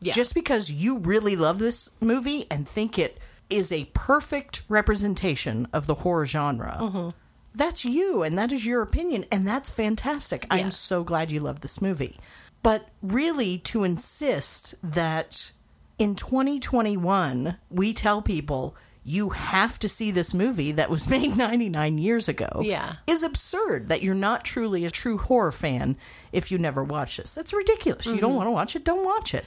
Yeah. 0.00 0.12
just 0.12 0.34
because 0.34 0.70
you 0.70 0.98
really 0.98 1.34
love 1.34 1.58
this 1.58 1.90
movie 2.00 2.44
and 2.48 2.66
think 2.66 2.96
it 2.96 3.18
is 3.50 3.72
a 3.72 3.84
perfect 3.92 4.62
representation 4.68 5.66
of 5.72 5.86
the 5.86 5.94
horror 5.94 6.26
genre, 6.26 7.12
that's 7.56 7.84
you 7.84 8.22
and 8.22 8.36
that 8.38 8.52
is 8.52 8.66
your 8.66 8.82
opinion, 8.82 9.24
and 9.32 9.46
that's 9.46 9.70
fantastic. 9.70 10.44
Yeah. 10.44 10.58
I'm 10.58 10.70
so 10.70 11.02
glad 11.02 11.30
you 11.30 11.40
love 11.40 11.60
this 11.60 11.82
movie. 11.82 12.16
But 12.62 12.88
really, 13.02 13.58
to 13.58 13.84
insist 13.84 14.74
that 14.82 15.52
in 15.98 16.14
2021 16.14 17.56
we 17.70 17.92
tell 17.92 18.20
people 18.20 18.76
you 19.02 19.30
have 19.30 19.78
to 19.78 19.88
see 19.88 20.10
this 20.10 20.34
movie 20.34 20.72
that 20.72 20.90
was 20.90 21.08
made 21.10 21.36
99 21.36 21.96
years 21.96 22.28
ago 22.28 22.48
Yeah. 22.60 22.96
is 23.06 23.22
absurd 23.22 23.88
that 23.88 24.02
you're 24.02 24.14
not 24.14 24.44
truly 24.44 24.84
a 24.84 24.90
true 24.90 25.16
horror 25.16 25.52
fan 25.52 25.96
if 26.32 26.50
you 26.50 26.58
never 26.58 26.82
watch 26.82 27.16
this. 27.16 27.34
That's 27.34 27.54
ridiculous. 27.54 28.04
You 28.06 28.18
don't 28.18 28.30
mm-hmm. 28.30 28.36
want 28.36 28.46
to 28.48 28.52
watch 28.52 28.76
it, 28.76 28.84
don't 28.84 29.04
watch 29.04 29.32
it. 29.32 29.44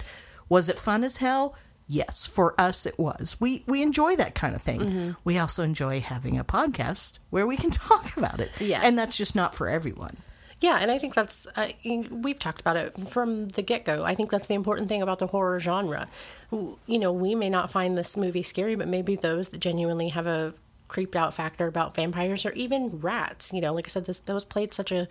Was 0.47 0.69
it 0.69 0.79
fun 0.79 1.03
as 1.03 1.17
hell? 1.17 1.55
Yes, 1.91 2.27
for 2.27 2.53
us 2.61 2.85
it 2.85 2.99
was. 2.99 3.35
We 3.39 3.63
we 3.65 3.81
enjoy 3.81 4.15
that 4.15 4.35
kind 4.35 4.55
of 4.55 4.61
thing. 4.61 5.15
We 5.23 5.39
also 5.39 5.63
enjoy 5.63 6.01
having 6.01 6.37
a 6.37 6.43
podcast 6.43 7.17
where 7.31 7.47
we 7.47 7.57
can 7.57 7.71
talk 7.89 8.15
about 8.15 8.39
it. 8.39 8.51
Yeah. 8.61 8.81
And 8.83 8.97
that's 8.97 9.17
just 9.17 9.35
not 9.35 9.55
for 9.55 9.67
everyone. 9.67 10.17
Yeah, 10.61 10.77
and 10.79 10.91
I 10.91 10.99
think 10.99 11.15
that's 11.15 11.47
uh, 11.55 11.69
we've 12.11 12.37
talked 12.37 12.61
about 12.61 12.77
it 12.77 12.95
from 13.09 13.47
the 13.49 13.63
get 13.63 13.85
go. 13.85 14.03
I 14.03 14.13
think 14.13 14.29
that's 14.29 14.45
the 14.45 14.53
important 14.53 14.87
thing 14.87 15.01
about 15.01 15.17
the 15.19 15.27
horror 15.27 15.59
genre. 15.59 16.07
You 16.51 16.99
know, 16.99 17.11
we 17.11 17.33
may 17.33 17.49
not 17.49 17.71
find 17.71 17.97
this 17.97 18.15
movie 18.15 18.43
scary, 18.43 18.75
but 18.75 18.87
maybe 18.87 19.15
those 19.15 19.49
that 19.49 19.59
genuinely 19.59 20.09
have 20.09 20.27
a 20.27 20.53
creeped 20.89 21.15
out 21.15 21.33
factor 21.33 21.65
about 21.65 21.95
vampires 21.95 22.45
or 22.45 22.51
even 22.51 22.99
rats. 22.99 23.51
You 23.51 23.61
know, 23.61 23.73
like 23.73 23.87
I 23.87 23.89
said, 23.89 24.05
this 24.05 24.19
those 24.19 24.45
played 24.45 24.75
such 24.75 24.91
a 24.91 25.07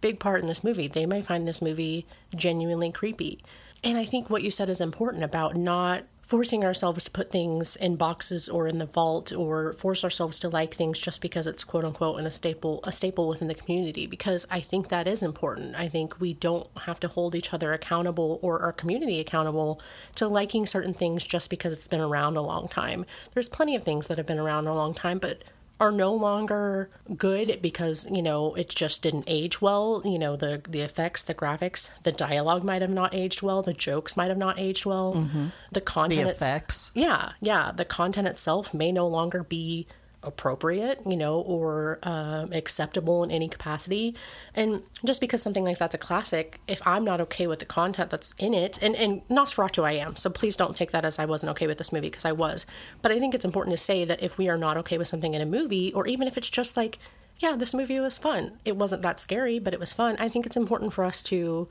big 0.00 0.18
part 0.18 0.42
in 0.42 0.48
this 0.48 0.64
movie. 0.64 0.88
They 0.88 1.06
may 1.06 1.22
find 1.22 1.48
this 1.48 1.62
movie 1.62 2.04
genuinely 2.34 2.90
creepy. 2.90 3.40
And 3.82 3.96
I 3.96 4.04
think 4.04 4.28
what 4.28 4.42
you 4.42 4.50
said 4.50 4.68
is 4.68 4.80
important 4.80 5.24
about 5.24 5.56
not 5.56 6.04
forcing 6.30 6.64
ourselves 6.64 7.02
to 7.02 7.10
put 7.10 7.28
things 7.28 7.74
in 7.74 7.96
boxes 7.96 8.48
or 8.48 8.68
in 8.68 8.78
the 8.78 8.86
vault 8.86 9.32
or 9.32 9.72
force 9.72 10.04
ourselves 10.04 10.38
to 10.38 10.48
like 10.48 10.72
things 10.72 10.96
just 10.96 11.20
because 11.20 11.44
it's 11.44 11.64
quote 11.64 11.84
unquote 11.84 12.20
in 12.20 12.24
a 12.24 12.30
staple 12.30 12.78
a 12.84 12.92
staple 12.92 13.26
within 13.26 13.48
the 13.48 13.54
community 13.54 14.06
because 14.06 14.46
I 14.48 14.60
think 14.60 14.90
that 14.90 15.08
is 15.08 15.24
important. 15.24 15.74
I 15.74 15.88
think 15.88 16.20
we 16.20 16.34
don't 16.34 16.68
have 16.82 17.00
to 17.00 17.08
hold 17.08 17.34
each 17.34 17.52
other 17.52 17.72
accountable 17.72 18.38
or 18.42 18.60
our 18.60 18.72
community 18.72 19.18
accountable 19.18 19.80
to 20.14 20.28
liking 20.28 20.66
certain 20.66 20.94
things 20.94 21.24
just 21.24 21.50
because 21.50 21.72
it's 21.72 21.88
been 21.88 22.00
around 22.00 22.36
a 22.36 22.42
long 22.42 22.68
time. 22.68 23.06
There's 23.34 23.48
plenty 23.48 23.74
of 23.74 23.82
things 23.82 24.06
that 24.06 24.16
have 24.16 24.26
been 24.26 24.38
around 24.38 24.68
a 24.68 24.74
long 24.74 24.94
time 24.94 25.18
but 25.18 25.42
are 25.80 25.90
no 25.90 26.12
longer 26.12 26.90
good 27.16 27.60
because 27.62 28.06
you 28.10 28.20
know 28.22 28.54
it 28.54 28.68
just 28.68 29.02
didn't 29.02 29.24
age 29.26 29.60
well. 29.62 30.02
You 30.04 30.18
know 30.18 30.36
the 30.36 30.60
the 30.68 30.82
effects 30.82 31.22
the 31.22 31.34
graphics 31.34 31.90
the 32.02 32.12
dialogue 32.12 32.62
might 32.62 32.82
have 32.82 32.90
not 32.90 33.14
aged 33.14 33.42
well. 33.42 33.62
The 33.62 33.72
jokes 33.72 34.16
might 34.16 34.28
have 34.28 34.38
not 34.38 34.58
aged 34.58 34.84
well. 34.86 35.12
The 35.12 35.52
The 35.72 35.80
content 35.80 36.20
it's- 36.20 36.36
effects. 36.36 36.92
yeah 36.94 37.32
yeah. 37.40 37.72
The 37.72 37.84
content 37.86 38.28
itself 38.28 38.74
may 38.74 38.92
no 38.92 39.06
longer 39.08 39.42
be 39.42 39.86
appropriate 40.22 41.00
you 41.06 41.16
know 41.16 41.40
or 41.40 41.98
um, 42.02 42.52
acceptable 42.52 43.24
in 43.24 43.30
any 43.30 43.48
capacity. 43.48 44.14
And 44.54 44.82
just 45.04 45.20
because 45.20 45.40
something 45.42 45.64
like 45.64 45.78
that's 45.78 45.94
a 45.94 45.98
classic 45.98 46.60
if 46.68 46.86
i'm 46.86 47.04
not 47.04 47.20
okay 47.20 47.46
with 47.46 47.58
the 47.58 47.64
content 47.64 48.10
that's 48.10 48.34
in 48.38 48.52
it 48.52 48.82
and, 48.82 48.94
and 48.96 49.26
nosferatu 49.28 49.84
i 49.84 49.92
am 49.92 50.16
so 50.16 50.28
please 50.28 50.56
don't 50.56 50.76
take 50.76 50.90
that 50.90 51.04
as 51.04 51.18
i 51.18 51.24
wasn't 51.24 51.50
okay 51.50 51.66
with 51.66 51.78
this 51.78 51.92
movie 51.92 52.08
because 52.08 52.24
i 52.24 52.32
was. 52.32 52.66
But 53.02 53.12
i 53.12 53.18
think 53.18 53.34
it's 53.34 53.44
important 53.44 53.74
to 53.74 53.82
say 53.82 54.04
that 54.04 54.22
if 54.22 54.36
we 54.36 54.48
are 54.48 54.58
not 54.58 54.76
okay 54.78 54.98
with 54.98 55.08
something 55.08 55.34
in 55.34 55.40
a 55.40 55.46
movie 55.46 55.92
or 55.92 56.06
even 56.06 56.28
if 56.28 56.36
it's 56.36 56.50
just 56.50 56.76
like 56.76 56.98
yeah 57.38 57.56
this 57.56 57.72
movie 57.72 57.98
was 57.98 58.18
fun 58.18 58.58
it 58.64 58.76
wasn't 58.76 59.02
that 59.02 59.18
scary 59.18 59.58
but 59.58 59.72
it 59.72 59.80
was 59.80 59.92
fun 59.92 60.16
i 60.18 60.28
think 60.28 60.44
it's 60.44 60.56
important 60.56 60.92
for 60.92 61.04
us 61.04 61.22
to 61.22 61.68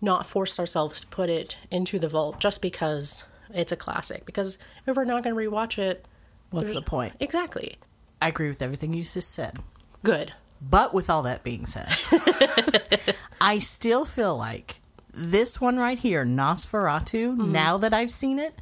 not 0.00 0.26
force 0.26 0.58
ourselves 0.58 1.00
to 1.00 1.06
put 1.06 1.30
it 1.30 1.56
into 1.70 1.98
the 1.98 2.08
vault 2.08 2.40
just 2.40 2.60
because 2.60 3.24
it's 3.54 3.72
a 3.72 3.76
classic. 3.76 4.24
Because 4.26 4.58
if 4.86 4.96
we're 4.96 5.04
not 5.04 5.22
going 5.22 5.34
to 5.34 5.50
rewatch 5.50 5.78
it 5.78 6.04
What's 6.52 6.68
there's- 6.68 6.84
the 6.84 6.88
point? 6.88 7.14
exactly 7.20 7.76
I 8.20 8.28
agree 8.28 8.48
with 8.48 8.62
everything 8.62 8.94
you 8.94 9.02
just 9.02 9.32
said. 9.32 9.58
good 10.04 10.32
But 10.60 10.94
with 10.94 11.10
all 11.10 11.22
that 11.24 11.42
being 11.42 11.66
said, 11.66 11.88
I 13.40 13.58
still 13.58 14.04
feel 14.04 14.36
like 14.36 14.80
this 15.12 15.60
one 15.60 15.76
right 15.76 15.98
here, 15.98 16.24
Nosferatu, 16.24 17.36
mm-hmm. 17.36 17.52
now 17.52 17.78
that 17.78 17.92
I've 17.92 18.12
seen 18.12 18.38
it, 18.38 18.54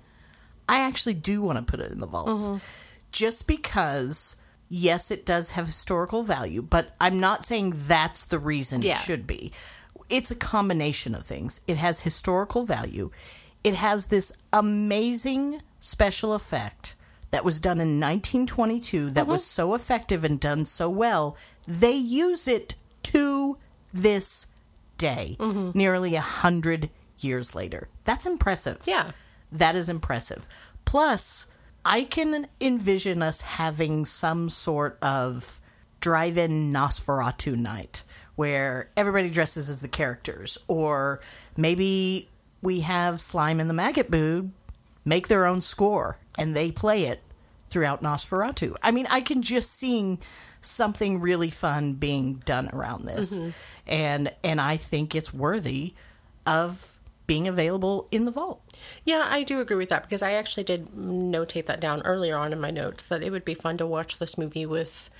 I 0.68 0.80
actually 0.80 1.14
do 1.14 1.42
want 1.42 1.58
to 1.58 1.64
put 1.70 1.80
it 1.80 1.92
in 1.92 1.98
the 1.98 2.06
vault. 2.06 2.28
Mm-hmm. 2.42 2.56
Just 3.12 3.46
because, 3.46 4.36
yes, 4.68 5.10
it 5.10 5.26
does 5.26 5.50
have 5.50 5.66
historical 5.66 6.22
value, 6.22 6.62
but 6.62 6.94
I'm 7.00 7.20
not 7.20 7.44
saying 7.44 7.74
that's 7.76 8.24
the 8.24 8.38
reason 8.38 8.80
Yeah. 8.82 8.92
it 8.92 8.98
should 8.98 9.26
be. 9.26 9.52
It's 10.08 10.30
a 10.30 10.36
combination 10.36 11.14
of 11.14 11.24
things. 11.24 11.60
It 11.66 11.76
has 11.76 12.00
historical 12.00 12.64
value, 12.64 13.10
it 13.62 13.74
has 13.74 14.06
this 14.06 14.32
amazing 14.54 15.60
special 15.80 16.32
effect 16.32 16.79
that 17.30 17.44
was 17.44 17.60
done 17.60 17.78
in 17.78 18.00
1922 18.00 19.10
that 19.10 19.26
was 19.26 19.42
uh-huh. 19.42 19.68
so 19.68 19.74
effective 19.74 20.24
and 20.24 20.40
done 20.40 20.64
so 20.64 20.90
well, 20.90 21.36
they 21.66 21.92
use 21.92 22.48
it 22.48 22.74
to 23.02 23.56
this 23.92 24.46
day, 24.96 25.36
mm-hmm. 25.38 25.76
nearly 25.76 26.14
a 26.14 26.20
hundred 26.20 26.90
years 27.18 27.54
later. 27.54 27.88
That's 28.04 28.26
impressive. 28.26 28.78
Yeah. 28.86 29.12
That 29.52 29.76
is 29.76 29.88
impressive. 29.88 30.48
Plus, 30.84 31.46
I 31.84 32.02
can 32.04 32.46
envision 32.60 33.22
us 33.22 33.40
having 33.40 34.04
some 34.04 34.48
sort 34.48 34.98
of 35.02 35.60
drive 36.00 36.36
in 36.36 36.72
Nosferatu 36.72 37.56
night 37.56 38.04
where 38.36 38.90
everybody 38.96 39.28
dresses 39.28 39.68
as 39.68 39.82
the 39.82 39.88
characters, 39.88 40.56
or 40.66 41.20
maybe 41.56 42.28
we 42.62 42.80
have 42.80 43.20
Slime 43.20 43.60
and 43.60 43.68
the 43.68 43.74
Maggot 43.74 44.10
Boob 44.10 44.52
make 45.04 45.28
their 45.28 45.46
own 45.46 45.60
score 45.60 46.18
and 46.40 46.56
they 46.56 46.72
play 46.72 47.04
it 47.04 47.20
throughout 47.68 48.02
Nosferatu. 48.02 48.74
I 48.82 48.90
mean, 48.90 49.06
I 49.10 49.20
can 49.20 49.42
just 49.42 49.72
seeing 49.76 50.18
something 50.60 51.20
really 51.20 51.50
fun 51.50 51.94
being 51.94 52.36
done 52.46 52.68
around 52.72 53.04
this, 53.04 53.38
mm-hmm. 53.38 53.50
and 53.86 54.32
and 54.42 54.60
I 54.60 54.76
think 54.76 55.14
it's 55.14 55.32
worthy 55.32 55.94
of 56.46 56.98
being 57.26 57.46
available 57.46 58.08
in 58.10 58.24
the 58.24 58.32
vault. 58.32 58.60
Yeah, 59.04 59.28
I 59.30 59.44
do 59.44 59.60
agree 59.60 59.76
with 59.76 59.90
that 59.90 60.02
because 60.02 60.22
I 60.22 60.32
actually 60.32 60.64
did 60.64 60.88
notate 60.88 61.66
that 61.66 61.80
down 61.80 62.02
earlier 62.02 62.36
on 62.36 62.52
in 62.52 62.60
my 62.60 62.72
notes 62.72 63.04
that 63.04 63.22
it 63.22 63.30
would 63.30 63.44
be 63.44 63.54
fun 63.54 63.76
to 63.76 63.86
watch 63.86 64.18
this 64.18 64.36
movie 64.36 64.66
with 64.66 65.10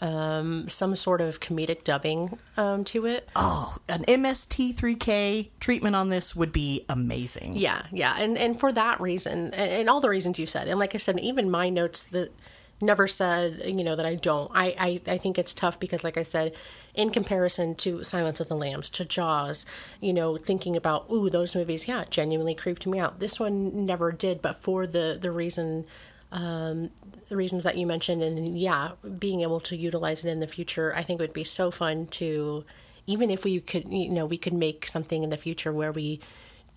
um, 0.00 0.68
some 0.68 0.94
sort 0.96 1.20
of 1.20 1.40
comedic 1.40 1.84
dubbing 1.84 2.38
um, 2.56 2.84
to 2.84 3.06
it. 3.06 3.28
Oh, 3.34 3.78
an 3.88 4.02
MST3K 4.02 5.50
treatment 5.60 5.96
on 5.96 6.08
this 6.08 6.36
would 6.36 6.52
be 6.52 6.84
amazing. 6.88 7.56
Yeah, 7.56 7.86
yeah, 7.92 8.16
and 8.18 8.36
and 8.36 8.58
for 8.58 8.72
that 8.72 9.00
reason, 9.00 9.54
and, 9.54 9.54
and 9.54 9.90
all 9.90 10.00
the 10.00 10.10
reasons 10.10 10.38
you 10.38 10.46
said, 10.46 10.68
and 10.68 10.78
like 10.78 10.94
I 10.94 10.98
said, 10.98 11.18
even 11.20 11.50
my 11.50 11.68
notes 11.68 12.02
that 12.04 12.32
never 12.80 13.08
said, 13.08 13.62
you 13.64 13.82
know, 13.82 13.96
that 13.96 14.06
I 14.06 14.16
don't. 14.16 14.50
I, 14.54 14.74
I 14.78 15.12
I 15.12 15.18
think 15.18 15.38
it's 15.38 15.54
tough 15.54 15.80
because, 15.80 16.04
like 16.04 16.18
I 16.18 16.22
said, 16.22 16.54
in 16.94 17.10
comparison 17.10 17.74
to 17.76 18.02
Silence 18.02 18.40
of 18.40 18.48
the 18.48 18.56
Lambs, 18.56 18.90
to 18.90 19.04
Jaws, 19.04 19.66
you 20.00 20.12
know, 20.12 20.36
thinking 20.36 20.76
about 20.76 21.06
ooh 21.10 21.30
those 21.30 21.54
movies, 21.54 21.88
yeah, 21.88 22.04
genuinely 22.10 22.54
creeped 22.54 22.86
me 22.86 22.98
out. 22.98 23.18
This 23.18 23.40
one 23.40 23.86
never 23.86 24.12
did, 24.12 24.42
but 24.42 24.62
for 24.62 24.86
the 24.86 25.18
the 25.20 25.30
reason. 25.30 25.86
Um, 26.32 26.90
the 27.28 27.36
reasons 27.36 27.62
that 27.62 27.76
you 27.76 27.86
mentioned, 27.86 28.22
and 28.22 28.58
yeah, 28.58 28.92
being 29.18 29.40
able 29.40 29.60
to 29.60 29.76
utilize 29.76 30.24
it 30.24 30.30
in 30.30 30.40
the 30.40 30.46
future, 30.46 30.94
I 30.94 31.02
think 31.02 31.20
would 31.20 31.32
be 31.32 31.44
so 31.44 31.70
fun 31.70 32.06
to, 32.08 32.64
even 33.06 33.30
if 33.30 33.44
we 33.44 33.60
could, 33.60 33.88
you 33.88 34.10
know, 34.10 34.26
we 34.26 34.38
could 34.38 34.52
make 34.52 34.86
something 34.86 35.22
in 35.22 35.30
the 35.30 35.36
future 35.36 35.72
where 35.72 35.92
we 35.92 36.20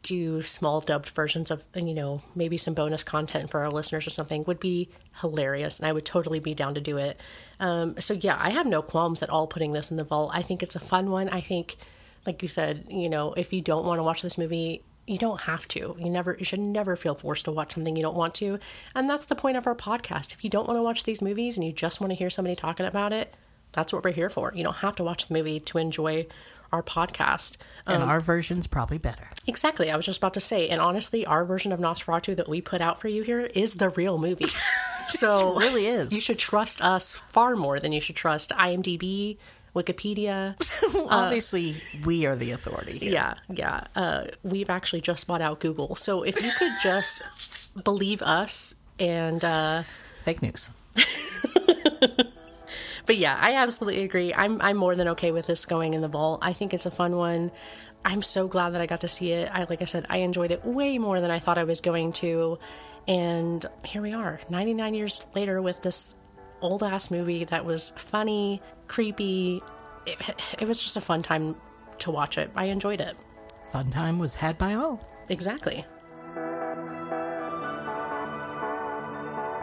do 0.01 0.41
small 0.41 0.81
dubbed 0.81 1.09
versions 1.09 1.51
of 1.51 1.63
you 1.75 1.93
know 1.93 2.21
maybe 2.35 2.57
some 2.57 2.73
bonus 2.73 3.03
content 3.03 3.49
for 3.49 3.59
our 3.59 3.69
listeners 3.69 4.07
or 4.07 4.09
something 4.09 4.43
would 4.45 4.59
be 4.59 4.89
hilarious 5.21 5.79
and 5.79 5.87
i 5.87 5.91
would 5.91 6.05
totally 6.05 6.39
be 6.39 6.53
down 6.53 6.73
to 6.73 6.81
do 6.81 6.97
it. 6.97 7.19
Um, 7.59 7.99
so 7.99 8.13
yeah 8.13 8.37
i 8.39 8.49
have 8.51 8.65
no 8.65 8.81
qualms 8.81 9.21
at 9.21 9.29
all 9.29 9.47
putting 9.47 9.73
this 9.73 9.91
in 9.91 9.97
the 9.97 10.03
vault. 10.03 10.31
I 10.33 10.41
think 10.41 10.63
it's 10.63 10.75
a 10.75 10.79
fun 10.79 11.11
one. 11.11 11.29
I 11.29 11.41
think 11.41 11.75
like 12.25 12.41
you 12.41 12.47
said 12.47 12.85
you 12.89 13.09
know 13.09 13.33
if 13.33 13.51
you 13.51 13.61
don't 13.61 13.85
want 13.85 13.99
to 13.99 14.03
watch 14.03 14.21
this 14.21 14.37
movie 14.37 14.83
you 15.09 15.17
don't 15.17 15.41
have 15.41 15.67
to 15.67 15.95
you 15.99 16.09
never 16.09 16.35
you 16.37 16.45
should 16.45 16.59
never 16.59 16.95
feel 16.95 17.15
forced 17.15 17.45
to 17.45 17.51
watch 17.51 17.73
something 17.73 17.95
you 17.95 18.01
don't 18.01 18.15
want 18.15 18.33
to 18.35 18.59
and 18.95 19.09
that's 19.09 19.25
the 19.25 19.35
point 19.35 19.57
of 19.57 19.65
our 19.65 19.75
podcast 19.75 20.31
if 20.31 20.43
you 20.43 20.49
don't 20.49 20.67
want 20.67 20.77
to 20.77 20.83
watch 20.83 21.03
these 21.03 21.21
movies 21.21 21.57
and 21.57 21.65
you 21.65 21.71
just 21.71 21.99
want 21.99 22.11
to 22.11 22.15
hear 22.15 22.29
somebody 22.29 22.55
talking 22.55 22.85
about 22.85 23.11
it 23.11 23.33
that's 23.71 23.91
what 23.91 24.03
we're 24.03 24.11
here 24.11 24.29
for 24.29 24.53
you 24.55 24.63
don't 24.63 24.77
have 24.77 24.95
to 24.95 25.03
watch 25.03 25.27
the 25.27 25.33
movie 25.33 25.59
to 25.59 25.77
enjoy 25.77 26.25
our 26.71 26.83
podcast 26.83 27.57
And 27.87 28.03
um, 28.03 28.09
our 28.09 28.19
version's 28.19 28.67
probably 28.67 28.99
better. 28.99 29.29
Exactly. 29.47 29.89
I 29.89 29.95
was 29.95 30.05
just 30.05 30.19
about 30.19 30.35
to 30.35 30.39
say, 30.39 30.69
and 30.69 30.79
honestly, 30.79 31.25
our 31.25 31.43
version 31.43 31.71
of 31.71 31.79
Nosferatu 31.79 32.35
that 32.35 32.47
we 32.47 32.61
put 32.61 32.81
out 32.81 33.01
for 33.01 33.07
you 33.07 33.23
here 33.23 33.41
is 33.41 33.75
the 33.75 33.89
real 33.89 34.17
movie. 34.19 34.49
so 35.07 35.59
It 35.59 35.63
really 35.63 35.85
is. 35.87 36.13
You 36.13 36.21
should 36.21 36.37
trust 36.37 36.81
us 36.81 37.15
far 37.15 37.55
more 37.55 37.79
than 37.79 37.91
you 37.91 37.99
should 37.99 38.15
trust 38.15 38.51
IMDb, 38.51 39.37
Wikipedia. 39.75 40.55
Obviously, 41.11 41.75
we 42.05 42.25
are 42.25 42.35
the 42.35 42.51
authority 42.51 42.97
here. 42.99 43.11
yeah, 43.13 43.33
yeah. 43.53 43.83
Uh, 43.95 44.25
we've 44.43 44.69
actually 44.69 45.01
just 45.01 45.27
bought 45.27 45.41
out 45.41 45.59
Google. 45.59 45.95
So 45.95 46.23
if 46.23 46.41
you 46.43 46.51
could 46.57 46.71
just 46.81 47.21
believe 47.83 48.21
us 48.21 48.75
and. 48.99 49.43
Uh, 49.43 49.83
Fake 50.21 50.41
news. 50.41 50.71
but 53.05 53.17
yeah, 53.17 53.37
I 53.39 53.55
absolutely 53.55 54.03
agree. 54.03 54.33
I'm 54.33 54.61
I'm 54.61 54.77
more 54.77 54.95
than 54.95 55.07
okay 55.09 55.31
with 55.31 55.47
this 55.47 55.65
going 55.65 55.93
in 55.93 56.01
the 56.01 56.07
vault. 56.07 56.39
I 56.43 56.53
think 56.53 56.73
it's 56.73 56.85
a 56.85 56.91
fun 56.91 57.15
one. 57.15 57.51
I'm 58.05 58.21
so 58.21 58.47
glad 58.47 58.71
that 58.71 58.81
I 58.81 58.85
got 58.85 59.01
to 59.01 59.07
see 59.07 59.31
it. 59.31 59.49
I 59.53 59.65
like 59.69 59.81
I 59.81 59.85
said, 59.85 60.05
I 60.09 60.17
enjoyed 60.17 60.51
it 60.51 60.65
way 60.65 60.97
more 60.97 61.21
than 61.21 61.31
I 61.31 61.39
thought 61.39 61.57
I 61.57 61.63
was 61.63 61.81
going 61.81 62.13
to. 62.13 62.59
And 63.07 63.65
here 63.85 64.01
we 64.01 64.13
are, 64.13 64.39
99 64.49 64.93
years 64.93 65.25
later 65.33 65.61
with 65.61 65.81
this 65.81 66.15
old 66.61 66.83
ass 66.83 67.09
movie 67.09 67.43
that 67.45 67.65
was 67.65 67.89
funny, 67.95 68.61
creepy. 68.89 69.61
It, 70.05 70.17
it 70.59 70.67
was 70.67 70.81
just 70.83 70.97
a 70.97 71.01
fun 71.01 71.21
time 71.23 71.55
to 71.99 72.11
watch 72.11 72.37
it. 72.37 72.51
I 72.55 72.65
enjoyed 72.65 72.99
it. 72.99 73.15
Fun 73.71 73.89
time 73.91 74.19
was 74.19 74.35
had 74.35 74.57
by 74.57 74.73
all. 74.73 75.07
Exactly. 75.29 75.85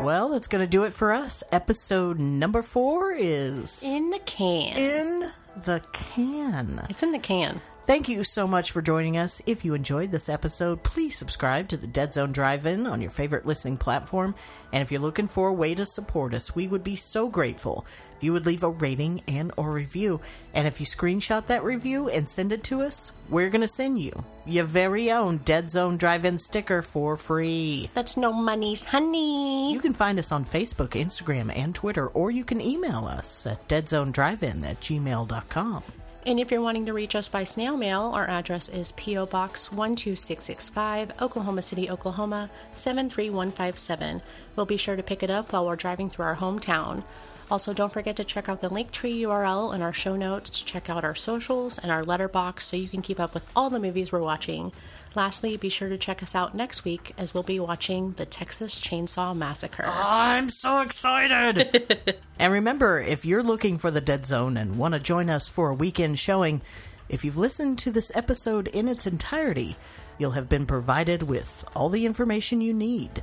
Well, 0.03 0.29
that's 0.29 0.47
going 0.47 0.63
to 0.63 0.71
do 0.71 0.85
it 0.85 0.93
for 0.93 1.13
us. 1.13 1.43
Episode 1.53 2.19
number 2.21 2.61
four 2.63 3.13
is 3.13 3.83
In 3.83 4.11
the 4.11 4.19
can. 4.21 4.77
in 4.77 5.31
the 5.65 5.83
can. 5.93 6.83
It's 6.91 7.03
in 7.03 7.13
the 7.13 7.19
can. 7.19 7.61
Thank 7.87 8.09
you 8.09 8.25
so 8.25 8.49
much 8.49 8.73
for 8.73 8.83
joining 8.83 9.17
us. 9.17 9.41
If 9.47 9.65
you 9.65 9.75
enjoyed 9.75 10.11
this 10.11 10.29
episode, 10.29 10.83
please 10.83 11.17
subscribe 11.17 11.69
to 11.69 11.77
the 11.77 11.87
Dead 11.87 12.13
Zone 12.13 12.33
Drive 12.33 12.67
In 12.67 12.85
on 12.85 13.01
your 13.01 13.13
favorite 13.13 13.47
listening 13.47 13.77
platform. 13.77 14.35
And 14.73 14.83
if 14.83 14.91
you're 14.91 15.01
looking 15.01 15.29
for 15.29 15.51
a 15.51 15.53
way 15.53 15.73
to 15.77 15.87
support 15.87 16.35
us, 16.35 16.53
we 16.53 16.67
would 16.67 16.83
be 16.83 16.97
so 16.97 17.29
grateful 17.29 17.87
if 18.17 18.25
you 18.25 18.33
would 18.33 18.45
leave 18.45 18.65
a 18.65 18.71
rating 18.71 19.23
and 19.29 19.53
or 19.57 19.71
review. 19.71 20.21
And 20.53 20.67
if 20.67 20.81
you 20.81 20.87
screenshot 20.87 21.47
that 21.47 21.63
review 21.63 22.09
and 22.09 22.29
send 22.29 22.51
it 22.51 22.65
to 22.65 22.81
us, 22.81 23.13
we're 23.29 23.51
going 23.51 23.61
to 23.61 23.69
send 23.69 24.01
you 24.01 24.25
your 24.47 24.65
very 24.65 25.13
own 25.13 25.37
Dead 25.39 25.71
Zone 25.71 25.97
Drive 25.97 26.25
In 26.25 26.39
sticker 26.39 26.83
for 26.83 27.17
free. 27.17 27.89
That's 27.95 28.17
no 28.17 28.33
monies, 28.33 28.85
honey. 28.85 29.73
You 29.73 29.79
can 29.79 29.93
find 29.93 30.19
us 30.19 30.33
on 30.33 30.45
Facebook, 30.45 31.01
Instagram, 31.01 31.57
and 31.57 31.73
Twitter, 31.73 32.09
or 32.09 32.33
you 32.33 32.45
can 32.45 32.61
email 32.61 33.05
us 33.05 33.47
at 33.47 33.69
deadzonedrivein 33.69 34.67
at 34.67 34.81
gmail.com. 34.81 35.85
And 36.27 36.41
if 36.41 36.51
you're 36.51 36.61
wanting 36.61 36.87
to 36.87 36.93
reach 36.93 37.15
us 37.15 37.29
by 37.29 37.45
snail 37.45 37.77
mail, 37.77 38.11
our 38.13 38.29
address 38.29 38.69
is 38.69 38.91
P.O. 38.91 39.27
Box 39.27 39.69
12665, 39.69 41.13
Oklahoma 41.23 41.63
City, 41.63 41.89
Oklahoma 41.89 42.51
73157. 42.73 44.23
We'll 44.57 44.67
be 44.67 44.77
sure 44.77 44.97
to 44.97 45.05
pick 45.05 45.23
it 45.23 45.31
up 45.31 45.53
while 45.53 45.65
we're 45.65 45.77
driving 45.77 46.11
through 46.11 46.25
our 46.25 46.35
hometown. 46.35 47.05
Also, 47.49 47.73
don't 47.73 47.93
forget 47.93 48.17
to 48.17 48.25
check 48.25 48.49
out 48.49 48.61
the 48.61 48.69
Linktree 48.69 49.21
URL 49.21 49.73
in 49.73 49.83
our 49.83 49.93
show 49.93 50.17
notes 50.17 50.51
to 50.51 50.65
check 50.65 50.91
out 50.91 51.05
our 51.05 51.15
socials 51.15 51.79
and 51.79 51.93
our 51.93 52.03
Letterboxd 52.03 52.61
so 52.61 52.77
you 52.77 52.89
can 52.89 53.03
keep 53.03 53.21
up 53.21 53.33
with 53.33 53.49
all 53.55 53.71
the 53.71 53.79
movies 53.79 54.11
we're 54.11 54.21
watching. 54.21 54.73
Lastly, 55.15 55.57
be 55.57 55.69
sure 55.69 55.89
to 55.89 55.97
check 55.97 56.23
us 56.23 56.35
out 56.35 56.55
next 56.55 56.85
week 56.85 57.15
as 57.17 57.33
we'll 57.33 57.43
be 57.43 57.59
watching 57.59 58.13
the 58.13 58.27
Texas 58.27 58.79
Chainsaw 58.79 59.35
Massacre. 59.35 59.85
I'm 59.87 60.51
so 60.51 60.83
excited! 60.83 62.17
and 62.39 62.53
remember, 62.53 63.01
if 63.01 63.25
you're 63.25 63.43
looking 63.43 63.79
for 63.79 63.91
the 63.91 64.01
Dead 64.01 64.27
Zone 64.27 64.57
and 64.57 64.79
want 64.79 64.95
to 64.95 65.01
join 65.01 65.31
us 65.31 65.49
for 65.49 65.71
a 65.71 65.75
weekend 65.75 66.19
showing, 66.19 66.61
if 67.09 67.25
you've 67.25 67.37
listened 67.37 67.79
to 67.81 67.91
this 67.91 68.15
episode 68.15 68.69
in 68.69 68.89
its 68.89 69.07
entirety, 69.07 69.77
you'll 70.19 70.33
have 70.33 70.49
been 70.49 70.67
provided 70.67 71.23
with 71.23 71.65
all 71.75 71.89
the 71.89 72.05
information 72.05 72.61
you 72.61 72.75
need. 72.75 73.23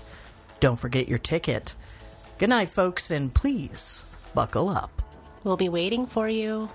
Don't 0.60 0.80
forget 0.80 1.10
your 1.10 1.20
ticket. 1.20 1.76
Good 2.38 2.50
night, 2.50 2.70
folks, 2.70 3.12
and 3.12 3.34
please 3.34 4.06
buckle 4.34 4.70
up. 4.70 5.02
We'll 5.44 5.58
be 5.58 5.70
waiting 5.70 6.06
for 6.08 6.30
you. 6.30 6.70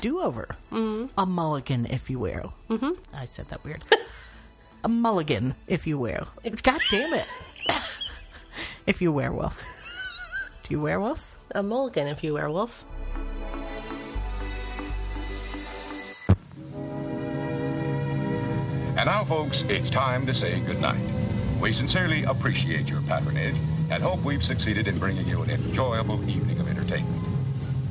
Do 0.00 0.20
over. 0.20 0.48
Mm-hmm. 0.72 1.06
A 1.18 1.26
mulligan, 1.26 1.86
if 1.86 2.10
you 2.10 2.18
will. 2.18 2.54
Mm-hmm. 2.68 2.92
I 3.14 3.24
said 3.24 3.48
that 3.48 3.64
weird. 3.64 3.84
a 4.84 4.88
mulligan, 4.88 5.54
if 5.66 5.86
you 5.86 5.98
will. 5.98 6.28
God 6.62 6.80
damn 6.90 7.14
it. 7.14 7.26
if 8.86 9.00
you 9.00 9.12
werewolf. 9.12 9.64
Do 10.62 10.74
you 10.74 10.80
werewolf? 10.80 11.38
A 11.54 11.62
mulligan 11.62 12.06
if 12.08 12.22
you 12.22 12.34
werewolf. 12.34 12.84
And 18.96 19.06
now, 19.06 19.24
folks, 19.24 19.62
it's 19.68 19.90
time 19.90 20.26
to 20.26 20.34
say 20.34 20.58
goodnight. 20.60 21.00
We 21.60 21.72
sincerely 21.72 22.24
appreciate 22.24 22.86
your 22.88 23.02
patronage 23.02 23.56
and 23.90 24.02
hope 24.02 24.22
we've 24.24 24.42
succeeded 24.42 24.88
in 24.88 24.98
bringing 24.98 25.26
you 25.28 25.42
an 25.42 25.50
enjoyable 25.50 26.28
evening 26.28 26.58
of 26.58 26.68
entertainment. 26.68 27.25